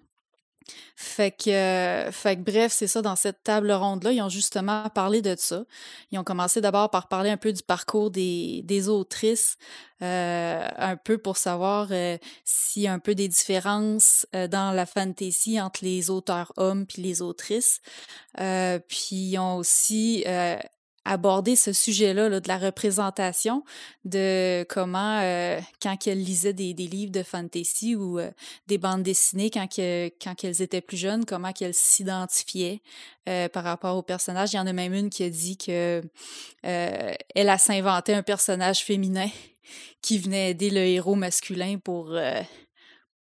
Fait 0.95 1.31
que, 1.31 2.09
fait 2.11 2.37
que 2.37 2.41
bref, 2.41 2.71
c'est 2.71 2.87
ça, 2.87 3.01
dans 3.01 3.15
cette 3.15 3.43
table 3.43 3.71
ronde-là, 3.71 4.11
ils 4.11 4.21
ont 4.21 4.29
justement 4.29 4.89
parlé 4.89 5.21
de 5.21 5.35
ça. 5.37 5.65
Ils 6.11 6.19
ont 6.19 6.23
commencé 6.23 6.61
d'abord 6.61 6.89
par 6.89 7.07
parler 7.07 7.29
un 7.29 7.37
peu 7.37 7.51
du 7.51 7.63
parcours 7.63 8.11
des, 8.11 8.61
des 8.63 8.89
autrices, 8.89 9.57
euh, 10.01 10.67
un 10.77 10.95
peu 10.95 11.17
pour 11.17 11.37
savoir 11.37 11.87
euh, 11.91 12.17
s'il 12.43 12.83
y 12.83 12.87
a 12.87 12.93
un 12.93 12.99
peu 12.99 13.15
des 13.15 13.27
différences 13.27 14.27
euh, 14.35 14.47
dans 14.47 14.71
la 14.71 14.85
fantasy 14.85 15.59
entre 15.59 15.83
les 15.83 16.09
auteurs 16.09 16.53
hommes 16.57 16.85
puis 16.85 17.01
les 17.01 17.21
autrices. 17.21 17.81
Euh, 18.39 18.79
puis 18.79 19.15
ils 19.15 19.37
ont 19.37 19.57
aussi 19.57 20.25
aborder 21.05 21.55
ce 21.55 21.73
sujet-là 21.73 22.29
là, 22.29 22.39
de 22.39 22.47
la 22.47 22.57
représentation, 22.57 23.63
de 24.05 24.65
comment, 24.69 25.19
euh, 25.21 25.59
quand 25.81 25.95
elles 26.07 26.23
lisaient 26.23 26.53
des, 26.53 26.73
livres 26.73 27.11
de 27.11 27.23
fantasy 27.23 27.95
ou 27.95 28.19
euh, 28.19 28.31
des 28.67 28.77
bandes 28.77 29.03
dessinées 29.03 29.49
quand, 29.49 29.67
que, 29.67 30.63
étaient 30.63 30.81
plus 30.81 30.97
jeunes, 30.97 31.25
comment 31.25 31.51
qu'elles 31.51 31.73
s'identifiaient 31.73 32.81
euh, 33.27 33.49
par 33.49 33.63
rapport 33.63 33.97
aux 33.97 34.03
personnages. 34.03 34.53
Il 34.53 34.57
y 34.57 34.59
en 34.59 34.67
a 34.67 34.73
même 34.73 34.93
une 34.93 35.09
qui 35.09 35.23
a 35.23 35.29
dit 35.29 35.57
que 35.57 36.01
elle 36.63 37.49
a 37.49 37.57
s'inventé 37.57 38.13
un 38.13 38.23
personnage 38.23 38.83
féminin 38.83 39.29
qui 40.01 40.17
venait 40.17 40.51
aider 40.51 40.69
le 40.69 40.81
héros 40.81 41.15
masculin 41.15 41.77
pour 41.77 42.17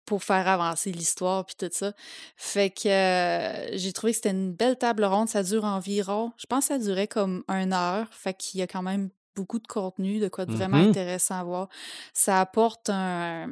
pour 0.05 0.24
faire 0.24 0.49
avancer 0.49 0.91
l'histoire 0.93 1.45
puis 1.47 1.55
tout 1.59 1.69
ça. 1.73 1.93
Fait 2.37 2.70
que 2.70 2.89
euh, 2.89 3.77
j'ai 3.77 3.93
trouvé 3.93 4.12
que 4.12 4.16
c'était 4.16 4.31
une 4.31 4.53
belle 4.53 4.77
table 4.77 5.05
ronde. 5.05 5.29
Ça 5.29 5.43
dure 5.43 5.65
environ, 5.65 6.33
je 6.39 6.47
pense 6.47 6.69
que 6.69 6.74
ça 6.74 6.79
durait 6.79 7.09
comme 7.09 7.45
une 7.49 7.73
heure. 7.73 8.07
Fait 8.12 8.35
qu'il 8.35 8.61
y 8.61 8.62
a 8.62 8.66
quand 8.66 8.83
même 8.83 9.11
beaucoup 9.35 9.59
de 9.59 9.66
contenu, 9.66 10.19
de 10.20 10.29
quoi 10.29 10.45
de 10.45 10.53
vraiment 10.53 10.79
Mhm. 10.79 10.89
intéressant 10.91 11.37
à 11.41 11.45
voir. 11.45 11.69
Ça 12.12 12.41
apporte 12.41 12.91
un, 12.91 13.49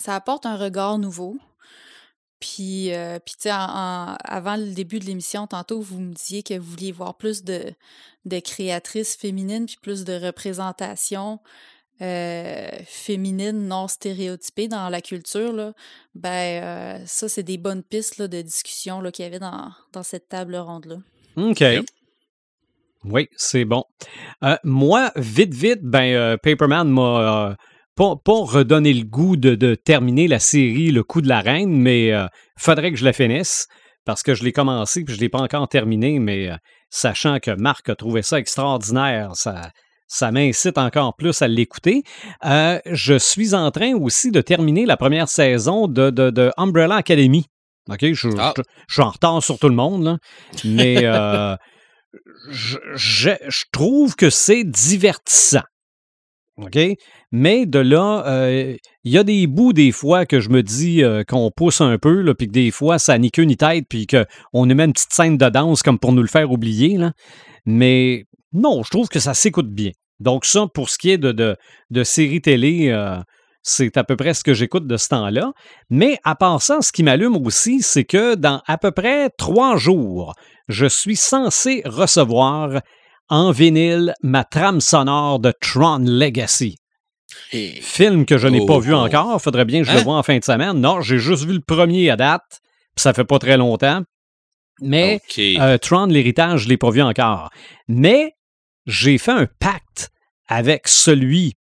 ça 0.00 0.14
apporte 0.14 0.44
un 0.46 0.56
regard 0.56 0.98
nouveau. 0.98 1.36
Puis, 2.38 2.92
euh, 2.94 3.18
puis 3.18 3.34
tu 3.34 3.42
sais, 3.42 3.50
avant 3.52 4.56
le 4.56 4.72
début 4.72 4.98
de 4.98 5.04
l'émission, 5.04 5.46
tantôt, 5.46 5.80
vous 5.82 6.00
me 6.00 6.14
disiez 6.14 6.42
que 6.42 6.54
vous 6.58 6.70
vouliez 6.70 6.90
voir 6.90 7.14
plus 7.18 7.44
de, 7.44 7.74
de 8.24 8.40
créatrices 8.40 9.14
féminines, 9.14 9.66
puis 9.66 9.76
plus 9.82 10.04
de 10.04 10.14
représentation 10.14 11.38
euh, 12.02 12.68
féminine 12.84 13.66
non 13.68 13.88
stéréotypée 13.88 14.68
dans 14.68 14.88
la 14.88 15.00
culture, 15.00 15.52
là, 15.52 15.72
ben 16.14 16.62
euh, 16.62 17.02
ça, 17.06 17.28
c'est 17.28 17.42
des 17.42 17.58
bonnes 17.58 17.82
pistes 17.82 18.18
là, 18.18 18.28
de 18.28 18.40
discussion 18.42 19.00
là, 19.00 19.10
qu'il 19.10 19.24
y 19.24 19.28
avait 19.28 19.38
dans, 19.38 19.70
dans 19.92 20.02
cette 20.02 20.28
table 20.28 20.56
ronde-là. 20.56 20.96
OK. 21.36 21.60
Yep. 21.60 21.86
Oui, 23.04 23.28
c'est 23.36 23.64
bon. 23.64 23.84
Euh, 24.44 24.56
moi, 24.62 25.10
vite, 25.16 25.54
vite, 25.54 25.80
ben, 25.82 26.12
euh, 26.14 26.36
Paperman 26.36 26.88
m'a 26.88 27.48
euh, 27.50 27.54
pas, 27.96 28.16
pas 28.16 28.44
redonné 28.44 28.92
le 28.92 29.04
goût 29.04 29.36
de, 29.36 29.54
de 29.54 29.74
terminer 29.74 30.28
la 30.28 30.38
série 30.38 30.90
Le 30.90 31.02
coup 31.02 31.22
de 31.22 31.28
la 31.28 31.40
reine, 31.40 31.80
mais 31.80 32.08
il 32.08 32.28
faudrait 32.58 32.90
que 32.90 32.98
je 32.98 33.04
la 33.04 33.14
finisse 33.14 33.68
parce 34.04 34.22
que 34.22 34.34
je 34.34 34.44
l'ai 34.44 34.52
commencé 34.52 35.04
puis 35.04 35.14
je 35.14 35.18
ne 35.18 35.22
l'ai 35.22 35.28
pas 35.28 35.40
encore 35.40 35.68
terminé, 35.68 36.18
mais 36.18 36.50
euh, 36.50 36.56
sachant 36.88 37.38
que 37.38 37.50
Marc 37.52 37.88
a 37.88 37.94
trouvé 37.94 38.22
ça 38.22 38.38
extraordinaire, 38.38 39.34
ça, 39.34 39.70
ça 40.12 40.32
m'incite 40.32 40.76
encore 40.76 41.14
plus 41.14 41.40
à 41.40 41.46
l'écouter. 41.46 42.02
Euh, 42.44 42.80
je 42.90 43.16
suis 43.16 43.54
en 43.54 43.70
train 43.70 43.94
aussi 43.94 44.32
de 44.32 44.40
terminer 44.40 44.84
la 44.84 44.96
première 44.96 45.28
saison 45.28 45.86
de, 45.86 46.10
de, 46.10 46.30
de 46.30 46.50
Umbrella 46.56 46.96
Academy. 46.96 47.46
OK, 47.88 48.12
je, 48.12 48.28
Ah. 48.36 48.52
je- 48.56 48.62
je 48.88 48.92
suis 48.94 49.02
en 49.02 49.10
retard 49.10 49.40
sur 49.42 49.58
tout 49.60 49.68
le 49.68 49.74
monde, 49.76 50.02
là. 50.04 50.18
mais 50.64 50.96
euh, 51.04 51.54
je, 52.50 53.64
trouve 53.72 54.16
que 54.16 54.30
c'est 54.30 54.64
divertissant. 54.64 55.62
OK? 56.56 56.76
Mais 57.32 57.64
de 57.64 57.78
là, 57.78 58.24
euh, 58.26 58.76
il 59.04 59.12
y 59.12 59.16
a 59.16 59.22
des 59.24 59.46
bouts 59.46 59.72
des 59.72 59.92
fois 59.92 60.26
que 60.26 60.40
je 60.40 60.48
me 60.50 60.62
dis 60.62 61.02
qu'on 61.28 61.50
pousse 61.56 61.80
un 61.80 61.96
peu, 61.98 62.34
puis 62.34 62.48
que 62.48 62.52
des 62.52 62.70
fois, 62.72 62.98
ça 62.98 63.16
n'y 63.16 63.30
queue 63.30 63.44
ni 63.44 63.56
tête, 63.56 63.84
puis 63.88 64.06
qu'on 64.08 64.66
met 64.66 64.84
une 64.84 64.92
petite 64.92 65.12
scène 65.14 65.38
de 65.38 65.48
danse 65.48 65.82
comme 65.82 65.98
pour 65.98 66.12
nous 66.12 66.22
le 66.22 66.28
faire 66.28 66.50
oublier. 66.50 66.98
Là. 66.98 67.12
Mais 67.64 68.26
non, 68.52 68.82
je 68.82 68.90
trouve 68.90 69.08
que 69.08 69.20
ça 69.20 69.32
s'écoute 69.34 69.70
bien. 69.70 69.92
Donc 70.20 70.44
ça, 70.44 70.66
pour 70.72 70.88
ce 70.90 70.98
qui 70.98 71.10
est 71.10 71.18
de, 71.18 71.32
de, 71.32 71.56
de 71.90 72.04
séries 72.04 72.40
télé, 72.42 72.88
euh, 72.90 73.16
c'est 73.62 73.96
à 73.96 74.04
peu 74.04 74.16
près 74.16 74.34
ce 74.34 74.44
que 74.44 74.54
j'écoute 74.54 74.86
de 74.86 74.96
ce 74.96 75.08
temps-là. 75.08 75.52
Mais 75.90 76.18
à 76.24 76.34
part 76.34 76.62
ça, 76.62 76.78
ce 76.82 76.92
qui 76.92 77.02
m'allume 77.02 77.36
aussi, 77.46 77.82
c'est 77.82 78.04
que 78.04 78.34
dans 78.34 78.62
à 78.66 78.78
peu 78.78 78.90
près 78.90 79.30
trois 79.36 79.76
jours, 79.76 80.34
je 80.68 80.86
suis 80.86 81.16
censé 81.16 81.82
recevoir 81.84 82.80
en 83.28 83.50
vinyle 83.50 84.14
ma 84.22 84.44
trame 84.44 84.80
sonore 84.80 85.38
de 85.40 85.52
Tron 85.60 85.98
Legacy. 86.04 86.76
Et- 87.52 87.80
Film 87.80 88.26
que 88.26 88.38
je 88.38 88.48
n'ai 88.48 88.64
pas 88.66 88.74
Oh. 88.76 88.80
vu 88.80 88.92
encore. 88.94 89.40
Faudrait 89.40 89.64
bien 89.64 89.82
que 89.82 89.86
je 89.86 89.92
le 89.92 89.98
Hein? 90.00 90.02
vois 90.02 90.16
en 90.16 90.22
fin 90.22 90.36
de 90.38 90.44
semaine. 90.44 90.80
Non, 90.80 91.00
j'ai 91.00 91.18
juste 91.18 91.44
vu 91.44 91.52
le 91.54 91.60
premier 91.60 92.10
à 92.10 92.16
date. 92.16 92.42
Puis 92.96 93.02
ça 93.02 93.12
fait 93.14 93.24
pas 93.24 93.38
très 93.38 93.56
longtemps. 93.56 94.02
Mais 94.82 95.20
euh, 95.38 95.78
Tron, 95.78 96.06
l'héritage, 96.06 96.62
je 96.62 96.68
l'ai 96.68 96.76
pas 96.76 96.90
vu 96.90 97.02
encore. 97.02 97.50
Mais 97.86 98.32
j'ai 98.86 99.18
fait 99.18 99.32
un 99.32 99.46
pacte 99.58 100.10
avec 100.48 100.88
celui 100.88 101.54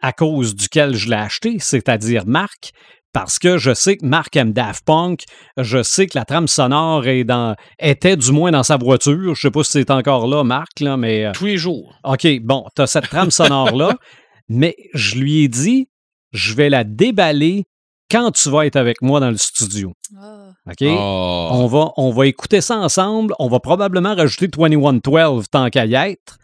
à 0.00 0.12
cause 0.12 0.54
duquel 0.54 0.94
je 0.94 1.08
l'ai 1.08 1.16
acheté, 1.16 1.58
c'est-à-dire 1.60 2.24
Marc, 2.26 2.72
parce 3.12 3.38
que 3.38 3.58
je 3.58 3.74
sais 3.74 3.96
que 3.96 4.06
Marc 4.06 4.34
aime 4.36 4.52
Daft 4.52 4.84
Punk, 4.84 5.24
je 5.58 5.82
sais 5.82 6.06
que 6.06 6.18
la 6.18 6.24
trame 6.24 6.48
sonore 6.48 7.06
est 7.06 7.24
dans, 7.24 7.54
était 7.78 8.16
du 8.16 8.32
moins 8.32 8.50
dans 8.50 8.62
sa 8.62 8.78
voiture. 8.78 9.34
Je 9.34 9.40
sais 9.40 9.50
pas 9.50 9.62
si 9.62 9.72
c'est 9.72 9.90
encore 9.90 10.26
là, 10.26 10.44
Marc, 10.44 10.80
là, 10.80 10.96
mais 10.96 11.26
euh, 11.26 11.32
Tous 11.32 11.46
les 11.46 11.58
jours. 11.58 11.94
OK, 12.04 12.26
bon, 12.40 12.64
tu 12.74 12.82
as 12.82 12.86
cette 12.86 13.08
trame 13.08 13.30
sonore-là, 13.30 13.96
mais 14.48 14.74
je 14.94 15.16
lui 15.16 15.44
ai 15.44 15.48
dit, 15.48 15.88
je 16.32 16.54
vais 16.54 16.70
la 16.70 16.84
déballer 16.84 17.64
quand 18.10 18.30
tu 18.32 18.50
vas 18.50 18.66
être 18.66 18.76
avec 18.76 19.02
moi 19.02 19.20
dans 19.20 19.30
le 19.30 19.36
studio. 19.36 19.92
Ah. 20.18 20.50
OK? 20.66 20.82
Oh. 20.82 21.48
On, 21.52 21.66
va, 21.66 21.92
on 21.96 22.10
va 22.10 22.26
écouter 22.26 22.60
ça 22.60 22.76
ensemble. 22.76 23.34
On 23.38 23.48
va 23.48 23.60
probablement 23.60 24.14
rajouter 24.14 24.48
2112 24.48 25.46
tant 25.50 25.70
qu'à 25.70 25.86
y 25.86 25.94
être. 25.94 26.38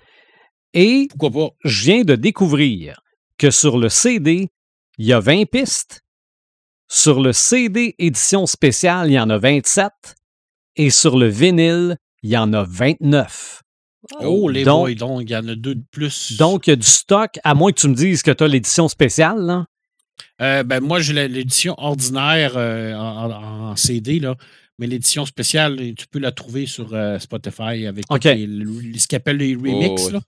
Et 0.74 1.08
Pourquoi 1.10 1.30
pas? 1.30 1.54
je 1.64 1.84
viens 1.84 2.02
de 2.04 2.14
découvrir 2.14 3.00
que 3.38 3.50
sur 3.50 3.78
le 3.78 3.88
CD, 3.88 4.48
il 4.98 5.06
y 5.06 5.12
a 5.12 5.20
20 5.20 5.44
pistes. 5.50 6.02
Sur 6.90 7.20
le 7.20 7.32
CD 7.32 7.94
édition 7.98 8.46
spéciale, 8.46 9.10
il 9.10 9.14
y 9.14 9.20
en 9.20 9.28
a 9.30 9.38
27. 9.38 9.90
Et 10.76 10.90
sur 10.90 11.18
le 11.18 11.26
vinyle, 11.28 11.96
il 12.22 12.30
y 12.30 12.36
en 12.36 12.52
a 12.52 12.64
29. 12.64 13.62
Oh, 14.20 14.48
les 14.48 14.64
Donc- 14.64 14.86
boys, 14.86 14.94
donc 14.94 15.22
il 15.22 15.30
y 15.30 15.36
en 15.36 15.46
a 15.48 15.54
deux 15.54 15.74
de 15.74 15.84
plus. 15.90 16.36
Donc, 16.38 16.66
il 16.66 16.70
y 16.70 16.72
a 16.72 16.76
du 16.76 16.86
stock, 16.86 17.38
à 17.44 17.54
moins 17.54 17.72
que 17.72 17.80
tu 17.80 17.88
me 17.88 17.94
dises 17.94 18.22
que 18.22 18.30
tu 18.30 18.42
as 18.44 18.48
l'édition 18.48 18.88
spéciale. 18.88 19.40
Là. 19.40 19.66
Euh, 20.40 20.62
ben, 20.62 20.80
moi, 20.80 21.00
j'ai 21.00 21.28
l'édition 21.28 21.74
ordinaire 21.78 22.52
euh, 22.56 22.94
en, 22.94 23.76
CD, 23.76 24.18
là. 24.20 24.36
Mais 24.78 24.86
l'édition 24.86 25.26
spéciale, 25.26 25.76
tu 25.96 26.06
peux 26.06 26.20
la 26.20 26.30
trouver 26.32 26.64
sur 26.66 26.94
euh, 26.94 27.18
Spotify 27.18 27.86
avec 27.86 28.04
OK. 28.10 28.24
les- 28.24 28.46
les- 28.46 28.98
ce 28.98 29.08
qu'ils 29.08 29.16
appellent 29.16 29.36
les 29.38 29.54
remix. 29.56 30.04
ouais. 30.06 30.12
là. 30.12 30.20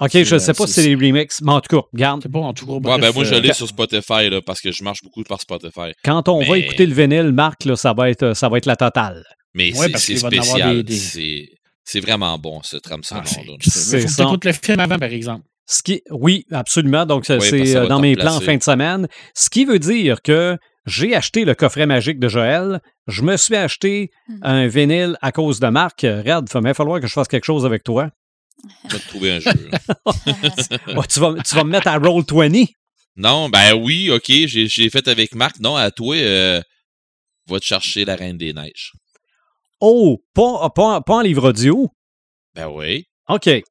OK, 0.00 0.10
je 0.12 0.34
ne 0.34 0.38
sais 0.38 0.50
euh, 0.50 0.54
pas 0.54 0.66
si 0.66 0.74
c'est- 0.74 0.82
les 0.88 0.94
remixes, 0.94 1.40
mais 1.42 1.52
en 1.52 1.60
tout 1.60 1.76
cas, 1.76 1.86
regarde, 1.92 2.20
C'est 2.22 2.30
pas 2.32 2.38
en 2.38 2.52
tout 2.54 2.66
cas. 2.66 2.72
Ouais, 2.72 2.98
ben 3.00 3.12
moi, 3.12 3.24
je 3.24 3.34
euh, 3.34 3.40
l'ai 3.40 3.52
sur 3.52 3.66
Spotify, 3.66 4.30
là, 4.30 4.40
parce 4.40 4.60
que 4.60 4.70
je 4.70 4.82
marche 4.84 5.02
beaucoup 5.02 5.22
par 5.24 5.40
Spotify. 5.40 5.92
quand 6.04 6.28
on 6.28 6.42
va 6.44 6.58
écouter 6.58 6.86
le 6.86 6.94
vinyle, 6.94 7.32
Marc, 7.32 7.64
là, 7.64 7.74
ça, 7.76 7.92
va 7.92 8.08
être, 8.10 8.34
ça 8.34 8.48
va 8.48 8.58
être 8.58 8.66
la 8.66 8.76
totale. 8.76 9.24
Mais 9.54 9.76
Ouais, 9.76 9.88
c'est 9.96 10.16
spécial. 10.16 10.82
des- 10.84 10.94
C'est 10.94 11.48
c'est 11.84 12.00
vraiment 12.00 12.38
bon, 12.38 12.60
ce 12.62 12.76
trame 12.76 13.00
ah, 13.10 13.22
c'est- 13.62 14.06
ça. 14.08 14.22
tu 14.22 14.28
écoutes 14.28 14.44
le 14.44 14.52
film 14.52 14.78
avant, 14.78 14.98
par 14.98 15.10
exemple. 15.10 15.44
Ce 15.66 15.82
qui, 15.82 16.02
oui, 16.10 16.44
absolument. 16.52 17.04
Donc, 17.06 17.24
Oui, 17.28 17.36
c'est 17.40 17.76
euh, 17.76 17.86
dans 17.86 17.98
mes 18.00 18.14
plans 18.14 18.36
en 18.36 18.40
fin 18.40 18.56
de 18.56 18.62
semaine. 18.62 19.06
Ce 19.34 19.50
qui 19.50 19.64
veut 19.64 19.78
dire 19.78 20.22
que 20.22 20.56
j'ai 20.86 21.14
acheté 21.16 21.44
le 21.44 21.54
coffret 21.54 21.86
magique 21.86 22.18
de 22.18 22.28
Joël. 22.28 22.80
Je 23.06 23.22
me 23.22 23.36
suis 23.36 23.56
acheté 23.56 24.10
Hmm. 24.28 24.38
un 24.42 24.66
vinyle 24.68 25.16
à 25.22 25.32
cause 25.32 25.60
de 25.60 25.66
Marc. 25.68 26.04
Euh, 26.04 26.22
Red, 26.24 26.48
il 26.54 26.60
va 26.60 26.74
falloir 26.74 27.00
que 27.00 27.06
je 27.06 27.12
fasse 27.12 27.28
quelque 27.28 27.44
chose 27.44 27.66
avec 27.66 27.84
toi. 27.84 28.10
Je 28.88 28.92
vais 28.96 28.98
te 29.02 29.08
trouver 29.08 29.32
un 29.32 29.40
jeu. 29.40 29.70
Oh, 30.96 31.02
tu, 31.08 31.20
vas, 31.20 31.34
tu 31.42 31.54
vas 31.54 31.64
me 31.64 31.70
mettre 31.70 31.88
à 31.88 31.98
Roll 31.98 32.24
20. 32.28 32.64
non, 33.16 33.48
ben 33.48 33.74
oui, 33.74 34.10
OK, 34.10 34.30
j'ai 34.46 34.90
fait 34.90 35.06
avec 35.08 35.34
Marc. 35.34 35.60
Non, 35.60 35.76
à 35.76 35.90
toi, 35.90 36.16
euh, 36.16 36.60
va 37.46 37.60
te 37.60 37.64
chercher 37.64 38.04
la 38.04 38.16
Reine 38.16 38.36
des 38.38 38.52
Neiges. 38.52 38.92
Oh, 39.80 40.22
pas, 40.34 40.70
pas, 40.70 41.00
pas 41.02 41.14
en 41.16 41.20
livre 41.20 41.48
audio? 41.50 41.88
Ben 42.54 42.68
oui. 42.68 43.06
OK. 43.28 43.44
Ben 43.46 43.62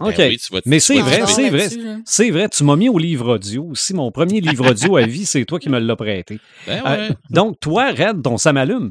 OK. 0.00 0.14
oui, 0.18 0.38
te- 0.38 0.60
Mais 0.68 0.80
c'est 0.80 1.00
vrai, 1.00 1.26
c'est 1.26 1.50
vrai. 1.50 1.68
C'est 2.04 2.30
vrai, 2.30 2.48
tu 2.48 2.64
m'as 2.64 2.76
mis 2.76 2.88
au 2.88 2.98
livre 2.98 3.34
audio 3.34 3.66
aussi. 3.66 3.92
Mon 3.94 4.10
premier 4.10 4.40
livre 4.40 4.70
audio 4.70 4.96
à 4.96 5.02
vie, 5.02 5.26
c'est 5.26 5.44
toi 5.44 5.58
qui 5.60 5.68
me 5.68 5.78
l'as 5.78 5.96
prêté. 5.96 6.40
Ben 6.66 6.82
Euh, 6.86 7.08
ouais. 7.10 7.14
donc, 7.28 7.60
toi, 7.60 7.90
Red, 7.92 8.22
ton 8.22 8.38
ça 8.38 8.52
m'allume. 8.52 8.90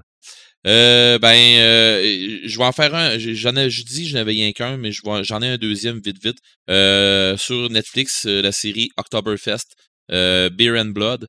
Euh, 0.68 1.18
ben, 1.20 1.36
euh, 1.36 2.40
je 2.44 2.58
vais 2.58 2.64
en 2.66 2.72
faire 2.72 2.94
un. 2.94 3.18
J'en 3.18 3.56
ai, 3.56 3.70
je 3.70 3.84
dis, 3.84 4.08
je 4.08 4.16
n'avais 4.16 4.32
rien 4.34 4.52
qu'un, 4.52 4.78
mais 4.78 4.92
j'en 4.92 5.42
ai 5.42 5.48
un 5.48 5.58
deuxième 5.58 6.00
vite, 6.00 6.22
vite. 6.24 6.38
Euh, 6.70 7.38
sur 7.38 7.70
Netflix, 7.70 8.26
euh, 8.26 8.42
la 8.42 8.52
série 8.52 8.90
Oktoberfest, 8.98 9.76
Beer 10.10 10.78
and 10.78 10.92
Blood. 10.92 11.28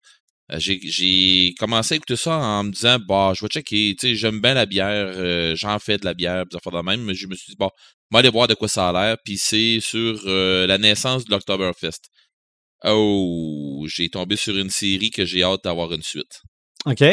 J'ai 0.59 1.55
commencé 1.61 1.95
à 1.95 1.97
écouter 1.97 2.17
ça 2.17 2.37
en 2.37 2.65
me 2.65 2.73
disant, 2.73 2.99
bah, 2.99 3.33
je 3.37 3.45
vais 3.45 3.49
checker, 3.49 3.95
tu 3.99 4.09
sais, 4.09 4.15
j'aime 4.17 4.41
bien 4.41 4.55
la 4.55 4.67
bière, 4.67 5.55
j'en 5.55 5.79
fais 5.79 5.97
de 5.97 6.05
la 6.05 6.13
bière, 6.13 6.45
pis 6.51 6.57
ça 6.63 6.71
de 6.71 6.83
même, 6.83 7.05
mais 7.05 7.15
je 7.15 7.29
me 7.29 7.37
suis 7.37 7.53
dit, 7.53 7.57
bon, 7.57 7.71
on 8.11 8.17
va 8.17 8.19
aller 8.19 8.31
voir 8.31 8.49
de 8.49 8.55
quoi 8.55 8.67
ça 8.67 8.89
a 8.89 8.93
l'air, 8.93 9.17
puis 9.25 9.39
c'est 9.39 9.79
sur 9.79 10.21
la 10.27 10.77
naissance 10.77 11.25
de 11.25 11.31
l'Octoberfest. 11.31 12.01
Oh, 12.85 13.87
j'ai 13.87 14.09
tombé 14.09 14.35
sur 14.35 14.57
une 14.57 14.71
série 14.71 15.11
que 15.11 15.25
j'ai 15.25 15.45
hâte 15.45 15.63
d'avoir 15.63 15.93
une 15.93 16.03
suite. 16.03 16.43
OK. 16.85 17.05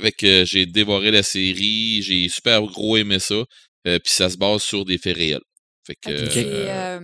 Fait 0.00 0.12
que, 0.12 0.44
j'ai 0.44 0.66
dévoré 0.66 1.10
la 1.10 1.22
série, 1.22 2.02
j'ai 2.02 2.28
super 2.28 2.62
gros 2.62 2.96
aimé 2.96 3.18
ça, 3.18 3.44
puis 3.84 4.00
ça 4.06 4.30
se 4.30 4.36
base 4.36 4.62
sur 4.62 4.84
des 4.84 4.98
faits 4.98 5.16
réels. 5.16 5.40
Fait 5.86 5.96
que, 5.96 7.00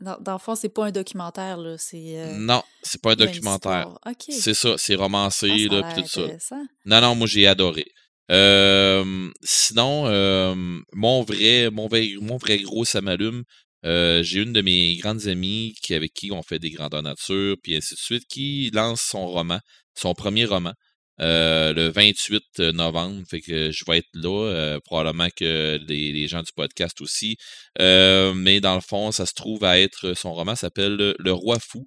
dans, 0.00 0.16
dans, 0.20 0.32
le 0.34 0.38
fond, 0.38 0.54
c'est 0.54 0.68
pas 0.68 0.86
un 0.86 0.92
documentaire, 0.92 1.56
là. 1.56 1.76
C'est, 1.76 2.18
euh, 2.18 2.36
non, 2.36 2.62
c'est 2.82 3.02
pas 3.02 3.12
un 3.12 3.16
documentaire. 3.16 3.88
C'est 4.28 4.54
ça, 4.54 4.74
c'est 4.76 4.94
romancé, 4.94 5.66
ah, 5.70 5.74
là, 5.74 5.92
pis 5.92 6.02
tout 6.02 6.08
ça. 6.08 6.56
Non, 6.84 7.00
non, 7.00 7.14
moi, 7.16 7.26
j'ai 7.26 7.46
adoré. 7.48 7.84
Euh, 8.30 9.30
sinon, 9.42 10.06
euh, 10.06 10.54
mon 10.92 11.22
vrai, 11.22 11.70
mon 11.70 11.88
vrai, 11.88 12.10
mon 12.20 12.36
vrai 12.36 12.58
gros, 12.58 12.84
ça 12.84 13.00
m'allume. 13.00 13.42
Euh, 13.84 14.22
j'ai 14.22 14.42
une 14.42 14.52
de 14.52 14.60
mes 14.60 14.96
grandes 14.96 15.26
amies 15.26 15.74
qui, 15.82 15.94
avec 15.94 16.12
qui 16.12 16.30
on 16.30 16.42
fait 16.42 16.58
des 16.58 16.70
grandeurs 16.70 17.02
nature, 17.02 17.56
puis 17.62 17.76
ainsi 17.76 17.94
de 17.94 18.00
suite, 18.00 18.24
qui 18.28 18.70
lance 18.72 19.00
son 19.00 19.26
roman, 19.26 19.58
son 19.96 20.14
premier 20.14 20.44
roman. 20.44 20.74
Euh, 21.20 21.72
le 21.72 21.88
28 21.88 22.60
novembre. 22.72 23.22
Fait 23.28 23.40
que 23.40 23.72
je 23.72 23.84
vais 23.86 23.98
être 23.98 24.08
là, 24.14 24.46
euh, 24.46 24.80
probablement 24.84 25.28
que 25.34 25.78
les, 25.88 26.28
gens 26.28 26.42
du 26.42 26.52
podcast 26.54 27.00
aussi. 27.00 27.36
Euh, 27.80 28.34
mais 28.34 28.60
dans 28.60 28.76
le 28.76 28.80
fond, 28.80 29.10
ça 29.10 29.26
se 29.26 29.34
trouve 29.34 29.64
à 29.64 29.80
être 29.80 30.14
son 30.14 30.32
roman 30.32 30.54
s'appelle 30.54 31.14
Le 31.18 31.32
Roi 31.32 31.58
Fou. 31.58 31.86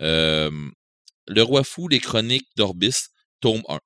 le 0.00 1.42
Roi 1.42 1.62
Fou, 1.62 1.88
les 1.88 2.00
chroniques 2.00 2.48
d'Orbis, 2.56 3.06
tome 3.40 3.62
1. 3.68 3.78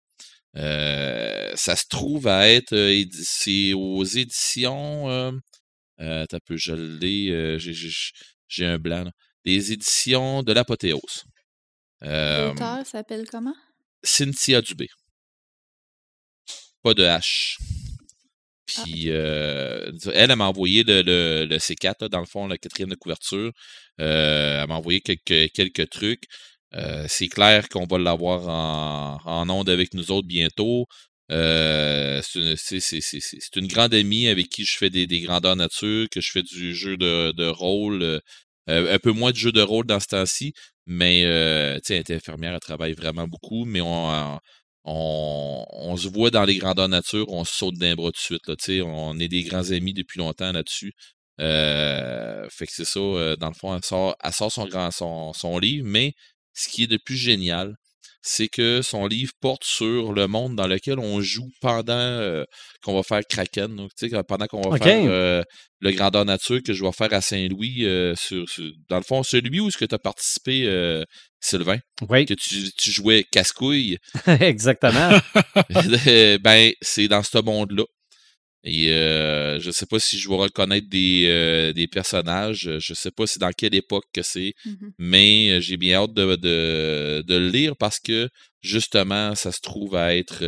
ça 1.56 1.76
se 1.76 1.84
trouve 1.88 2.26
à 2.26 2.48
être 2.48 2.74
c'est 3.12 3.74
aux 3.74 4.04
éditions 4.04 5.08
euh, 6.00 6.26
t'as 6.28 6.40
peu 6.40 6.56
je 6.56 6.72
l'ai 6.72 7.58
j'ai 8.48 8.66
un 8.66 8.78
blanc 8.78 9.04
les 9.44 9.72
éditions 9.72 10.42
de 10.42 10.52
l'apothéose 10.52 11.24
l'auteur 12.02 12.86
s'appelle 12.86 13.26
comment? 13.30 13.54
Cynthia 14.06 14.62
Dubé. 14.62 14.88
Pas 16.82 16.94
de 16.94 17.04
H. 17.04 17.56
Ah, 18.78 18.82
Puis 18.84 19.10
euh, 19.10 19.90
elle, 20.12 20.30
elle 20.30 20.36
m'a 20.36 20.46
envoyé 20.48 20.82
le, 20.84 21.02
le, 21.02 21.58
C4, 21.58 22.08
dans 22.08 22.20
le 22.20 22.26
fond, 22.26 22.46
la 22.46 22.58
quatrième 22.58 22.90
de 22.90 22.94
couverture. 22.96 23.52
Euh, 24.00 24.62
elle 24.62 24.68
m'a 24.68 24.74
envoyé 24.76 25.00
quelques, 25.00 25.52
quelques 25.52 25.88
trucs. 25.90 26.24
Euh, 26.74 27.06
c'est 27.08 27.28
clair 27.28 27.68
qu'on 27.68 27.86
va 27.86 27.98
l'avoir 27.98 28.48
en, 28.48 29.18
en 29.24 29.48
onde 29.50 29.68
avec 29.70 29.94
nous 29.94 30.10
autres 30.10 30.26
bientôt. 30.26 30.86
c'est 31.30 32.24
une 33.56 33.68
grande 33.68 33.94
amie 33.94 34.28
avec 34.28 34.48
qui 34.48 34.64
je 34.64 34.76
fais 34.76 34.90
des, 34.90 35.06
des 35.06 35.20
grandeurs 35.20 35.56
nature, 35.56 36.08
que 36.10 36.20
je 36.20 36.30
fais 36.32 36.42
du 36.42 36.74
jeu 36.74 36.96
de, 36.96 37.32
de 37.32 37.46
rôle. 37.46 38.20
Un 38.66 38.98
peu 38.98 39.12
moins 39.12 39.30
de 39.30 39.36
jeu 39.36 39.52
de 39.52 39.62
rôle 39.62 39.86
dans 39.86 40.00
ce 40.00 40.08
temps-ci, 40.08 40.52
mais, 40.86 41.24
euh, 41.24 41.76
tu 41.76 41.80
sais, 41.84 41.94
elle 41.94 42.00
était 42.00 42.14
infirmière, 42.14 42.54
elle 42.54 42.60
travaille 42.60 42.94
vraiment 42.94 43.26
beaucoup, 43.26 43.64
mais 43.64 43.80
on, 43.80 44.38
on, 44.84 45.66
on, 45.68 45.96
se 45.96 46.08
voit 46.08 46.30
dans 46.30 46.44
les 46.44 46.56
grandeurs 46.58 46.88
nature, 46.88 47.26
on 47.28 47.44
saute 47.44 47.76
d'un 47.76 47.94
bras 47.96 48.10
de 48.10 48.16
suite. 48.16 48.46
Là, 48.46 48.54
tu 48.56 48.64
sais, 48.64 48.82
on 48.82 49.18
est 49.18 49.28
des 49.28 49.42
grands 49.42 49.70
amis 49.72 49.92
depuis 49.94 50.18
longtemps 50.20 50.52
là-dessus. 50.52 50.92
Euh, 51.40 52.48
fait 52.50 52.66
que 52.66 52.72
c'est 52.72 52.84
ça, 52.84 53.00
euh, 53.00 53.36
dans 53.36 53.48
le 53.48 53.54
fond, 53.54 53.74
elle 53.74 53.84
sort, 53.84 54.16
sort 54.32 54.52
son, 54.52 54.66
grand, 54.66 54.90
son, 54.90 55.32
son 55.32 55.58
livre, 55.58 55.86
mais 55.86 56.14
ce 56.54 56.68
qui 56.68 56.84
est 56.84 56.86
de 56.86 56.98
plus 56.98 57.16
génial, 57.16 57.76
c'est 58.22 58.48
que 58.48 58.82
son 58.82 59.06
livre 59.06 59.32
porte 59.40 59.64
sur 59.64 60.12
le 60.12 60.26
monde 60.26 60.56
dans 60.56 60.66
lequel 60.66 60.98
on 60.98 61.20
joue 61.20 61.48
pendant 61.60 61.94
euh, 61.94 62.44
qu'on 62.82 62.94
va 62.94 63.02
faire 63.02 63.22
Kraken. 63.28 63.76
Donc, 63.76 63.90
pendant 64.26 64.46
qu'on 64.46 64.68
va 64.68 64.78
faire 64.78 65.04
euh, 65.08 65.42
le 65.80 65.92
Grandeur 65.92 66.24
Nature 66.24 66.60
que 66.64 66.72
je 66.72 66.84
vais 66.84 66.92
faire 66.92 67.12
à 67.12 67.20
Saint-Louis, 67.20 67.84
euh, 67.84 68.14
sur, 68.16 68.44
dans 68.88 68.96
le 68.96 69.04
fond, 69.04 69.22
celui 69.22 69.60
où 69.60 69.68
est-ce 69.68 69.78
que 69.78 69.84
tu 69.84 69.94
as 69.94 69.98
participé, 69.98 71.04
Sylvain? 71.40 71.78
Oui. 72.08 72.26
Que 72.26 72.34
tu, 72.34 72.70
tu 72.76 72.90
jouais 72.90 73.24
casse-couille. 73.30 73.98
Exactement. 74.40 75.10
ben, 76.42 76.72
c'est 76.82 77.08
dans 77.08 77.22
ce 77.22 77.38
monde-là. 77.38 77.84
Et 78.64 78.90
euh, 78.90 79.60
je 79.60 79.68
ne 79.68 79.72
sais 79.72 79.86
pas 79.86 80.00
si 80.00 80.18
je 80.18 80.28
vais 80.28 80.34
reconnaître 80.34 80.88
des, 80.88 81.26
euh, 81.28 81.72
des 81.72 81.86
personnages. 81.86 82.68
Je 82.80 82.92
ne 82.92 82.96
sais 82.96 83.12
pas 83.12 83.26
si 83.26 83.38
dans 83.38 83.52
quelle 83.52 83.74
époque 83.74 84.06
que 84.12 84.22
c'est. 84.22 84.54
Mmh 84.64 84.74
mais 84.98 85.50
euh, 85.52 85.60
j'ai 85.60 85.76
bien 85.76 86.02
hâte 86.02 86.14
de, 86.14 86.36
de, 86.36 87.22
de, 87.24 87.36
le 87.36 87.48
lire 87.48 87.76
parce 87.76 88.00
que 88.00 88.28
justement, 88.62 89.34
ça 89.36 89.52
se 89.52 89.60
trouve 89.60 89.94
à 89.94 90.16
être 90.16 90.42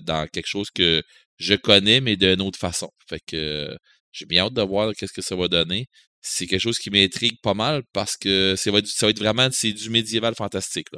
dans 0.00 0.26
quelque 0.28 0.46
chose 0.46 0.70
que 0.70 1.02
je 1.38 1.54
connais, 1.54 2.00
mais 2.00 2.16
d'une 2.16 2.42
autre 2.42 2.58
façon. 2.58 2.90
Fait 3.08 3.20
que 3.26 3.74
j'ai 4.12 4.26
bien 4.26 4.44
hâte 4.44 4.54
de 4.54 4.62
voir 4.62 4.92
qu'est-ce 4.94 5.12
que 5.12 5.22
ça 5.22 5.36
va 5.36 5.48
donner. 5.48 5.86
C'est 6.20 6.46
quelque 6.46 6.60
chose 6.60 6.78
qui 6.78 6.90
m'intrigue 6.90 7.40
pas 7.42 7.54
mal 7.54 7.82
parce 7.92 8.16
que 8.16 8.54
ça 8.56 8.70
va 8.70 8.78
être, 8.78 8.86
ça 8.86 9.06
va 9.06 9.10
être 9.10 9.18
vraiment 9.18 9.48
c'est 9.50 9.72
du 9.72 9.88
médiéval 9.90 10.34
fantastique. 10.34 10.88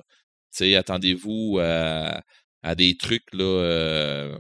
Attendez-vous 0.61 1.59
à, 1.61 2.21
à, 2.63 2.75
des 2.75 2.97
trucs 2.97 3.33
là 3.33 4.37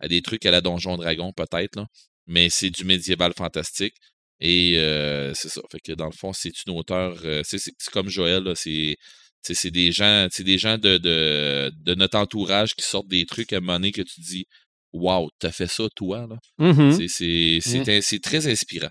à 0.00 0.08
des 0.08 0.22
trucs 0.22 0.44
à 0.46 0.50
la 0.50 0.60
Donjon 0.60 0.96
Dragon, 0.96 1.32
peut-être, 1.32 1.76
là. 1.76 1.86
Mais 2.26 2.48
c'est 2.50 2.70
du 2.70 2.84
médiéval 2.84 3.32
fantastique. 3.36 3.94
Et 4.40 4.78
euh, 4.78 5.34
c'est 5.34 5.48
ça. 5.48 5.60
Fait 5.70 5.80
que 5.80 5.92
dans 5.92 6.06
le 6.06 6.12
fond, 6.12 6.32
c'est 6.32 6.52
une 6.66 6.72
auteur. 6.72 7.20
Euh, 7.24 7.42
c'est 7.44 7.60
comme 7.92 8.08
Joël, 8.08 8.52
c'est. 8.56 8.96
C'est 9.42 9.70
des 9.70 9.90
gens, 9.90 10.28
c'est 10.30 10.44
des 10.44 10.58
gens 10.58 10.76
de, 10.76 10.98
de, 10.98 11.72
de, 11.74 11.94
notre 11.94 12.18
entourage 12.18 12.74
qui 12.74 12.84
sortent 12.84 13.08
des 13.08 13.24
trucs 13.24 13.54
à 13.54 13.56
un 13.56 13.60
moment 13.60 13.78
donné 13.78 13.90
que 13.90 14.02
tu 14.02 14.20
dis 14.20 14.44
Waouh, 14.92 15.30
t'as 15.38 15.50
fait 15.50 15.66
ça 15.66 15.84
toi 15.96 16.26
là? 16.28 16.36
Mm-hmm. 16.58 17.62
C'est 17.62 18.16
mmh. 18.16 18.20
très 18.20 18.46
inspirant. 18.48 18.90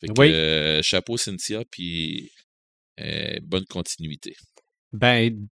Fait 0.00 0.08
que, 0.08 0.20
euh, 0.20 0.82
chapeau 0.82 1.16
Cynthia, 1.16 1.62
puis 1.70 2.32
bonne 3.42 3.66
continuité. 3.66 4.34
Ben, 4.92 5.46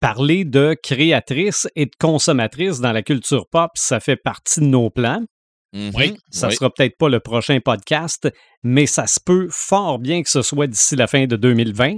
parler 0.00 0.44
de 0.44 0.76
créatrice 0.82 1.68
et 1.76 1.86
de 1.86 1.94
consommatrice 1.98 2.80
dans 2.80 2.92
la 2.92 3.02
culture 3.02 3.46
pop, 3.50 3.70
ça 3.74 4.00
fait 4.00 4.16
partie 4.16 4.60
de 4.60 4.66
nos 4.66 4.90
plans. 4.90 5.22
Mm-hmm. 5.74 5.92
Oui. 5.94 6.16
Ça 6.30 6.48
ne 6.48 6.52
sera 6.52 6.70
peut-être 6.70 6.96
pas 6.98 7.08
le 7.08 7.20
prochain 7.20 7.60
podcast, 7.60 8.28
mais 8.62 8.86
ça 8.86 9.06
se 9.06 9.20
peut 9.20 9.48
fort 9.50 9.98
bien 9.98 10.22
que 10.22 10.30
ce 10.30 10.42
soit 10.42 10.66
d'ici 10.66 10.96
la 10.96 11.06
fin 11.06 11.26
de 11.26 11.36
2020. 11.36 11.96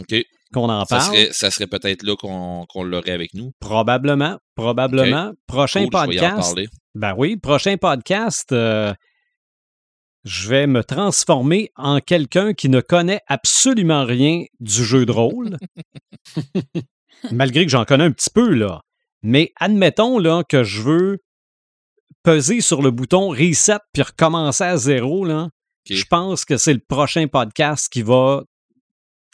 OK. 0.00 0.14
Qu'on 0.52 0.68
en 0.68 0.84
parle. 0.86 1.16
Ça 1.32 1.50
serait, 1.50 1.66
peut-être 1.66 2.02
là 2.04 2.14
qu'on 2.16 2.82
l'aurait 2.84 3.10
avec 3.10 3.34
nous. 3.34 3.52
Probablement. 3.58 4.38
Probablement. 4.54 5.32
Prochain 5.46 5.88
podcast. 5.88 6.56
Ben 6.94 7.14
oui, 7.16 7.36
prochain 7.36 7.76
podcast. 7.76 8.52
Euh, 8.52 8.94
je 10.24 10.48
vais 10.48 10.66
me 10.66 10.84
transformer 10.84 11.70
en 11.76 12.00
quelqu'un 12.00 12.52
qui 12.52 12.68
ne 12.68 12.80
connaît 12.80 13.20
absolument 13.26 14.04
rien 14.04 14.44
du 14.60 14.84
jeu 14.84 15.04
de 15.04 15.12
rôle. 15.12 15.56
malgré 17.32 17.64
que 17.64 17.70
j'en 17.70 17.84
connais 17.84 18.04
un 18.04 18.12
petit 18.12 18.30
peu, 18.30 18.54
là. 18.54 18.82
Mais 19.22 19.52
admettons 19.56 20.18
là, 20.18 20.42
que 20.48 20.62
je 20.62 20.82
veux 20.82 21.18
peser 22.22 22.60
sur 22.60 22.82
le 22.82 22.90
bouton 22.90 23.28
reset 23.28 23.78
puis 23.92 24.02
recommencer 24.02 24.64
à 24.64 24.76
zéro, 24.76 25.24
là. 25.24 25.50
Je 25.88 26.04
pense 26.04 26.44
que 26.44 26.56
c'est 26.56 26.72
le 26.74 26.80
prochain 26.80 27.28
podcast 27.28 27.88
qui 27.88 28.02
va 28.02 28.42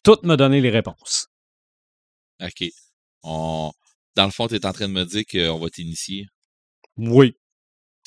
tout 0.04 0.18
me 0.22 0.36
donner 0.36 0.60
les 0.60 0.70
réponses. 0.70 1.28
OK. 2.42 2.64
Dans 3.22 3.72
le 4.26 4.30
fond, 4.30 4.48
tu 4.48 4.56
es 4.56 4.66
en 4.66 4.72
train 4.72 4.88
de 4.88 4.92
me 4.92 5.04
dire 5.04 5.24
qu'on 5.30 5.58
va 5.58 5.70
t'initier. 5.70 6.26
Oui. 6.98 7.34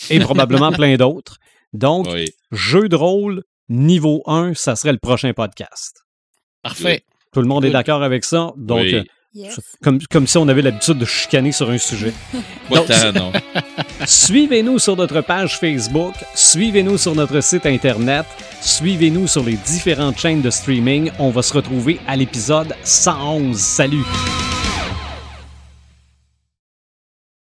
Et 0.09 0.19
probablement 0.19 0.71
plein 0.73 0.95
d'autres. 0.97 1.37
Donc, 1.73 2.07
jeu 2.51 2.87
de 2.87 2.95
rôle 2.95 3.43
niveau 3.69 4.21
1, 4.27 4.53
ça 4.53 4.75
serait 4.75 4.93
le 4.93 4.99
prochain 4.99 5.33
podcast. 5.33 6.03
Parfait. 6.61 7.05
Tout 7.31 7.41
le 7.41 7.47
monde 7.47 7.65
est 7.65 7.71
d'accord 7.71 8.03
avec 8.03 8.23
ça? 8.23 8.53
Donc, 8.57 8.85
comme, 9.83 9.99
comme 10.09 10.27
si 10.27 10.37
on 10.37 10.47
avait 10.47 10.61
l'habitude 10.61 10.97
de 10.97 11.05
chicaner 11.05 11.51
sur 11.51 11.69
un 11.69 11.77
sujet. 11.77 12.13
Suivez-nous 14.05 14.79
sur 14.79 14.95
notre 14.95 15.21
page 15.21 15.59
Facebook, 15.59 16.13
suivez-nous 16.33 16.97
sur 16.97 17.15
notre 17.15 17.41
site 17.41 17.65
Internet, 17.65 18.25
suivez-nous 18.61 19.27
sur 19.27 19.43
les 19.43 19.55
différentes 19.55 20.17
chaînes 20.17 20.41
de 20.41 20.49
streaming. 20.49 21.11
On 21.19 21.29
va 21.29 21.41
se 21.41 21.53
retrouver 21.53 21.99
à 22.07 22.15
l'épisode 22.15 22.75
111. 22.83 23.57
Salut! 23.57 24.05